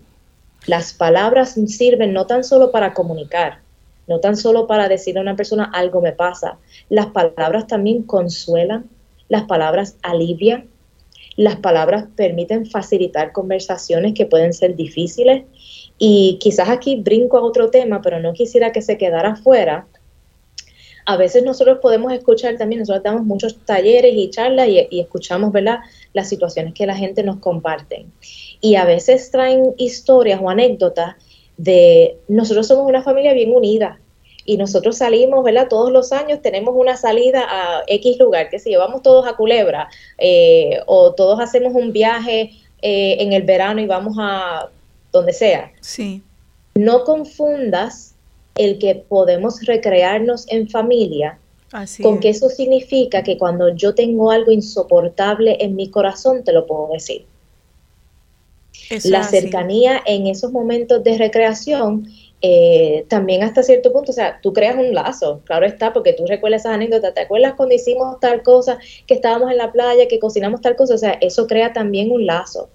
Las 0.67 0.95
palabras 0.95 1.59
sirven 1.67 2.13
no 2.13 2.27
tan 2.27 2.45
solo 2.45 2.71
para 2.71 2.95
comunicar, 2.95 3.59
no 4.07 4.21
tan 4.21 4.37
solo 4.37 4.67
para 4.67 4.89
decirle 4.89 5.21
a 5.21 5.23
una 5.23 5.37
persona 5.37 5.71
algo 5.75 6.01
me 6.01 6.13
pasa, 6.13 6.59
las 6.89 7.07
palabras 7.07 7.67
también 7.67 8.05
consuelan, 8.05 8.89
las 9.29 9.43
palabras 9.43 9.97
alivian, 10.03 10.69
las 11.37 11.57
palabras 11.57 12.07
permiten 12.17 12.67
facilitar 12.67 13.33
conversaciones 13.33 14.15
que 14.15 14.27
pueden 14.27 14.53
ser 14.53 14.77
difíciles 14.77 15.45
y 15.99 16.39
quizás 16.41 16.69
aquí 16.69 16.97
brinco 16.97 17.39
a 17.39 17.43
otro 17.43 17.71
tema, 17.71 18.03
pero 18.03 18.21
no 18.21 18.33
quisiera 18.33 18.73
que 18.73 18.83
se 18.83 18.99
quedara 18.99 19.37
fuera. 19.37 19.87
A 21.05 21.17
veces 21.17 21.43
nosotros 21.43 21.79
podemos 21.81 22.13
escuchar 22.13 22.57
también, 22.59 22.81
nosotros 22.81 23.03
damos 23.03 23.25
muchos 23.25 23.57
talleres 23.65 24.13
y 24.15 24.31
charlas 24.31 24.69
y, 24.69 25.01
escuchamos, 25.01 25.53
¿verdad?, 25.53 25.81
las 26.13 26.29
situaciones 26.29 26.75
que 26.75 26.87
la 26.87 26.95
gente 26.95 27.23
nos 27.23 27.39
comparte. 27.39 28.07
Y 28.61 28.77
a 28.77 28.85
veces 28.85 29.31
traen 29.31 29.75
historias 29.79 30.41
o 30.41 30.49
anécdotas 30.49 31.17
de 31.57 32.17
nosotros 32.29 32.67
somos 32.67 32.87
una 32.87 33.03
familia 33.03 33.35
bien 33.35 33.53
unida 33.53 34.01
y 34.45 34.57
nosotros 34.57 34.99
salimos, 34.99 35.45
¿verdad? 35.45 35.69
Todos 35.69 35.93
los 35.93 36.13
años 36.13 36.41
tenemos 36.43 36.75
una 36.77 36.97
salida 36.97 37.47
a 37.49 37.83
X 37.87 38.19
lugar, 38.19 38.51
que 38.51 38.59
si 38.59 38.71
llevamos 38.71 39.03
todos 39.03 39.27
a 39.27 39.35
Culebra 39.35 39.89
eh, 40.19 40.81
o 40.87 41.13
todos 41.13 41.41
hacemos 41.41 41.75
un 41.75 41.93
viaje 41.93 42.51
eh, 42.83 43.17
en 43.21 43.33
el 43.33 43.43
verano 43.43 43.81
y 43.81 43.87
vamos 43.87 44.17
a 44.19 44.69
donde 45.13 45.33
sea. 45.33 45.71
Sí. 45.81 46.23
No 46.75 47.05
confundas 47.05 48.15
el 48.57 48.79
que 48.79 48.95
podemos 48.95 49.65
recrearnos 49.65 50.47
en 50.49 50.69
familia 50.69 51.39
con 52.03 52.21
que 52.21 52.29
eso 52.29 52.51
significa 52.51 53.23
que 53.23 53.39
cuando 53.39 53.75
yo 53.75 53.95
tengo 53.95 54.31
algo 54.31 54.53
insoportable 54.53 55.57
en 55.61 55.75
mi 55.75 55.89
corazón, 55.89 56.45
te 56.45 56.53
lo 56.53 56.67
puedo 56.67 56.89
decir. 56.93 57.25
la 59.05 59.25
cercanía 59.25 60.03
en 60.05 60.27
esos 60.27 60.53
momentos 60.53 61.03
de 61.03 61.17
recreación 61.17 62.09
eh, 62.43 63.07
también 63.09 63.45
hasta 63.45 63.63
cierto 63.63 63.93
punto, 63.93 64.11
o 64.11 64.15
sea, 64.15 64.41
tú 64.43 64.53
creas 64.53 64.77
un 64.77 64.93
lazo, 64.93 65.41
claro 65.45 65.65
está, 65.65 65.93
porque 65.93 66.13
tú 66.13 66.27
recuerdas 66.27 66.63
esas 66.63 66.75
anécdotas, 66.75 67.15
¿te 67.15 67.21
acuerdas 67.21 67.55
cuando 67.55 67.75
hicimos 67.75 68.19
tal 68.21 68.43
cosa, 68.43 68.79
que 69.07 69.15
estábamos 69.15 69.53
en 69.53 69.59
la 69.59 69.71
playa, 69.71 70.09
que 70.09 70.19
cocinamos 70.19 70.61
tal 70.61 70.75
cosa? 70.75 70.95
O 70.95 70.99
sea, 70.99 71.13
eso 71.21 71.47
crea 71.47 71.73
también 71.73 72.11
un 72.11 72.27
lazo 72.27 72.69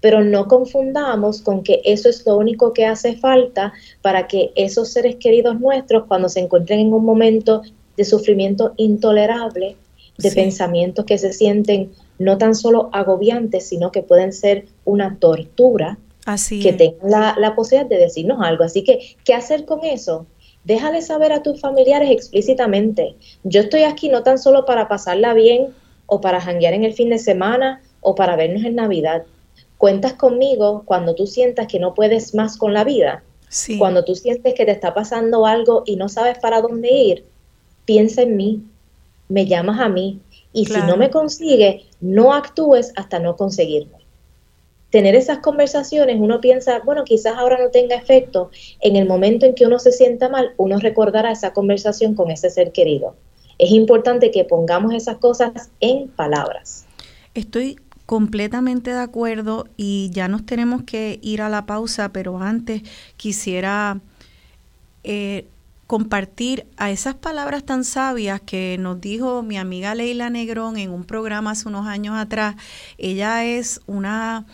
pero 0.00 0.22
no 0.22 0.46
confundamos 0.46 1.40
con 1.40 1.62
que 1.62 1.80
eso 1.84 2.08
es 2.08 2.24
lo 2.26 2.36
único 2.36 2.72
que 2.72 2.84
hace 2.84 3.16
falta 3.16 3.72
para 4.02 4.28
que 4.28 4.52
esos 4.54 4.92
seres 4.92 5.16
queridos 5.16 5.58
nuestros, 5.58 6.04
cuando 6.06 6.28
se 6.28 6.40
encuentren 6.40 6.80
en 6.80 6.92
un 6.92 7.04
momento 7.04 7.62
de 7.96 8.04
sufrimiento 8.04 8.74
intolerable, 8.76 9.76
de 10.18 10.30
pensamientos 10.30 11.04
que 11.04 11.18
se 11.18 11.32
sienten 11.32 11.92
no 12.18 12.38
tan 12.38 12.54
solo 12.54 12.88
agobiantes, 12.92 13.68
sino 13.68 13.90
que 13.90 14.02
pueden 14.02 14.32
ser 14.32 14.66
una 14.84 15.18
tortura, 15.18 15.98
Así 16.26 16.60
que 16.60 16.74
tengan 16.74 17.10
la, 17.10 17.36
la 17.38 17.54
posibilidad 17.54 17.88
de 17.88 17.96
decirnos 17.98 18.38
algo. 18.42 18.64
Así 18.64 18.84
que, 18.84 19.16
¿qué 19.24 19.32
hacer 19.32 19.64
con 19.64 19.82
eso? 19.84 20.26
Déjale 20.64 21.00
saber 21.00 21.32
a 21.32 21.42
tus 21.42 21.60
familiares 21.60 22.10
explícitamente. 22.10 23.14
Yo 23.44 23.62
estoy 23.62 23.84
aquí 23.84 24.10
no 24.10 24.22
tan 24.22 24.38
solo 24.38 24.66
para 24.66 24.88
pasarla 24.88 25.32
bien 25.32 25.68
o 26.04 26.20
para 26.20 26.40
janguear 26.40 26.74
en 26.74 26.84
el 26.84 26.92
fin 26.92 27.08
de 27.08 27.18
semana 27.18 27.80
o 28.00 28.14
para 28.14 28.36
vernos 28.36 28.64
en 28.64 28.74
Navidad 28.74 29.22
cuentas 29.78 30.14
conmigo 30.14 30.82
cuando 30.84 31.14
tú 31.14 31.26
sientas 31.26 31.66
que 31.66 31.78
no 31.78 31.94
puedes 31.94 32.34
más 32.34 32.56
con 32.56 32.72
la 32.72 32.84
vida. 32.84 33.22
Cuando 33.78 34.04
tú 34.04 34.14
sientes 34.14 34.54
que 34.54 34.66
te 34.66 34.72
está 34.72 34.92
pasando 34.92 35.46
algo 35.46 35.82
y 35.86 35.96
no 35.96 36.08
sabes 36.08 36.38
para 36.38 36.60
dónde 36.60 36.90
ir, 36.90 37.24
piensa 37.84 38.22
en 38.22 38.36
mí, 38.36 38.62
me 39.28 39.46
llamas 39.46 39.80
a 39.80 39.88
mí 39.88 40.20
y 40.52 40.66
si 40.66 40.78
no 40.78 40.96
me 40.96 41.10
consigues, 41.10 41.84
no 42.00 42.32
actúes 42.32 42.92
hasta 42.96 43.18
no 43.18 43.36
conseguirme. 43.36 43.95
Tener 44.96 45.14
esas 45.14 45.40
conversaciones, 45.40 46.16
uno 46.18 46.40
piensa, 46.40 46.80
bueno, 46.82 47.04
quizás 47.04 47.34
ahora 47.36 47.58
no 47.62 47.68
tenga 47.68 47.96
efecto. 47.96 48.50
En 48.80 48.96
el 48.96 49.06
momento 49.06 49.44
en 49.44 49.54
que 49.54 49.66
uno 49.66 49.78
se 49.78 49.92
sienta 49.92 50.30
mal, 50.30 50.54
uno 50.56 50.78
recordará 50.78 51.32
esa 51.32 51.52
conversación 51.52 52.14
con 52.14 52.30
ese 52.30 52.48
ser 52.48 52.72
querido. 52.72 53.14
Es 53.58 53.72
importante 53.72 54.30
que 54.30 54.44
pongamos 54.44 54.94
esas 54.94 55.18
cosas 55.18 55.68
en 55.80 56.08
palabras. 56.08 56.86
Estoy 57.34 57.78
completamente 58.06 58.90
de 58.90 59.00
acuerdo 59.00 59.66
y 59.76 60.08
ya 60.14 60.28
nos 60.28 60.46
tenemos 60.46 60.84
que 60.84 61.18
ir 61.20 61.42
a 61.42 61.50
la 61.50 61.66
pausa, 61.66 62.08
pero 62.08 62.38
antes 62.38 62.80
quisiera 63.18 64.00
eh, 65.04 65.44
compartir 65.86 66.64
a 66.78 66.90
esas 66.90 67.16
palabras 67.16 67.64
tan 67.64 67.84
sabias 67.84 68.40
que 68.40 68.78
nos 68.80 68.98
dijo 68.98 69.42
mi 69.42 69.58
amiga 69.58 69.94
Leila 69.94 70.30
Negrón 70.30 70.78
en 70.78 70.90
un 70.90 71.04
programa 71.04 71.50
hace 71.50 71.68
unos 71.68 71.86
años 71.86 72.16
atrás. 72.16 72.56
Ella 72.96 73.44
es 73.44 73.82
una 73.86 74.46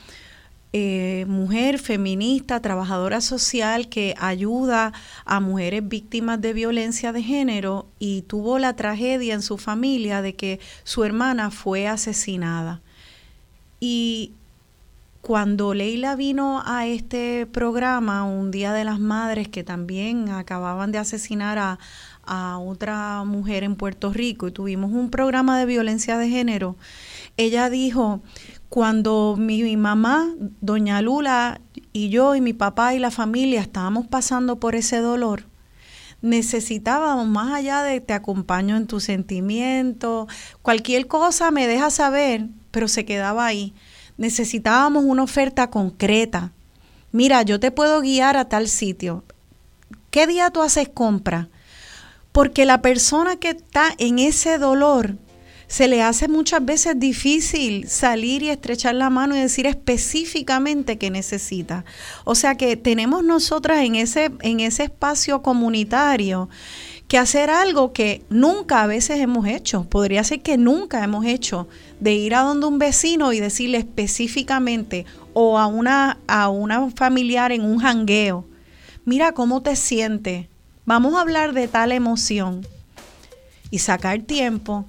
eh, 0.73 1.27
mujer 1.29 1.79
feminista, 1.79 2.61
trabajadora 2.61 3.21
social 3.21 3.89
que 3.89 4.15
ayuda 4.19 4.93
a 5.25 5.41
mujeres 5.41 5.87
víctimas 5.87 6.41
de 6.41 6.55
violencia 6.55 7.13
de 7.13 7.23
género 7.23 7.87
y 7.99 8.23
tuvo 8.23 8.59
la 8.59 8.75
tragedia 8.75 9.35
en 9.35 9.43
su 9.43 9.59
familia 9.59 10.23
de 10.23 10.35
que 10.35 10.61
su 10.85 11.05
hermana 11.05 11.51
fue 11.51 11.89
asesinada. 11.89 12.81
Y 13.81 14.33
cuando 15.23 15.73
Leila 15.73 16.17
vino 16.17 16.63
a 16.67 16.87
este 16.87 17.47
programa, 17.47 18.25
un 18.25 18.51
Día 18.51 18.73
de 18.73 18.85
las 18.85 18.99
Madres, 18.99 19.47
que 19.47 19.63
también 19.63 20.29
acababan 20.29 20.91
de 20.91 20.99
asesinar 20.99 21.59
a, 21.59 21.79
otra 22.59 23.25
mujer 23.25 23.65
en 23.65 23.75
Puerto 23.75 24.13
Rico 24.13 24.47
y 24.47 24.53
tuvimos 24.53 24.93
un 24.93 25.11
programa 25.11 25.59
de 25.59 25.67
violencia 25.67 26.19
de 26.19 26.29
género, 26.29 26.77
ella 27.37 27.69
dijo, 27.69 28.21
cuando 28.73 29.37
mi, 29.39 29.77
mamá, 29.77 30.35
doña 30.63 31.03
Lula, 31.03 31.61
y 31.93 32.09
yo 32.09 32.35
y 32.35 32.41
mi 32.41 32.55
papá 32.55 32.95
y 32.95 32.99
la 32.99 33.11
familia 33.11 33.61
estábamos 33.61 34.07
pasando 34.07 34.57
por 34.57 34.75
ese 34.75 34.97
dolor, 34.97 35.45
necesitábamos 36.23 37.29
más 37.29 37.53
allá 37.53 37.83
de 37.83 38.01
te 38.01 38.15
acompaño 38.15 38.79
en 38.79 38.87
tu 38.87 38.99
sentimiento, 38.99 40.27
cualquier 40.63 41.07
cosa 41.07 41.51
me 41.51 41.67
deja 41.67 41.91
saber 41.91 42.49
pero 42.71 42.89
se 42.89 43.05
quedaba 43.05 43.45
ahí. 43.45 43.75
Necesitábamos 44.17 45.05
una 45.05 45.25
oferta 45.25 45.69
concreta. 45.69 46.53
Mira, 47.13 47.43
yo 47.43 47.61
te 47.61 47.73
puedo 47.73 48.01
guiar 48.01 48.39
a 48.39 48.49
tal 48.49 48.69
sitio. 48.69 49.23
¿Qué 50.11 50.27
día 50.27 50.49
tú 50.49 50.63
haces 50.63 50.89
compra? 50.89 51.51
Porque 52.33 52.65
la 52.65 52.81
persona 52.81 53.37
que 53.37 53.51
está 53.51 53.95
en 53.99 54.19
ese 54.19 54.57
dolor 54.57 55.17
se 55.73 55.89
le 55.89 56.03
hace 56.03 56.29
muchas 56.29 56.63
veces 56.63 57.01
difícil 57.01 57.89
salir 57.89 58.43
y 58.43 58.51
estrechar 58.51 58.95
la 58.95 59.09
mano 59.09 59.35
y 59.35 59.41
decir 59.41 59.65
específicamente 59.65 60.99
qué 60.99 61.11
necesita. 61.11 61.87
O 62.25 62.35
sea 62.35 62.57
que 62.57 62.77
tenemos 62.77 63.25
nosotras 63.25 63.83
en 63.83 63.95
ese, 63.95 64.33
en 64.43 64.61
ese 64.61 64.83
espacio 64.83 65.41
comunitario 65.41 66.51
que 67.09 67.17
hacer 67.17 67.49
algo 67.49 67.95
que 67.95 68.23
nunca 68.29 68.83
a 68.83 68.87
veces 68.87 69.19
hemos 69.21 69.47
hecho. 69.47 69.85
Podría 69.85 70.23
ser 70.25 70.43
que 70.43 70.59
nunca 70.59 71.03
hemos 71.03 71.25
hecho 71.25 71.69
de 72.01 72.13
ir 72.13 72.35
a 72.35 72.43
donde 72.43 72.67
un 72.67 72.79
vecino 72.79 73.33
y 73.33 73.41
decirle 73.41 73.79
específicamente 73.79 75.07
o 75.33 75.59
a 75.59 75.69
una, 75.69 76.19
a 76.27 76.51
una 76.51 76.91
familiar 76.91 77.51
en 77.51 77.63
un 77.63 77.79
jangueo, 77.79 78.45
mira 79.07 79.33
cómo 79.33 79.63
te 79.63 79.75
sientes, 79.77 80.49
vamos 80.85 81.15
a 81.15 81.23
hablar 81.23 81.55
de 81.55 81.67
tal 81.67 81.93
emoción 81.93 82.67
y 83.71 83.79
sacar 83.79 84.21
tiempo. 84.21 84.85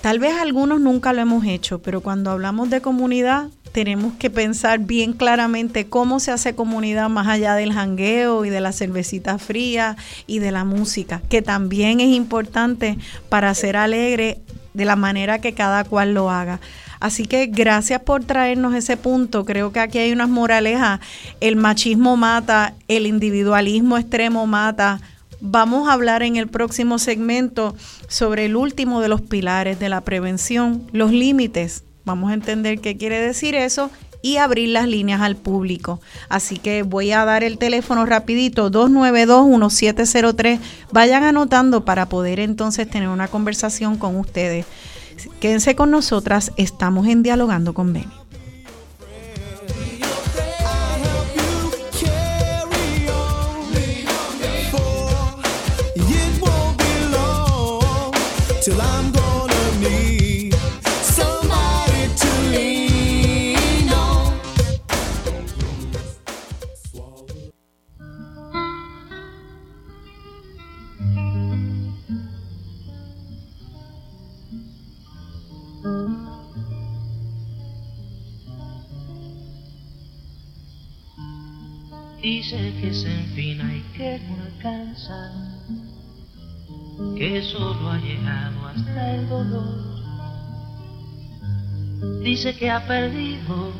Tal 0.00 0.20
vez 0.20 0.34
algunos 0.34 0.80
nunca 0.80 1.12
lo 1.12 1.20
hemos 1.20 1.44
hecho, 1.44 1.80
pero 1.80 2.00
cuando 2.00 2.30
hablamos 2.30 2.70
de 2.70 2.80
comunidad 2.80 3.48
tenemos 3.72 4.14
que 4.14 4.30
pensar 4.30 4.78
bien 4.78 5.12
claramente 5.12 5.88
cómo 5.88 6.20
se 6.20 6.30
hace 6.30 6.54
comunidad 6.54 7.08
más 7.08 7.26
allá 7.26 7.54
del 7.54 7.72
jangueo 7.72 8.44
y 8.44 8.50
de 8.50 8.60
la 8.60 8.72
cervecita 8.72 9.38
fría 9.38 9.96
y 10.26 10.38
de 10.38 10.52
la 10.52 10.64
música, 10.64 11.20
que 11.28 11.42
también 11.42 12.00
es 12.00 12.08
importante 12.08 12.96
para 13.28 13.52
ser 13.54 13.76
alegre 13.76 14.38
de 14.72 14.84
la 14.84 14.96
manera 14.96 15.40
que 15.40 15.52
cada 15.52 15.84
cual 15.84 16.14
lo 16.14 16.30
haga. 16.30 16.60
Así 17.00 17.26
que 17.26 17.46
gracias 17.46 18.00
por 18.00 18.24
traernos 18.24 18.74
ese 18.74 18.96
punto. 18.96 19.44
Creo 19.44 19.72
que 19.72 19.80
aquí 19.80 19.98
hay 19.98 20.12
unas 20.12 20.28
moralejas. 20.28 21.00
El 21.40 21.56
machismo 21.56 22.16
mata, 22.16 22.74
el 22.88 23.06
individualismo 23.06 23.98
extremo 23.98 24.46
mata. 24.46 25.00
Vamos 25.40 25.88
a 25.88 25.92
hablar 25.92 26.22
en 26.22 26.36
el 26.36 26.48
próximo 26.48 26.98
segmento 26.98 27.76
sobre 28.08 28.46
el 28.46 28.56
último 28.56 29.00
de 29.00 29.08
los 29.08 29.20
pilares 29.20 29.78
de 29.78 29.88
la 29.88 30.00
prevención, 30.00 30.88
los 30.92 31.12
límites 31.12 31.84
Vamos 32.08 32.30
a 32.30 32.34
entender 32.34 32.80
qué 32.80 32.96
quiere 32.96 33.20
decir 33.20 33.54
eso 33.54 33.90
y 34.22 34.38
abrir 34.38 34.70
las 34.70 34.88
líneas 34.88 35.20
al 35.20 35.36
público. 35.36 36.00
Así 36.30 36.56
que 36.56 36.82
voy 36.82 37.12
a 37.12 37.26
dar 37.26 37.44
el 37.44 37.58
teléfono 37.58 38.06
rapidito, 38.06 38.70
292-1703. 38.70 40.58
Vayan 40.90 41.24
anotando 41.24 41.84
para 41.84 42.08
poder 42.08 42.40
entonces 42.40 42.88
tener 42.88 43.10
una 43.10 43.28
conversación 43.28 43.98
con 43.98 44.16
ustedes. 44.16 44.64
Quédense 45.38 45.76
con 45.76 45.90
nosotras, 45.90 46.52
estamos 46.56 47.06
en 47.08 47.22
Dialogando 47.22 47.74
con 47.74 47.92
Beni. 47.92 48.17
Dice 82.30 82.74
que 82.78 82.92
se 82.92 83.10
enfina 83.10 83.74
y 83.74 83.80
que 83.96 84.20
no 84.28 84.42
alcanza, 84.44 85.32
que 87.16 87.40
solo 87.40 87.88
ha 87.88 87.96
llegado 87.96 88.66
hasta 88.66 89.14
el 89.14 89.26
dolor. 89.30 89.78
Dice 92.22 92.54
que 92.54 92.70
ha 92.70 92.86
perdido 92.86 93.72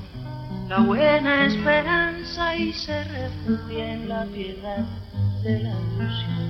la 0.66 0.80
buena 0.80 1.44
esperanza 1.44 2.56
y 2.56 2.72
se 2.72 3.04
refugia 3.04 3.92
en 3.92 4.08
la 4.08 4.24
piedad 4.24 4.86
de 5.42 5.62
la 5.64 5.74
ilusión. 5.92 6.48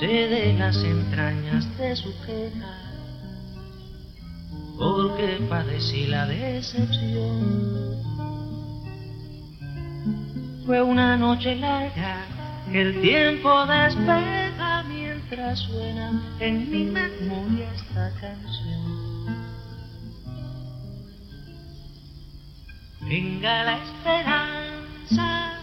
Se 0.00 0.06
de 0.06 0.54
las 0.54 0.76
entrañas 0.82 1.78
de 1.78 1.94
su 1.94 2.12
queja, 2.26 2.78
porque 4.76 5.38
padecí 5.48 6.08
la 6.08 6.26
decepción. 6.26 7.86
Fue 10.64 10.82
una 10.82 11.16
noche 11.16 11.54
larga 11.56 12.36
el 12.72 13.00
tiempo 13.00 13.64
despeja 13.66 14.82
mientras 14.88 15.60
suena 15.60 16.20
en 16.40 16.70
mi 16.70 16.84
memoria 16.84 17.72
esta 17.74 18.12
canción. 18.20 19.36
Venga 23.02 23.64
la 23.64 23.78
esperanza, 23.78 25.60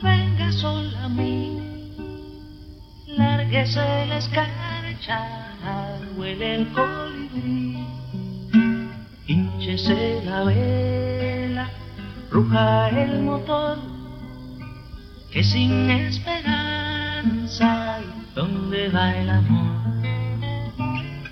venga 0.00 0.52
sola 0.52 1.04
a 1.04 1.08
mí, 1.08 1.60
lárguese 3.08 4.06
la 4.06 4.18
escarcha, 4.18 5.56
huele 6.16 6.54
el 6.54 6.72
colibrí, 6.72 7.84
hinchese 9.26 10.22
la 10.24 10.44
vela, 10.44 11.68
ruja 12.30 12.88
el 12.90 13.22
motor, 13.22 13.78
que 15.30 15.42
sin 15.44 15.90
esperanza, 15.90 16.40
¿dónde 18.34 18.88
va 18.88 19.14
el 19.16 19.30
amor? 19.30 19.78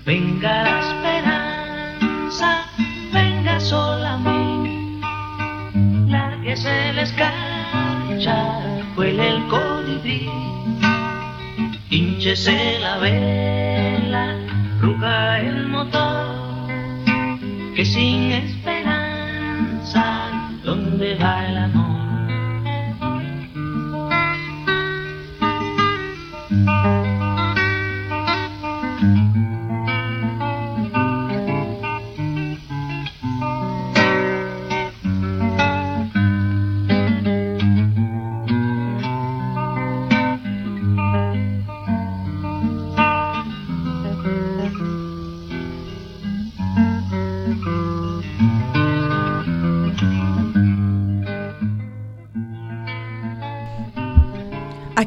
Venga 0.05 0.63
la 0.63 0.79
esperanza, 0.79 2.65
venga 3.13 3.59
sola 3.59 4.13
a 4.13 4.17
mí 4.17 4.57
que 6.47 6.55
se 6.55 6.93
les 6.93 7.11
cancha, 7.11 8.37
huele 8.95 9.27
el 9.35 9.47
colibrí, 9.49 10.29
hinchese 11.89 12.79
la 12.79 12.97
vela, 12.99 14.33
ruga 14.79 15.41
el 15.41 15.67
motor, 15.67 16.69
que 17.75 17.83
sin 17.83 18.31
esperanza, 18.31 18.56
¿dónde 20.97 21.15
va 21.23 21.46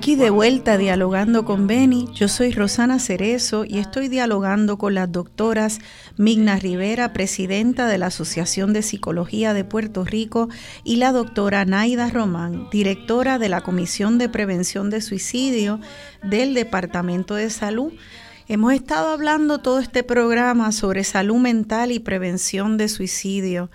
Aquí 0.01 0.17
de 0.17 0.31
vuelta 0.31 0.79
dialogando 0.79 1.45
con 1.45 1.67
Beni, 1.67 2.09
yo 2.15 2.27
soy 2.27 2.53
Rosana 2.53 2.99
Cerezo 2.99 3.67
y 3.67 3.77
estoy 3.77 4.09
dialogando 4.09 4.79
con 4.79 4.95
las 4.95 5.13
doctoras 5.13 5.79
Migna 6.17 6.57
Rivera, 6.57 7.13
presidenta 7.13 7.87
de 7.87 7.99
la 7.99 8.07
Asociación 8.07 8.73
de 8.73 8.81
Psicología 8.81 9.53
de 9.53 9.63
Puerto 9.63 10.07
Rico, 10.07 10.49
y 10.85 10.97
la 10.97 11.13
doctora 11.13 11.67
Naida 11.67 12.09
Román, 12.09 12.71
directora 12.73 13.39
de 13.39 13.51
la 13.51 13.61
Comisión 13.61 14.17
de 14.17 14.31
Prevención 14.31 14.89
de 14.89 15.03
Suicidio 15.03 15.81
del 16.23 16.55
Departamento 16.55 17.35
de 17.35 17.51
Salud. 17.51 17.93
Hemos 18.49 18.73
estado 18.73 19.11
hablando 19.11 19.59
todo 19.59 19.81
este 19.81 20.03
programa 20.03 20.73
sobre 20.73 21.05
salud 21.05 21.37
mental 21.37 21.93
y 21.93 21.99
prevención 21.99 22.79
de 22.79 22.89
suicidio. 22.89 23.71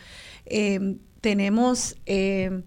Eh, 0.47 0.95
tenemos... 1.21 1.97
Eh, 2.07 2.63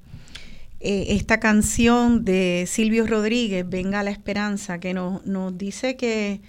eh, 0.81 1.07
esta 1.09 1.41
canción 1.41 2.25
de 2.25 2.65
Silvio 2.69 3.07
Rodríguez, 3.07 3.69
Venga 3.69 4.03
la 4.03 4.11
Esperanza, 4.11 4.79
que 4.79 4.95
nos, 4.95 5.23
dice 5.59 5.97
que, 5.97 6.41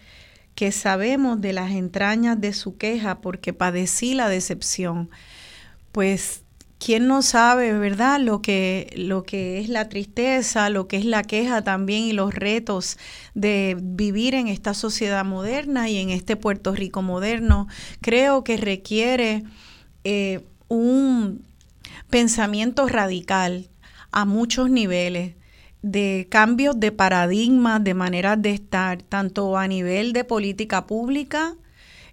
sabemos 0.71 1.39
de 1.41 1.53
las 1.53 1.71
entrañas 1.71 2.39
de 2.39 2.53
su 2.53 2.77
queja 2.77 3.21
porque 3.21 3.53
padecí 3.53 4.13
la 4.13 4.29
decepción. 4.29 5.09
Pues 5.91 6.43
¿quién 6.79 7.07
no 7.07 7.21
sabe, 7.21 7.73
verdad, 7.73 8.19
lo 8.19 8.41
que, 8.41 8.93
lo 8.95 9.23
que 9.23 9.59
es 9.59 9.69
la 9.69 9.89
tristeza, 9.89 10.69
lo 10.69 10.87
que 10.87 10.97
es 10.97 11.05
la 11.05 11.23
queja 11.23 11.63
también 11.63 12.03
y 12.03 12.13
los 12.13 12.33
retos 12.35 12.97
de 13.33 13.77
vivir 13.81 14.35
en 14.35 14.47
esta 14.47 14.73
sociedad 14.73 15.25
moderna 15.25 15.89
y 15.89 15.97
en 15.97 16.09
este 16.09 16.35
Puerto 16.35 16.73
Rico 16.75 17.01
moderno? 17.01 17.67
Creo 18.01 18.43
que 18.43 18.57
requiere 18.57 19.43
eh, 20.03 20.41
un 20.67 21.43
pensamiento 22.09 22.87
radical 22.87 23.69
a 24.11 24.25
muchos 24.25 24.69
niveles 24.69 25.35
de 25.81 26.27
cambios 26.29 26.79
de 26.79 26.91
paradigmas, 26.91 27.83
de 27.83 27.93
maneras 27.93 28.41
de 28.41 28.51
estar, 28.51 29.01
tanto 29.03 29.57
a 29.57 29.67
nivel 29.67 30.13
de 30.13 30.23
política 30.23 30.85
pública, 30.85 31.55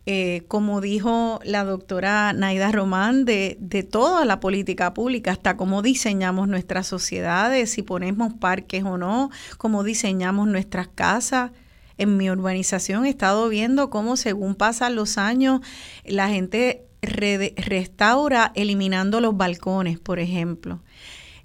eh, 0.08 0.44
como 0.46 0.80
dijo 0.80 1.40
la 1.44 1.64
doctora 1.64 2.32
Naida 2.32 2.70
Román, 2.70 3.24
de, 3.24 3.56
de, 3.58 3.82
toda 3.82 4.24
la 4.24 4.38
política 4.38 4.94
pública, 4.94 5.32
hasta 5.32 5.56
cómo 5.56 5.82
diseñamos 5.82 6.46
nuestras 6.46 6.86
sociedades, 6.86 7.72
si 7.72 7.82
ponemos 7.82 8.32
parques 8.34 8.84
o 8.84 8.98
no, 8.98 9.30
cómo 9.58 9.82
diseñamos 9.82 10.46
nuestras 10.46 10.86
casas. 10.86 11.50
En 11.98 12.16
mi 12.16 12.30
urbanización 12.30 13.04
he 13.04 13.08
estado 13.08 13.48
viendo 13.48 13.90
cómo 13.90 14.16
según 14.16 14.54
pasan 14.54 14.94
los 14.94 15.18
años, 15.18 15.60
la 16.04 16.28
gente 16.28 16.84
restaura 17.02 18.52
eliminando 18.54 19.20
los 19.20 19.36
balcones, 19.36 19.98
por 19.98 20.20
ejemplo. 20.20 20.80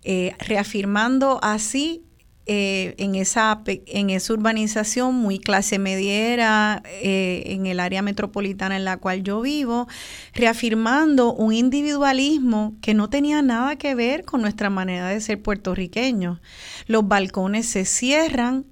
Eh, 0.03 0.35
reafirmando 0.39 1.39
así 1.43 2.03
eh, 2.47 2.95
en, 2.97 3.13
esa, 3.13 3.61
en 3.67 4.09
esa 4.09 4.33
urbanización 4.33 5.13
muy 5.13 5.37
clase 5.37 5.77
mediera, 5.77 6.81
eh, 6.85 7.43
en 7.45 7.67
el 7.67 7.79
área 7.79 8.01
metropolitana 8.01 8.75
en 8.75 8.83
la 8.83 8.97
cual 8.97 9.21
yo 9.21 9.41
vivo, 9.41 9.87
reafirmando 10.33 11.33
un 11.33 11.53
individualismo 11.53 12.73
que 12.81 12.95
no 12.95 13.11
tenía 13.11 13.43
nada 13.43 13.75
que 13.75 13.93
ver 13.93 14.25
con 14.25 14.41
nuestra 14.41 14.71
manera 14.71 15.09
de 15.09 15.21
ser 15.21 15.39
puertorriqueños. 15.39 16.39
Los 16.87 17.07
balcones 17.07 17.67
se 17.67 17.85
cierran, 17.85 18.65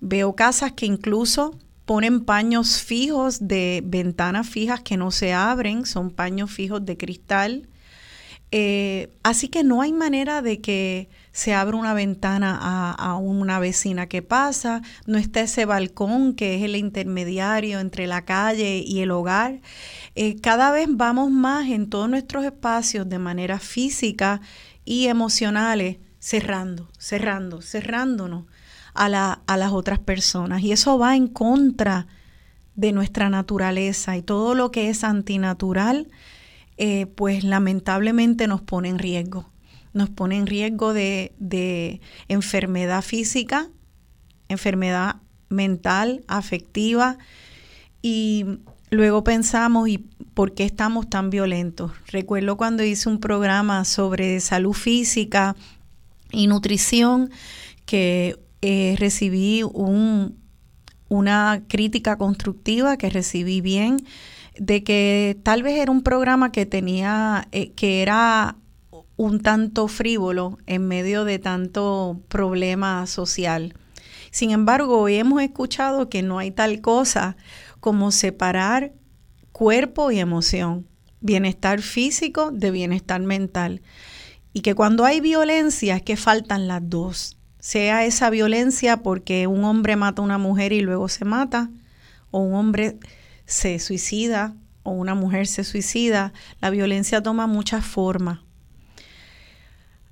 veo 0.00 0.34
casas 0.34 0.72
que 0.72 0.86
incluso 0.86 1.56
ponen 1.84 2.24
paños 2.24 2.82
fijos 2.82 3.46
de 3.46 3.80
ventanas 3.86 4.48
fijas 4.48 4.80
que 4.80 4.96
no 4.96 5.12
se 5.12 5.32
abren, 5.32 5.86
son 5.86 6.10
paños 6.10 6.50
fijos 6.50 6.84
de 6.84 6.96
cristal 6.96 7.68
eh, 8.56 9.10
así 9.24 9.48
que 9.48 9.64
no 9.64 9.82
hay 9.82 9.92
manera 9.92 10.40
de 10.40 10.60
que 10.60 11.08
se 11.32 11.54
abra 11.54 11.76
una 11.76 11.92
ventana 11.92 12.56
a, 12.96 13.16
una 13.16 13.58
vecina 13.58 14.06
que 14.06 14.22
pasa, 14.22 14.80
no 15.06 15.18
está 15.18 15.40
ese 15.40 15.64
balcón 15.64 16.36
que 16.36 16.54
es 16.54 16.62
el 16.62 16.76
intermediario 16.76 17.80
entre 17.80 18.06
la 18.06 18.24
calle 18.24 18.78
y 18.86 19.00
el 19.00 19.10
hogar. 19.10 19.60
Eh, 20.14 20.40
cada 20.40 20.70
vez 20.70 20.86
vamos 20.88 21.32
más 21.32 21.68
en 21.68 21.90
todos 21.90 22.08
nuestros 22.08 22.44
espacios 22.44 23.08
de 23.08 23.18
manera 23.18 23.58
física 23.58 24.40
y 24.84 25.08
emocionales, 25.08 25.96
cerrando, 26.20 26.88
cerrando, 26.96 27.60
cerrándonos 27.60 28.44
a, 28.94 29.40
a 29.44 29.56
las 29.56 29.72
otras 29.72 29.98
personas. 29.98 30.62
Y 30.62 30.70
eso 30.70 30.96
va 30.96 31.16
en 31.16 31.26
contra 31.26 32.06
de 32.76 32.92
nuestra 32.92 33.30
naturaleza 33.30 34.16
y 34.16 34.22
todo 34.22 34.54
lo 34.54 34.70
que 34.70 34.90
es 34.90 35.02
antinatural 35.02 36.06
eh, 36.76 37.06
pues 37.06 37.44
lamentablemente 37.44 38.46
nos 38.46 38.62
pone 38.62 38.88
en 38.88 38.98
riesgo. 38.98 39.50
Nos 39.92 40.10
pone 40.10 40.36
en 40.36 40.46
riesgo 40.46 40.92
de, 40.92 41.32
de 41.38 42.00
enfermedad 42.28 43.02
física, 43.02 43.68
enfermedad 44.48 45.16
mental, 45.48 46.24
afectiva 46.26 47.18
y 48.02 48.44
luego 48.90 49.24
pensamos, 49.24 49.88
¿y 49.88 49.98
por 50.34 50.54
qué 50.54 50.64
estamos 50.64 51.08
tan 51.08 51.30
violentos? 51.30 51.92
Recuerdo 52.08 52.56
cuando 52.56 52.82
hice 52.82 53.08
un 53.08 53.20
programa 53.20 53.84
sobre 53.84 54.40
salud 54.40 54.72
física 54.72 55.54
y 56.32 56.48
nutrición 56.48 57.30
que 57.86 58.38
eh, 58.62 58.96
recibí 58.98 59.62
un, 59.62 60.36
una 61.08 61.62
crítica 61.68 62.16
constructiva 62.16 62.96
que 62.96 63.10
recibí 63.10 63.60
bien 63.60 64.04
de 64.58 64.84
que 64.84 65.38
tal 65.42 65.62
vez 65.62 65.78
era 65.78 65.90
un 65.90 66.02
programa 66.02 66.52
que 66.52 66.66
tenía, 66.66 67.48
eh, 67.52 67.72
que 67.72 68.02
era 68.02 68.56
un 69.16 69.40
tanto 69.40 69.88
frívolo 69.88 70.58
en 70.66 70.86
medio 70.88 71.24
de 71.24 71.38
tanto 71.38 72.20
problema 72.28 73.06
social. 73.06 73.74
Sin 74.30 74.50
embargo, 74.50 74.98
hoy 74.98 75.16
hemos 75.16 75.42
escuchado 75.42 76.08
que 76.08 76.22
no 76.22 76.38
hay 76.38 76.50
tal 76.50 76.80
cosa 76.80 77.36
como 77.80 78.10
separar 78.10 78.92
cuerpo 79.52 80.10
y 80.10 80.18
emoción, 80.18 80.88
bienestar 81.20 81.80
físico 81.80 82.50
de 82.50 82.70
bienestar 82.70 83.20
mental. 83.20 83.82
Y 84.52 84.60
que 84.60 84.74
cuando 84.74 85.04
hay 85.04 85.20
violencia 85.20 85.96
es 85.96 86.02
que 86.02 86.16
faltan 86.16 86.66
las 86.66 86.82
dos. 86.88 87.36
Sea 87.60 88.04
esa 88.04 88.30
violencia 88.30 88.98
porque 88.98 89.46
un 89.46 89.64
hombre 89.64 89.96
mata 89.96 90.20
a 90.20 90.24
una 90.24 90.38
mujer 90.38 90.72
y 90.72 90.80
luego 90.80 91.08
se 91.08 91.24
mata, 91.24 91.70
o 92.30 92.40
un 92.40 92.54
hombre 92.54 92.98
se 93.46 93.78
suicida, 93.78 94.56
o 94.82 94.90
una 94.90 95.14
mujer 95.14 95.46
se 95.46 95.64
suicida. 95.64 96.32
La 96.60 96.70
violencia 96.70 97.22
toma 97.22 97.46
muchas 97.46 97.84
formas. 97.84 98.40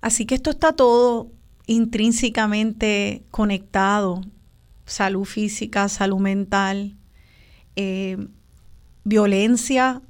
Así 0.00 0.26
que 0.26 0.34
esto 0.34 0.50
está 0.50 0.72
todo 0.72 1.30
intrínsecamente 1.66 3.24
conectado. 3.30 4.22
Salud 4.84 5.24
física, 5.24 5.88
salud 5.88 6.18
mental, 6.18 6.96
eh, 7.76 8.16
violencia 9.04 10.02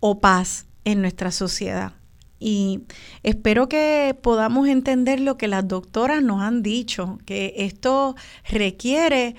o 0.00 0.20
paz 0.20 0.66
en 0.84 1.00
nuestra 1.00 1.30
sociedad. 1.30 1.92
Y 2.40 2.82
espero 3.22 3.68
que 3.68 4.16
podamos 4.22 4.68
entender 4.68 5.18
lo 5.20 5.36
que 5.36 5.48
las 5.48 5.66
doctoras 5.66 6.22
nos 6.22 6.40
han 6.40 6.62
dicho, 6.62 7.18
que 7.24 7.54
esto 7.56 8.14
requiere 8.48 9.34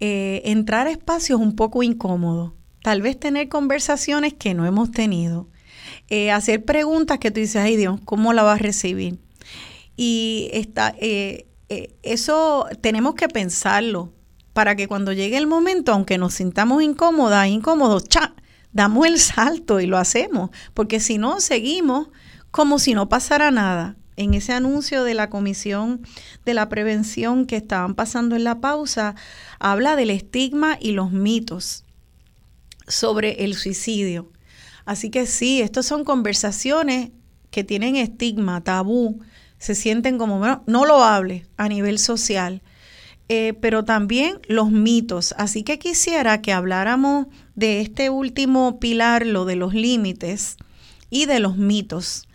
eh, 0.00 0.42
entrar 0.44 0.88
a 0.88 0.90
espacios 0.90 1.38
un 1.40 1.54
poco 1.54 1.84
incómodos, 1.84 2.52
tal 2.82 3.02
vez 3.02 3.18
tener 3.18 3.48
conversaciones 3.48 4.34
que 4.34 4.54
no 4.54 4.66
hemos 4.66 4.90
tenido, 4.90 5.48
eh, 6.08 6.30
hacer 6.30 6.64
preguntas 6.64 7.18
que 7.18 7.30
tú 7.30 7.40
dices, 7.40 7.56
ay 7.56 7.76
Dios, 7.76 8.00
¿cómo 8.04 8.32
la 8.32 8.42
vas 8.42 8.60
a 8.60 8.62
recibir? 8.62 9.18
Y 9.96 10.50
está, 10.52 10.94
eh, 10.98 11.46
eso 12.02 12.66
tenemos 12.80 13.14
que 13.14 13.28
pensarlo 13.28 14.12
para 14.52 14.76
que 14.76 14.88
cuando 14.88 15.12
llegue 15.12 15.38
el 15.38 15.46
momento, 15.46 15.92
aunque 15.92 16.18
nos 16.18 16.34
sintamos 16.34 16.82
incómodas, 16.82 17.48
incómodos, 17.48 18.04
cha, 18.04 18.34
damos 18.72 19.06
el 19.06 19.18
salto 19.18 19.80
y 19.80 19.86
lo 19.86 19.96
hacemos, 19.98 20.50
porque 20.74 21.00
si 21.00 21.18
no, 21.18 21.40
seguimos 21.40 22.08
como 22.50 22.78
si 22.78 22.94
no 22.94 23.08
pasara 23.08 23.50
nada. 23.50 23.96
En 24.16 24.34
ese 24.34 24.52
anuncio 24.52 25.04
de 25.04 25.14
la 25.14 25.30
Comisión 25.30 26.02
de 26.44 26.52
la 26.52 26.68
Prevención 26.68 27.46
que 27.46 27.56
estaban 27.56 27.94
pasando 27.94 28.36
en 28.36 28.44
la 28.44 28.60
pausa, 28.60 29.14
habla 29.58 29.96
del 29.96 30.10
estigma 30.10 30.76
y 30.78 30.92
los 30.92 31.12
mitos 31.12 31.84
sobre 32.86 33.44
el 33.44 33.54
suicidio. 33.54 34.30
Así 34.84 35.10
que 35.10 35.26
sí, 35.26 35.60
estas 35.60 35.86
son 35.86 36.04
conversaciones 36.04 37.10
que 37.50 37.64
tienen 37.64 37.96
estigma, 37.96 38.62
tabú, 38.62 39.20
se 39.58 39.74
sienten 39.74 40.18
como, 40.18 40.38
bueno, 40.38 40.64
no 40.66 40.84
lo 40.84 41.04
hable 41.04 41.46
a 41.56 41.68
nivel 41.68 41.98
social, 41.98 42.62
eh, 43.28 43.54
pero 43.60 43.84
también 43.84 44.40
los 44.48 44.70
mitos. 44.70 45.34
Así 45.38 45.62
que 45.62 45.78
quisiera 45.78 46.42
que 46.42 46.52
habláramos 46.52 47.26
de 47.54 47.80
este 47.80 48.10
último 48.10 48.80
pilar, 48.80 49.24
lo 49.24 49.44
de 49.44 49.56
los 49.56 49.74
límites 49.74 50.56
y 51.10 51.26
de 51.26 51.38
los 51.38 51.56
mitos. 51.56 52.26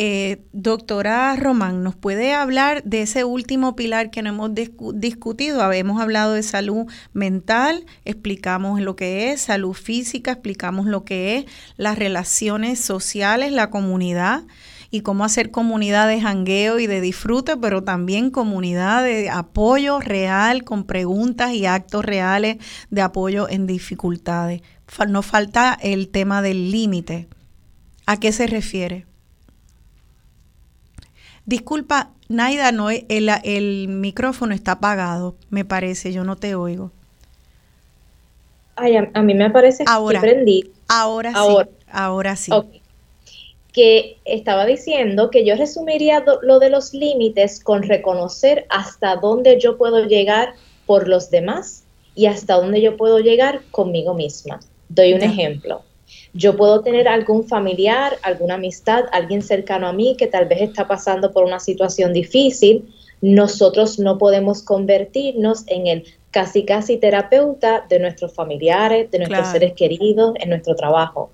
Eh, 0.00 0.44
doctora 0.52 1.34
Román, 1.34 1.82
¿nos 1.82 1.96
puede 1.96 2.32
hablar 2.32 2.84
de 2.84 3.02
ese 3.02 3.24
último 3.24 3.74
pilar 3.74 4.12
que 4.12 4.22
no 4.22 4.28
hemos 4.28 4.52
discutido? 4.94 5.60
Habíamos 5.60 6.00
hablado 6.00 6.34
de 6.34 6.44
salud 6.44 6.86
mental, 7.12 7.84
explicamos 8.04 8.80
lo 8.80 8.94
que 8.94 9.32
es, 9.32 9.40
salud 9.40 9.72
física, 9.72 10.30
explicamos 10.30 10.86
lo 10.86 11.04
que 11.04 11.38
es, 11.38 11.46
las 11.76 11.98
relaciones 11.98 12.78
sociales, 12.78 13.50
la 13.50 13.70
comunidad 13.70 14.44
y 14.92 15.00
cómo 15.00 15.24
hacer 15.24 15.50
comunidad 15.50 16.06
de 16.06 16.20
jangueo 16.20 16.78
y 16.78 16.86
de 16.86 17.00
disfrute, 17.00 17.56
pero 17.56 17.82
también 17.82 18.30
comunidad 18.30 19.02
de 19.02 19.30
apoyo 19.30 19.98
real 19.98 20.62
con 20.62 20.84
preguntas 20.84 21.54
y 21.54 21.66
actos 21.66 22.04
reales 22.04 22.58
de 22.90 23.02
apoyo 23.02 23.48
en 23.48 23.66
dificultades. 23.66 24.62
Nos 25.08 25.26
falta 25.26 25.76
el 25.82 26.08
tema 26.10 26.40
del 26.40 26.70
límite. 26.70 27.26
¿A 28.06 28.20
qué 28.20 28.30
se 28.30 28.46
refiere? 28.46 29.08
Disculpa, 31.48 32.10
Naida, 32.28 32.72
no, 32.72 32.90
el, 32.90 33.30
el 33.42 33.88
micrófono 33.88 34.52
está 34.52 34.72
apagado, 34.72 35.34
me 35.48 35.64
parece, 35.64 36.12
yo 36.12 36.22
no 36.22 36.36
te 36.36 36.54
oigo. 36.54 36.90
Ay, 38.76 38.96
a, 38.96 39.22
mí 39.22 39.32
me 39.32 39.48
parece 39.48 39.82
ahora, 39.86 40.20
que 40.20 40.26
prendí. 40.26 40.70
Ahora, 40.88 41.32
sí, 41.32 41.56
ahora 41.90 42.36
sí. 42.36 42.52
Que 43.72 44.18
estaba 44.26 44.66
diciendo 44.66 45.30
que 45.30 45.46
yo 45.46 45.56
resumiría 45.56 46.22
lo 46.42 46.58
de 46.58 46.68
los 46.68 46.92
límites 46.92 47.64
con 47.64 47.82
reconocer 47.82 48.66
hasta 48.68 49.16
dónde 49.16 49.58
yo 49.58 49.78
puedo 49.78 50.04
llegar 50.04 50.52
por 50.84 51.08
los 51.08 51.30
demás 51.30 51.84
y 52.14 52.26
hasta 52.26 52.56
dónde 52.56 52.82
yo 52.82 52.98
puedo 52.98 53.20
llegar 53.20 53.62
conmigo 53.70 54.12
misma. 54.12 54.60
Doy 54.90 55.14
un 55.14 55.22
ejemplo. 55.22 55.82
Yo 56.38 56.56
puedo 56.56 56.82
tener 56.82 57.08
algún 57.08 57.48
familiar, 57.48 58.16
alguna 58.22 58.54
amistad, 58.54 59.06
alguien 59.10 59.42
cercano 59.42 59.88
a 59.88 59.92
mí 59.92 60.14
que 60.16 60.28
tal 60.28 60.46
vez 60.46 60.62
está 60.62 60.86
pasando 60.86 61.32
por 61.32 61.42
una 61.42 61.58
situación 61.58 62.12
difícil. 62.12 62.94
Nosotros 63.20 63.98
no 63.98 64.18
podemos 64.18 64.62
convertirnos 64.62 65.64
en 65.66 65.88
el 65.88 66.04
casi 66.30 66.64
casi 66.64 66.96
terapeuta 66.96 67.84
de 67.88 67.98
nuestros 67.98 68.32
familiares, 68.32 69.10
de 69.10 69.18
nuestros 69.18 69.48
seres 69.48 69.72
queridos, 69.72 70.34
en 70.38 70.50
nuestro 70.50 70.76
trabajo. 70.76 71.32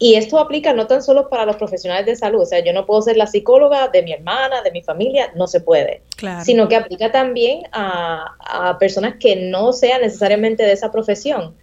Y 0.00 0.16
esto 0.16 0.40
aplica 0.40 0.72
no 0.72 0.88
tan 0.88 1.00
solo 1.00 1.28
para 1.28 1.46
los 1.46 1.54
profesionales 1.54 2.04
de 2.04 2.16
salud, 2.16 2.42
o 2.42 2.46
sea, 2.46 2.58
yo 2.58 2.72
no 2.72 2.86
puedo 2.86 3.02
ser 3.02 3.16
la 3.16 3.28
psicóloga 3.28 3.86
de 3.86 4.02
mi 4.02 4.12
hermana, 4.12 4.62
de 4.62 4.72
mi 4.72 4.82
familia, 4.82 5.32
no 5.36 5.46
se 5.46 5.60
puede, 5.60 6.02
sino 6.42 6.66
que 6.66 6.74
aplica 6.74 7.12
también 7.12 7.62
a, 7.70 8.34
a, 8.40 8.78
personas 8.80 9.14
que 9.20 9.36
no 9.36 9.72
sean 9.72 10.00
necesariamente 10.00 10.64
de 10.64 10.72
esa 10.72 10.90
profesión. 10.90 11.54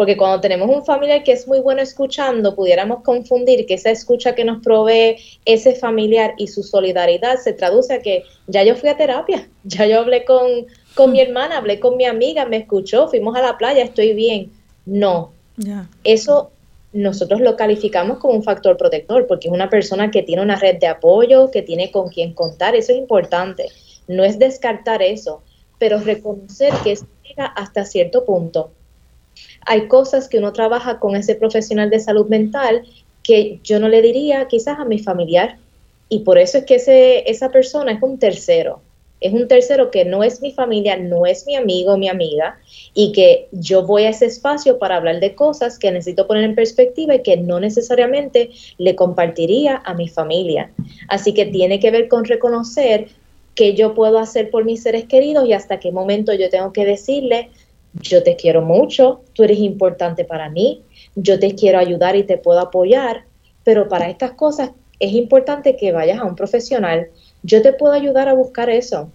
Porque 0.00 0.16
cuando 0.16 0.40
tenemos 0.40 0.74
un 0.74 0.82
familiar 0.82 1.22
que 1.22 1.32
es 1.32 1.46
muy 1.46 1.60
bueno 1.60 1.82
escuchando, 1.82 2.54
pudiéramos 2.54 3.02
confundir 3.02 3.66
que 3.66 3.74
esa 3.74 3.90
escucha 3.90 4.34
que 4.34 4.46
nos 4.46 4.62
provee 4.62 5.16
ese 5.44 5.74
familiar 5.74 6.32
y 6.38 6.46
su 6.46 6.62
solidaridad 6.62 7.36
se 7.36 7.52
traduce 7.52 7.92
a 7.92 8.00
que 8.00 8.24
ya 8.46 8.64
yo 8.64 8.76
fui 8.76 8.88
a 8.88 8.96
terapia, 8.96 9.46
ya 9.64 9.84
yo 9.84 10.00
hablé 10.00 10.24
con, 10.24 10.64
con 10.94 11.12
mi 11.12 11.20
hermana, 11.20 11.58
hablé 11.58 11.80
con 11.80 11.98
mi 11.98 12.06
amiga, 12.06 12.46
me 12.46 12.56
escuchó, 12.56 13.08
fuimos 13.08 13.36
a 13.36 13.42
la 13.42 13.58
playa, 13.58 13.84
estoy 13.84 14.14
bien. 14.14 14.50
No, 14.86 15.32
eso 16.02 16.50
nosotros 16.94 17.42
lo 17.42 17.56
calificamos 17.56 18.16
como 18.20 18.32
un 18.32 18.42
factor 18.42 18.78
protector, 18.78 19.26
porque 19.26 19.48
es 19.48 19.52
una 19.52 19.68
persona 19.68 20.10
que 20.10 20.22
tiene 20.22 20.40
una 20.40 20.56
red 20.56 20.78
de 20.78 20.86
apoyo, 20.86 21.50
que 21.50 21.60
tiene 21.60 21.90
con 21.90 22.08
quien 22.08 22.32
contar, 22.32 22.74
eso 22.74 22.92
es 22.92 22.98
importante. 22.98 23.66
No 24.08 24.24
es 24.24 24.38
descartar 24.38 25.02
eso, 25.02 25.42
pero 25.78 26.00
reconocer 26.00 26.72
que 26.82 26.92
eso 26.92 27.06
llega 27.22 27.44
hasta 27.44 27.84
cierto 27.84 28.24
punto 28.24 28.70
hay 29.66 29.88
cosas 29.88 30.28
que 30.28 30.38
uno 30.38 30.52
trabaja 30.52 30.98
con 30.98 31.16
ese 31.16 31.34
profesional 31.34 31.90
de 31.90 32.00
salud 32.00 32.26
mental 32.28 32.82
que 33.22 33.60
yo 33.62 33.78
no 33.78 33.88
le 33.88 34.02
diría 34.02 34.46
quizás 34.48 34.78
a 34.78 34.84
mi 34.84 34.98
familiar. 34.98 35.58
Y 36.08 36.20
por 36.20 36.38
eso 36.38 36.58
es 36.58 36.64
que 36.64 36.76
ese, 36.76 37.30
esa 37.30 37.50
persona 37.50 37.92
es 37.92 38.02
un 38.02 38.18
tercero. 38.18 38.80
Es 39.20 39.34
un 39.34 39.48
tercero 39.48 39.90
que 39.90 40.06
no 40.06 40.24
es 40.24 40.40
mi 40.40 40.50
familia, 40.50 40.96
no 40.96 41.26
es 41.26 41.46
mi 41.46 41.54
amigo, 41.54 41.98
mi 41.98 42.08
amiga, 42.08 42.58
y 42.94 43.12
que 43.12 43.48
yo 43.52 43.84
voy 43.84 44.04
a 44.04 44.10
ese 44.10 44.24
espacio 44.24 44.78
para 44.78 44.96
hablar 44.96 45.20
de 45.20 45.34
cosas 45.34 45.78
que 45.78 45.90
necesito 45.90 46.26
poner 46.26 46.44
en 46.44 46.54
perspectiva 46.54 47.14
y 47.14 47.22
que 47.22 47.36
no 47.36 47.60
necesariamente 47.60 48.50
le 48.78 48.96
compartiría 48.96 49.82
a 49.84 49.92
mi 49.92 50.08
familia. 50.08 50.72
Así 51.08 51.34
que 51.34 51.44
tiene 51.44 51.80
que 51.80 51.90
ver 51.90 52.08
con 52.08 52.24
reconocer 52.24 53.08
qué 53.54 53.74
yo 53.74 53.94
puedo 53.94 54.18
hacer 54.18 54.50
por 54.50 54.64
mis 54.64 54.82
seres 54.82 55.04
queridos 55.04 55.46
y 55.46 55.52
hasta 55.52 55.80
qué 55.80 55.92
momento 55.92 56.32
yo 56.32 56.48
tengo 56.48 56.72
que 56.72 56.86
decirle, 56.86 57.50
yo 57.94 58.22
te 58.22 58.36
quiero 58.36 58.62
mucho, 58.62 59.22
tú 59.32 59.44
eres 59.44 59.58
importante 59.58 60.24
para 60.24 60.48
mí, 60.48 60.82
yo 61.14 61.38
te 61.38 61.54
quiero 61.54 61.78
ayudar 61.78 62.16
y 62.16 62.24
te 62.24 62.38
puedo 62.38 62.60
apoyar, 62.60 63.24
pero 63.64 63.88
para 63.88 64.08
estas 64.08 64.32
cosas 64.32 64.70
es 64.98 65.12
importante 65.12 65.76
que 65.76 65.92
vayas 65.92 66.20
a 66.20 66.24
un 66.24 66.36
profesional. 66.36 67.08
Yo 67.42 67.62
te 67.62 67.72
puedo 67.72 67.94
ayudar 67.94 68.28
a 68.28 68.34
buscar 68.34 68.70
eso. 68.70 69.10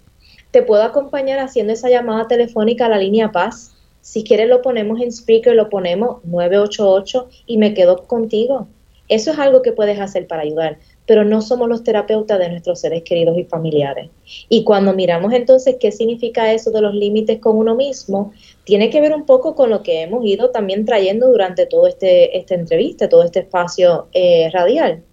Te 0.52 0.64
puedo 0.64 0.84
acompañar 0.84 1.40
haciendo 1.40 1.74
esa 1.74 1.90
llamada 1.90 2.28
telefónica 2.28 2.88
a 2.88 2.90
la 2.90 2.98
línea 2.98 3.32
Paz. 3.32 3.76
Si 4.02 4.24
quieres 4.24 4.50
lo 4.50 4.62
ponemos 4.62 5.00
en 5.02 5.12
speaker, 5.12 5.56
lo 5.56 5.70
ponemos 5.70 6.24
988 6.26 7.30
y 7.46 7.58
me 7.58 7.74
quedo 7.74 8.04
contigo. 8.08 8.68
Eso 9.08 9.32
es 9.32 9.40
algo 9.40 9.62
que 9.62 9.72
puedes 9.72 10.00
hacer 10.00 10.28
para 10.28 10.42
ayudar 10.42 10.80
pero 11.06 11.24
no 11.24 11.42
somos 11.42 11.70
los 11.70 11.84
terapeutas 11.84 12.40
de 12.40 12.50
nuestros 12.50 12.80
seres 12.80 13.04
queridos 13.04 13.38
y 13.38 13.44
familiares. 13.44 14.10
Y 14.50 14.64
cuando 14.64 14.94
miramos 14.94 15.34
entonces 15.34 15.78
qué 15.80 15.92
significa 15.92 16.52
eso 16.52 16.72
de 16.72 16.82
los 16.82 16.94
límites 16.94 17.40
con 17.40 17.58
uno 17.58 17.76
mismo, 17.76 18.34
tiene 18.64 18.90
que 18.90 19.02
ver 19.02 19.14
un 19.14 19.26
poco 19.26 19.56
con 19.56 19.70
lo 19.70 19.84
que 19.84 20.02
hemos 20.02 20.26
ido 20.26 20.50
también 20.50 20.86
trayendo 20.86 21.28
durante 21.28 21.66
todo 21.66 21.88
este 21.88 22.38
esta 22.38 22.56
entrevista, 22.56 23.10
todo 23.10 23.24
este 23.24 23.42
espacio 23.42 24.08
eh, 24.14 24.50
radial. 24.52 25.04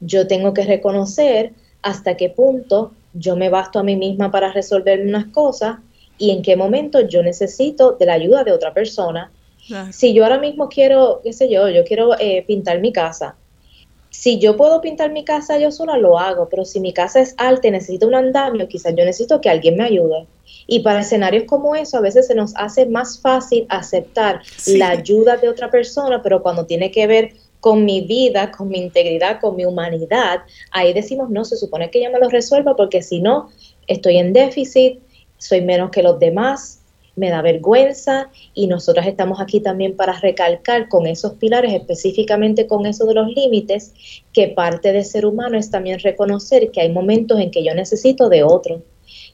Yo 0.00 0.26
tengo 0.26 0.54
que 0.54 0.62
reconocer 0.62 1.52
hasta 1.82 2.16
qué 2.16 2.28
punto 2.28 2.92
yo 3.14 3.36
me 3.36 3.48
basto 3.48 3.78
a 3.78 3.82
mí 3.82 3.96
misma 3.96 4.30
para 4.30 4.52
resolver 4.52 5.00
unas 5.00 5.26
cosas 5.26 5.78
y 6.18 6.30
en 6.30 6.42
qué 6.42 6.56
momento 6.56 7.00
yo 7.00 7.22
necesito 7.22 7.92
de 7.92 8.06
la 8.06 8.14
ayuda 8.14 8.44
de 8.44 8.52
otra 8.52 8.74
persona. 8.74 9.30
Si 9.90 10.14
yo 10.14 10.24
ahora 10.24 10.38
mismo 10.38 10.68
quiero, 10.68 11.20
qué 11.22 11.32
sé 11.32 11.48
yo, 11.50 11.68
yo 11.68 11.84
quiero 11.84 12.18
eh, 12.18 12.42
pintar 12.46 12.80
mi 12.80 12.90
casa, 12.90 13.36
si 14.10 14.38
yo 14.38 14.56
puedo 14.56 14.80
pintar 14.80 15.12
mi 15.12 15.24
casa 15.24 15.58
yo 15.58 15.70
sola, 15.70 15.96
lo 15.96 16.18
hago, 16.18 16.48
pero 16.48 16.64
si 16.64 16.80
mi 16.80 16.92
casa 16.92 17.20
es 17.20 17.34
alta 17.36 17.68
y 17.68 17.70
necesito 17.72 18.06
un 18.06 18.14
andamio, 18.14 18.68
quizás 18.68 18.94
yo 18.96 19.04
necesito 19.04 19.40
que 19.40 19.50
alguien 19.50 19.76
me 19.76 19.84
ayude. 19.84 20.26
Y 20.66 20.80
para 20.80 21.00
escenarios 21.00 21.44
como 21.44 21.74
eso, 21.76 21.98
a 21.98 22.00
veces 22.00 22.26
se 22.26 22.34
nos 22.34 22.54
hace 22.56 22.86
más 22.86 23.20
fácil 23.20 23.66
aceptar 23.68 24.42
la 24.66 24.90
ayuda 24.90 25.36
de 25.36 25.48
otra 25.48 25.70
persona, 25.70 26.22
pero 26.22 26.42
cuando 26.42 26.66
tiene 26.66 26.90
que 26.90 27.06
ver 27.06 27.32
con 27.60 27.84
mi 27.84 28.02
vida, 28.02 28.50
con 28.50 28.68
mi 28.68 28.78
integridad, 28.78 29.40
con 29.40 29.56
mi 29.56 29.64
humanidad, 29.64 30.40
ahí 30.70 30.92
decimos, 30.92 31.30
no, 31.30 31.44
se 31.44 31.56
supone 31.56 31.90
que 31.90 32.02
yo 32.02 32.10
me 32.10 32.20
lo 32.20 32.28
resuelva 32.28 32.76
porque 32.76 33.02
si 33.02 33.20
no, 33.20 33.50
estoy 33.86 34.18
en 34.18 34.32
déficit, 34.32 35.00
soy 35.38 35.60
menos 35.62 35.90
que 35.90 36.02
los 36.02 36.18
demás, 36.18 36.77
me 37.18 37.30
da 37.30 37.42
vergüenza 37.42 38.30
y 38.54 38.66
nosotras 38.66 39.06
estamos 39.06 39.40
aquí 39.40 39.60
también 39.60 39.96
para 39.96 40.18
recalcar 40.20 40.88
con 40.88 41.06
esos 41.06 41.34
pilares, 41.34 41.74
específicamente 41.74 42.66
con 42.66 42.86
eso 42.86 43.04
de 43.06 43.14
los 43.14 43.28
límites, 43.28 43.92
que 44.32 44.48
parte 44.48 44.92
de 44.92 45.04
ser 45.04 45.26
humano 45.26 45.58
es 45.58 45.70
también 45.70 45.98
reconocer 45.98 46.70
que 46.70 46.80
hay 46.80 46.90
momentos 46.90 47.38
en 47.40 47.50
que 47.50 47.64
yo 47.64 47.74
necesito 47.74 48.28
de 48.28 48.44
otro, 48.44 48.82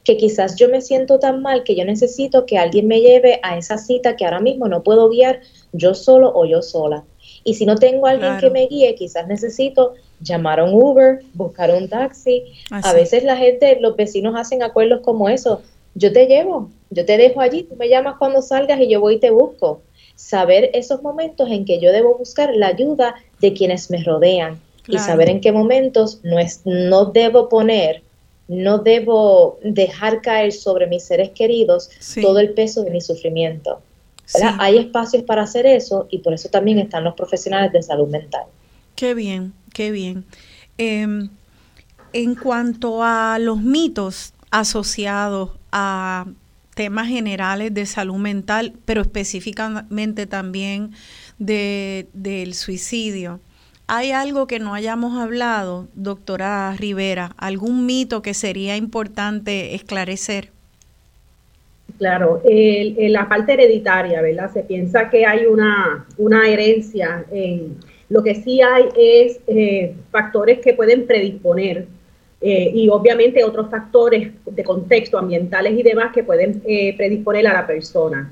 que 0.03 0.17
quizás 0.17 0.55
yo 0.55 0.69
me 0.69 0.81
siento 0.81 1.19
tan 1.19 1.41
mal 1.41 1.63
que 1.63 1.75
yo 1.75 1.85
necesito 1.85 2.45
que 2.45 2.57
alguien 2.57 2.87
me 2.87 3.01
lleve 3.01 3.39
a 3.43 3.57
esa 3.57 3.77
cita 3.77 4.15
que 4.15 4.25
ahora 4.25 4.39
mismo 4.39 4.67
no 4.67 4.83
puedo 4.83 5.09
guiar 5.09 5.41
yo 5.71 5.93
solo 5.93 6.31
o 6.33 6.45
yo 6.45 6.61
sola. 6.61 7.03
Y 7.43 7.53
si 7.53 7.65
no 7.65 7.75
tengo 7.75 8.07
alguien 8.07 8.37
que 8.39 8.49
me 8.49 8.65
guíe, 8.67 8.95
quizás 8.95 9.27
necesito 9.27 9.93
llamar 10.19 10.59
a 10.59 10.63
un 10.63 10.73
Uber, 10.73 11.21
buscar 11.33 11.71
un 11.71 11.87
taxi. 11.87 12.43
A 12.71 12.93
veces 12.93 13.23
la 13.23 13.37
gente, 13.37 13.77
los 13.79 13.95
vecinos 13.95 14.33
hacen 14.35 14.63
acuerdos 14.63 15.01
como 15.01 15.29
eso. 15.29 15.61
Yo 15.95 16.11
te 16.11 16.27
llevo, 16.27 16.69
yo 16.89 17.05
te 17.05 17.17
dejo 17.17 17.41
allí, 17.41 17.63
tú 17.63 17.75
me 17.75 17.89
llamas 17.89 18.15
cuando 18.19 18.41
salgas 18.41 18.79
y 18.81 18.89
yo 18.89 18.99
voy 18.99 19.15
y 19.15 19.19
te 19.19 19.31
busco. 19.31 19.81
Saber 20.15 20.69
esos 20.73 21.01
momentos 21.01 21.49
en 21.49 21.65
que 21.65 21.79
yo 21.79 21.91
debo 21.91 22.17
buscar 22.17 22.53
la 22.53 22.67
ayuda 22.67 23.15
de 23.41 23.53
quienes 23.53 23.89
me 23.89 24.03
rodean 24.03 24.59
y 24.87 24.97
saber 24.99 25.29
en 25.29 25.41
qué 25.41 25.51
momentos 25.51 26.19
no, 26.23 26.37
es, 26.37 26.61
no 26.65 27.05
debo 27.05 27.49
poner, 27.49 28.03
no 28.47 28.79
debo 28.79 29.57
dejar 29.63 30.21
caer 30.21 30.51
sobre 30.51 30.87
mis 30.87 31.03
seres 31.03 31.31
queridos 31.31 31.89
todo 32.21 32.39
el 32.39 32.53
peso 32.53 32.83
de 32.83 32.91
mi 32.91 33.01
sufrimiento. 33.01 33.81
Hay 34.59 34.77
espacios 34.77 35.23
para 35.23 35.43
hacer 35.43 35.65
eso 35.65 36.07
y 36.09 36.19
por 36.19 36.33
eso 36.33 36.49
también 36.49 36.79
están 36.79 37.03
los 37.03 37.15
profesionales 37.15 37.71
de 37.71 37.81
salud 37.81 38.07
mental. 38.07 38.43
Qué 38.95 39.13
bien, 39.13 39.53
qué 39.73 39.91
bien. 39.91 40.25
Em, 40.77 41.29
en 42.13 42.35
cuanto 42.35 43.03
a 43.03 43.37
los 43.39 43.61
mitos 43.61 44.33
asociados 44.51 45.51
a 45.77 46.25
temas 46.73 47.09
generales 47.09 47.73
de 47.73 47.85
salud 47.85 48.15
mental, 48.15 48.73
pero 48.85 49.01
específicamente 49.01 50.25
también 50.25 50.91
de, 51.37 52.07
del 52.13 52.53
suicidio. 52.53 53.41
¿Hay 53.87 54.11
algo 54.11 54.47
que 54.47 54.59
no 54.59 54.73
hayamos 54.73 55.21
hablado, 55.21 55.89
doctora 55.93 56.73
Rivera? 56.77 57.33
¿Algún 57.37 57.85
mito 57.85 58.21
que 58.21 58.33
sería 58.33 58.77
importante 58.77 59.75
esclarecer? 59.75 60.49
Claro, 61.97 62.41
la 62.45 63.27
parte 63.27 63.53
hereditaria, 63.53 64.21
¿verdad? 64.21 64.51
Se 64.53 64.63
piensa 64.63 65.09
que 65.09 65.25
hay 65.25 65.45
una, 65.45 66.05
una 66.17 66.47
herencia. 66.47 67.25
En, 67.31 67.77
lo 68.09 68.23
que 68.23 68.35
sí 68.35 68.61
hay 68.61 68.85
es 68.97 69.39
eh, 69.47 69.93
factores 70.09 70.59
que 70.59 70.73
pueden 70.73 71.05
predisponer 71.05 71.87
eh, 72.41 72.71
y 72.73 72.89
obviamente 72.89 73.43
otros 73.43 73.69
factores 73.69 74.31
de 74.45 74.63
contexto 74.63 75.17
ambientales 75.17 75.77
y 75.77 75.83
demás 75.83 76.11
que 76.13 76.23
pueden 76.23 76.61
eh, 76.65 76.95
predisponer 76.95 77.47
a 77.47 77.53
la 77.53 77.67
persona. 77.67 78.31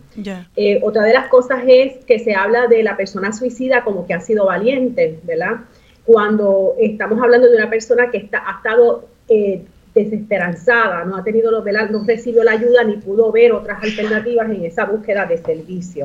otra 0.82 1.04
de 1.04 1.14
las 1.14 1.28
cosas 1.30 1.64
es 1.68 2.04
que 2.06 2.20
se 2.20 2.36
habla 2.36 2.68
de 2.68 2.84
la 2.84 2.98
persona 2.98 3.34
suicida 3.34 3.84
como 3.84 4.06
que 4.06 4.14
ha 4.14 4.22
sido 4.22 4.46
valiente, 4.46 5.20
¿verdad? 5.24 5.62
Cuando 6.06 6.76
estamos 6.80 7.22
hablando 7.22 7.50
de 7.50 7.58
una 7.58 7.70
persona 7.70 8.12
que 8.12 8.18
está, 8.18 8.44
ha 8.46 8.58
estado 8.58 9.08
desesperanzada, 9.94 11.06
no 11.06 11.18
ha 11.18 11.24
tenido 11.24 11.52
los 11.52 11.64
no 11.92 12.04
recibió 12.06 12.44
la 12.44 12.52
ayuda 12.52 12.84
ni 12.84 12.98
pudo 12.98 13.32
ver 13.32 13.52
otras 13.52 13.82
alternativas 13.84 14.50
en 14.50 14.66
esa 14.66 14.86
búsqueda 14.86 15.26
de 15.26 15.38
servicio. 15.38 16.04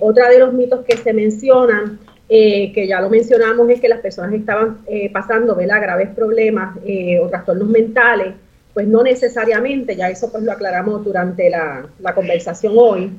Otra 0.00 0.30
de 0.30 0.38
los 0.38 0.52
mitos 0.54 0.84
que 0.84 0.96
se 0.96 1.12
mencionan, 1.12 1.98
eh, 2.30 2.72
que 2.74 2.86
ya 2.86 3.00
lo 3.00 3.08
mencionamos, 3.08 3.70
es 3.70 3.80
que 3.80 3.88
las 3.88 4.00
personas 4.00 4.34
estaban 4.34 4.78
eh, 4.86 5.08
pasando 5.10 5.54
¿verdad? 5.54 5.80
graves 5.80 6.10
problemas 6.10 6.76
eh, 6.84 7.18
o 7.18 7.28
trastornos 7.28 7.68
mentales, 7.68 8.34
pues 8.74 8.86
no 8.86 9.02
necesariamente, 9.02 9.96
ya 9.96 10.10
eso 10.10 10.30
pues 10.30 10.44
lo 10.44 10.52
aclaramos 10.52 11.02
durante 11.02 11.48
la, 11.48 11.88
conversación 12.14 12.74
hoy, 12.76 13.10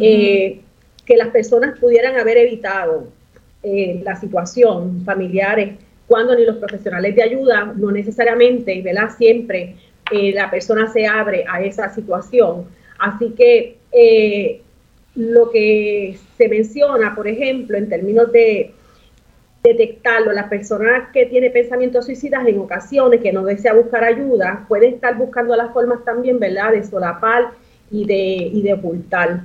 que 0.00 1.16
las 1.16 1.28
personas 1.28 1.78
pudieran 1.78 2.16
haber 2.18 2.38
evitado 2.38 3.08
la 3.62 4.16
situación 4.16 5.02
familiares 5.04 5.74
cuando 6.06 6.34
ni 6.34 6.44
los 6.44 6.56
profesionales 6.56 7.14
de 7.14 7.22
ayuda, 7.22 7.72
no 7.76 7.90
necesariamente, 7.90 8.80
¿verdad? 8.82 9.10
Siempre 9.16 9.76
la 10.10 10.50
persona 10.50 10.90
se 10.90 11.06
abre 11.06 11.44
a 11.48 11.62
esa 11.62 11.94
situación. 11.94 12.64
Así 12.98 13.30
que 13.36 13.76
lo 15.14 15.50
que 15.50 16.16
se 16.36 16.48
menciona, 16.48 17.14
por 17.14 17.28
ejemplo, 17.28 17.78
en 17.78 17.88
términos 17.88 18.32
de 18.32 18.72
detectarlo, 19.62 20.32
la 20.32 20.48
persona 20.48 21.10
que 21.12 21.26
tiene 21.26 21.50
pensamientos 21.50 22.04
suicidas 22.04 22.46
en 22.46 22.58
ocasiones, 22.58 23.20
que 23.20 23.32
no 23.32 23.44
desea 23.44 23.72
buscar 23.72 24.04
ayuda, 24.04 24.66
puede 24.68 24.88
estar 24.88 25.16
buscando 25.16 25.56
las 25.56 25.72
formas 25.72 26.04
también, 26.04 26.38
¿verdad?, 26.38 26.72
de 26.72 26.84
solapar 26.84 27.50
y 27.90 28.04
de, 28.04 28.50
y 28.52 28.62
de 28.62 28.74
ocultar. 28.74 29.40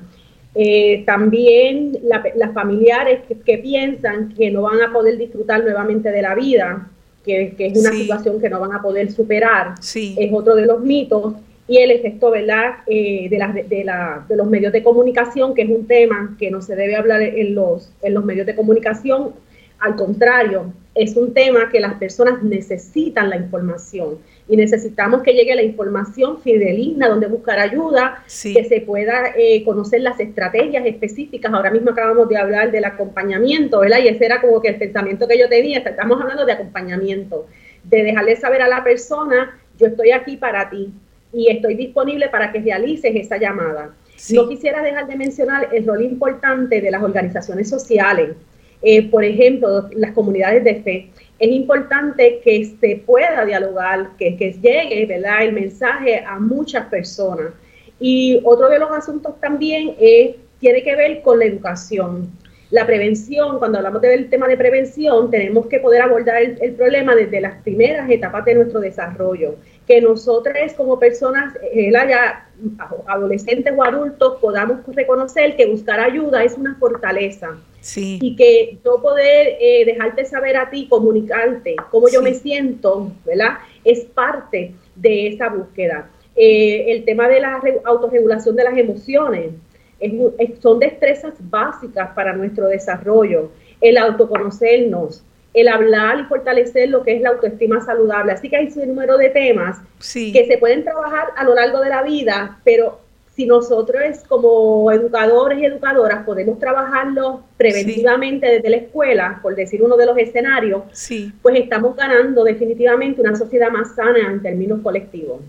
Eh, 0.55 1.03
también 1.05 1.97
las 2.03 2.53
familiares 2.53 3.21
que, 3.45 3.57
piensan 3.59 4.33
que 4.33 4.49
no 4.49 4.63
van 4.63 4.81
a 4.81 4.91
poder 4.91 5.17
disfrutar 5.17 5.63
nuevamente 5.63 6.11
de 6.11 6.21
la 6.21 6.35
vida, 6.35 6.89
que, 7.23 7.55
es 7.57 7.79
una 7.79 7.91
situación 7.91 8.41
que 8.41 8.49
no 8.49 8.59
van 8.59 8.73
a 8.73 8.81
poder 8.81 9.11
superar, 9.11 9.75
es 9.79 10.33
otro 10.33 10.55
de 10.55 10.65
los 10.65 10.81
mitos. 10.81 11.35
Y 11.69 11.77
el 11.77 11.91
efecto 11.91 12.31
¿verdad? 12.31 12.77
Eh, 12.87 13.29
de, 13.29 13.37
de, 13.69 13.83
la, 13.83 14.25
de, 14.27 14.35
los 14.35 14.47
medios 14.47 14.73
de 14.73 14.81
comunicación, 14.81 15.53
que 15.53 15.61
es 15.61 15.69
un 15.69 15.85
tema 15.85 16.35
que 16.39 16.49
no 16.49 16.63
se 16.63 16.75
debe 16.75 16.95
hablar 16.95 17.21
en 17.21 17.53
los, 17.53 17.93
en 18.01 18.15
los 18.15 18.25
medios 18.25 18.47
de 18.47 18.55
comunicación, 18.55 19.33
al 19.79 19.95
contrario, 19.95 20.73
es 20.95 21.15
un 21.15 21.31
tema 21.33 21.69
que 21.71 21.79
las 21.79 21.93
personas 21.93 22.41
necesitan 22.43 23.29
la 23.29 23.37
información 23.37 24.17
y 24.49 24.57
necesitamos 24.57 25.21
que 25.21 25.33
llegue 25.33 25.55
la 25.55 25.61
información 25.61 26.41
fideligna, 26.41 27.07
donde 27.07 27.27
buscar 27.27 27.59
ayuda, 27.59 28.23
que 28.25 28.65
se 28.65 28.81
pueda 28.81 29.33
eh, 29.37 29.63
conocer 29.63 30.01
las 30.01 30.19
estrategias 30.19 30.85
específicas. 30.87 31.53
Ahora 31.53 31.69
mismo 31.69 31.91
acabamos 31.91 32.27
de 32.27 32.37
hablar 32.37 32.71
del 32.71 32.83
acompañamiento, 32.83 33.79
¿verdad? 33.79 33.99
Y 34.03 34.07
ese 34.07 34.25
era 34.25 34.41
como 34.41 34.59
que 34.59 34.69
el 34.69 34.75
pensamiento 34.75 35.27
que 35.27 35.37
yo 35.37 35.47
tenía, 35.47 35.77
estamos 35.77 36.19
hablando 36.19 36.45
de 36.45 36.53
acompañamiento, 36.53 37.45
de 37.83 38.03
dejarle 38.03 38.35
saber 38.35 38.63
a 38.63 38.67
la 38.67 38.83
persona, 38.83 39.57
yo 39.77 39.87
estoy 39.87 40.11
aquí 40.11 40.35
para 40.35 40.69
ti 40.69 40.91
y 41.33 41.49
estoy 41.49 41.75
disponible 41.75 42.29
para 42.29 42.51
que 42.51 42.59
realices 42.59 43.15
esa 43.15 43.37
llamada. 43.37 43.93
No 44.33 44.49
quisiera 44.49 44.81
dejar 44.81 45.07
de 45.07 45.15
mencionar 45.15 45.69
el 45.71 45.85
rol 45.85 46.03
importante 46.03 46.81
de 46.81 46.91
las 46.91 47.01
organizaciones 47.01 47.69
sociales, 47.69 48.35
eh, 48.81 49.09
por 49.09 49.23
ejemplo, 49.25 49.89
las 49.91 50.11
comunidades 50.11 50.63
de 50.63 50.75
fe 50.81 51.09
es 51.39 51.51
importante 51.51 52.41
que 52.43 52.65
se 52.79 53.01
pueda 53.05 53.45
dialogar, 53.45 54.11
que, 54.17 54.35
que 54.35 54.51
llegue 54.53 55.05
¿verdad? 55.05 55.43
el 55.43 55.53
mensaje 55.53 56.23
a 56.25 56.39
muchas 56.39 56.85
personas. 56.87 57.53
Y 57.99 58.41
otro 58.43 58.69
de 58.69 58.79
los 58.79 58.91
asuntos 58.91 59.39
también 59.39 59.95
es, 59.99 60.35
tiene 60.59 60.83
que 60.83 60.95
ver 60.95 61.21
con 61.21 61.39
la 61.39 61.45
educación. 61.45 62.29
La 62.71 62.85
prevención, 62.85 63.57
cuando 63.57 63.79
hablamos 63.79 64.01
del 64.01 64.29
tema 64.29 64.47
de 64.47 64.55
prevención, 64.55 65.31
tenemos 65.31 65.67
que 65.67 65.79
poder 65.79 66.01
abordar 66.01 66.41
el, 66.41 66.73
problema 66.73 67.15
desde 67.15 67.41
las 67.41 67.61
primeras 67.63 68.09
etapas 68.09 68.45
de 68.45 68.55
nuestro 68.55 68.79
desarrollo. 68.79 69.55
Que 69.89 70.01
nosotros 70.01 70.55
como 70.77 70.99
personas, 70.99 71.55
eh, 71.73 71.91
ya 71.91 72.47
adolescentes 73.07 73.73
o 73.75 73.83
adultos, 73.83 74.37
podamos 74.39 74.85
reconocer 74.85 75.55
que 75.55 75.65
buscar 75.65 75.99
ayuda 75.99 76.43
es 76.43 76.55
una 76.55 76.75
fortaleza 76.75 77.57
y 77.95 78.35
que 78.35 78.77
yo 78.85 79.01
poder 79.01 79.57
eh, 79.59 79.85
dejarte 79.85 80.25
saber 80.25 80.57
a 80.57 80.69
ti, 80.69 80.87
comunicarte 80.87 81.75
cómo 81.89 82.07
yo 82.07 82.21
me 82.21 82.35
siento, 82.35 83.11
¿verdad? 83.25 83.57
Es 83.83 84.01
parte 84.01 84.75
de 84.95 85.29
esa 85.29 85.49
búsqueda. 85.49 86.07
Eh, 86.35 86.91
el 86.91 87.03
tema 87.03 87.27
de 87.27 87.39
la 87.39 87.59
autorregulación 87.85 88.55
de 88.55 88.65
las 88.65 88.77
emociones 88.77 89.53
son 90.61 90.77
destrezas 90.77 91.33
básicas 91.39 92.11
para 92.11 92.33
nuestro 92.33 92.67
desarrollo. 92.67 93.49
El 93.81 93.97
autoconocernos, 93.97 95.23
el 95.53 95.67
hablar 95.67 96.19
y 96.19 96.23
fortalecer 96.25 96.89
lo 96.89 97.03
que 97.03 97.15
es 97.15 97.21
la 97.21 97.29
autoestima 97.29 97.81
saludable. 97.81 98.31
Así 98.31 98.49
que 98.49 98.57
hay 98.57 98.71
un 98.75 98.89
número 98.89 99.17
de 99.17 99.29
temas 99.29 99.77
que 100.13 100.45
se 100.47 100.57
pueden 100.57 100.83
trabajar 100.83 101.29
a 101.35 101.43
lo 101.43 101.55
largo 101.55 101.81
de 101.81 101.89
la 101.89 102.03
vida, 102.03 102.59
pero 102.63 102.99
si 103.39 103.45
nosotros 103.45 104.01
como 104.27 104.91
educadores 104.91 105.59
y 105.59 105.65
educadoras 105.65 106.25
podemos 106.25 106.59
trabajarlo 106.59 107.43
preventivamente 107.55 108.45
desde 108.45 108.69
la 108.69 108.75
escuela, 108.75 109.39
por 109.41 109.55
decir 109.55 109.81
uno 109.81 109.95
de 109.95 110.05
los 110.05 110.17
escenarios, 110.17 110.83
pues 111.41 111.55
estamos 111.55 111.95
ganando 111.95 112.43
definitivamente 112.43 113.21
una 113.21 113.37
sociedad 113.37 113.71
más 113.71 113.95
sana 113.95 114.29
en 114.29 114.41
términos 114.41 114.81
colectivos. 114.81 115.39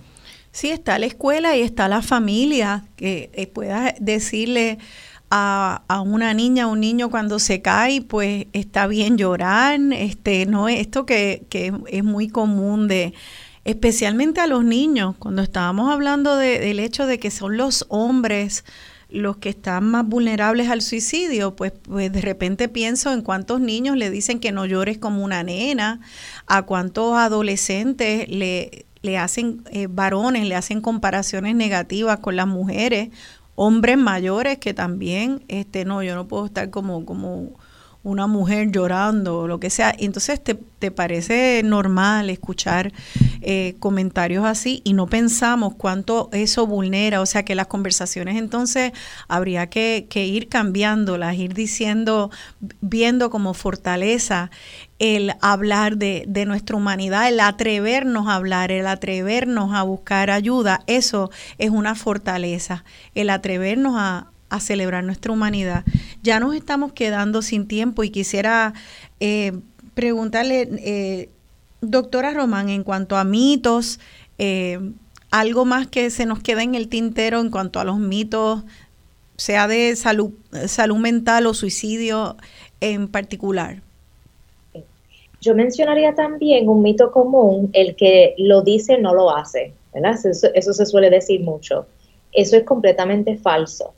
Sí, 0.52 0.70
está 0.70 1.00
la 1.00 1.06
escuela 1.06 1.56
y 1.56 1.62
está 1.62 1.88
la 1.88 2.00
familia, 2.00 2.84
que 2.94 3.30
eh, 3.32 3.48
pueda 3.48 3.94
decirle 3.98 4.78
a, 5.30 5.82
a, 5.88 6.00
una 6.00 6.34
niña 6.34 6.66
o 6.68 6.72
un 6.72 6.80
niño 6.80 7.10
cuando 7.10 7.38
se 7.38 7.62
cae, 7.62 8.02
pues 8.02 8.46
está 8.52 8.86
bien 8.86 9.16
llorar, 9.16 9.78
este, 9.92 10.46
no 10.46 10.68
esto 10.68 11.06
que, 11.06 11.44
que 11.48 11.72
es 11.88 12.04
muy 12.04 12.28
común 12.28 12.88
de, 12.88 13.14
especialmente 13.64 14.40
a 14.40 14.46
los 14.46 14.64
niños, 14.64 15.14
cuando 15.18 15.42
estábamos 15.42 15.92
hablando 15.92 16.36
del 16.36 16.80
hecho 16.80 17.06
de 17.06 17.18
que 17.18 17.30
son 17.30 17.56
los 17.56 17.86
hombres 17.88 18.64
los 19.10 19.38
que 19.38 19.48
están 19.48 19.90
más 19.90 20.06
vulnerables 20.06 20.68
al 20.68 20.82
suicidio, 20.82 21.56
pues, 21.56 21.72
pues 21.82 22.12
de 22.12 22.20
repente 22.20 22.68
pienso 22.68 23.12
en 23.12 23.22
cuántos 23.22 23.60
niños 23.60 23.96
le 23.96 24.08
dicen 24.08 24.38
que 24.38 24.52
no 24.52 24.66
llores 24.66 24.98
como 24.98 25.24
una 25.24 25.42
nena, 25.42 26.00
a 26.46 26.62
cuántos 26.62 27.16
adolescentes 27.16 28.28
le, 28.28 28.86
le 29.02 29.18
hacen, 29.18 29.64
eh, 29.72 29.88
varones 29.90 30.46
le 30.46 30.54
hacen 30.54 30.80
comparaciones 30.80 31.56
negativas 31.56 32.20
con 32.20 32.36
las 32.36 32.46
mujeres, 32.46 33.10
hombres 33.62 33.98
mayores 33.98 34.56
que 34.56 34.72
también, 34.72 35.42
este, 35.48 35.84
no, 35.84 36.02
yo 36.02 36.14
no 36.14 36.26
puedo 36.26 36.46
estar 36.46 36.70
como, 36.70 37.04
como 37.04 37.50
una 38.02 38.26
mujer 38.26 38.70
llorando 38.72 39.40
o 39.40 39.46
lo 39.46 39.60
que 39.60 39.68
sea. 39.68 39.94
entonces 39.98 40.42
te, 40.42 40.54
te 40.54 40.90
parece 40.90 41.60
normal 41.62 42.30
escuchar 42.30 42.90
eh, 43.42 43.76
comentarios 43.78 44.44
así 44.44 44.82
y 44.84 44.92
no 44.92 45.06
pensamos 45.06 45.74
cuánto 45.76 46.28
eso 46.32 46.66
vulnera. 46.66 47.20
O 47.20 47.26
sea 47.26 47.44
que 47.44 47.54
las 47.54 47.66
conversaciones 47.66 48.36
entonces 48.36 48.92
habría 49.28 49.68
que, 49.68 50.06
ir 50.12 50.48
cambiándolas, 50.48 51.36
ir 51.36 51.54
diciendo, 51.54 52.30
viendo 52.80 53.30
como 53.30 53.54
fortaleza 53.54 54.50
el 54.98 55.32
hablar 55.40 55.96
de, 55.96 56.26
nuestra 56.46 56.76
humanidad, 56.76 57.28
el 57.28 57.40
atrevernos 57.40 58.28
a 58.28 58.34
hablar, 58.34 58.72
el 58.72 58.86
atrevernos 58.86 59.74
a 59.74 59.82
buscar 59.82 60.30
ayuda, 60.30 60.80
eso 60.86 61.30
es 61.58 61.70
una 61.70 61.94
fortaleza, 61.94 62.84
el 63.14 63.30
atrevernos 63.30 63.94
a, 63.96 64.30
a 64.50 64.60
celebrar 64.60 65.04
nuestra 65.04 65.32
humanidad. 65.32 65.84
Ya 66.22 66.40
nos 66.40 66.54
estamos 66.54 66.92
quedando 66.92 67.40
sin 67.40 67.66
tiempo 67.66 68.04
y 68.04 68.10
quisiera 68.10 68.74
eh, 69.20 69.52
preguntarle, 69.94 70.68
eh, 70.78 71.30
doctora 71.80 72.32
Román, 72.32 72.68
en 72.68 72.84
cuanto 72.84 73.16
a 73.16 73.24
mitos, 73.24 74.00
eh, 74.38 74.78
algo 75.30 75.64
más 75.64 75.86
que 75.86 76.10
se 76.10 76.26
nos 76.26 76.40
queda 76.42 76.62
en 76.62 76.74
el 76.74 76.88
tintero 76.88 77.40
en 77.40 77.50
cuanto 77.50 77.80
a 77.80 77.84
los 77.84 77.98
mitos, 77.98 78.64
sea 79.36 79.68
de 79.68 79.96
salud, 79.96 80.32
salud 80.66 80.98
mental 80.98 81.46
o 81.46 81.54
suicidio 81.54 82.36
en 82.80 83.08
particular. 83.08 83.82
Yo 85.40 85.54
mencionaría 85.54 86.14
también 86.14 86.68
un 86.68 86.82
mito 86.82 87.10
común, 87.10 87.70
el 87.72 87.96
que 87.96 88.34
lo 88.36 88.60
dice 88.60 88.98
no 88.98 89.14
lo 89.14 89.34
hace, 89.34 89.72
¿verdad? 89.94 90.18
eso 90.54 90.72
se 90.72 90.86
suele 90.86 91.08
decir 91.08 91.40
mucho. 91.40 91.86
Eso 92.32 92.56
es 92.56 92.64
completamente 92.64 93.36
falso. 93.36 93.94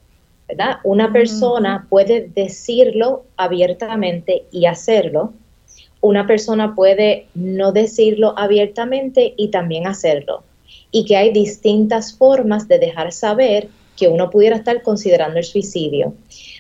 Una 0.85 1.13
persona 1.13 1.87
puede 1.89 2.29
decirlo 2.35 3.25
abiertamente 3.37 4.45
y 4.51 4.67
hacerlo. 4.67 5.33
Una 6.03 6.27
persona 6.27 6.75
puede 6.75 7.29
no 7.35 7.73
decirlo 7.73 8.35
abiertamente 8.37 9.33
y 9.39 9.49
también 9.49 9.87
hacerlo. 9.87 10.43
Y 10.91 11.07
que 11.07 11.17
hay 11.17 11.33
distintas 11.33 12.15
formas 12.15 12.69
de 12.69 12.79
dejar 12.79 13.13
saber 13.13 13.69
que 13.97 14.09
uno 14.09 14.29
pudiera 14.29 14.57
estar 14.57 14.83
considerando 14.83 15.39
el 15.39 15.45
suicidio. 15.45 16.13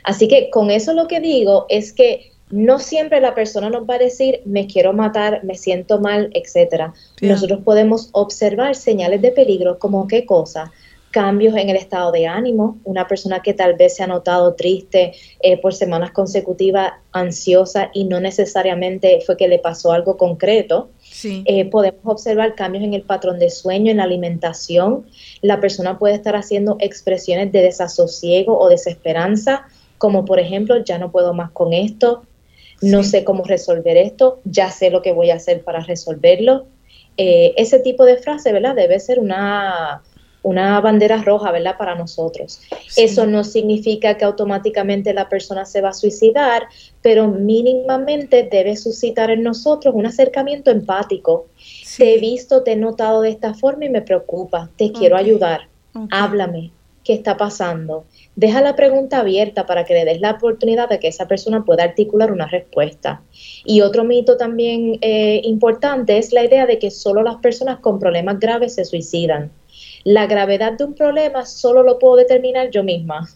Así 0.04 0.28
que 0.28 0.48
con 0.48 0.70
eso 0.70 0.94
lo 0.94 1.06
que 1.08 1.20
digo 1.20 1.66
es 1.68 1.92
que 1.92 2.32
no 2.50 2.78
siempre 2.78 3.20
la 3.20 3.34
persona 3.34 3.70
nos 3.70 3.88
va 3.88 3.94
a 3.94 3.98
decir 3.98 4.42
me 4.44 4.66
quiero 4.66 4.92
matar, 4.92 5.42
me 5.42 5.54
siento 5.54 5.98
mal, 5.98 6.30
etcétera. 6.34 6.92
Nosotros 7.20 7.60
podemos 7.64 8.10
observar 8.12 8.76
señales 8.76 9.22
de 9.22 9.32
peligro 9.32 9.78
como 9.78 10.06
qué 10.06 10.26
cosa, 10.26 10.70
cambios 11.12 11.54
en 11.56 11.68
el 11.68 11.76
estado 11.76 12.10
de 12.10 12.26
ánimo, 12.26 12.78
una 12.84 13.06
persona 13.06 13.40
que 13.42 13.54
tal 13.54 13.74
vez 13.74 13.94
se 13.94 14.02
ha 14.02 14.08
notado 14.08 14.54
triste 14.54 15.12
eh, 15.40 15.58
por 15.58 15.74
semanas 15.74 16.10
consecutivas, 16.10 16.94
ansiosa 17.12 17.90
y 17.92 18.04
no 18.04 18.18
necesariamente 18.18 19.20
fue 19.24 19.36
que 19.36 19.46
le 19.46 19.60
pasó 19.60 19.92
algo 19.92 20.16
concreto. 20.16 20.90
Eh, 21.22 21.66
podemos 21.66 22.00
observar 22.04 22.56
cambios 22.56 22.82
en 22.82 22.94
el 22.94 23.02
patrón 23.02 23.38
de 23.38 23.50
sueño, 23.50 23.92
en 23.92 23.98
la 23.98 24.04
alimentación. 24.04 25.06
La 25.42 25.60
persona 25.60 25.98
puede 25.98 26.14
estar 26.14 26.34
haciendo 26.34 26.76
expresiones 26.80 27.52
de 27.52 27.62
desasosiego 27.62 28.58
o 28.58 28.68
desesperanza, 28.68 29.66
como 29.98 30.24
por 30.24 30.40
ejemplo, 30.40 30.82
ya 30.82 30.98
no 30.98 31.12
puedo 31.12 31.34
más 31.34 31.52
con 31.52 31.72
esto, 31.74 32.24
no 32.80 33.04
sé 33.04 33.22
cómo 33.22 33.44
resolver 33.44 33.96
esto, 33.96 34.40
ya 34.44 34.70
sé 34.72 34.90
lo 34.90 35.02
que 35.02 35.12
voy 35.12 35.30
a 35.30 35.36
hacer 35.36 35.62
para 35.62 35.80
resolverlo. 35.80 36.66
Eh, 37.18 37.52
ese 37.58 37.78
tipo 37.78 38.04
de 38.04 38.16
frase, 38.16 38.52
¿verdad? 38.52 38.74
Debe 38.74 38.98
ser 38.98 39.20
una 39.20 40.02
una 40.42 40.80
bandera 40.80 41.22
roja, 41.22 41.50
¿verdad? 41.52 41.76
Para 41.78 41.94
nosotros. 41.94 42.60
Eso 42.96 43.26
no 43.26 43.44
significa 43.44 44.16
que 44.16 44.24
automáticamente 44.24 45.14
la 45.14 45.28
persona 45.28 45.64
se 45.64 45.80
va 45.80 45.90
a 45.90 45.94
suicidar, 45.94 46.66
pero 47.00 47.28
mínimamente 47.28 48.48
debe 48.50 48.76
suscitar 48.76 49.30
en 49.30 49.42
nosotros 49.42 49.94
un 49.94 50.06
acercamiento 50.06 50.70
empático. 50.70 51.46
Te 51.96 52.14
he 52.14 52.18
visto, 52.18 52.62
te 52.62 52.72
he 52.72 52.76
notado 52.76 53.22
de 53.22 53.30
esta 53.30 53.54
forma 53.54 53.84
y 53.84 53.90
me 53.90 54.02
preocupa, 54.02 54.70
te 54.76 54.90
quiero 54.90 55.16
ayudar, 55.16 55.68
háblame, 56.10 56.72
¿qué 57.04 57.14
está 57.14 57.36
pasando? 57.36 58.04
Deja 58.34 58.60
la 58.62 58.74
pregunta 58.74 59.20
abierta 59.20 59.66
para 59.66 59.84
que 59.84 59.94
le 59.94 60.04
des 60.04 60.20
la 60.20 60.32
oportunidad 60.32 60.88
de 60.88 60.98
que 60.98 61.08
esa 61.08 61.28
persona 61.28 61.64
pueda 61.64 61.84
articular 61.84 62.32
una 62.32 62.46
respuesta. 62.46 63.22
Y 63.64 63.82
otro 63.82 64.04
mito 64.04 64.36
también 64.36 64.98
eh, 65.02 65.40
importante 65.44 66.18
es 66.18 66.32
la 66.32 66.44
idea 66.44 66.66
de 66.66 66.78
que 66.78 66.90
solo 66.90 67.22
las 67.22 67.36
personas 67.36 67.78
con 67.80 67.98
problemas 67.98 68.40
graves 68.40 68.74
se 68.74 68.84
suicidan. 68.84 69.50
La 70.04 70.26
gravedad 70.26 70.72
de 70.72 70.84
un 70.84 70.94
problema 70.94 71.46
solo 71.46 71.82
lo 71.82 71.98
puedo 71.98 72.16
determinar 72.16 72.70
yo 72.70 72.82
misma. 72.82 73.28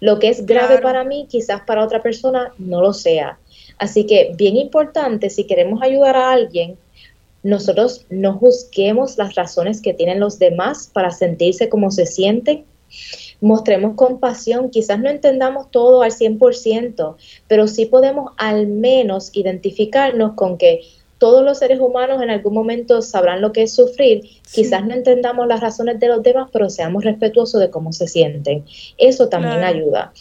Lo 0.00 0.18
que 0.18 0.28
es 0.28 0.44
grave 0.44 0.78
para 0.78 1.04
mí, 1.04 1.26
quizás 1.28 1.62
para 1.62 1.84
otra 1.84 2.02
persona 2.02 2.52
no 2.58 2.80
lo 2.80 2.92
sea. 2.92 3.38
Así 3.78 4.06
que 4.06 4.32
bien 4.36 4.56
importante, 4.56 5.30
si 5.30 5.44
queremos 5.44 5.82
ayudar 5.82 6.16
a 6.16 6.32
alguien, 6.32 6.76
nosotros 7.42 8.04
no 8.10 8.34
juzguemos 8.34 9.18
las 9.18 9.34
razones 9.34 9.80
que 9.80 9.94
tienen 9.94 10.20
los 10.20 10.38
demás 10.38 10.90
para 10.92 11.10
sentirse 11.10 11.68
como 11.68 11.90
se 11.90 12.06
sienten. 12.06 12.64
Mostremos 13.40 13.94
compasión, 13.94 14.70
quizás 14.70 14.98
no 14.98 15.10
entendamos 15.10 15.70
todo 15.70 16.02
al 16.02 16.10
100%, 16.10 17.16
pero 17.46 17.68
sí 17.68 17.86
podemos 17.86 18.32
al 18.36 18.66
menos 18.66 19.30
identificarnos 19.34 20.32
con 20.34 20.56
que 20.58 20.80
todos 21.18 21.42
los 21.42 21.58
seres 21.58 21.80
humanos 21.80 22.22
en 22.22 22.30
algún 22.30 22.54
momento 22.54 23.00
sabrán 23.00 23.40
lo 23.40 23.52
que 23.52 23.62
es 23.62 23.74
sufrir. 23.74 24.22
Quizás 24.52 24.84
no 24.84 24.94
entendamos 24.94 25.46
las 25.46 25.60
razones 25.60 25.98
de 25.98 26.08
los 26.08 26.22
demás, 26.22 26.50
pero 26.52 26.68
seamos 26.68 27.04
respetuosos 27.04 27.60
de 27.60 27.70
cómo 27.70 27.92
se 27.92 28.06
sienten. 28.06 28.64
Eso 28.98 29.28
también 29.28 29.64
ayuda. 29.64 30.12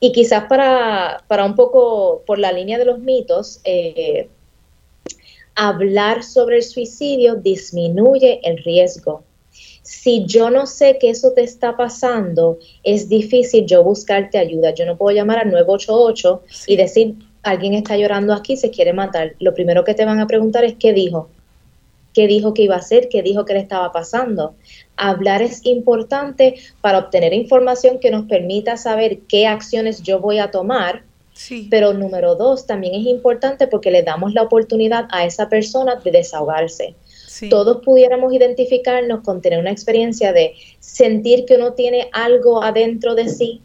Y 0.00 0.12
quizás 0.12 0.44
para, 0.44 1.24
para, 1.28 1.46
un 1.46 1.54
poco 1.54 2.22
por 2.26 2.38
la 2.38 2.52
línea 2.52 2.78
de 2.78 2.84
los 2.84 2.98
mitos, 2.98 3.60
eh, 3.64 4.28
hablar 5.54 6.22
sobre 6.22 6.56
el 6.56 6.62
suicidio 6.62 7.36
disminuye 7.36 8.40
el 8.42 8.58
riesgo. 8.58 9.24
Si 9.82 10.24
yo 10.26 10.50
no 10.50 10.66
sé 10.66 10.98
que 10.98 11.10
eso 11.10 11.32
te 11.32 11.42
está 11.42 11.76
pasando, 11.76 12.58
es 12.82 13.08
difícil 13.08 13.66
yo 13.66 13.82
buscarte 13.82 14.38
ayuda. 14.38 14.74
Yo 14.74 14.84
no 14.86 14.96
puedo 14.96 15.14
llamar 15.14 15.38
al 15.38 15.50
988 15.50 16.42
y 16.66 16.76
decir, 16.76 17.14
alguien 17.44 17.74
está 17.74 17.96
llorando 17.96 18.32
aquí, 18.32 18.56
se 18.56 18.70
quiere 18.70 18.92
matar, 18.92 19.34
lo 19.38 19.54
primero 19.54 19.84
que 19.84 19.94
te 19.94 20.04
van 20.04 20.18
a 20.18 20.26
preguntar 20.26 20.64
es 20.64 20.74
qué 20.74 20.92
dijo, 20.92 21.28
qué 22.14 22.26
dijo 22.26 22.54
que 22.54 22.62
iba 22.62 22.76
a 22.76 22.78
hacer, 22.78 23.08
qué 23.10 23.22
dijo 23.22 23.44
que 23.44 23.54
le 23.54 23.60
estaba 23.60 23.92
pasando. 23.92 24.54
Hablar 24.96 25.42
es 25.42 25.64
importante 25.66 26.54
para 26.80 26.98
obtener 26.98 27.34
información 27.34 27.98
que 27.98 28.10
nos 28.10 28.26
permita 28.26 28.76
saber 28.76 29.18
qué 29.28 29.46
acciones 29.46 30.02
yo 30.02 30.20
voy 30.20 30.38
a 30.38 30.50
tomar. 30.50 31.02
Pero 31.68 31.92
número 31.92 32.36
dos, 32.36 32.64
también 32.64 32.94
es 32.94 33.06
importante 33.06 33.66
porque 33.66 33.90
le 33.90 34.04
damos 34.04 34.34
la 34.34 34.42
oportunidad 34.42 35.08
a 35.10 35.26
esa 35.26 35.48
persona 35.48 35.96
de 35.96 36.12
desahogarse. 36.12 36.94
Todos 37.50 37.82
pudiéramos 37.84 38.32
identificarnos 38.32 39.22
con 39.22 39.42
tener 39.42 39.58
una 39.58 39.72
experiencia 39.72 40.32
de 40.32 40.54
sentir 40.78 41.44
que 41.44 41.56
uno 41.56 41.72
tiene 41.72 42.08
algo 42.12 42.62
adentro 42.62 43.16
de 43.16 43.28
sí 43.28 43.60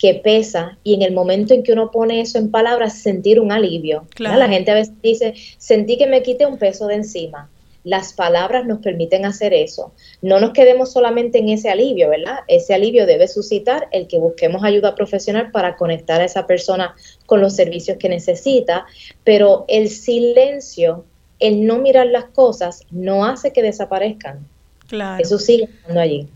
que 0.00 0.14
pesa 0.14 0.78
y 0.82 0.94
en 0.94 1.02
el 1.02 1.12
momento 1.12 1.52
en 1.52 1.62
que 1.62 1.74
uno 1.74 1.90
pone 1.90 2.22
eso 2.22 2.38
en 2.38 2.50
palabras, 2.50 3.02
sentir 3.02 3.38
un 3.38 3.52
alivio. 3.52 4.06
La 4.18 4.48
gente 4.48 4.70
a 4.70 4.74
veces 4.74 4.94
dice, 5.02 5.34
sentí 5.58 5.98
que 5.98 6.06
me 6.06 6.22
quite 6.22 6.46
un 6.46 6.56
peso 6.56 6.86
de 6.86 6.94
encima. 6.94 7.50
Las 7.84 8.14
palabras 8.14 8.64
nos 8.64 8.78
permiten 8.80 9.26
hacer 9.26 9.52
eso. 9.52 9.92
No 10.22 10.40
nos 10.40 10.52
quedemos 10.52 10.90
solamente 10.90 11.38
en 11.38 11.50
ese 11.50 11.68
alivio, 11.68 12.08
¿verdad? 12.08 12.38
Ese 12.48 12.72
alivio 12.72 13.04
debe 13.04 13.28
suscitar 13.28 13.88
el 13.92 14.08
que 14.08 14.18
busquemos 14.18 14.64
ayuda 14.64 14.94
profesional 14.94 15.50
para 15.50 15.76
conectar 15.76 16.22
a 16.22 16.24
esa 16.24 16.46
persona 16.46 16.94
con 17.26 17.42
los 17.42 17.54
servicios 17.54 17.98
que 17.98 18.08
necesita, 18.08 18.86
pero 19.22 19.66
el 19.68 19.90
silencio, 19.90 21.04
el 21.40 21.66
no 21.66 21.76
mirar 21.76 22.06
las 22.06 22.24
cosas, 22.24 22.86
no 22.90 23.26
hace 23.26 23.52
que 23.52 23.62
desaparezcan. 23.62 24.46
Claro. 24.88 25.22
Eso 25.22 25.38
sigue 25.38 25.64
estando 25.64 26.00
allí 26.00 26.26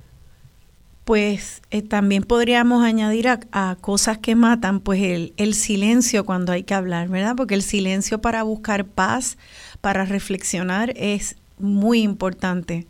pues 1.05 1.61
eh, 1.71 1.83
también 1.83 2.23
podríamos 2.23 2.83
añadir 2.83 3.29
a, 3.29 3.77
cosas 3.81 4.19
que 4.19 4.35
matan, 4.35 4.81
pues 4.81 5.33
el, 5.37 5.55
silencio 5.55 6.25
cuando 6.25 6.53
hay 6.53 6.63
que 6.63 6.75
hablar, 6.75 7.09
¿verdad? 7.09 7.37
Porque 7.37 7.55
el 7.55 7.63
silencio 7.63 8.21
para 8.21 8.43
buscar 8.43 8.87
paz, 8.87 9.37
para 9.83 10.07
reflexionar, 10.07 10.93
es 10.97 11.37
muy 11.59 12.03
importante. 12.03 12.87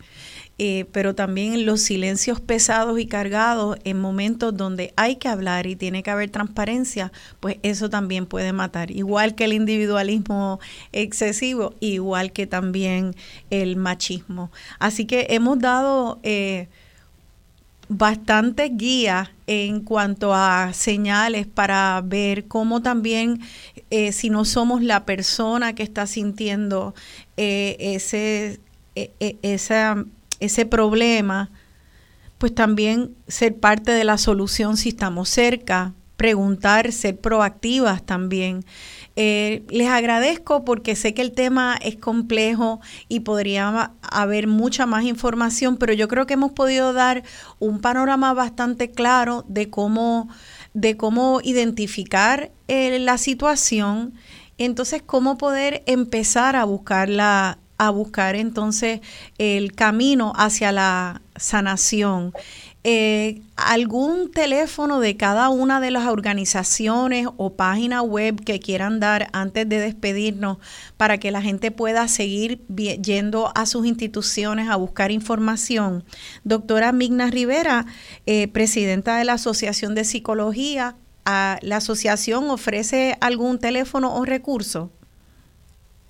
eh, 0.58 0.86
pero 0.92 1.16
también 1.16 1.66
los 1.66 1.80
silencios 1.80 2.40
pesados 2.40 3.00
y 3.00 3.06
cargados 3.06 3.76
en 3.82 4.00
momentos 4.00 4.56
donde 4.56 4.94
hay 4.96 5.16
que 5.16 5.26
hablar 5.26 5.66
y 5.66 5.74
tiene 5.74 6.04
que 6.04 6.10
haber 6.12 6.30
transparencia, 6.30 7.10
pues 7.40 7.56
eso 7.64 7.90
también 7.90 8.26
puede 8.26 8.52
matar, 8.52 8.92
igual 8.92 9.34
que 9.34 9.44
el 9.46 9.52
individualismo 9.52 10.60
excesivo, 10.92 11.74
igual 11.80 12.30
que 12.32 12.46
también 12.46 13.16
el 13.50 13.74
machismo. 13.76 14.52
Así 14.78 15.06
que 15.06 15.26
hemos 15.30 15.58
dado... 15.58 16.20
Eh, 16.22 16.68
bastantes 17.88 18.70
guías 18.74 19.30
en 19.46 19.80
cuanto 19.80 20.34
a 20.34 20.72
señales 20.72 21.46
para 21.46 22.00
ver 22.04 22.46
cómo 22.46 22.82
también 22.82 23.40
eh, 23.90 24.12
si 24.12 24.30
no 24.30 24.44
somos 24.44 24.82
la 24.82 25.04
persona 25.04 25.74
que 25.74 25.82
está 25.82 26.06
sintiendo 26.06 26.94
eh, 27.36 27.76
ese, 27.78 28.60
e, 28.94 29.12
e, 29.20 29.38
ese 30.40 30.66
problema, 30.66 31.50
pues 32.38 32.54
también 32.54 33.14
ser 33.28 33.56
parte 33.56 33.92
de 33.92 34.04
la 34.04 34.18
solución 34.18 34.76
si 34.76 34.90
estamos 34.90 35.28
cerca, 35.28 35.92
preguntar, 36.16 36.92
ser 36.92 37.18
proactivas 37.18 38.04
también. 38.04 38.64
Eh, 39.16 39.64
les 39.68 39.88
agradezco 39.88 40.64
porque 40.64 40.96
sé 40.96 41.14
que 41.14 41.22
el 41.22 41.32
tema 41.32 41.78
es 41.80 41.96
complejo 41.96 42.80
y 43.08 43.20
podría 43.20 43.92
haber 44.02 44.46
mucha 44.48 44.86
más 44.86 45.04
información, 45.04 45.76
pero 45.76 45.92
yo 45.92 46.08
creo 46.08 46.26
que 46.26 46.34
hemos 46.34 46.52
podido 46.52 46.92
dar 46.92 47.22
un 47.58 47.80
panorama 47.80 48.34
bastante 48.34 48.90
claro 48.90 49.44
de 49.48 49.70
cómo, 49.70 50.28
de 50.72 50.96
cómo 50.96 51.40
identificar 51.44 52.50
eh, 52.66 52.98
la 52.98 53.18
situación, 53.18 54.14
entonces 54.58 55.02
cómo 55.04 55.38
poder 55.38 55.82
empezar 55.86 56.56
a 56.56 56.64
buscar 56.64 57.08
a 57.76 57.90
buscar 57.90 58.36
entonces 58.36 59.00
el 59.38 59.74
camino 59.74 60.32
hacia 60.36 60.70
la 60.70 61.22
sanación 61.36 62.32
eh, 62.86 63.40
algún 63.56 64.30
teléfono 64.30 65.00
de 65.00 65.16
cada 65.16 65.48
una 65.48 65.80
de 65.80 65.90
las 65.90 66.06
organizaciones 66.06 67.26
o 67.38 67.54
página 67.54 68.02
web 68.02 68.44
que 68.44 68.60
quieran 68.60 69.00
dar 69.00 69.28
antes 69.32 69.66
de 69.66 69.78
despedirnos 69.78 70.58
para 70.98 71.16
que 71.16 71.30
la 71.30 71.40
gente 71.40 71.70
pueda 71.70 72.06
seguir 72.08 72.60
yendo 72.68 73.50
a 73.54 73.64
sus 73.64 73.86
instituciones 73.86 74.68
a 74.68 74.76
buscar 74.76 75.10
información. 75.10 76.04
Doctora 76.44 76.92
Migna 76.92 77.30
Rivera, 77.30 77.86
eh, 78.26 78.48
presidenta 78.48 79.16
de 79.16 79.24
la 79.24 79.34
Asociación 79.34 79.94
de 79.94 80.04
Psicología, 80.04 80.94
¿la 81.24 81.76
asociación 81.76 82.50
ofrece 82.50 83.16
algún 83.22 83.58
teléfono 83.58 84.14
o 84.14 84.26
recurso? 84.26 84.90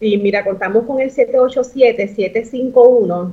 Sí, 0.00 0.16
mira, 0.18 0.44
contamos 0.44 0.84
con 0.86 1.00
el 1.00 1.10
787-751-7100, 1.10 3.32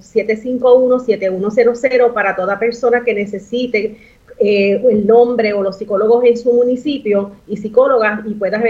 751-7100 0.00 2.12
para 2.12 2.36
toda 2.36 2.58
persona 2.58 3.02
que 3.04 3.14
necesite 3.14 3.96
eh, 4.40 4.80
el 4.88 5.04
nombre 5.06 5.52
o 5.52 5.62
los 5.62 5.78
psicólogos 5.78 6.24
en 6.24 6.36
su 6.36 6.52
municipio 6.52 7.32
y 7.48 7.56
psicólogas 7.56 8.20
y 8.24 8.34
puedas 8.34 8.62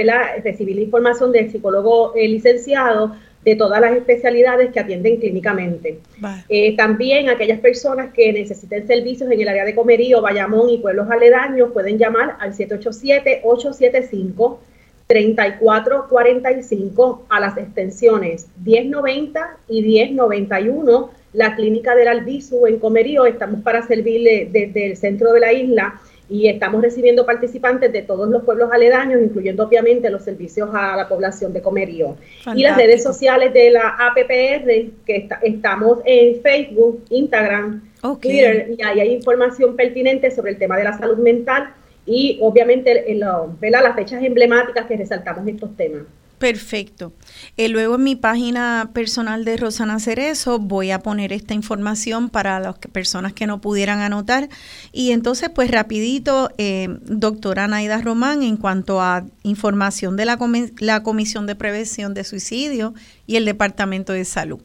recibir 0.42 0.76
la 0.76 0.82
información 0.82 1.30
del 1.30 1.50
psicólogo 1.50 2.14
eh, 2.14 2.26
licenciado 2.26 3.14
de 3.44 3.54
todas 3.54 3.80
las 3.80 3.92
especialidades 3.92 4.72
que 4.72 4.80
atienden 4.80 5.18
clínicamente. 5.18 6.00
Eh, 6.48 6.76
también 6.76 7.28
aquellas 7.28 7.60
personas 7.60 8.12
que 8.12 8.32
necesiten 8.32 8.86
servicios 8.86 9.30
en 9.30 9.40
el 9.40 9.48
área 9.48 9.64
de 9.64 9.74
Comerío, 9.74 10.22
Bayamón 10.22 10.70
y 10.70 10.78
pueblos 10.78 11.08
aledaños 11.10 11.70
pueden 11.72 11.98
llamar 11.98 12.36
al 12.40 12.54
787 12.54 13.42
875 13.44 14.60
3445 15.08 17.26
a 17.30 17.40
las 17.40 17.56
extensiones 17.56 18.46
1090 18.62 19.56
y 19.68 19.82
1091, 19.82 21.10
la 21.32 21.56
clínica 21.56 21.94
del 21.94 22.08
Albizu 22.08 22.66
en 22.66 22.78
Comerío. 22.78 23.24
Estamos 23.24 23.62
para 23.62 23.86
servirle 23.86 24.50
desde 24.52 24.84
el 24.86 24.98
centro 24.98 25.32
de 25.32 25.40
la 25.40 25.50
isla 25.52 25.98
y 26.28 26.48
estamos 26.48 26.82
recibiendo 26.82 27.24
participantes 27.24 27.90
de 27.90 28.02
todos 28.02 28.28
los 28.28 28.44
pueblos 28.44 28.70
aledaños, 28.70 29.22
incluyendo 29.22 29.64
obviamente 29.64 30.10
los 30.10 30.24
servicios 30.24 30.68
a 30.74 30.94
la 30.94 31.08
población 31.08 31.54
de 31.54 31.62
Comerío. 31.62 32.16
Y 32.54 32.60
las 32.62 32.76
redes 32.76 33.02
sociales 33.02 33.54
de 33.54 33.70
la 33.70 33.96
APPR, 33.98 34.90
que 35.06 35.26
estamos 35.42 36.00
en 36.04 36.42
Facebook, 36.42 37.02
Instagram, 37.08 37.82
Twitter, 38.20 38.74
y 38.76 38.82
ahí 38.82 39.00
hay 39.00 39.14
información 39.14 39.74
pertinente 39.74 40.30
sobre 40.30 40.52
el 40.52 40.58
tema 40.58 40.76
de 40.76 40.84
la 40.84 40.98
salud 40.98 41.16
mental 41.16 41.72
y 42.08 42.38
obviamente 42.40 43.12
en 43.12 43.20
las 43.20 43.94
fechas 43.94 44.22
emblemáticas 44.22 44.86
que 44.86 44.96
resaltamos 44.96 45.46
estos 45.46 45.76
temas. 45.76 46.02
Perfecto. 46.38 47.12
Eh, 47.56 47.68
luego 47.68 47.96
en 47.96 48.04
mi 48.04 48.14
página 48.14 48.90
personal 48.94 49.44
de 49.44 49.56
Rosana 49.56 49.98
Cerezo 49.98 50.60
voy 50.60 50.92
a 50.92 51.00
poner 51.00 51.32
esta 51.32 51.52
información 51.52 52.30
para 52.30 52.60
las 52.60 52.78
personas 52.78 53.32
que 53.32 53.48
no 53.48 53.60
pudieran 53.60 53.98
anotar. 54.00 54.48
Y 54.92 55.10
entonces, 55.10 55.50
pues 55.52 55.70
rapidito, 55.70 56.50
eh, 56.56 56.88
doctora 57.02 57.66
Naida 57.66 58.00
Román, 58.00 58.44
en 58.44 58.56
cuanto 58.56 59.00
a 59.00 59.24
información 59.42 60.16
de 60.16 60.26
la, 60.26 60.38
la 60.78 61.02
Comisión 61.02 61.46
de 61.46 61.56
Prevención 61.56 62.14
de 62.14 62.22
Suicidio 62.22 62.94
y 63.26 63.34
el 63.34 63.44
Departamento 63.44 64.12
de 64.12 64.24
Salud. 64.24 64.60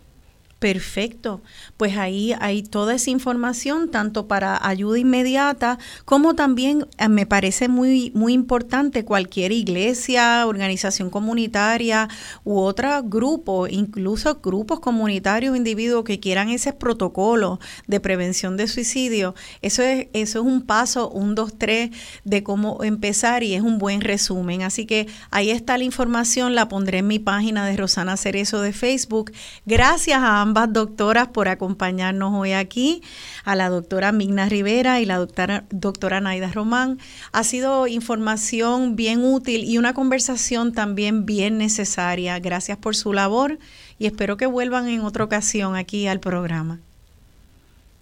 Perfecto. 0.65 1.43
Pues 1.77 1.95
ahí 1.95 2.33
hay 2.39 2.63
toda 2.63 2.95
esa 2.95 3.11
información, 3.11 3.91
tanto 3.91 4.27
para 4.27 4.67
ayuda 4.67 4.97
inmediata, 4.97 5.77
como 6.05 6.33
también 6.33 6.87
eh, 6.97 7.07
me 7.07 7.27
parece 7.27 7.67
muy, 7.67 8.11
muy 8.15 8.33
importante 8.33 9.05
cualquier 9.05 9.51
iglesia, 9.51 10.47
organización 10.47 11.11
comunitaria 11.11 12.09
u 12.43 12.57
otro 12.57 13.03
grupo, 13.03 13.67
incluso 13.67 14.39
grupos 14.41 14.79
comunitarios, 14.79 15.55
individuos 15.55 16.03
que 16.03 16.19
quieran 16.19 16.49
ese 16.49 16.73
protocolo 16.73 17.59
de 17.85 17.99
prevención 17.99 18.57
de 18.57 18.67
suicidio. 18.67 19.35
Eso 19.61 19.83
es, 19.83 20.07
eso 20.13 20.39
es 20.39 20.45
un 20.45 20.63
paso, 20.63 21.11
un, 21.11 21.35
dos, 21.35 21.59
tres, 21.59 21.91
de 22.23 22.41
cómo 22.41 22.83
empezar 22.83 23.43
y 23.43 23.53
es 23.53 23.61
un 23.61 23.77
buen 23.77 24.01
resumen. 24.01 24.63
Así 24.63 24.87
que 24.87 25.05
ahí 25.29 25.51
está 25.51 25.77
la 25.77 25.83
información, 25.83 26.55
la 26.55 26.67
pondré 26.69 26.97
en 26.99 27.07
mi 27.07 27.19
página 27.19 27.67
de 27.67 27.77
Rosana 27.77 28.17
Cerezo 28.17 28.61
de 28.61 28.73
Facebook. 28.73 29.31
Gracias 29.67 30.17
a 30.17 30.41
ambos 30.41 30.54
ambas 30.55 30.71
doctoras 30.71 31.27
por 31.27 31.49
acompañarnos 31.49 32.33
hoy 32.33 32.53
aquí, 32.53 33.03
a 33.43 33.57
la 33.57 33.67
doctora 33.67 34.13
Migna 34.13 34.47
Rivera 34.47 35.01
y 35.01 35.05
la 35.05 35.17
doctora, 35.17 35.65
doctora 35.69 36.21
Naida 36.21 36.49
Román. 36.49 36.97
Ha 37.33 37.43
sido 37.43 37.87
información 37.87 38.95
bien 38.95 39.21
útil 39.25 39.65
y 39.65 39.77
una 39.77 39.93
conversación 39.93 40.71
también 40.71 41.25
bien 41.25 41.57
necesaria. 41.57 42.39
Gracias 42.39 42.77
por 42.77 42.95
su 42.95 43.11
labor 43.11 43.59
y 43.99 44.05
espero 44.05 44.37
que 44.37 44.45
vuelvan 44.45 44.87
en 44.87 45.01
otra 45.01 45.25
ocasión 45.25 45.75
aquí 45.75 46.07
al 46.07 46.21
programa. 46.21 46.79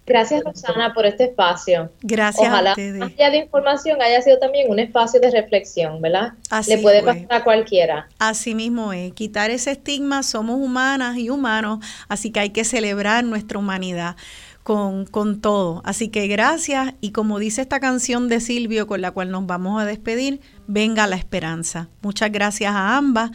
Gracias, 0.06 0.44
Rosana, 0.44 0.94
por 0.94 1.06
este 1.06 1.26
espacio. 1.26 1.90
Gracias 2.02 2.46
Ojalá, 2.48 2.72
a 2.72 2.74
ustedes. 2.74 3.00
más 3.00 3.12
allá 3.12 3.30
de 3.30 3.38
información, 3.38 4.02
haya 4.02 4.22
sido 4.22 4.38
también 4.38 4.70
un 4.70 4.80
espacio 4.80 5.20
de 5.22 5.32
reflexión, 5.32 6.02
¿verdad? 6.02 6.34
Así 6.50 6.76
Le 6.76 6.82
puede 6.82 7.02
fue. 7.02 7.14
pasar 7.14 7.42
a 7.42 7.44
cualquiera. 7.44 8.08
Así 8.20 8.54
mismo 8.54 8.92
es, 8.92 9.14
quitar 9.14 9.50
ese 9.50 9.72
estigma, 9.72 10.22
somos 10.24 10.58
humanas 10.60 11.18
y 11.18 11.30
humanos, 11.30 11.80
así 12.10 12.32
que 12.32 12.42
hay 12.42 12.50
que 12.50 12.66
celebrar 12.66 13.24
nuestra 13.24 13.58
humanidad 13.58 14.18
con, 14.64 15.06
con 15.06 15.42
todo. 15.42 15.82
Así 15.86 16.10
que 16.10 16.28
gracias 16.28 16.96
y 17.02 17.12
como 17.12 17.40
dice 17.40 17.62
esta 17.62 17.80
canción 17.80 18.30
de 18.30 18.40
Silvio 18.40 18.88
con 18.88 19.02
la 19.02 19.12
cual 19.12 19.30
nos 19.30 19.46
vamos 19.46 19.82
a 19.82 19.86
despedir, 19.86 20.42
venga 20.68 21.08
la 21.08 21.18
esperanza. 21.18 21.90
Muchas 22.02 22.32
gracias 22.32 22.74
a 22.74 22.98
ambas. 22.98 23.32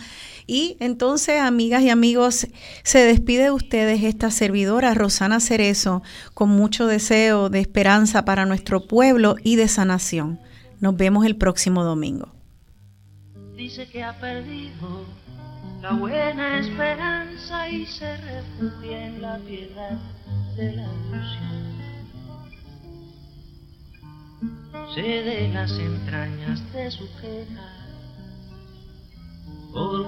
Y 0.46 0.76
entonces, 0.80 1.40
amigas 1.40 1.82
y 1.82 1.90
amigos, 1.90 2.48
se 2.82 2.98
despide 3.00 3.44
de 3.44 3.50
ustedes 3.50 4.02
esta 4.02 4.30
servidora, 4.30 4.94
Rosana 4.94 5.40
Cerezo, 5.40 6.02
con 6.34 6.48
mucho 6.48 6.86
deseo 6.86 7.50
de 7.50 7.60
esperanza 7.60 8.24
para 8.24 8.46
nuestro 8.46 8.86
pueblo 8.86 9.36
y 9.42 9.56
de 9.56 9.68
sanación. 9.68 10.40
Nos 10.80 10.96
vemos 10.96 11.26
el 11.26 11.36
próximo 11.36 11.84
domingo. 11.84 12.32
Dice 13.56 13.88
que 13.88 14.02
ha 14.02 14.18
perdido 14.18 15.05
la 15.80 15.92
buena 15.92 16.59
esperanza 16.59 17.68
y 17.68 17.86
se 17.86 18.16
refugia 18.16 19.06
en 19.06 19.22
la 19.22 19.38
piedad 19.38 19.98
de 20.56 20.72
la 20.72 20.82
ilusión. 20.82 21.78
Sé 24.94 25.02
de 25.02 25.48
las 25.52 25.70
entrañas 25.72 26.72
de 26.72 26.90
su 26.90 27.06
queja, 27.20 27.68
porque 29.72 30.05